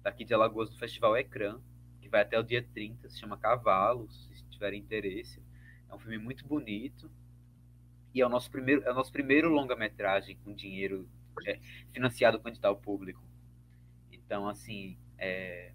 daqui 0.03 0.23
de 0.23 0.35
Alagoas 0.35 0.69
do 0.69 0.77
Festival 0.77 1.17
Ecrã, 1.17 1.59
que 2.03 2.09
vai 2.11 2.21
até 2.21 2.39
o 2.39 2.43
dia 2.43 2.63
30, 2.75 3.09
se 3.09 3.19
chama 3.19 3.39
Cavalos, 3.39 4.29
se 4.31 4.45
tiverem 4.51 4.81
interesse. 4.81 5.43
É 5.89 5.95
um 5.95 5.99
filme 5.99 6.19
muito 6.19 6.47
bonito. 6.47 7.11
E 8.13 8.21
é 8.21 8.27
o 8.27 8.29
nosso 8.29 8.51
primeiro, 8.51 8.83
é 8.83 8.91
o 8.91 8.95
nosso 8.95 9.11
primeiro 9.11 9.49
longa-metragem 9.49 10.37
com 10.45 10.53
dinheiro 10.53 11.09
é, 11.47 11.59
financiado 11.93 12.41
com 12.41 12.49
edital 12.49 12.77
público. 12.77 13.23
Então, 14.13 14.49
assim, 14.49 14.97
é, 15.19 15.73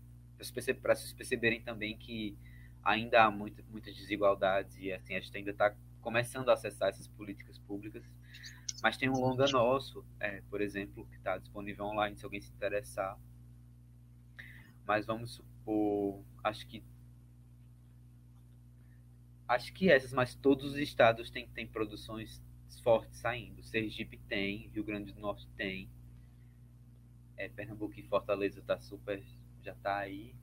para 0.81 0.95
vocês 0.95 1.13
perceberem 1.13 1.61
também 1.61 1.97
que 1.97 2.37
ainda 2.83 3.23
há 3.23 3.31
muita, 3.31 3.63
muitas 3.69 3.95
desigualdades 3.95 4.77
e 4.77 4.91
assim, 4.91 5.15
a 5.15 5.19
gente 5.19 5.35
ainda 5.35 5.51
está 5.51 5.75
começando 6.01 6.49
a 6.49 6.53
acessar 6.53 6.89
essas 6.89 7.07
políticas 7.07 7.57
públicas. 7.59 8.03
Mas 8.81 8.95
tem 8.95 9.09
um 9.09 9.19
longa 9.19 9.45
nosso, 9.47 10.05
é, 10.19 10.41
por 10.49 10.61
exemplo, 10.61 11.05
que 11.07 11.17
está 11.17 11.37
disponível 11.37 11.85
online 11.85 12.15
se 12.15 12.23
alguém 12.23 12.39
se 12.39 12.51
interessar. 12.51 13.19
Mas 14.85 15.05
vamos 15.05 15.35
supor, 15.35 16.23
acho 16.43 16.65
que 16.65 16.83
acho 19.47 19.73
que 19.73 19.91
essas, 19.91 20.13
mas 20.13 20.35
todos 20.35 20.73
os 20.73 20.77
estados 20.77 21.29
têm, 21.31 21.47
têm 21.49 21.67
produções 21.67 22.41
fortes 22.77 23.17
saindo. 23.17 23.63
Sergipe 23.63 24.17
tem, 24.27 24.69
Rio 24.73 24.83
Grande 24.83 25.13
do 25.13 25.21
Norte 25.21 25.47
tem, 25.55 25.89
é, 27.37 27.47
Pernambuco 27.47 27.97
e 27.97 28.03
Fortaleza 28.03 28.61
tá 28.61 28.77
super, 28.77 29.23
já 29.63 29.73
tá 29.75 29.97
aí. 29.97 30.35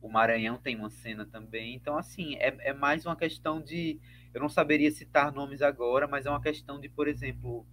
O 0.00 0.08
Maranhão 0.08 0.56
tem 0.56 0.74
uma 0.74 0.88
cena 0.88 1.26
também. 1.26 1.74
Então, 1.74 1.98
assim, 1.98 2.34
é, 2.36 2.56
é 2.70 2.72
mais 2.72 3.04
uma 3.04 3.14
questão 3.14 3.60
de 3.60 4.00
eu 4.32 4.40
não 4.40 4.48
saberia 4.48 4.90
citar 4.90 5.30
nomes 5.30 5.60
agora, 5.60 6.08
mas 6.08 6.24
é 6.24 6.30
uma 6.30 6.40
questão 6.40 6.80
de, 6.80 6.88
por 6.88 7.06
exemplo, 7.06 7.66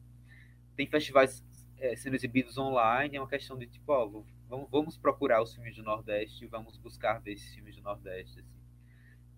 tem 0.75 0.85
festivais 0.85 1.43
é, 1.77 1.95
sendo 1.95 2.15
exibidos 2.15 2.57
online, 2.57 3.15
é 3.15 3.21
uma 3.21 3.29
questão 3.29 3.57
de 3.57 3.65
tipo, 3.65 3.91
ó, 3.93 4.05
vamos, 4.49 4.69
vamos 4.69 4.97
procurar 4.97 5.41
os 5.41 5.53
filmes 5.53 5.75
do 5.75 5.83
Nordeste 5.83 6.45
vamos 6.47 6.77
buscar 6.77 7.19
ver 7.19 7.33
esses 7.33 7.53
filmes 7.55 7.75
do 7.77 7.81
Nordeste. 7.81 8.39
Assim. 8.39 8.59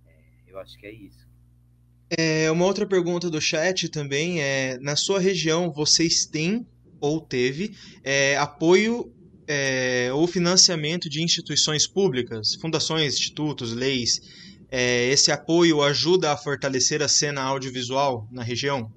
É, 0.07 0.23
eu 0.47 0.59
acho 0.59 0.77
que 0.77 0.87
é 0.87 0.91
isso. 0.91 1.29
É, 2.17 2.51
uma 2.51 2.65
outra 2.65 2.85
pergunta 2.85 3.29
do 3.29 3.39
chat 3.39 3.87
também 3.89 4.41
é: 4.41 4.77
na 4.79 4.95
sua 4.95 5.19
região 5.19 5.71
vocês 5.71 6.25
têm 6.25 6.67
ou 6.99 7.21
teve 7.21 7.75
é, 8.03 8.37
apoio 8.37 9.13
é, 9.47 10.11
ou 10.13 10.27
financiamento 10.27 11.09
de 11.09 11.23
instituições 11.23 11.87
públicas, 11.87 12.55
fundações, 12.55 13.13
institutos, 13.13 13.73
leis 13.73 14.21
é, 14.71 15.09
esse 15.09 15.33
apoio 15.33 15.83
ajuda 15.83 16.31
a 16.31 16.37
fortalecer 16.37 17.03
a 17.03 17.07
cena 17.09 17.41
audiovisual 17.41 18.25
na 18.31 18.41
região? 18.41 18.89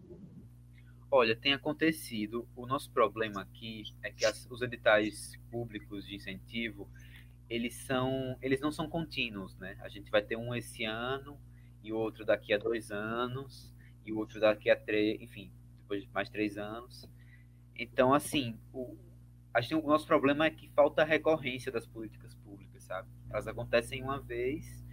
Olha, 1.10 1.34
tem 1.34 1.52
acontecido. 1.52 2.46
O 2.54 2.64
nosso 2.64 2.90
problema 2.92 3.42
aqui 3.42 3.82
é 4.00 4.10
que 4.10 4.24
as, 4.24 4.46
os 4.48 4.62
editais 4.62 5.32
públicos 5.50 6.06
de 6.06 6.14
incentivo, 6.14 6.88
eles 7.50 7.74
são, 7.74 8.38
eles 8.40 8.60
não 8.60 8.70
são 8.70 8.88
contínuos, 8.88 9.56
né? 9.58 9.76
A 9.80 9.88
gente 9.88 10.10
vai 10.12 10.22
ter 10.22 10.36
um 10.36 10.54
esse 10.54 10.84
ano 10.84 11.36
e 11.84 11.92
outro 11.92 12.24
daqui 12.24 12.52
a 12.52 12.58
dois 12.58 12.90
anos 12.90 13.72
e 14.04 14.12
outro 14.12 14.40
daqui 14.40 14.70
a 14.70 14.76
três, 14.76 15.20
enfim, 15.20 15.52
depois 15.82 16.02
de 16.02 16.08
mais 16.12 16.28
três 16.28 16.58
anos. 16.58 17.08
Então, 17.76 18.12
assim, 18.12 18.58
o, 18.72 18.96
a 19.52 19.60
gente, 19.60 19.74
o 19.74 19.86
nosso 19.86 20.06
problema 20.06 20.46
é 20.46 20.50
que 20.50 20.68
falta 20.70 21.04
recorrência 21.04 21.70
das 21.70 21.86
políticas 21.86 22.34
públicas, 22.34 22.82
sabe? 22.82 23.08
Elas 23.30 23.46
acontecem 23.46 24.02
uma 24.02 24.20
vez 24.20 24.84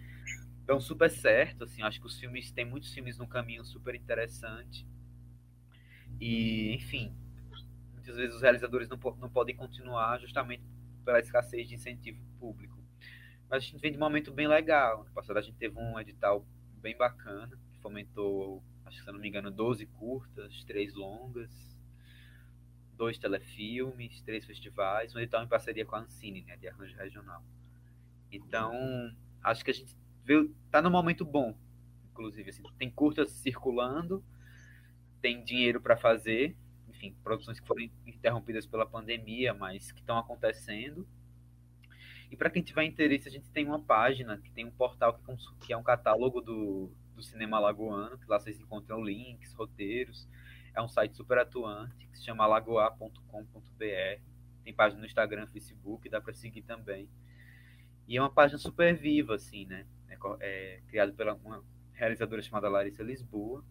dão 0.66 0.80
super 0.80 1.10
certo, 1.10 1.64
assim, 1.64 1.82
acho 1.82 2.00
que 2.00 2.06
os 2.06 2.20
filmes, 2.20 2.52
tem 2.52 2.64
muitos 2.64 2.94
filmes 2.94 3.18
no 3.18 3.28
caminho 3.28 3.66
super 3.66 3.96
interessante. 3.96 4.88
E, 6.20 6.74
enfim, 6.74 7.14
muitas 7.94 8.16
vezes 8.16 8.36
os 8.36 8.42
realizadores 8.42 8.88
não, 8.88 8.98
não 9.20 9.30
podem 9.30 9.56
continuar 9.56 10.20
justamente 10.20 10.64
pela 11.04 11.20
escassez 11.20 11.68
de 11.68 11.76
incentivo 11.76 12.24
público. 12.40 12.78
Mas 13.50 13.64
a 13.64 13.66
gente 13.66 13.82
vem 13.82 13.92
de 13.92 13.98
um 13.98 14.00
momento 14.00 14.32
bem 14.32 14.48
legal. 14.48 15.04
No 15.04 15.12
passado 15.12 15.38
a 15.38 15.42
gente 15.42 15.58
teve 15.58 15.78
um 15.78 16.00
edital 16.00 16.46
bem 16.82 16.98
bacana, 16.98 17.58
que 17.72 17.80
fomentou, 17.80 18.64
acho 18.86 18.98
que 18.98 19.06
se 19.06 19.12
não 19.12 19.20
me 19.20 19.28
engano, 19.28 19.52
12 19.52 19.86
curtas, 19.86 20.64
3 20.66 20.94
longas, 20.94 21.72
dois 23.02 23.18
telefilmes, 23.18 24.22
três 24.22 24.45
festivais, 24.45 25.16
um 25.16 25.20
edital 25.20 25.44
em 25.44 25.48
parceria 25.48 25.84
com 25.84 25.95
a 25.95 26.02
Ancine, 26.02 26.44
né, 26.44 26.56
de 26.58 26.68
arranjo 26.68 26.95
regional. 26.95 27.44
Então, 28.32 28.72
acho 29.41 29.66
que 29.66 29.72
a 29.72 29.74
gente 29.74 29.98
veio, 30.24 30.56
tá 30.70 30.84
no 30.84 30.91
momento 30.91 31.26
bom, 31.26 31.58
inclusive. 32.12 32.52
Assim, 32.52 32.62
tem 32.78 32.91
curtas 32.91 33.32
circulando, 33.32 34.24
tem 35.20 35.44
dinheiro 35.44 35.82
para 35.82 35.98
fazer, 35.98 36.56
enfim, 36.90 37.16
produções 37.24 37.60
que 37.60 37.66
foram 37.68 37.82
interrompidas 38.06 38.68
pela 38.68 38.86
pandemia, 38.86 39.52
mas 39.52 39.91
que 39.91 40.02
estão 40.02 40.20
acontecendo. 40.20 41.08
E 42.32 42.38
para 42.38 42.49
quem 42.49 42.64
tiver 42.64 42.86
interesse, 42.86 43.28
a 43.28 43.32
gente 43.32 43.49
tem 43.52 43.66
uma 43.66 43.82
página, 43.82 44.38
que 44.38 44.49
tem 44.52 44.66
um 44.66 44.72
portal 44.72 45.14
que, 45.14 45.22
que 45.68 45.74
é 45.74 45.78
um 45.78 45.84
catálogo 45.84 46.40
do, 46.40 46.90
do 47.14 47.22
cinema 47.22 47.60
lagoano, 47.60 48.18
que 48.18 48.26
lá 48.26 48.40
vocês 48.40 48.58
encontram 48.58 49.03
links, 49.03 49.53
roteiros. 49.53 50.30
É 50.74 50.82
um 50.82 50.88
site 50.88 51.18
super 51.18 51.38
atuante, 51.38 52.08
que 52.08 52.18
se 52.18 52.24
chama 52.24 52.48
lagoa.com.br. 52.48 54.22
Tem 54.64 54.74
página 54.74 55.02
no 55.02 55.06
Instagram, 55.06 55.45
Facebook, 55.48 56.08
dá 56.08 56.22
para 56.22 56.34
seguir 56.34 56.62
também. 56.62 57.10
E 58.08 58.16
é 58.16 58.22
uma 58.22 58.32
página 58.32 58.58
super 58.58 58.95
viva, 58.95 59.36
assim, 59.36 59.66
né? 59.66 59.86
é, 60.08 60.18
é 60.40 60.82
criado 60.88 61.14
pela 61.14 61.34
uma 61.34 61.62
realizadora 61.91 62.41
chamada 62.41 62.70
Larissa 62.70 63.03
Lisboa. 63.03 63.64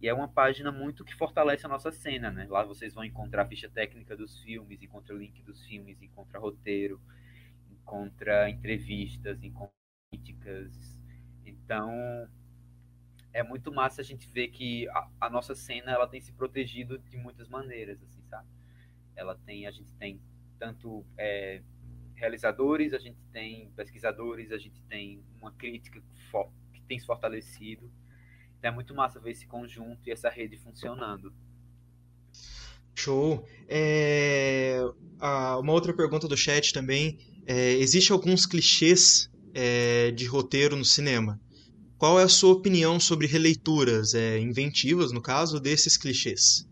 E 0.00 0.08
é 0.08 0.14
uma 0.14 0.28
página 0.28 0.72
muito 0.72 1.04
que 1.04 1.14
fortalece 1.14 1.66
a 1.66 1.68
nossa 1.68 1.92
cena, 1.92 2.30
né? 2.30 2.46
Lá 2.48 2.64
vocês 2.64 2.94
vão 2.94 3.04
encontrar 3.04 3.42
a 3.42 3.46
ficha 3.46 3.68
técnica 3.68 4.16
dos 4.16 4.40
filmes, 4.40 4.82
encontra 4.82 5.14
o 5.14 5.18
link 5.18 5.42
dos 5.42 5.62
filmes, 5.66 6.00
encontra 6.00 6.38
roteiro, 6.38 6.98
encontra 7.90 8.48
entrevistas, 8.48 9.42
encontra 9.42 9.74
críticas. 10.10 10.96
Então, 11.44 11.90
é 13.32 13.42
muito 13.42 13.72
massa 13.72 14.00
a 14.00 14.04
gente 14.04 14.28
ver 14.28 14.48
que 14.48 14.88
a, 14.90 15.08
a, 15.22 15.30
nossa 15.30 15.54
cena 15.54 15.90
ela 15.90 16.06
tem 16.06 16.20
se 16.20 16.32
protegido 16.32 16.98
de 16.98 17.16
muitas 17.16 17.48
maneiras, 17.48 18.00
assim, 18.02 18.22
sabe? 18.28 18.48
Ela 19.16 19.34
tem, 19.34 19.66
a 19.66 19.70
gente 19.72 19.92
tem 19.94 20.20
tanto 20.58 21.04
é, 21.18 21.62
realizadores, 22.14 22.92
a 22.94 22.98
gente 22.98 23.18
tem 23.32 23.70
pesquisadores, 23.70 24.52
a 24.52 24.58
gente 24.58 24.80
tem 24.82 25.24
uma 25.40 25.52
crítica 25.52 26.00
que 26.72 26.82
tem 26.82 26.98
se 26.98 27.06
fortalecido. 27.06 27.90
Então 28.58 28.70
é 28.70 28.74
muito 28.74 28.94
massa 28.94 29.18
ver 29.18 29.32
esse 29.32 29.46
conjunto 29.46 30.06
e 30.06 30.12
essa 30.12 30.28
rede 30.28 30.56
funcionando. 30.56 31.32
Show. 32.94 33.46
É... 33.66 34.78
Uma 35.58 35.72
outra 35.72 35.94
pergunta 35.94 36.28
do 36.28 36.36
chat 36.36 36.72
também. 36.72 37.18
É, 37.52 37.72
existe 37.72 38.12
alguns 38.12 38.46
clichês 38.46 39.28
é, 39.52 40.12
de 40.12 40.24
roteiro 40.24 40.76
no 40.76 40.84
cinema. 40.84 41.40
Qual 41.98 42.20
é 42.20 42.22
a 42.22 42.28
sua 42.28 42.52
opinião 42.52 43.00
sobre 43.00 43.26
releituras, 43.26 44.14
é, 44.14 44.38
inventivas, 44.38 45.10
no 45.10 45.20
caso, 45.20 45.58
desses 45.58 45.96
clichês? 45.96 46.64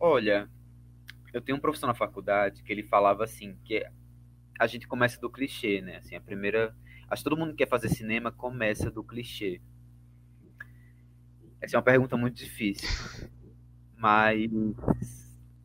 Olha, 0.00 0.50
eu 1.32 1.40
tenho 1.40 1.56
um 1.56 1.60
professor 1.60 1.86
na 1.86 1.94
faculdade 1.94 2.64
que 2.64 2.72
ele 2.72 2.82
falava 2.82 3.22
assim, 3.22 3.56
que 3.64 3.86
a 4.58 4.66
gente 4.66 4.88
começa 4.88 5.20
do 5.20 5.30
clichê, 5.30 5.80
né? 5.82 5.98
Assim, 5.98 6.16
a 6.16 6.20
primeira, 6.20 6.74
acho 7.08 7.22
que 7.22 7.30
todo 7.30 7.38
mundo 7.38 7.52
que 7.52 7.58
quer 7.58 7.68
fazer 7.68 7.88
cinema 7.90 8.32
começa 8.32 8.90
do 8.90 9.04
clichê. 9.04 9.60
Essa 11.60 11.76
é 11.76 11.78
uma 11.78 11.84
pergunta 11.84 12.16
muito 12.16 12.34
difícil. 12.34 12.88
Mas, 13.96 14.50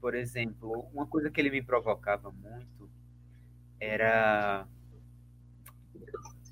por 0.07 0.15
exemplo, 0.15 0.87
uma 0.93 1.05
coisa 1.05 1.29
que 1.29 1.41
ele 1.41 1.49
me 1.49 1.61
provocava 1.61 2.31
muito 2.31 2.89
era 3.77 4.65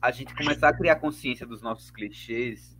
a 0.01 0.11
gente 0.11 0.35
começar 0.35 0.67
a 0.67 0.75
criar 0.75 0.97
consciência 0.97 1.47
dos 1.47 1.61
nossos 1.61 1.89
clichês 1.89 2.77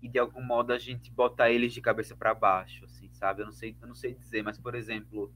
e 0.00 0.08
de 0.08 0.18
algum 0.18 0.42
modo 0.42 0.72
a 0.72 0.78
gente 0.78 1.12
botar 1.12 1.50
eles 1.50 1.74
de 1.74 1.82
cabeça 1.82 2.16
para 2.16 2.32
baixo, 2.32 2.86
assim, 2.86 3.10
sabe? 3.12 3.42
Eu 3.42 3.44
não 3.44 3.52
sei, 3.52 3.76
eu 3.82 3.86
não 3.86 3.94
sei 3.94 4.14
dizer, 4.14 4.42
mas 4.42 4.58
por 4.58 4.74
exemplo, 4.74 5.30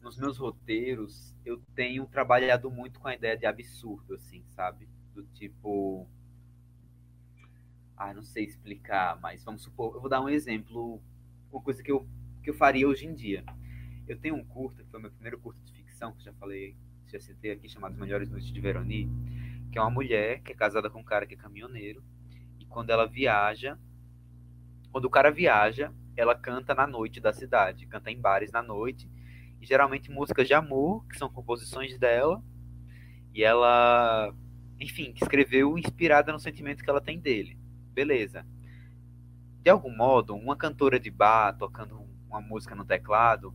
nos 0.00 0.16
meus 0.16 0.38
roteiros 0.38 1.36
eu 1.44 1.60
tenho 1.74 2.06
trabalhado 2.06 2.70
muito 2.70 2.98
com 2.98 3.08
a 3.08 3.14
ideia 3.14 3.36
de 3.36 3.44
absurdo, 3.44 4.14
assim, 4.14 4.42
sabe? 4.48 4.88
Do 5.14 5.22
tipo, 5.34 6.08
ah, 7.94 8.14
não 8.14 8.22
sei 8.22 8.44
explicar, 8.44 9.20
mas 9.20 9.44
vamos 9.44 9.60
supor, 9.60 9.96
eu 9.96 10.00
vou 10.00 10.08
dar 10.08 10.22
um 10.22 10.30
exemplo, 10.30 10.98
uma 11.52 11.60
coisa 11.60 11.82
que 11.82 11.92
eu 11.92 12.08
que 12.46 12.50
eu 12.50 12.54
faria 12.54 12.86
hoje 12.86 13.06
em 13.06 13.12
dia. 13.12 13.44
Eu 14.08 14.16
tenho 14.16 14.36
um 14.36 14.44
curta, 14.44 14.84
que 14.84 14.90
foi 14.90 15.00
meu 15.00 15.10
primeiro 15.10 15.38
curta 15.38 15.60
de 15.64 15.72
ficção, 15.72 16.12
que 16.12 16.22
já 16.22 16.32
falei, 16.34 16.76
já 17.08 17.18
citei 17.18 17.50
aqui, 17.50 17.68
chamado 17.68 17.92
As 17.92 17.98
Melhores 17.98 18.30
Noites 18.30 18.52
de 18.52 18.60
Veroni, 18.60 19.10
que 19.72 19.78
é 19.78 19.80
uma 19.80 19.90
mulher 19.90 20.40
que 20.42 20.52
é 20.52 20.54
casada 20.54 20.88
com 20.88 21.00
um 21.00 21.04
cara 21.04 21.26
que 21.26 21.34
é 21.34 21.36
caminhoneiro, 21.36 22.04
e 22.60 22.64
quando 22.64 22.90
ela 22.90 23.06
viaja, 23.06 23.78
quando 24.92 25.06
o 25.06 25.10
cara 25.10 25.30
viaja, 25.30 25.92
ela 26.16 26.34
canta 26.34 26.74
na 26.74 26.86
noite 26.86 27.20
da 27.20 27.32
cidade, 27.32 27.86
canta 27.86 28.10
em 28.10 28.20
bares 28.20 28.52
na 28.52 28.62
noite, 28.62 29.10
e 29.60 29.66
geralmente 29.66 30.10
músicas 30.10 30.46
de 30.46 30.54
amor, 30.54 31.04
que 31.06 31.18
são 31.18 31.28
composições 31.28 31.98
dela, 31.98 32.42
e 33.34 33.42
ela, 33.42 34.32
enfim, 34.78 35.12
escreveu 35.20 35.76
inspirada 35.76 36.32
no 36.32 36.38
sentimento 36.38 36.82
que 36.82 36.88
ela 36.88 37.00
tem 37.00 37.18
dele. 37.18 37.58
Beleza. 37.92 38.46
De 39.62 39.68
algum 39.68 39.94
modo, 39.94 40.34
uma 40.34 40.56
cantora 40.56 41.00
de 41.00 41.10
bar 41.10 41.56
tocando 41.58 42.06
uma 42.28 42.40
música 42.40 42.74
no 42.74 42.84
teclado, 42.84 43.52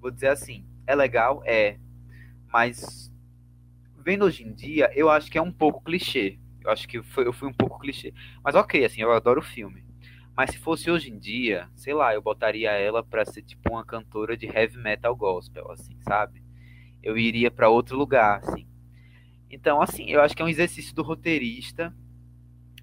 vou 0.00 0.10
dizer 0.10 0.28
assim, 0.28 0.64
é 0.86 0.94
legal, 0.94 1.42
é, 1.44 1.78
mas 2.48 3.12
vendo 3.98 4.24
hoje 4.24 4.42
em 4.42 4.52
dia, 4.52 4.90
eu 4.94 5.10
acho 5.10 5.30
que 5.30 5.38
é 5.38 5.42
um 5.42 5.52
pouco 5.52 5.82
clichê. 5.82 6.38
Eu 6.64 6.70
acho 6.70 6.86
que 6.88 7.02
foi, 7.02 7.26
eu 7.26 7.32
fui 7.32 7.48
um 7.48 7.52
pouco 7.52 7.78
clichê. 7.78 8.12
Mas 8.42 8.54
ok, 8.54 8.84
assim, 8.84 9.00
eu 9.02 9.12
adoro 9.12 9.40
o 9.40 9.44
filme. 9.44 9.84
Mas 10.36 10.50
se 10.50 10.58
fosse 10.58 10.90
hoje 10.90 11.10
em 11.10 11.18
dia, 11.18 11.68
sei 11.74 11.92
lá, 11.94 12.14
eu 12.14 12.22
botaria 12.22 12.70
ela 12.70 13.02
pra 13.02 13.24
ser 13.24 13.42
tipo 13.42 13.70
uma 13.70 13.84
cantora 13.84 14.36
de 14.36 14.46
heavy 14.46 14.78
metal 14.78 15.14
gospel, 15.14 15.70
assim, 15.70 15.98
sabe? 16.02 16.42
Eu 17.02 17.16
iria 17.16 17.50
para 17.50 17.68
outro 17.68 17.96
lugar, 17.96 18.38
assim. 18.38 18.66
Então, 19.50 19.82
assim, 19.82 20.08
eu 20.08 20.20
acho 20.20 20.34
que 20.34 20.42
é 20.42 20.44
um 20.44 20.48
exercício 20.48 20.94
do 20.94 21.02
roteirista 21.02 21.94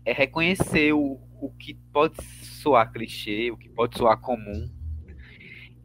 é 0.05 0.13
reconhecer 0.13 0.93
o, 0.93 1.19
o 1.41 1.51
que 1.59 1.73
pode 1.91 2.15
soar 2.23 2.91
clichê, 2.91 3.51
o 3.51 3.57
que 3.57 3.67
pode 3.67 3.97
soar 3.97 4.17
comum, 4.19 4.69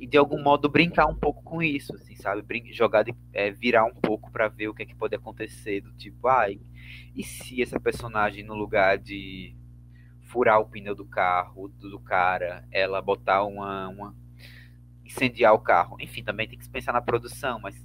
e 0.02 0.06
de 0.08 0.18
algum 0.18 0.42
modo 0.42 0.68
brincar 0.68 1.06
um 1.06 1.14
pouco 1.14 1.44
com 1.44 1.62
isso, 1.62 1.94
assim, 1.94 2.16
sabe? 2.16 2.42
Brin 2.42 2.72
jogar, 2.72 3.04
de, 3.04 3.14
é, 3.32 3.52
virar 3.52 3.84
um 3.84 3.94
pouco 3.94 4.32
para 4.32 4.48
ver 4.48 4.66
o 4.66 4.74
que 4.74 4.82
é 4.82 4.86
que 4.86 4.96
pode 4.96 5.14
acontecer, 5.14 5.80
do 5.80 5.92
tipo, 5.92 6.26
ai, 6.26 6.58
e 7.14 7.22
se 7.22 7.62
essa 7.62 7.78
personagem 7.78 8.42
no 8.42 8.56
lugar 8.56 8.98
de 8.98 9.54
furar 10.22 10.58
o 10.58 10.66
pneu 10.66 10.96
do 10.96 11.04
carro 11.04 11.68
do, 11.68 11.88
do 11.88 12.00
cara, 12.00 12.66
ela 12.72 13.00
botar 13.00 13.44
uma, 13.44 13.88
uma 13.90 14.16
incendiar 15.04 15.54
o 15.54 15.60
carro, 15.60 15.96
enfim, 16.00 16.24
também 16.24 16.48
tem 16.48 16.58
que 16.58 16.68
pensar 16.68 16.92
na 16.92 17.00
produção, 17.00 17.60
mas 17.60 17.80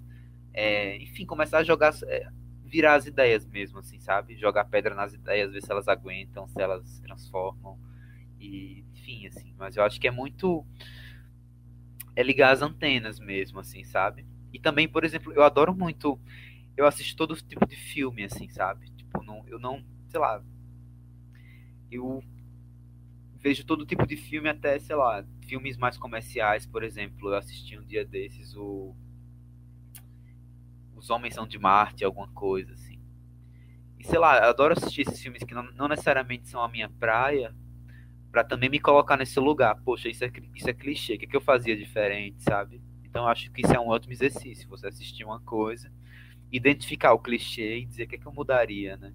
é, 0.55 0.97
enfim, 0.97 1.23
começar 1.23 1.59
a 1.59 1.63
jogar 1.63 1.93
é, 2.07 2.31
virar 2.65 2.95
as 2.95 3.05
ideias 3.05 3.45
mesmo, 3.45 3.77
assim, 3.77 3.99
sabe? 3.99 4.35
Jogar 4.35 4.65
pedra 4.65 4.95
nas 4.95 5.13
ideias, 5.13 5.51
ver 5.51 5.61
se 5.61 5.71
elas 5.71 5.87
aguentam, 5.87 6.47
se 6.47 6.59
elas 6.59 6.83
se 6.87 7.01
transformam. 7.03 7.77
E, 8.39 8.83
enfim, 8.93 9.27
assim, 9.27 9.53
mas 9.55 9.77
eu 9.77 9.83
acho 9.83 10.01
que 10.01 10.07
é 10.07 10.11
muito 10.11 10.65
é 12.17 12.23
ligar 12.23 12.51
as 12.51 12.63
antenas 12.63 13.19
mesmo, 13.19 13.59
assim, 13.59 13.83
sabe? 13.83 14.25
E 14.51 14.59
também, 14.59 14.89
por 14.89 15.03
exemplo, 15.03 15.31
eu 15.33 15.43
adoro 15.43 15.75
muito. 15.75 16.19
Eu 16.75 16.87
assisto 16.87 17.15
todo 17.15 17.35
tipo 17.35 17.63
de 17.67 17.75
filme, 17.75 18.23
assim, 18.23 18.49
sabe? 18.49 18.89
Tipo, 18.89 19.23
não, 19.23 19.47
eu 19.47 19.59
não. 19.59 19.85
Sei 20.09 20.19
lá. 20.19 20.43
Eu 21.91 22.23
vejo 23.35 23.63
todo 23.63 23.85
tipo 23.85 24.07
de 24.07 24.17
filme, 24.17 24.49
até, 24.49 24.79
sei 24.79 24.95
lá, 24.95 25.23
filmes 25.45 25.77
mais 25.77 25.95
comerciais, 25.95 26.65
por 26.65 26.83
exemplo. 26.83 27.29
Eu 27.29 27.35
assisti 27.35 27.77
um 27.77 27.85
dia 27.85 28.03
desses 28.03 28.55
o. 28.55 28.95
Os 30.95 31.11
Homens 31.11 31.35
São 31.35 31.47
de 31.47 31.59
Marte, 31.59 32.03
alguma 32.03 32.29
coisa, 32.29 32.73
assim. 32.73 32.99
E 33.99 34.03
sei 34.03 34.17
lá, 34.17 34.39
eu 34.39 34.49
adoro 34.49 34.73
assistir 34.75 35.01
esses 35.01 35.21
filmes 35.21 35.43
que 35.43 35.53
não, 35.53 35.71
não 35.73 35.87
necessariamente 35.87 36.49
são 36.49 36.63
a 36.63 36.67
minha 36.67 36.89
praia, 36.89 37.53
para 38.37 38.43
também 38.43 38.69
me 38.69 38.79
colocar 38.79 39.17
nesse 39.17 39.39
lugar. 39.39 39.81
Poxa, 39.83 40.07
isso 40.07 40.23
é, 40.23 40.31
isso 40.53 40.69
é 40.69 40.73
clichê, 40.73 41.15
o 41.15 41.17
que, 41.17 41.25
é 41.25 41.27
que 41.27 41.35
eu 41.35 41.41
fazia 41.41 41.75
diferente, 41.75 42.43
sabe? 42.43 42.79
Então 43.03 43.27
acho 43.27 43.51
que 43.51 43.61
isso 43.61 43.73
é 43.73 43.79
um 43.79 43.87
ótimo 43.87 44.13
exercício, 44.13 44.69
você 44.69 44.85
assistir 44.85 45.23
uma 45.23 45.39
coisa, 45.39 45.91
identificar 46.51 47.13
o 47.13 47.19
clichê 47.19 47.79
e 47.79 47.85
dizer 47.85 48.03
o 48.03 48.07
que, 48.07 48.15
é 48.15 48.17
que 48.19 48.27
eu 48.27 48.31
mudaria, 48.31 48.95
né? 48.95 49.11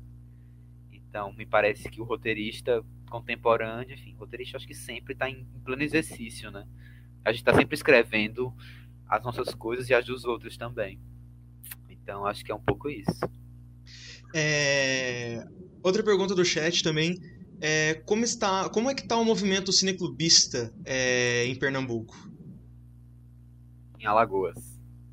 Então 0.90 1.32
me 1.34 1.46
parece 1.46 1.88
que 1.88 2.00
o 2.00 2.04
roteirista 2.04 2.84
contemporâneo, 3.08 3.94
enfim, 3.94 4.12
o 4.16 4.18
roteirista 4.18 4.56
acho 4.56 4.66
que 4.66 4.74
sempre 4.74 5.12
está 5.12 5.30
em, 5.30 5.46
em 5.54 5.60
pleno 5.60 5.84
exercício, 5.84 6.50
né? 6.50 6.66
A 7.24 7.30
gente 7.30 7.42
está 7.42 7.54
sempre 7.54 7.76
escrevendo 7.76 8.52
as 9.08 9.22
nossas 9.22 9.54
coisas 9.54 9.88
e 9.88 9.94
as 9.94 10.04
dos 10.04 10.24
outros 10.24 10.56
também. 10.56 10.98
Então 11.88 12.26
acho 12.26 12.44
que 12.44 12.50
é 12.50 12.54
um 12.56 12.60
pouco 12.60 12.90
isso. 12.90 13.20
É... 14.34 15.46
Outra 15.80 16.02
pergunta 16.02 16.34
do 16.34 16.44
chat 16.44 16.82
também 16.82 17.20
é, 17.64 17.94
como, 18.04 18.24
está, 18.24 18.68
como 18.70 18.90
é 18.90 18.94
que 18.94 19.02
está 19.02 19.16
o 19.16 19.24
movimento 19.24 19.72
cineclubista 19.72 20.74
é, 20.84 21.46
em 21.46 21.54
Pernambuco? 21.54 22.12
Em 24.00 24.04
Alagoas. 24.04 24.58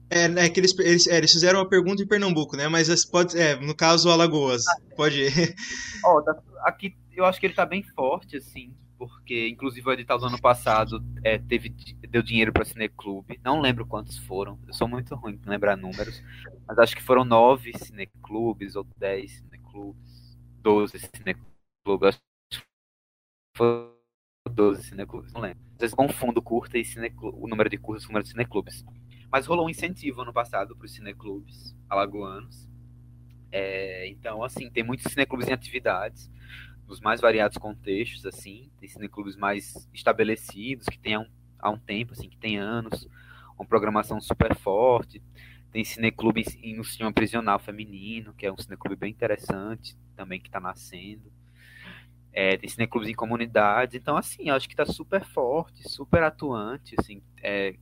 É, 0.09 0.23
é 0.23 0.49
que 0.49 0.59
eles, 0.59 0.77
eles, 0.80 1.07
é, 1.07 1.17
eles, 1.17 1.31
fizeram 1.31 1.59
a 1.59 1.69
pergunta 1.69 2.01
em 2.01 2.07
Pernambuco, 2.07 2.57
né? 2.57 2.67
Mas 2.67 3.05
pode, 3.05 3.39
é, 3.39 3.55
no 3.55 3.76
caso, 3.76 4.09
Alagoas. 4.09 4.67
Ah, 4.67 4.77
pode 4.95 5.21
ir. 5.21 5.55
Ó, 6.03 6.21
tá, 6.23 6.41
aqui 6.63 6.95
eu 7.11 7.23
acho 7.23 7.39
que 7.39 7.45
ele 7.45 7.53
está 7.53 7.67
bem 7.67 7.84
forte, 7.84 8.38
assim, 8.38 8.73
porque 8.97 9.47
inclusive 9.47 9.88
o 9.88 9.93
edital 9.93 10.17
do 10.17 10.26
ano 10.26 10.41
passado 10.41 11.05
é, 11.23 11.38
teve, 11.38 11.69
deu 12.09 12.23
dinheiro 12.23 12.51
para 12.51 12.65
cineclube. 12.65 13.39
Não 13.43 13.61
lembro 13.61 13.85
quantos 13.85 14.17
foram. 14.17 14.57
Eu 14.67 14.73
sou 14.73 14.88
muito 14.88 15.13
ruim 15.13 15.38
para 15.38 15.51
lembrar 15.51 15.77
números, 15.77 16.19
mas 16.67 16.80
acho 16.80 16.95
que 16.95 17.03
foram 17.03 17.23
nove 17.23 17.73
cineclubes 17.77 18.76
ou 18.76 18.88
dez 18.97 19.38
cineclubes, 19.38 20.35
doze 20.63 20.97
cineclubes 20.97 22.19
foi 23.60 23.94
12 24.49 24.84
cineclubes, 24.84 25.34
não 25.34 25.41
lembro. 25.41 25.60
Às 25.73 25.80
vezes 25.80 25.94
confundo 25.94 26.41
curta 26.41 26.77
e 26.77 26.84
o 27.22 27.45
número 27.45 27.69
de 27.69 27.77
curtas 27.77 28.06
com 28.06 28.11
o 28.11 28.14
número 28.14 28.23
de 28.23 28.30
cineclubes. 28.30 28.86
Mas 29.30 29.45
rolou 29.45 29.68
um 29.68 29.69
incentivo 29.69 30.22
ano 30.22 30.31
passado 30.31 30.77
para 30.77 30.86
os 30.86 30.94
cineclubes 30.94 31.76
alagoanos. 31.90 32.69
É, 33.52 34.07
então, 34.07 34.41
assim, 34.44 34.69
tem 34.69 34.81
muitos 34.81 35.11
cineclubes 35.11 35.49
em 35.49 35.53
atividades, 35.53 36.31
nos 36.88 37.02
mais 37.02 37.19
variados 37.19 37.57
contextos, 37.57 38.26
assim. 38.26 38.72
Tem 38.80 38.88
cineclubes 38.88 39.36
mais 39.36 39.90
estabelecidos, 39.94 40.88
que 40.88 40.98
tem 40.98 41.15
há 41.15 41.19
um, 41.19 41.27
há 41.60 41.69
um 41.69 41.77
tempo, 41.77 42.14
assim, 42.14 42.30
que 42.30 42.38
tem 42.38 42.57
anos, 42.57 43.10
uma 43.57 43.68
programação 43.68 44.22
super 44.22 44.56
forte. 44.56 45.22
Tem 45.69 45.84
cineclube 45.84 46.45
no 46.77 46.84
cinema 46.86 47.11
prisional 47.11 47.60
feminino, 47.60 48.34
que 48.34 48.45
é 48.45 48.52
um 48.52 48.57
cineclube 48.57 48.95
bem 48.95 49.11
interessante, 49.11 49.98
também 50.15 50.40
que 50.40 50.48
está 50.48 50.61
nascendo 50.61 51.30
é, 52.39 52.55
tem 52.55 52.69
cineclubes 52.69 53.09
em 53.09 53.13
comunidades, 53.13 53.95
então 53.95 54.15
assim, 54.15 54.49
acho 54.49 54.65
que 54.65 54.73
está 54.73 54.85
super 54.85 55.25
forte, 55.25 55.83
super 55.89 56.23
atuante, 56.23 56.95
assim, 56.97 57.21
é, 57.43 57.75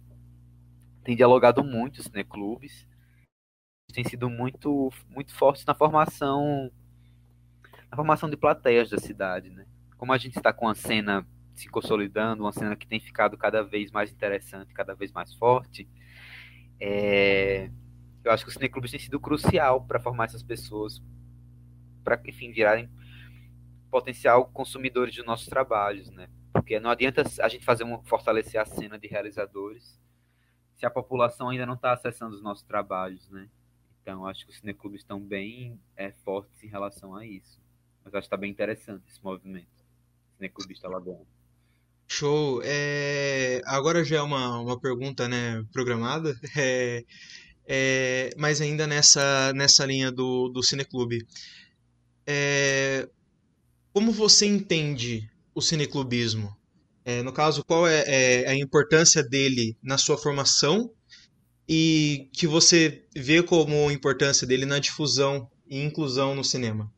tem 1.04 1.16
dialogado 1.16 1.64
muito 1.64 2.00
os 2.00 2.06
cineclubes, 2.06 2.88
tem 3.94 4.04
sido 4.04 4.32
muito, 4.32 4.92
muito 5.10 5.32
fortes 5.32 5.64
na 5.64 5.76
formação, 5.76 6.72
na 7.88 7.96
formação 7.96 8.28
de 8.28 8.36
plateias 8.36 8.90
da 8.90 8.98
cidade, 8.98 9.52
né? 9.52 9.68
Como 9.96 10.12
a 10.12 10.18
gente 10.18 10.36
está 10.36 10.52
com 10.52 10.68
a 10.68 10.74
cena 10.74 11.24
se 11.54 11.70
consolidando, 11.70 12.44
uma 12.44 12.52
cena 12.52 12.76
que 12.76 12.88
tem 12.88 13.00
ficado 13.00 13.38
cada 13.38 13.62
vez 13.62 13.92
mais 13.92 14.12
interessante, 14.12 14.74
cada 14.74 14.96
vez 14.96 15.12
mais 15.12 15.36
forte, 15.36 15.88
é, 16.80 17.70
eu 18.24 18.32
acho 18.32 18.44
que 18.44 18.50
os 18.50 18.56
cineclubes 18.56 18.90
têm 18.90 19.00
sido 19.00 19.20
crucial 19.20 19.86
para 19.86 20.00
formar 20.00 20.26
essas 20.26 20.42
pessoas, 20.42 21.00
para, 22.04 22.20
enfim, 22.26 22.52
virarem 22.52 22.90
potencial 23.90 24.46
consumidores 24.48 25.14
de 25.14 25.24
nossos 25.24 25.48
trabalhos, 25.48 26.10
né? 26.10 26.30
Porque 26.52 26.80
não 26.80 26.90
adianta 26.90 27.24
a 27.42 27.48
gente 27.48 27.66
fazer 27.66 27.84
um 27.84 28.02
fortalecer 28.04 28.60
a 28.60 28.66
cena 28.66 28.98
de 28.98 29.08
realizadores 29.08 30.00
se 30.76 30.86
a 30.86 30.90
população 30.90 31.50
ainda 31.50 31.66
não 31.66 31.74
está 31.74 31.92
acessando 31.92 32.36
os 32.36 32.42
nossos 32.42 32.64
trabalhos, 32.64 33.28
né? 33.30 33.50
Então, 34.02 34.26
acho 34.26 34.46
que 34.46 34.52
os 34.52 34.60
cineclubes 34.60 35.02
estão 35.02 35.20
bem 35.20 35.80
é, 35.96 36.12
fortes 36.24 36.64
em 36.64 36.68
relação 36.68 37.16
a 37.16 37.26
isso. 37.26 37.60
Mas 38.06 38.14
acho 38.14 38.22
que 38.22 38.28
está 38.28 38.38
bem 38.38 38.52
interessante 38.52 39.04
esse 39.08 39.22
movimento. 39.22 39.68
Cineclubista 40.38 40.88
Lagoa. 40.88 41.26
Show. 42.08 42.62
É, 42.64 43.60
agora 43.66 44.06
já 44.06 44.18
é 44.18 44.22
uma, 44.22 44.62
uma 44.62 44.80
pergunta 44.80 45.28
né, 45.28 45.62
programada, 45.74 46.40
é, 46.56 47.04
é, 47.68 48.30
mas 48.38 48.62
ainda 48.62 48.88
nessa, 48.88 49.52
nessa 49.54 49.86
linha 49.86 50.10
do, 50.10 50.48
do 50.48 50.64
cineclube. 50.64 51.28
É, 53.98 54.00
como 54.00 54.12
você 54.12 54.46
entende 54.46 55.28
o 55.56 55.62
cineclubismo? 55.62 56.56
É, 57.04 57.24
no 57.24 57.34
caso, 57.34 57.66
qual 57.66 57.88
é, 57.88 58.04
é, 58.06 58.48
a 58.48 58.56
importância 58.56 59.24
dele 59.24 59.76
na 59.82 59.98
sua 59.98 60.16
formação 60.16 60.92
e 61.68 62.30
que 62.32 62.46
você 62.46 63.08
vê 63.16 63.42
como 63.42 63.90
importância 63.90 64.46
dele 64.46 64.68
na 64.68 64.78
difusão 64.78 65.50
e 65.68 65.84
inclusão 65.84 66.36
no 66.36 66.44
cinema? 66.44 66.94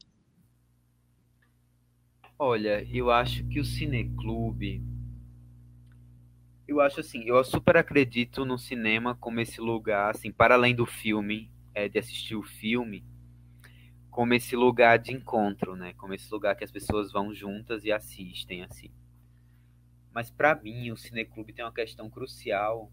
Olha, 2.37 2.85
eu 2.91 3.09
acho 3.09 3.45
que 3.45 3.61
o 3.61 3.65
cineclube 3.65 4.83
eu 6.67 6.81
acho 6.81 6.99
assim, 6.99 7.23
eu 7.23 7.41
super 7.45 7.77
acredito 7.77 8.43
no 8.43 8.57
cinema 8.57 9.15
como 9.15 9.39
esse 9.39 9.61
lugar, 9.61 10.11
assim, 10.11 10.33
para 10.33 10.55
além 10.55 10.75
do 10.75 10.85
filme, 10.85 11.49
é, 11.73 11.87
de 11.87 11.97
assistir 11.97 12.35
o 12.35 12.43
filme, 12.43 13.05
como 14.09 14.33
esse 14.33 14.55
lugar 14.55 14.99
de 14.99 15.13
encontro, 15.13 15.75
né? 15.75 15.93
Como 15.93 16.13
esse 16.13 16.31
lugar 16.31 16.55
que 16.55 16.63
as 16.63 16.71
pessoas 16.71 17.11
vão 17.11 17.33
juntas 17.33 17.83
e 17.83 17.91
assistem, 17.91 18.63
assim. 18.63 18.91
Mas 20.13 20.29
para 20.29 20.55
mim, 20.55 20.91
o 20.91 20.97
cineclube 20.97 21.53
tem 21.53 21.63
uma 21.63 21.73
questão 21.73 22.09
crucial 22.09 22.91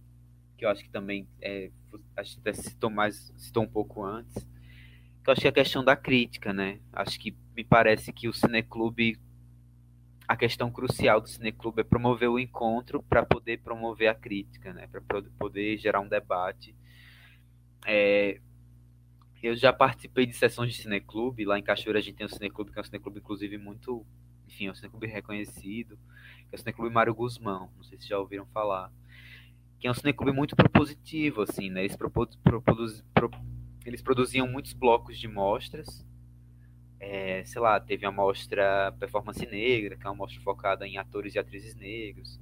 que 0.57 0.65
eu 0.65 0.71
acho 0.71 0.83
que 0.83 0.91
também 0.91 1.29
é, 1.41 1.71
acho 2.17 2.41
que 2.41 2.53
citou 2.55 2.89
mais, 2.89 3.33
citou 3.37 3.63
um 3.63 3.69
pouco 3.69 4.03
antes, 4.03 4.35
que 5.23 5.29
eu 5.29 5.33
acho 5.33 5.41
que 5.41 5.47
é 5.47 5.51
a 5.51 5.55
questão 5.55 5.85
da 5.85 5.95
crítica, 5.97 6.53
né? 6.53 6.81
Acho 6.93 7.19
que 7.19 7.37
me 7.55 7.65
parece 7.65 8.13
que 8.13 8.29
o 8.29 8.33
cineclube 8.33 9.19
a 10.29 10.37
questão 10.37 10.71
crucial 10.71 11.21
do 11.21 11.29
cineclube 11.29 11.81
é 11.83 11.85
promover 11.85 12.29
o 12.29 12.39
encontro 12.39 13.03
para 13.03 13.25
poder 13.25 13.61
promover 13.61 14.09
a 14.09 14.15
crítica, 14.15 14.73
né? 14.73 14.89
Para 14.89 15.01
poder 15.39 15.79
gerar 15.79 16.01
um 16.01 16.09
debate. 16.09 16.75
É, 17.87 18.41
eu 19.43 19.57
já 19.57 19.73
participei 19.73 20.27
de 20.27 20.35
sessões 20.35 20.75
de 20.75 20.83
cineclube. 20.83 21.45
Lá 21.45 21.59
em 21.59 21.63
Cachoeira 21.63 21.99
a 21.99 22.03
gente 22.03 22.17
tem 22.17 22.27
um 22.27 22.31
cineclube, 22.31 22.73
que 22.73 22.79
é 22.79 22.83
um 22.83 22.85
cineclube, 22.85 23.19
inclusive, 23.19 23.59
muito. 23.59 24.05
Enfim, 24.47 24.67
é 24.67 24.71
um 24.71 24.75
cineclube 24.75 25.07
reconhecido. 25.07 25.99
Que 26.49 26.55
é 26.55 26.57
o 26.57 26.59
Cineclube 26.59 26.95
Mário 26.95 27.15
Guzmão. 27.15 27.71
Não 27.77 27.83
sei 27.83 27.99
se 27.99 28.09
já 28.09 28.19
ouviram 28.19 28.47
falar. 28.47 28.93
Que 29.79 29.89
é 29.89 29.91
um 29.91 29.95
cineclube 29.95 30.33
muito 30.33 30.55
propositivo, 30.55 31.43
assim, 31.43 31.69
né? 31.69 31.81
Eles, 31.81 31.97
propos, 31.97 32.37
propos, 32.37 33.05
pro, 33.13 33.31
eles 33.85 34.01
produziam 34.01 34.47
muitos 34.47 34.73
blocos 34.73 35.19
de 35.19 35.29
mostras 35.29 36.07
é, 36.99 37.45
sei 37.45 37.61
lá, 37.61 37.79
teve 37.79 38.07
a 38.07 38.11
mostra 38.11 38.93
Performance 38.99 39.45
Negra, 39.47 39.97
que 39.97 40.07
é 40.07 40.11
uma 40.11 40.17
mostra 40.17 40.41
focada 40.41 40.87
em 40.87 40.99
atores 40.99 41.35
e 41.35 41.39
atrizes 41.39 41.75
negros. 41.75 42.41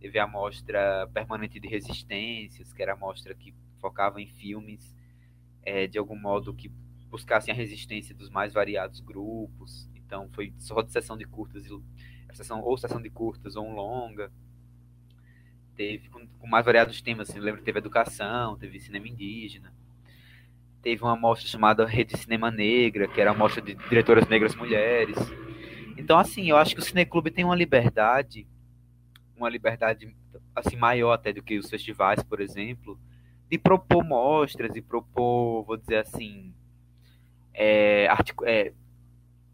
Teve 0.00 0.18
a 0.18 0.26
mostra 0.26 1.08
Permanente 1.12 1.58
de 1.58 1.68
Resistências, 1.68 2.72
que 2.72 2.82
era 2.82 2.92
a 2.92 2.96
mostra 2.96 3.34
que 3.34 3.54
focava 3.80 4.20
em 4.20 4.26
filmes 4.26 4.94
é, 5.66 5.86
de 5.86 5.98
algum 5.98 6.18
modo 6.18 6.54
que 6.54 6.70
buscassem 7.10 7.52
a 7.52 7.56
resistência 7.56 8.14
dos 8.14 8.30
mais 8.30 8.54
variados 8.54 9.00
grupos. 9.00 9.90
Então 9.94 10.30
foi 10.32 10.54
só 10.58 10.80
de 10.80 10.90
sessão 10.90 11.18
de 11.18 11.26
curtas, 11.26 11.64
sessão, 12.32 12.62
ou 12.62 12.78
sessão 12.78 13.02
de 13.02 13.10
curtas 13.10 13.54
ou 13.54 13.66
um 13.66 13.74
longa. 13.74 14.32
Teve 15.74 16.08
com, 16.08 16.26
com 16.26 16.46
mais 16.46 16.64
variados 16.64 17.02
temas, 17.02 17.28
assim, 17.28 17.38
lembro 17.38 17.58
que 17.58 17.66
teve 17.66 17.78
educação, 17.78 18.56
teve 18.56 18.80
cinema 18.80 19.06
indígena 19.06 19.74
teve 20.86 21.02
uma 21.02 21.16
mostra 21.16 21.48
chamada 21.48 21.84
Rede 21.84 22.16
Cinema 22.16 22.48
Negra, 22.48 23.08
que 23.08 23.20
era 23.20 23.32
a 23.32 23.34
mostra 23.34 23.60
de 23.60 23.74
diretoras 23.74 24.28
negras 24.28 24.54
mulheres. 24.54 25.16
Então, 25.96 26.16
assim, 26.16 26.48
eu 26.48 26.56
acho 26.56 26.76
que 26.76 26.80
o 26.80 26.84
Cineclube 26.84 27.28
tem 27.28 27.44
uma 27.44 27.56
liberdade, 27.56 28.46
uma 29.36 29.48
liberdade 29.48 30.14
assim 30.54 30.76
maior 30.76 31.12
até 31.12 31.32
do 31.32 31.42
que 31.42 31.58
os 31.58 31.68
festivais, 31.68 32.22
por 32.22 32.40
exemplo, 32.40 32.96
de 33.50 33.58
propor 33.58 34.04
mostras, 34.04 34.74
e 34.76 34.82
propor, 34.82 35.64
vou 35.64 35.76
dizer 35.76 35.98
assim, 35.98 36.52
é, 37.54 38.08
é, 38.44 38.72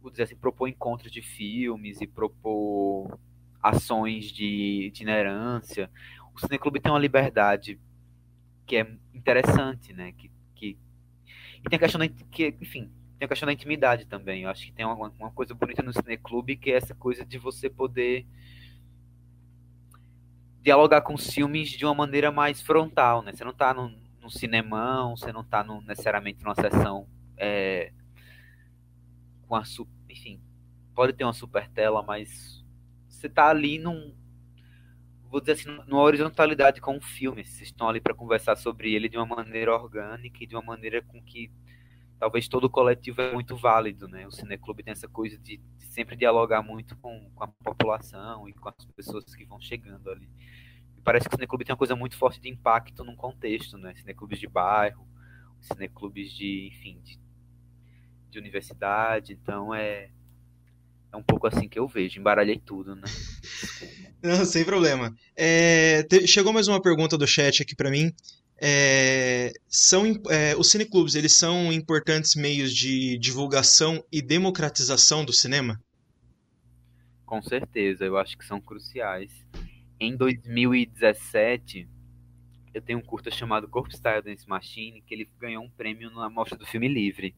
vou 0.01 0.11
dizer 0.11 0.25
assim, 0.25 0.37
propor 0.37 0.69
encontros 0.69 1.13
de 1.13 1.23
filmes 1.23 2.01
e 2.01 2.07
propor 2.07 3.19
ações 3.63 4.27
de 4.33 4.87
itinerância. 4.87 5.91
O 6.35 6.41
Cineclube 6.41 6.81
tem 6.81 6.91
uma 6.91 6.99
liberdade 6.99 7.79
que 8.67 8.77
é 8.77 8.87
interessante, 9.15 9.93
né? 9.93 10.13
Que 10.13 10.31
e 11.65 11.69
tem 11.69 11.77
a 11.77 11.81
questão 11.81 11.99
da, 12.01 12.09
que, 12.09 12.55
enfim, 12.61 12.91
tem 13.19 13.27
a 13.27 13.29
questão 13.29 13.47
da 13.47 13.53
intimidade 13.53 14.07
também. 14.07 14.43
Eu 14.43 14.51
acho 14.51 14.67
que 14.67 14.73
tem 14.73 14.85
uma, 14.85 14.95
uma 15.19 15.31
coisa 15.31 15.55
bonita 15.55 15.83
no 15.83 15.93
cineclube 15.93 16.57
que 16.57 16.73
é 16.73 16.77
essa 16.77 16.95
coisa 16.95 17.25
de 17.25 17.39
você 17.39 17.71
poder 17.71 18.27
dialogar 20.63 21.03
com 21.03 21.15
os 21.15 21.29
filmes 21.29 21.71
de 21.71 21.85
uma 21.85 21.95
maneira 21.95 22.31
mais 22.31 22.63
frontal, 22.63 23.23
né? 23.23 23.33
Você 23.33 23.45
não 23.45 23.51
está 23.51 23.75
num, 23.75 23.95
num 24.21 24.31
cinemão, 24.31 25.17
você 25.17 25.33
não 25.33 25.43
está 25.43 25.65
necessariamente 25.87 26.43
numa 26.43 26.55
sessão 26.55 27.07
é, 27.37 27.93
com 29.49 29.57
a 29.57 29.63
enfim, 30.09 30.41
pode 30.95 31.13
ter 31.13 31.25
uma 31.25 31.33
super 31.33 31.69
tela, 31.69 32.03
mas 32.03 32.65
você 33.09 33.27
está 33.27 33.49
ali 33.49 33.79
num 33.79 34.15
vou 35.33 35.41
dizer 35.41 35.53
assim, 35.53 35.71
numa 35.87 36.03
horizontalidade 36.03 36.79
com 36.79 36.99
o 36.99 37.01
filme. 37.01 37.43
Vocês 37.43 37.69
estão 37.69 37.89
ali 37.89 38.03
para 38.03 38.15
conversar 38.15 38.55
sobre 38.55 38.95
ele 38.95 39.09
de 39.09 39.17
uma 39.17 39.25
maneira 39.25 39.75
orgânica 39.75 40.45
e 40.45 40.47
de 40.47 40.55
uma 40.55 40.63
maneira 40.63 41.01
com 41.01 41.23
que 41.23 41.51
talvez 42.23 42.47
todo 42.47 42.71
coletivo 42.71 43.21
é 43.21 43.33
muito 43.33 43.57
válido, 43.57 44.07
né? 44.07 44.25
O 44.29 44.31
Cineclube 44.31 44.85
tem 44.85 44.93
essa 44.93 45.09
coisa 45.09 45.37
de, 45.37 45.57
de 45.57 45.87
sempre 45.87 46.15
dialogar 46.15 46.63
muito 46.63 46.95
com, 46.99 47.29
com, 47.35 47.43
a 47.43 47.49
população 47.49 48.49
e 48.49 48.53
com 48.53 48.69
as 48.69 48.77
pessoas 48.95 49.25
que 49.35 49.45
vão 49.45 49.61
chegando 49.61 50.09
ali. 50.09 50.31
E 50.97 51.01
parece 51.01 51.29
que 51.29 51.35
o 51.35 51.37
Cineclube 51.37 51.65
tem 51.65 51.73
uma 51.73 51.79
coisa 51.79 51.97
muito 51.97 52.17
forte 52.17 52.41
de 52.41 52.49
impacto 52.49 53.03
num 53.03 53.17
contexto, 53.17 53.77
né? 53.77 53.93
Cineclubes 53.97 54.39
de 54.39 54.47
bairro, 54.47 55.05
cineclubes 55.63 56.33
de, 56.33 56.69
enfim, 56.69 57.01
de, 57.03 57.19
de 58.31 58.39
universidade. 58.39 59.33
Então 59.33 59.75
é 59.75 60.09
é 61.13 61.17
um 61.17 61.25
pouco 61.25 61.49
assim 61.49 61.69
que 61.69 61.79
eu 61.79 61.89
vejo. 61.89 62.21
Embaralhei 62.21 62.63
tudo, 62.65 62.95
né? 62.95 63.03
Não, 64.23 64.45
sem 64.45 64.65
problema. 64.65 65.13
É, 65.35 66.05
te, 66.05 66.25
chegou 66.29 66.53
mais 66.53 66.69
uma 66.69 66.81
pergunta 66.81 67.19
do 67.19 67.27
chat 67.27 67.63
aqui 67.63 67.75
para 67.75 67.91
mim. 67.91 68.15
É, 68.61 69.53
são 69.69 70.05
é, 70.31 70.55
os 70.57 70.71
cineclubes 70.71 71.15
eles 71.15 71.35
são 71.35 71.73
importantes 71.73 72.37
meios 72.37 72.73
de 72.73 73.19
divulgação 73.19 74.05
e 74.13 74.23
democratização 74.23 75.25
do 75.25 75.33
cinema? 75.33 75.81
Com 77.27 77.43
certeza, 77.43 78.05
eu 78.05 78.17
acho 78.17 78.37
que 78.37 78.45
são 78.45 78.61
cruciais. 78.61 79.33
Em 79.99 80.17
2017, 80.17 81.89
eu 82.75 82.83
tenho 82.83 82.99
um 82.99 83.03
curta 83.03 83.31
chamado 83.31 83.69
Corpo 83.69 83.95
Style 83.95 84.23
Dance 84.23 84.49
Machine, 84.49 85.03
que 85.03 85.15
ele 85.15 85.29
ganhou 85.39 85.65
um 85.65 85.71
prêmio 85.71 86.11
na 86.11 86.29
Mostra 86.29 86.59
do 86.59 86.67
Filme 86.67 86.89
Livre 86.89 87.35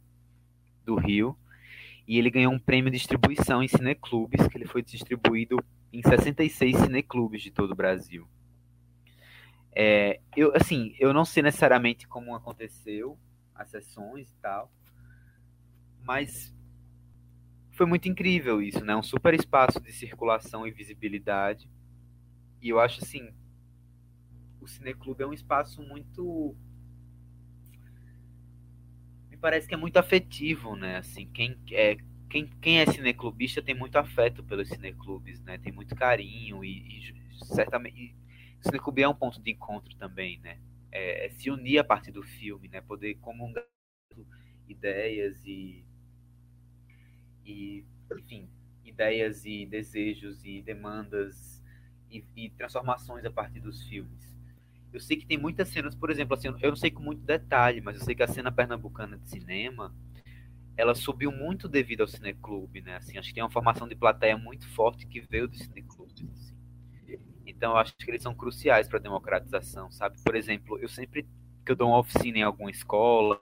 do 0.85 0.97
Rio, 0.97 1.37
e 2.07 2.19
ele 2.19 2.31
ganhou 2.31 2.53
um 2.53 2.59
prêmio 2.59 2.91
de 2.91 2.99
distribuição 2.99 3.63
em 3.63 3.69
cineclubes, 3.69 4.47
que 4.49 4.57
ele 4.57 4.67
foi 4.67 4.83
distribuído 4.83 5.57
em 5.93 6.03
66 6.03 6.77
cineclubes 6.77 7.43
de 7.43 7.51
todo 7.51 7.71
o 7.71 7.77
Brasil. 7.77 8.29
É, 9.77 10.21
eu, 10.37 10.55
assim, 10.55 10.95
eu 10.99 11.13
não 11.13 11.25
sei 11.25 11.43
necessariamente 11.43 12.07
como 12.07 12.35
aconteceu 12.35 13.19
as 13.55 13.71
sessões 13.71 14.31
e 14.31 14.37
tal, 14.37 14.71
mas 16.03 16.55
foi 17.73 17.87
muito 17.87 18.09
incrível 18.09 18.63
isso, 18.63 18.85
né? 18.85 18.95
Um 18.95 19.03
super 19.03 19.35
espaço 19.35 19.81
de 19.81 19.93
circulação 19.93 20.67
e 20.67 20.71
visibilidade. 20.71 21.69
E 22.63 22.69
eu 22.69 22.79
acho 22.79 23.03
assim, 23.03 23.35
o 24.61 24.67
cineclube 24.67 25.23
é 25.23 25.27
um 25.27 25.33
espaço 25.33 25.83
muito 25.83 26.57
parece 29.45 29.69
que 29.69 29.75
é 29.75 29.77
muito 29.77 29.99
afetivo, 29.99 30.75
né? 30.75 30.97
Assim, 30.97 31.27
quem 31.27 31.55
é 31.73 31.99
quem, 32.31 32.47
quem 32.63 32.81
é 32.81 32.87
cineclubista 32.87 33.61
tem 33.61 33.75
muito 33.75 33.97
afeto 33.97 34.43
pelos 34.43 34.71
cineclubes, 34.71 35.39
né? 35.43 35.59
Tem 35.59 35.71
muito 35.71 35.95
carinho 35.95 36.65
e, 36.65 36.99
e 36.99 37.45
certamente 37.45 38.17
cineclube 38.65 39.03
é 39.03 39.09
um 39.09 39.15
ponto 39.15 39.41
de 39.41 39.51
encontro 39.51 39.95
também, 39.97 40.39
né? 40.41 40.59
É, 40.91 41.27
é, 41.27 41.31
se 41.31 41.51
unir 41.51 41.79
a 41.79 41.85
partir 41.85 42.13
do 42.13 42.23
filme, 42.23 42.69
né? 42.69 42.81
Poder 42.81 43.15
comungar 43.17 43.65
ideias 44.69 45.45
e, 45.45 45.85
e 47.45 47.85
enfim, 48.17 48.49
ideias 48.85 49.45
e 49.45 49.67
desejos 49.67 50.45
e 50.45 50.63
demandas 50.63 51.63
e, 52.11 52.25
e 52.37 52.51
transformações 52.51 53.25
a 53.25 53.31
partir 53.31 53.61
dos 53.61 53.83
filmes. 53.85 54.35
Eu 54.93 55.01
sei 55.01 55.17
que 55.17 55.27
tem 55.27 55.37
muitas 55.37 55.69
cenas, 55.69 55.95
por 55.95 56.09
exemplo, 56.09 56.35
assim, 56.35 56.49
eu 56.61 56.69
não 56.71 56.77
sei 56.77 56.91
com 56.91 57.03
muito 57.03 57.23
detalhe, 57.23 57.81
mas 57.81 57.97
eu 57.97 58.05
sei 58.05 58.15
que 58.15 58.23
a 58.23 58.29
cena 58.29 58.53
pernambucana 58.53 59.19
de 59.19 59.29
cinema, 59.29 59.93
ela 60.77 60.95
subiu 60.95 61.33
muito 61.33 61.69
devido 61.69 62.03
ao 62.03 62.07
cineclube, 62.07 62.81
né? 62.81 62.97
Assim, 62.97 63.19
acho 63.19 63.29
que 63.29 63.35
tem 63.35 63.43
uma 63.43 63.51
formação 63.51 63.89
de 63.89 63.97
plateia 63.97 64.39
muito 64.39 64.69
forte 64.69 65.07
que 65.07 65.21
veio 65.21 65.49
do 65.49 65.57
cineclube. 65.57 66.13
Assim. 66.33 66.54
Então 67.57 67.73
eu 67.73 67.77
acho 67.77 67.97
que 67.97 68.11
eles 68.11 68.23
são 68.23 68.35
cruciais 68.35 68.89
para 68.89 68.99
a 68.99 69.03
democratização, 69.03 69.91
sabe? 69.91 70.21
Por 70.23 70.35
exemplo, 70.35 70.79
eu 70.79 70.89
sempre 70.89 71.27
que 71.65 71.73
eu 71.73 71.77
dou 71.77 71.89
uma 71.89 71.99
oficina 71.99 72.39
em 72.39 72.43
alguma 72.43 72.71
escola, 72.71 73.41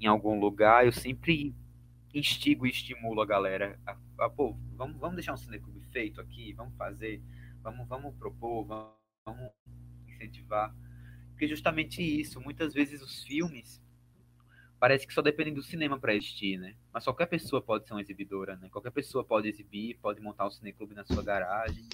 em 0.00 0.06
algum 0.06 0.40
lugar, 0.40 0.86
eu 0.86 0.92
sempre 0.92 1.54
instigo 2.14 2.66
e 2.66 2.70
estimulo 2.70 3.20
a 3.20 3.26
galera 3.26 3.78
a, 3.86 3.96
a 4.24 4.30
pô, 4.30 4.56
vamos, 4.74 4.98
vamos 4.98 5.16
deixar 5.16 5.34
um 5.34 5.36
cineclube 5.36 5.80
feito 5.92 6.20
aqui, 6.20 6.52
vamos 6.54 6.74
fazer, 6.76 7.22
vamos, 7.62 7.86
vamos 7.86 8.14
propor, 8.16 8.64
vamos, 8.64 8.94
vamos 9.24 9.50
incentivar. 10.08 10.74
Porque 11.30 11.46
justamente 11.46 12.02
isso, 12.02 12.40
muitas 12.40 12.72
vezes 12.74 13.02
os 13.02 13.22
filmes 13.24 13.82
parece 14.78 15.06
que 15.06 15.12
só 15.12 15.20
dependem 15.20 15.52
do 15.52 15.62
cinema 15.62 15.98
para 15.98 16.14
existir, 16.14 16.58
né? 16.58 16.74
Mas 16.92 17.04
qualquer 17.04 17.26
pessoa 17.26 17.60
pode 17.60 17.86
ser 17.86 17.92
uma 17.92 18.00
exibidora, 18.00 18.56
né? 18.56 18.68
Qualquer 18.70 18.90
pessoa 18.90 19.22
pode 19.22 19.46
exibir, 19.46 19.98
pode 20.00 20.20
montar 20.20 20.46
um 20.46 20.50
cineclube 20.50 20.94
na 20.94 21.04
sua 21.04 21.22
garagem. 21.22 21.86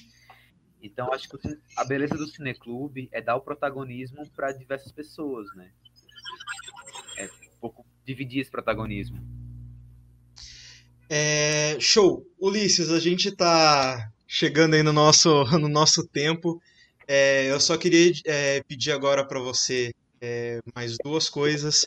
Então, 0.82 1.12
acho 1.12 1.28
que 1.28 1.36
a 1.76 1.84
beleza 1.84 2.14
do 2.14 2.26
cineclube 2.26 3.08
é 3.12 3.20
dar 3.20 3.36
o 3.36 3.40
protagonismo 3.40 4.28
para 4.30 4.52
diversas 4.52 4.92
pessoas, 4.92 5.46
né? 5.54 5.70
É 7.18 7.24
um 7.24 7.60
pouco 7.60 7.84
dividir 8.04 8.40
esse 8.40 8.50
protagonismo. 8.50 9.18
É, 11.08 11.76
show. 11.80 12.26
Ulisses, 12.38 12.90
a 12.90 13.00
gente 13.00 13.28
está 13.28 14.10
chegando 14.26 14.74
aí 14.74 14.82
no 14.82 14.92
nosso, 14.92 15.44
no 15.58 15.68
nosso 15.68 16.06
tempo. 16.06 16.60
É, 17.08 17.50
eu 17.50 17.60
só 17.60 17.76
queria 17.76 18.12
é, 18.24 18.62
pedir 18.64 18.92
agora 18.92 19.24
para 19.24 19.40
você 19.40 19.94
é, 20.20 20.60
mais 20.74 20.96
duas 21.02 21.28
coisas. 21.28 21.86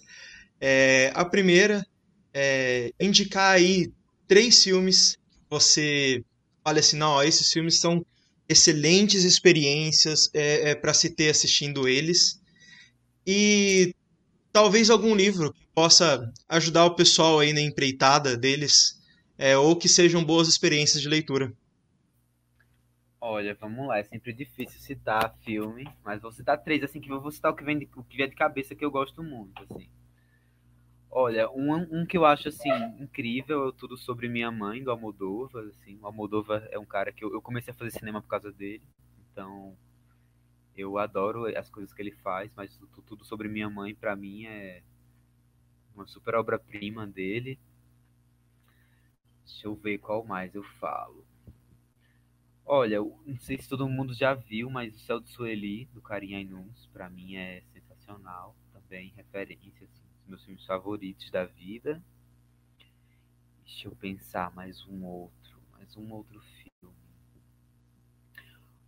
É, 0.60 1.12
a 1.14 1.26
primeira 1.26 1.86
é 2.34 2.92
indicar 3.00 3.56
aí 3.56 3.92
três 4.28 4.64
filmes 4.64 5.18
você 5.50 6.24
olha 6.64 6.80
assim, 6.80 6.98
não, 6.98 7.14
ó, 7.14 7.24
esses 7.24 7.52
filmes 7.52 7.80
são 7.80 8.06
excelentes 8.50 9.24
experiências 9.24 10.30
é, 10.34 10.72
é 10.72 10.76
para 10.76 10.94
se 10.94 11.12
ter 11.12 11.30
assistindo 11.30 11.88
eles. 11.88 12.42
E 13.26 13.96
talvez 14.52 14.90
algum 14.90 15.16
livro 15.16 15.54
que 15.54 15.66
possa 15.74 16.34
ajudar 16.50 16.86
o 16.86 16.96
pessoal 16.96 17.40
aí 17.40 17.54
na 17.54 17.62
empreitada 17.62 18.36
deles, 18.36 19.00
é, 19.38 19.56
ou 19.56 19.76
que 19.76 19.88
sejam 19.88 20.24
boas 20.26 20.48
experiências 20.48 21.02
de 21.02 21.08
leitura. 21.08 21.54
Olha, 23.22 23.56
vamos 23.60 23.88
lá, 23.88 24.00
é 24.00 24.04
sempre 24.04 24.34
difícil 24.34 24.80
citar 24.80 25.36
filme, 25.44 25.88
mas 26.04 26.22
vou 26.22 26.32
citar 26.32 26.58
três, 26.58 26.82
assim, 26.84 27.00
que 27.00 27.12
eu 27.12 27.22
vou 27.22 27.32
citar 27.32 27.52
o 27.52 27.56
que 27.56 27.64
vem 27.64 27.78
de, 27.78 27.88
o 27.96 28.04
que 28.04 28.18
vem 28.18 28.30
de 28.30 28.36
cabeça 28.36 28.74
que 28.74 28.84
eu 28.84 28.90
gosto 28.90 29.22
muito, 29.22 29.62
assim. 29.70 29.88
Olha, 31.12 31.50
um, 31.52 31.74
um 32.02 32.06
que 32.06 32.18
eu 32.18 32.26
acho 32.26 32.50
assim 32.50 32.70
incrível 33.00 33.70
é 33.70 33.72
tudo 33.72 33.98
sobre 33.98 34.30
minha 34.30 34.52
mãe 34.52 34.84
do 34.84 34.92
Almodóvar, 34.92 35.66
assim. 35.68 35.98
O 36.00 36.06
Almodóvar 36.06 36.68
é 36.72 36.78
um 36.78 36.86
cara 36.86 37.12
que 37.12 37.24
eu, 37.24 37.34
eu 37.34 37.42
comecei 37.42 37.74
a 37.74 37.76
fazer 37.78 37.92
cinema 37.92 38.22
por 38.22 38.28
causa 38.28 38.52
dele. 38.52 38.84
Então, 39.32 39.76
eu 40.76 40.98
adoro 41.00 41.46
as 41.58 41.70
coisas 41.70 41.94
que 41.94 42.02
ele 42.02 42.12
faz, 42.12 42.52
mas 42.56 42.80
tudo, 43.06 43.26
sobre 43.26 43.48
minha 43.50 43.70
mãe 43.70 43.96
para 43.96 44.16
mim 44.16 44.46
é 44.46 44.84
uma 45.96 46.06
super 46.08 46.36
obra-prima 46.36 47.08
dele. 47.08 47.60
Deixa 49.46 49.68
eu 49.68 49.76
ver 49.76 49.98
qual 49.98 50.24
mais 50.24 50.54
eu 50.54 50.64
falo. 50.80 51.26
Olha, 52.64 53.00
não 53.00 53.40
sei 53.40 53.58
se 53.58 53.68
todo 53.68 53.90
mundo 53.90 54.14
já 54.14 54.36
viu, 54.36 54.70
mas 54.70 54.96
o 54.96 55.00
Céu 55.00 55.20
do 55.20 55.28
Sueli, 55.28 55.86
do 55.86 56.02
Karim 56.04 56.36
Ainus, 56.36 56.86
para 56.94 57.10
mim 57.10 57.36
é 57.36 57.64
sensacional, 57.74 58.56
também 58.72 59.12
referência 59.16 59.88
meus 60.30 60.44
filmes 60.46 60.64
favoritos 60.66 61.32
da 61.32 61.44
vida. 61.44 62.02
Deixa 63.66 63.88
eu 63.88 63.96
pensar 63.96 64.54
mais 64.54 64.86
um 64.86 65.04
outro, 65.04 65.60
mais 65.72 65.98
um 65.98 66.12
outro 66.12 66.40
filme. 66.40 66.96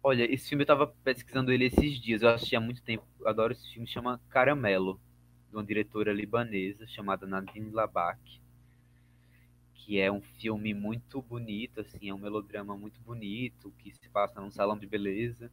Olha, 0.03 0.31
esse 0.31 0.49
filme 0.49 0.63
eu 0.63 0.68
tava 0.68 0.88
pesquisando 0.88 1.51
ele 1.51 1.65
esses 1.65 1.99
dias, 1.99 2.22
eu 2.22 2.30
assisti 2.30 2.55
há 2.55 2.59
muito 2.59 2.81
tempo. 2.84 3.05
Adoro 3.26 3.53
esse 3.53 3.68
filme, 3.73 3.88
chama 3.88 4.22
Caramelo, 4.30 4.99
de 5.49 5.55
uma 5.55 5.63
diretora 5.63 6.13
libanesa 6.13 6.88
chamada 6.88 7.27
Nadine 7.27 7.72
Labak, 7.72 8.41
que 9.73 9.99
é 9.99 10.11
um 10.11 10.22
filme 10.22 10.73
muito 10.73 11.22
bonito, 11.22 11.81
assim, 11.81 12.09
é 12.09 12.13
um 12.13 12.18
melodrama 12.18 12.76
muito 12.77 12.99
bonito, 13.01 13.73
que 13.80 13.91
se 13.91 14.09
passa 14.09 14.39
num 14.39 14.51
salão 14.51 14.77
de 14.77 14.88
beleza 14.88 15.51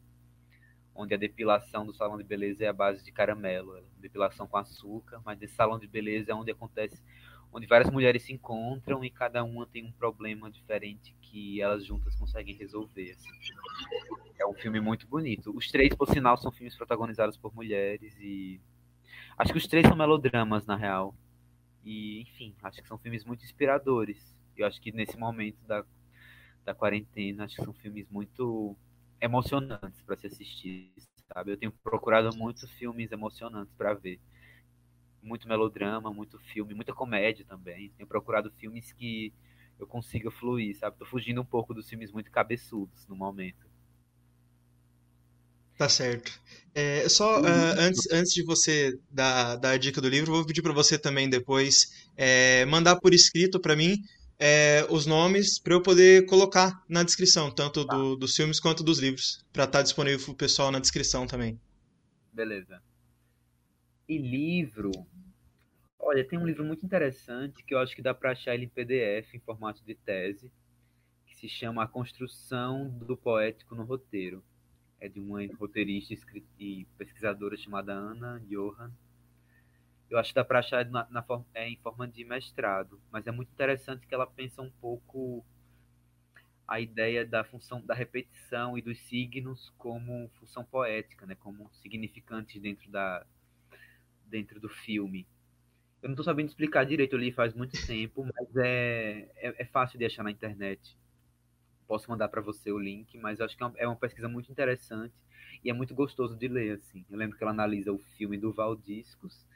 onde 0.98 1.14
a 1.14 1.16
depilação 1.16 1.86
do 1.86 1.94
salão 1.94 2.18
de 2.18 2.24
beleza 2.24 2.64
é 2.64 2.68
a 2.68 2.72
base 2.72 3.04
de 3.04 3.12
caramelo, 3.12 3.76
é 3.76 3.82
depilação 3.98 4.48
com 4.48 4.56
açúcar, 4.56 5.22
mas 5.24 5.40
esse 5.40 5.54
salão 5.54 5.78
de 5.78 5.86
beleza 5.86 6.32
é 6.32 6.34
onde 6.34 6.50
acontece, 6.50 7.00
onde 7.52 7.68
várias 7.68 7.88
mulheres 7.88 8.24
se 8.24 8.32
encontram 8.32 9.04
e 9.04 9.08
cada 9.08 9.44
uma 9.44 9.64
tem 9.64 9.86
um 9.86 9.92
problema 9.92 10.50
diferente 10.50 11.14
que 11.22 11.62
elas 11.62 11.86
juntas 11.86 12.16
conseguem 12.16 12.56
resolver. 12.56 13.12
Assim. 13.12 13.30
É 14.40 14.44
um 14.44 14.54
filme 14.54 14.80
muito 14.80 15.06
bonito. 15.06 15.56
Os 15.56 15.70
três, 15.70 15.94
por 15.94 16.08
sinal, 16.08 16.36
são 16.36 16.50
filmes 16.50 16.74
protagonizados 16.74 17.36
por 17.36 17.54
mulheres 17.54 18.16
e 18.18 18.60
acho 19.38 19.52
que 19.52 19.58
os 19.58 19.68
três 19.68 19.86
são 19.86 19.96
melodramas 19.96 20.66
na 20.66 20.74
real. 20.74 21.14
E 21.84 22.20
enfim, 22.22 22.56
acho 22.60 22.82
que 22.82 22.88
são 22.88 22.98
filmes 22.98 23.24
muito 23.24 23.44
inspiradores. 23.44 24.36
Eu 24.56 24.66
acho 24.66 24.80
que 24.80 24.90
nesse 24.90 25.16
momento 25.16 25.64
da 25.64 25.84
da 26.64 26.74
quarentena, 26.74 27.44
acho 27.44 27.56
que 27.56 27.64
são 27.64 27.72
filmes 27.72 28.06
muito 28.10 28.76
emocionantes 29.20 30.02
para 30.02 30.16
se 30.16 30.26
assistir, 30.26 30.92
sabe? 31.32 31.52
Eu 31.52 31.56
tenho 31.56 31.72
procurado 31.72 32.36
muitos 32.36 32.70
filmes 32.72 33.12
emocionantes 33.12 33.74
para 33.74 33.94
ver. 33.94 34.20
Muito 35.22 35.48
melodrama, 35.48 36.12
muito 36.12 36.38
filme, 36.38 36.74
muita 36.74 36.92
comédia 36.92 37.44
também. 37.44 37.90
Tenho 37.96 38.08
procurado 38.08 38.50
filmes 38.52 38.92
que 38.92 39.32
eu 39.78 39.86
consiga 39.86 40.30
fluir, 40.30 40.76
sabe? 40.76 40.96
Tô 40.96 41.04
fugindo 41.04 41.40
um 41.40 41.44
pouco 41.44 41.74
dos 41.74 41.88
filmes 41.88 42.12
muito 42.12 42.30
cabeçudos 42.30 43.06
no 43.06 43.16
momento. 43.16 43.68
Tá 45.76 45.88
certo. 45.88 46.32
É, 46.74 47.08
só 47.08 47.40
uh, 47.40 47.46
antes, 47.78 48.10
antes 48.10 48.32
de 48.32 48.42
você 48.42 48.98
dar, 49.08 49.54
dar 49.56 49.70
a 49.70 49.76
dica 49.76 50.00
do 50.00 50.08
livro, 50.08 50.32
vou 50.32 50.44
pedir 50.44 50.60
para 50.60 50.72
você 50.72 50.98
também 50.98 51.30
depois 51.30 52.08
é, 52.16 52.64
mandar 52.66 52.96
por 52.96 53.14
escrito 53.14 53.60
para 53.60 53.76
mim 53.76 54.02
é, 54.38 54.86
os 54.88 55.04
nomes 55.04 55.58
para 55.58 55.74
eu 55.74 55.82
poder 55.82 56.24
colocar 56.26 56.84
na 56.88 57.02
descrição, 57.02 57.50
tanto 57.50 57.84
tá. 57.84 57.96
do, 57.96 58.16
dos 58.16 58.36
filmes 58.36 58.60
quanto 58.60 58.84
dos 58.84 58.98
livros, 58.98 59.44
para 59.52 59.64
estar 59.64 59.78
tá 59.78 59.82
disponível 59.82 60.24
para 60.24 60.32
o 60.32 60.36
pessoal 60.36 60.70
na 60.70 60.78
descrição 60.78 61.26
também. 61.26 61.60
Beleza. 62.32 62.80
E 64.08 64.16
livro. 64.16 64.92
Olha, 65.98 66.24
tem 66.24 66.38
um 66.38 66.46
livro 66.46 66.64
muito 66.64 66.86
interessante 66.86 67.64
que 67.64 67.74
eu 67.74 67.78
acho 67.78 67.94
que 67.94 68.00
dá 68.00 68.14
para 68.14 68.30
achar 68.30 68.54
ele 68.54 68.66
em 68.66 68.68
PDF, 68.68 69.34
em 69.34 69.40
formato 69.40 69.84
de 69.84 69.94
tese, 69.94 70.50
que 71.26 71.36
se 71.36 71.48
chama 71.48 71.82
A 71.82 71.88
Construção 71.88 72.88
do 72.88 73.16
Poético 73.16 73.74
no 73.74 73.84
Roteiro. 73.84 74.42
É 75.00 75.08
de 75.08 75.20
uma 75.20 75.40
roteirista 75.58 76.14
e 76.58 76.86
pesquisadora 76.96 77.56
chamada 77.56 77.92
Ana 77.92 78.40
Johan 78.48 78.90
eu 80.10 80.18
acho 80.18 80.30
que 80.30 80.34
dá 80.34 80.44
para 80.44 80.60
achar 80.60 80.84
na, 80.86 81.06
na 81.10 81.24
é, 81.54 81.68
em 81.68 81.76
forma 81.76 82.08
de 82.08 82.24
mestrado, 82.24 83.00
mas 83.10 83.26
é 83.26 83.30
muito 83.30 83.50
interessante 83.52 84.06
que 84.06 84.14
ela 84.14 84.26
pensa 84.26 84.62
um 84.62 84.70
pouco 84.70 85.44
a 86.66 86.80
ideia 86.80 87.24
da 87.24 87.44
função 87.44 87.80
da 87.84 87.94
repetição 87.94 88.76
e 88.76 88.82
dos 88.82 88.98
signos 89.00 89.72
como 89.78 90.30
função 90.38 90.64
poética, 90.64 91.26
né, 91.26 91.34
como 91.34 91.70
significantes 91.74 92.60
dentro 92.60 92.90
da 92.90 93.26
dentro 94.24 94.60
do 94.60 94.68
filme. 94.68 95.26
Eu 96.02 96.08
não 96.08 96.14
estou 96.14 96.24
sabendo 96.24 96.48
explicar 96.48 96.84
direito, 96.84 97.14
eu 97.14 97.18
li 97.18 97.32
faz 97.32 97.54
muito 97.54 97.72
tempo, 97.86 98.22
mas 98.22 98.56
é, 98.56 99.30
é, 99.36 99.62
é 99.62 99.64
fácil 99.64 99.98
de 99.98 100.04
achar 100.04 100.22
na 100.22 100.30
internet. 100.30 100.96
Posso 101.86 102.10
mandar 102.10 102.28
para 102.28 102.42
você 102.42 102.70
o 102.70 102.78
link, 102.78 103.16
mas 103.18 103.40
acho 103.40 103.56
que 103.56 103.62
é 103.62 103.66
uma, 103.66 103.78
é 103.78 103.86
uma 103.86 103.96
pesquisa 103.96 104.28
muito 104.28 104.52
interessante 104.52 105.14
e 105.64 105.70
é 105.70 105.72
muito 105.72 105.94
gostoso 105.94 106.36
de 106.36 106.46
ler, 106.46 106.76
assim. 106.76 107.04
Eu 107.10 107.16
lembro 107.16 107.36
que 107.36 107.42
ela 107.42 107.52
analisa 107.52 107.90
o 107.90 107.98
filme 107.98 108.36
do 108.36 108.52
Valdiscos 108.52 109.46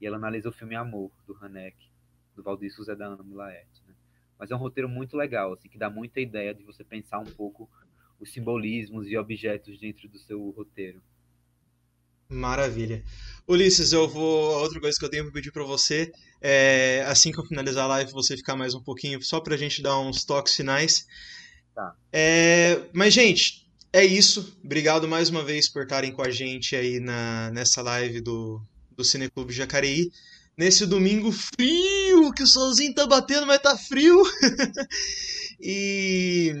e 0.00 0.06
ela 0.06 0.16
analisa 0.16 0.48
o 0.48 0.52
filme 0.52 0.74
Amor, 0.74 1.10
do 1.26 1.36
Haneck, 1.40 1.76
do 2.34 2.42
Valdir 2.42 2.72
Souza 2.72 2.96
da 2.96 3.06
Ana 3.06 3.22
Milaete. 3.22 3.82
Né? 3.86 3.94
Mas 4.38 4.50
é 4.50 4.56
um 4.56 4.58
roteiro 4.58 4.88
muito 4.88 5.16
legal, 5.16 5.52
assim, 5.52 5.68
que 5.68 5.78
dá 5.78 5.90
muita 5.90 6.20
ideia 6.20 6.54
de 6.54 6.64
você 6.64 6.82
pensar 6.82 7.18
um 7.18 7.26
pouco 7.26 7.68
os 8.18 8.32
simbolismos 8.32 9.06
e 9.08 9.16
objetos 9.16 9.78
dentro 9.78 10.08
do 10.08 10.18
seu 10.18 10.50
roteiro. 10.50 11.02
Maravilha. 12.28 13.02
Ulisses, 13.46 13.92
eu 13.92 14.08
vou. 14.08 14.60
Outra 14.60 14.80
coisa 14.80 14.96
que 14.96 15.04
eu 15.04 15.10
tenho 15.10 15.24
para 15.24 15.32
pedir 15.32 15.50
para 15.50 15.64
você 15.64 16.12
é 16.40 17.02
assim 17.08 17.32
que 17.32 17.40
eu 17.40 17.44
finalizar 17.44 17.84
a 17.84 17.88
live, 17.88 18.12
você 18.12 18.36
ficar 18.36 18.54
mais 18.54 18.72
um 18.72 18.80
pouquinho, 18.80 19.20
só 19.20 19.40
para 19.40 19.54
a 19.54 19.58
gente 19.58 19.82
dar 19.82 19.98
uns 19.98 20.24
toques 20.24 20.54
finais. 20.54 21.06
Tá. 21.74 21.96
É... 22.12 22.82
Mas, 22.92 23.14
gente, 23.14 23.68
é 23.92 24.04
isso. 24.04 24.56
Obrigado 24.62 25.08
mais 25.08 25.28
uma 25.28 25.42
vez 25.42 25.68
por 25.68 25.82
estarem 25.82 26.12
com 26.12 26.22
a 26.22 26.30
gente 26.30 26.76
aí 26.76 27.00
na, 27.00 27.50
nessa 27.50 27.82
live 27.82 28.20
do, 28.20 28.62
do 29.00 29.04
Cineclube 29.04 29.52
Jacareí. 29.52 30.10
Nesse 30.56 30.84
domingo 30.84 31.32
frio, 31.32 32.32
que 32.32 32.42
o 32.42 32.46
solzinho 32.46 32.94
tá 32.94 33.06
batendo, 33.06 33.46
mas 33.46 33.60
tá 33.60 33.76
frio. 33.76 34.22
e 35.58 36.54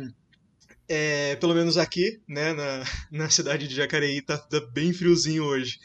é, 0.88 1.36
pelo 1.36 1.54
menos 1.54 1.76
aqui, 1.76 2.18
né, 2.26 2.54
na, 2.54 2.84
na 3.12 3.30
cidade 3.30 3.68
de 3.68 3.74
Jacareí, 3.74 4.22
tá, 4.22 4.38
tá 4.38 4.60
bem 4.72 4.92
friozinho 4.92 5.44
hoje. 5.44 5.78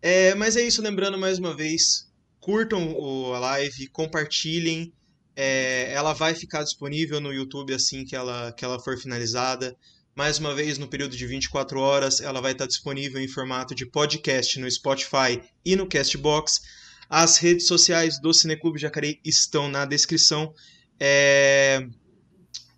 É, 0.00 0.34
mas 0.36 0.56
é 0.56 0.62
isso, 0.62 0.80
lembrando 0.80 1.18
mais 1.18 1.38
uma 1.38 1.54
vez, 1.54 2.08
curtam 2.38 2.92
o, 2.92 3.34
a 3.34 3.40
live, 3.40 3.88
compartilhem. 3.88 4.92
É, 5.34 5.92
ela 5.92 6.12
vai 6.12 6.34
ficar 6.34 6.62
disponível 6.62 7.20
no 7.20 7.32
YouTube 7.32 7.74
assim 7.74 8.04
que 8.04 8.14
ela, 8.14 8.52
que 8.52 8.64
ela 8.64 8.78
for 8.78 8.96
finalizada. 8.98 9.76
Mais 10.14 10.38
uma 10.38 10.54
vez, 10.54 10.76
no 10.76 10.86
período 10.86 11.16
de 11.16 11.26
24 11.26 11.80
horas, 11.80 12.20
ela 12.20 12.40
vai 12.40 12.52
estar 12.52 12.66
disponível 12.66 13.18
em 13.18 13.26
formato 13.26 13.74
de 13.74 13.86
podcast 13.86 14.60
no 14.60 14.70
Spotify 14.70 15.40
e 15.64 15.74
no 15.74 15.88
Castbox. 15.88 16.60
As 17.08 17.38
redes 17.38 17.66
sociais 17.66 18.20
do 18.20 18.32
Cineclube 18.34 18.78
Jacareí 18.78 19.18
estão 19.24 19.70
na 19.70 19.86
descrição. 19.86 20.52
É... 21.00 21.86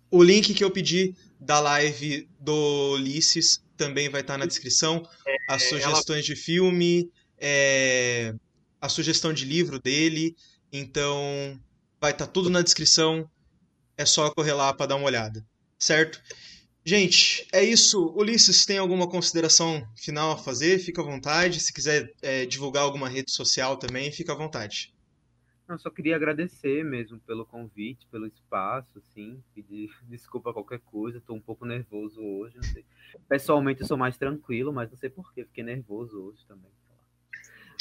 O 0.09 0.23
link 0.23 0.53
que 0.53 0.63
eu 0.63 0.71
pedi 0.71 1.13
da 1.37 1.59
live 1.59 2.29
do 2.39 2.93
Ulisses 2.93 3.61
também 3.75 4.07
vai 4.07 4.21
estar 4.21 4.37
na 4.37 4.45
descrição. 4.45 5.05
As 5.49 5.63
sugestões 5.63 6.23
de 6.23 6.37
filme, 6.37 7.11
é... 7.37 8.33
a 8.79 8.87
sugestão 8.87 9.33
de 9.33 9.43
livro 9.43 9.77
dele. 9.77 10.37
Então, 10.71 11.59
vai 11.99 12.11
estar 12.11 12.27
tudo 12.27 12.49
na 12.49 12.61
descrição. 12.61 13.29
É 13.97 14.05
só 14.05 14.29
correr 14.31 14.53
lá 14.53 14.73
para 14.73 14.85
dar 14.85 14.95
uma 14.95 15.05
olhada. 15.05 15.45
Certo? 15.77 16.21
Gente, 16.87 17.47
é 17.51 17.63
isso. 17.63 18.13
Ulisses, 18.15 18.63
tem 18.63 18.77
alguma 18.77 19.09
consideração 19.09 19.83
final 19.95 20.33
a 20.33 20.37
fazer? 20.37 20.77
Fica 20.77 21.01
à 21.01 21.03
vontade. 21.03 21.59
Se 21.59 21.73
quiser 21.73 22.13
é, 22.21 22.45
divulgar 22.45 22.83
alguma 22.83 23.09
rede 23.09 23.31
social 23.31 23.75
também, 23.75 24.11
fica 24.11 24.33
à 24.33 24.35
vontade. 24.35 24.93
Não, 25.67 25.79
só 25.79 25.89
queria 25.89 26.15
agradecer 26.15 26.85
mesmo 26.85 27.19
pelo 27.21 27.43
convite, 27.43 28.05
pelo 28.11 28.27
espaço, 28.27 28.99
assim, 28.99 29.41
pedir 29.55 29.89
desculpa 30.07 30.53
qualquer 30.53 30.79
coisa, 30.79 31.17
estou 31.17 31.35
um 31.35 31.41
pouco 31.41 31.65
nervoso 31.65 32.21
hoje, 32.21 32.59
Pessoalmente 33.27 33.81
eu 33.81 33.87
sou 33.87 33.97
mais 33.97 34.15
tranquilo, 34.15 34.71
mas 34.71 34.91
não 34.91 34.97
sei 34.97 35.09
porquê, 35.09 35.43
fiquei 35.43 35.63
nervoso 35.63 36.21
hoje 36.21 36.45
também. 36.47 36.69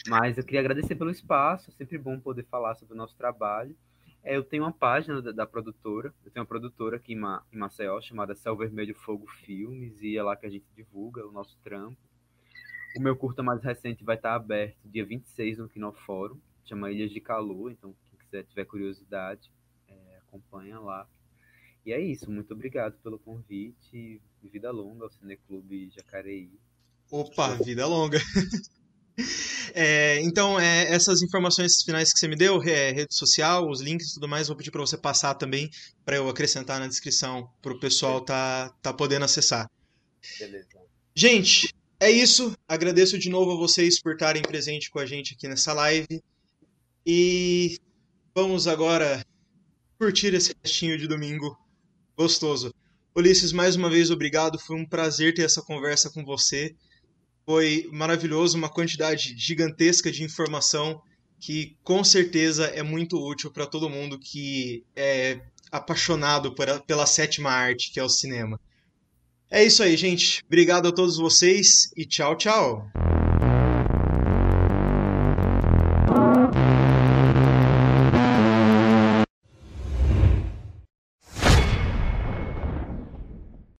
Mas 0.08 0.38
eu 0.38 0.44
queria 0.44 0.60
agradecer 0.60 0.94
pelo 0.94 1.10
espaço, 1.10 1.70
sempre 1.72 1.98
bom 1.98 2.18
poder 2.18 2.44
falar 2.44 2.74
sobre 2.74 2.94
o 2.94 2.96
nosso 2.96 3.14
trabalho. 3.16 3.76
É, 4.24 4.36
eu 4.36 4.42
tenho 4.42 4.62
uma 4.62 4.72
página 4.72 5.20
da, 5.20 5.32
da, 5.32 5.46
produtora, 5.46 6.14
eu 6.24 6.30
tenho 6.30 6.42
uma 6.42 6.48
produtora 6.48 6.96
aqui 6.96 7.12
em, 7.12 7.16
Ma, 7.16 7.44
em 7.52 7.58
Maceió 7.58 8.00
chamada 8.00 8.34
Céu 8.34 8.56
Vermelho 8.56 8.94
Fogo 8.94 9.26
Filmes, 9.44 10.00
e 10.00 10.16
é 10.16 10.22
lá 10.22 10.34
que 10.34 10.46
a 10.46 10.50
gente 10.50 10.64
divulga 10.74 11.26
o 11.26 11.30
nosso 11.30 11.58
trampo. 11.62 12.00
O 12.96 13.00
meu 13.00 13.14
curta 13.14 13.42
mais 13.42 13.62
recente 13.62 14.02
vai 14.02 14.16
estar 14.16 14.34
aberto 14.34 14.78
dia 14.88 15.04
26 15.04 15.58
no 15.58 15.68
Quinofórum, 15.68 16.40
chama 16.64 16.90
Ilhas 16.90 17.10
de 17.10 17.20
Calor, 17.20 17.70
então 17.70 17.94
quem 18.08 18.18
quiser 18.18 18.44
tiver 18.44 18.64
curiosidade, 18.64 19.52
é, 19.86 20.18
acompanha 20.26 20.80
lá. 20.80 21.06
E 21.84 21.92
é 21.92 22.00
isso, 22.00 22.30
muito 22.30 22.54
obrigado 22.54 22.96
pelo 23.02 23.18
convite, 23.18 24.22
vida 24.42 24.70
longa 24.70 25.04
ao 25.04 25.10
Cineclube 25.10 25.90
Jacareí. 25.90 26.58
Opa, 27.10 27.56
vida 27.56 27.86
longa! 27.86 28.18
É, 29.76 30.20
então, 30.22 30.58
é, 30.58 30.84
essas 30.94 31.20
informações 31.20 31.82
finais 31.82 32.12
que 32.12 32.18
você 32.20 32.28
me 32.28 32.36
deu, 32.36 32.62
é, 32.62 32.92
rede 32.92 33.12
social, 33.12 33.68
os 33.68 33.80
links 33.80 34.10
e 34.10 34.14
tudo 34.14 34.28
mais, 34.28 34.46
vou 34.46 34.56
pedir 34.56 34.70
para 34.70 34.80
você 34.80 34.96
passar 34.96 35.34
também 35.34 35.68
para 36.04 36.14
eu 36.14 36.28
acrescentar 36.28 36.78
na 36.78 36.86
descrição 36.86 37.50
para 37.60 37.72
o 37.72 37.80
pessoal 37.80 38.20
tá, 38.20 38.72
tá 38.80 38.92
podendo 38.92 39.24
acessar. 39.24 39.68
Beleza. 40.38 40.68
Gente, 41.12 41.74
é 41.98 42.08
isso. 42.08 42.56
Agradeço 42.68 43.18
de 43.18 43.28
novo 43.28 43.50
a 43.50 43.56
vocês 43.56 44.00
por 44.00 44.12
estarem 44.12 44.42
presentes 44.42 44.88
com 44.88 45.00
a 45.00 45.06
gente 45.06 45.34
aqui 45.34 45.48
nessa 45.48 45.72
live. 45.72 46.22
E 47.04 47.76
vamos 48.32 48.68
agora 48.68 49.26
curtir 49.98 50.34
esse 50.34 50.54
restinho 50.62 50.96
de 50.96 51.08
domingo 51.08 51.58
gostoso. 52.16 52.72
Ulisses, 53.16 53.52
mais 53.52 53.74
uma 53.74 53.90
vez, 53.90 54.10
obrigado. 54.12 54.56
Foi 54.56 54.76
um 54.76 54.86
prazer 54.86 55.34
ter 55.34 55.42
essa 55.42 55.62
conversa 55.62 56.10
com 56.10 56.24
você. 56.24 56.74
Foi 57.46 57.88
maravilhoso, 57.92 58.56
uma 58.56 58.68
quantidade 58.68 59.34
gigantesca 59.36 60.10
de 60.10 60.22
informação 60.22 61.00
que 61.38 61.76
com 61.84 62.02
certeza 62.02 62.66
é 62.66 62.82
muito 62.82 63.18
útil 63.18 63.50
para 63.50 63.66
todo 63.66 63.90
mundo 63.90 64.18
que 64.18 64.82
é 64.96 65.40
apaixonado 65.70 66.54
pela 66.86 67.04
sétima 67.04 67.50
arte, 67.50 67.92
que 67.92 68.00
é 68.00 68.02
o 68.02 68.08
cinema. 68.08 68.58
É 69.50 69.62
isso 69.62 69.82
aí, 69.82 69.96
gente. 69.96 70.42
Obrigado 70.46 70.88
a 70.88 70.92
todos 70.92 71.18
vocês 71.18 71.90
e 71.96 72.06
tchau, 72.06 72.36
tchau. 72.36 72.90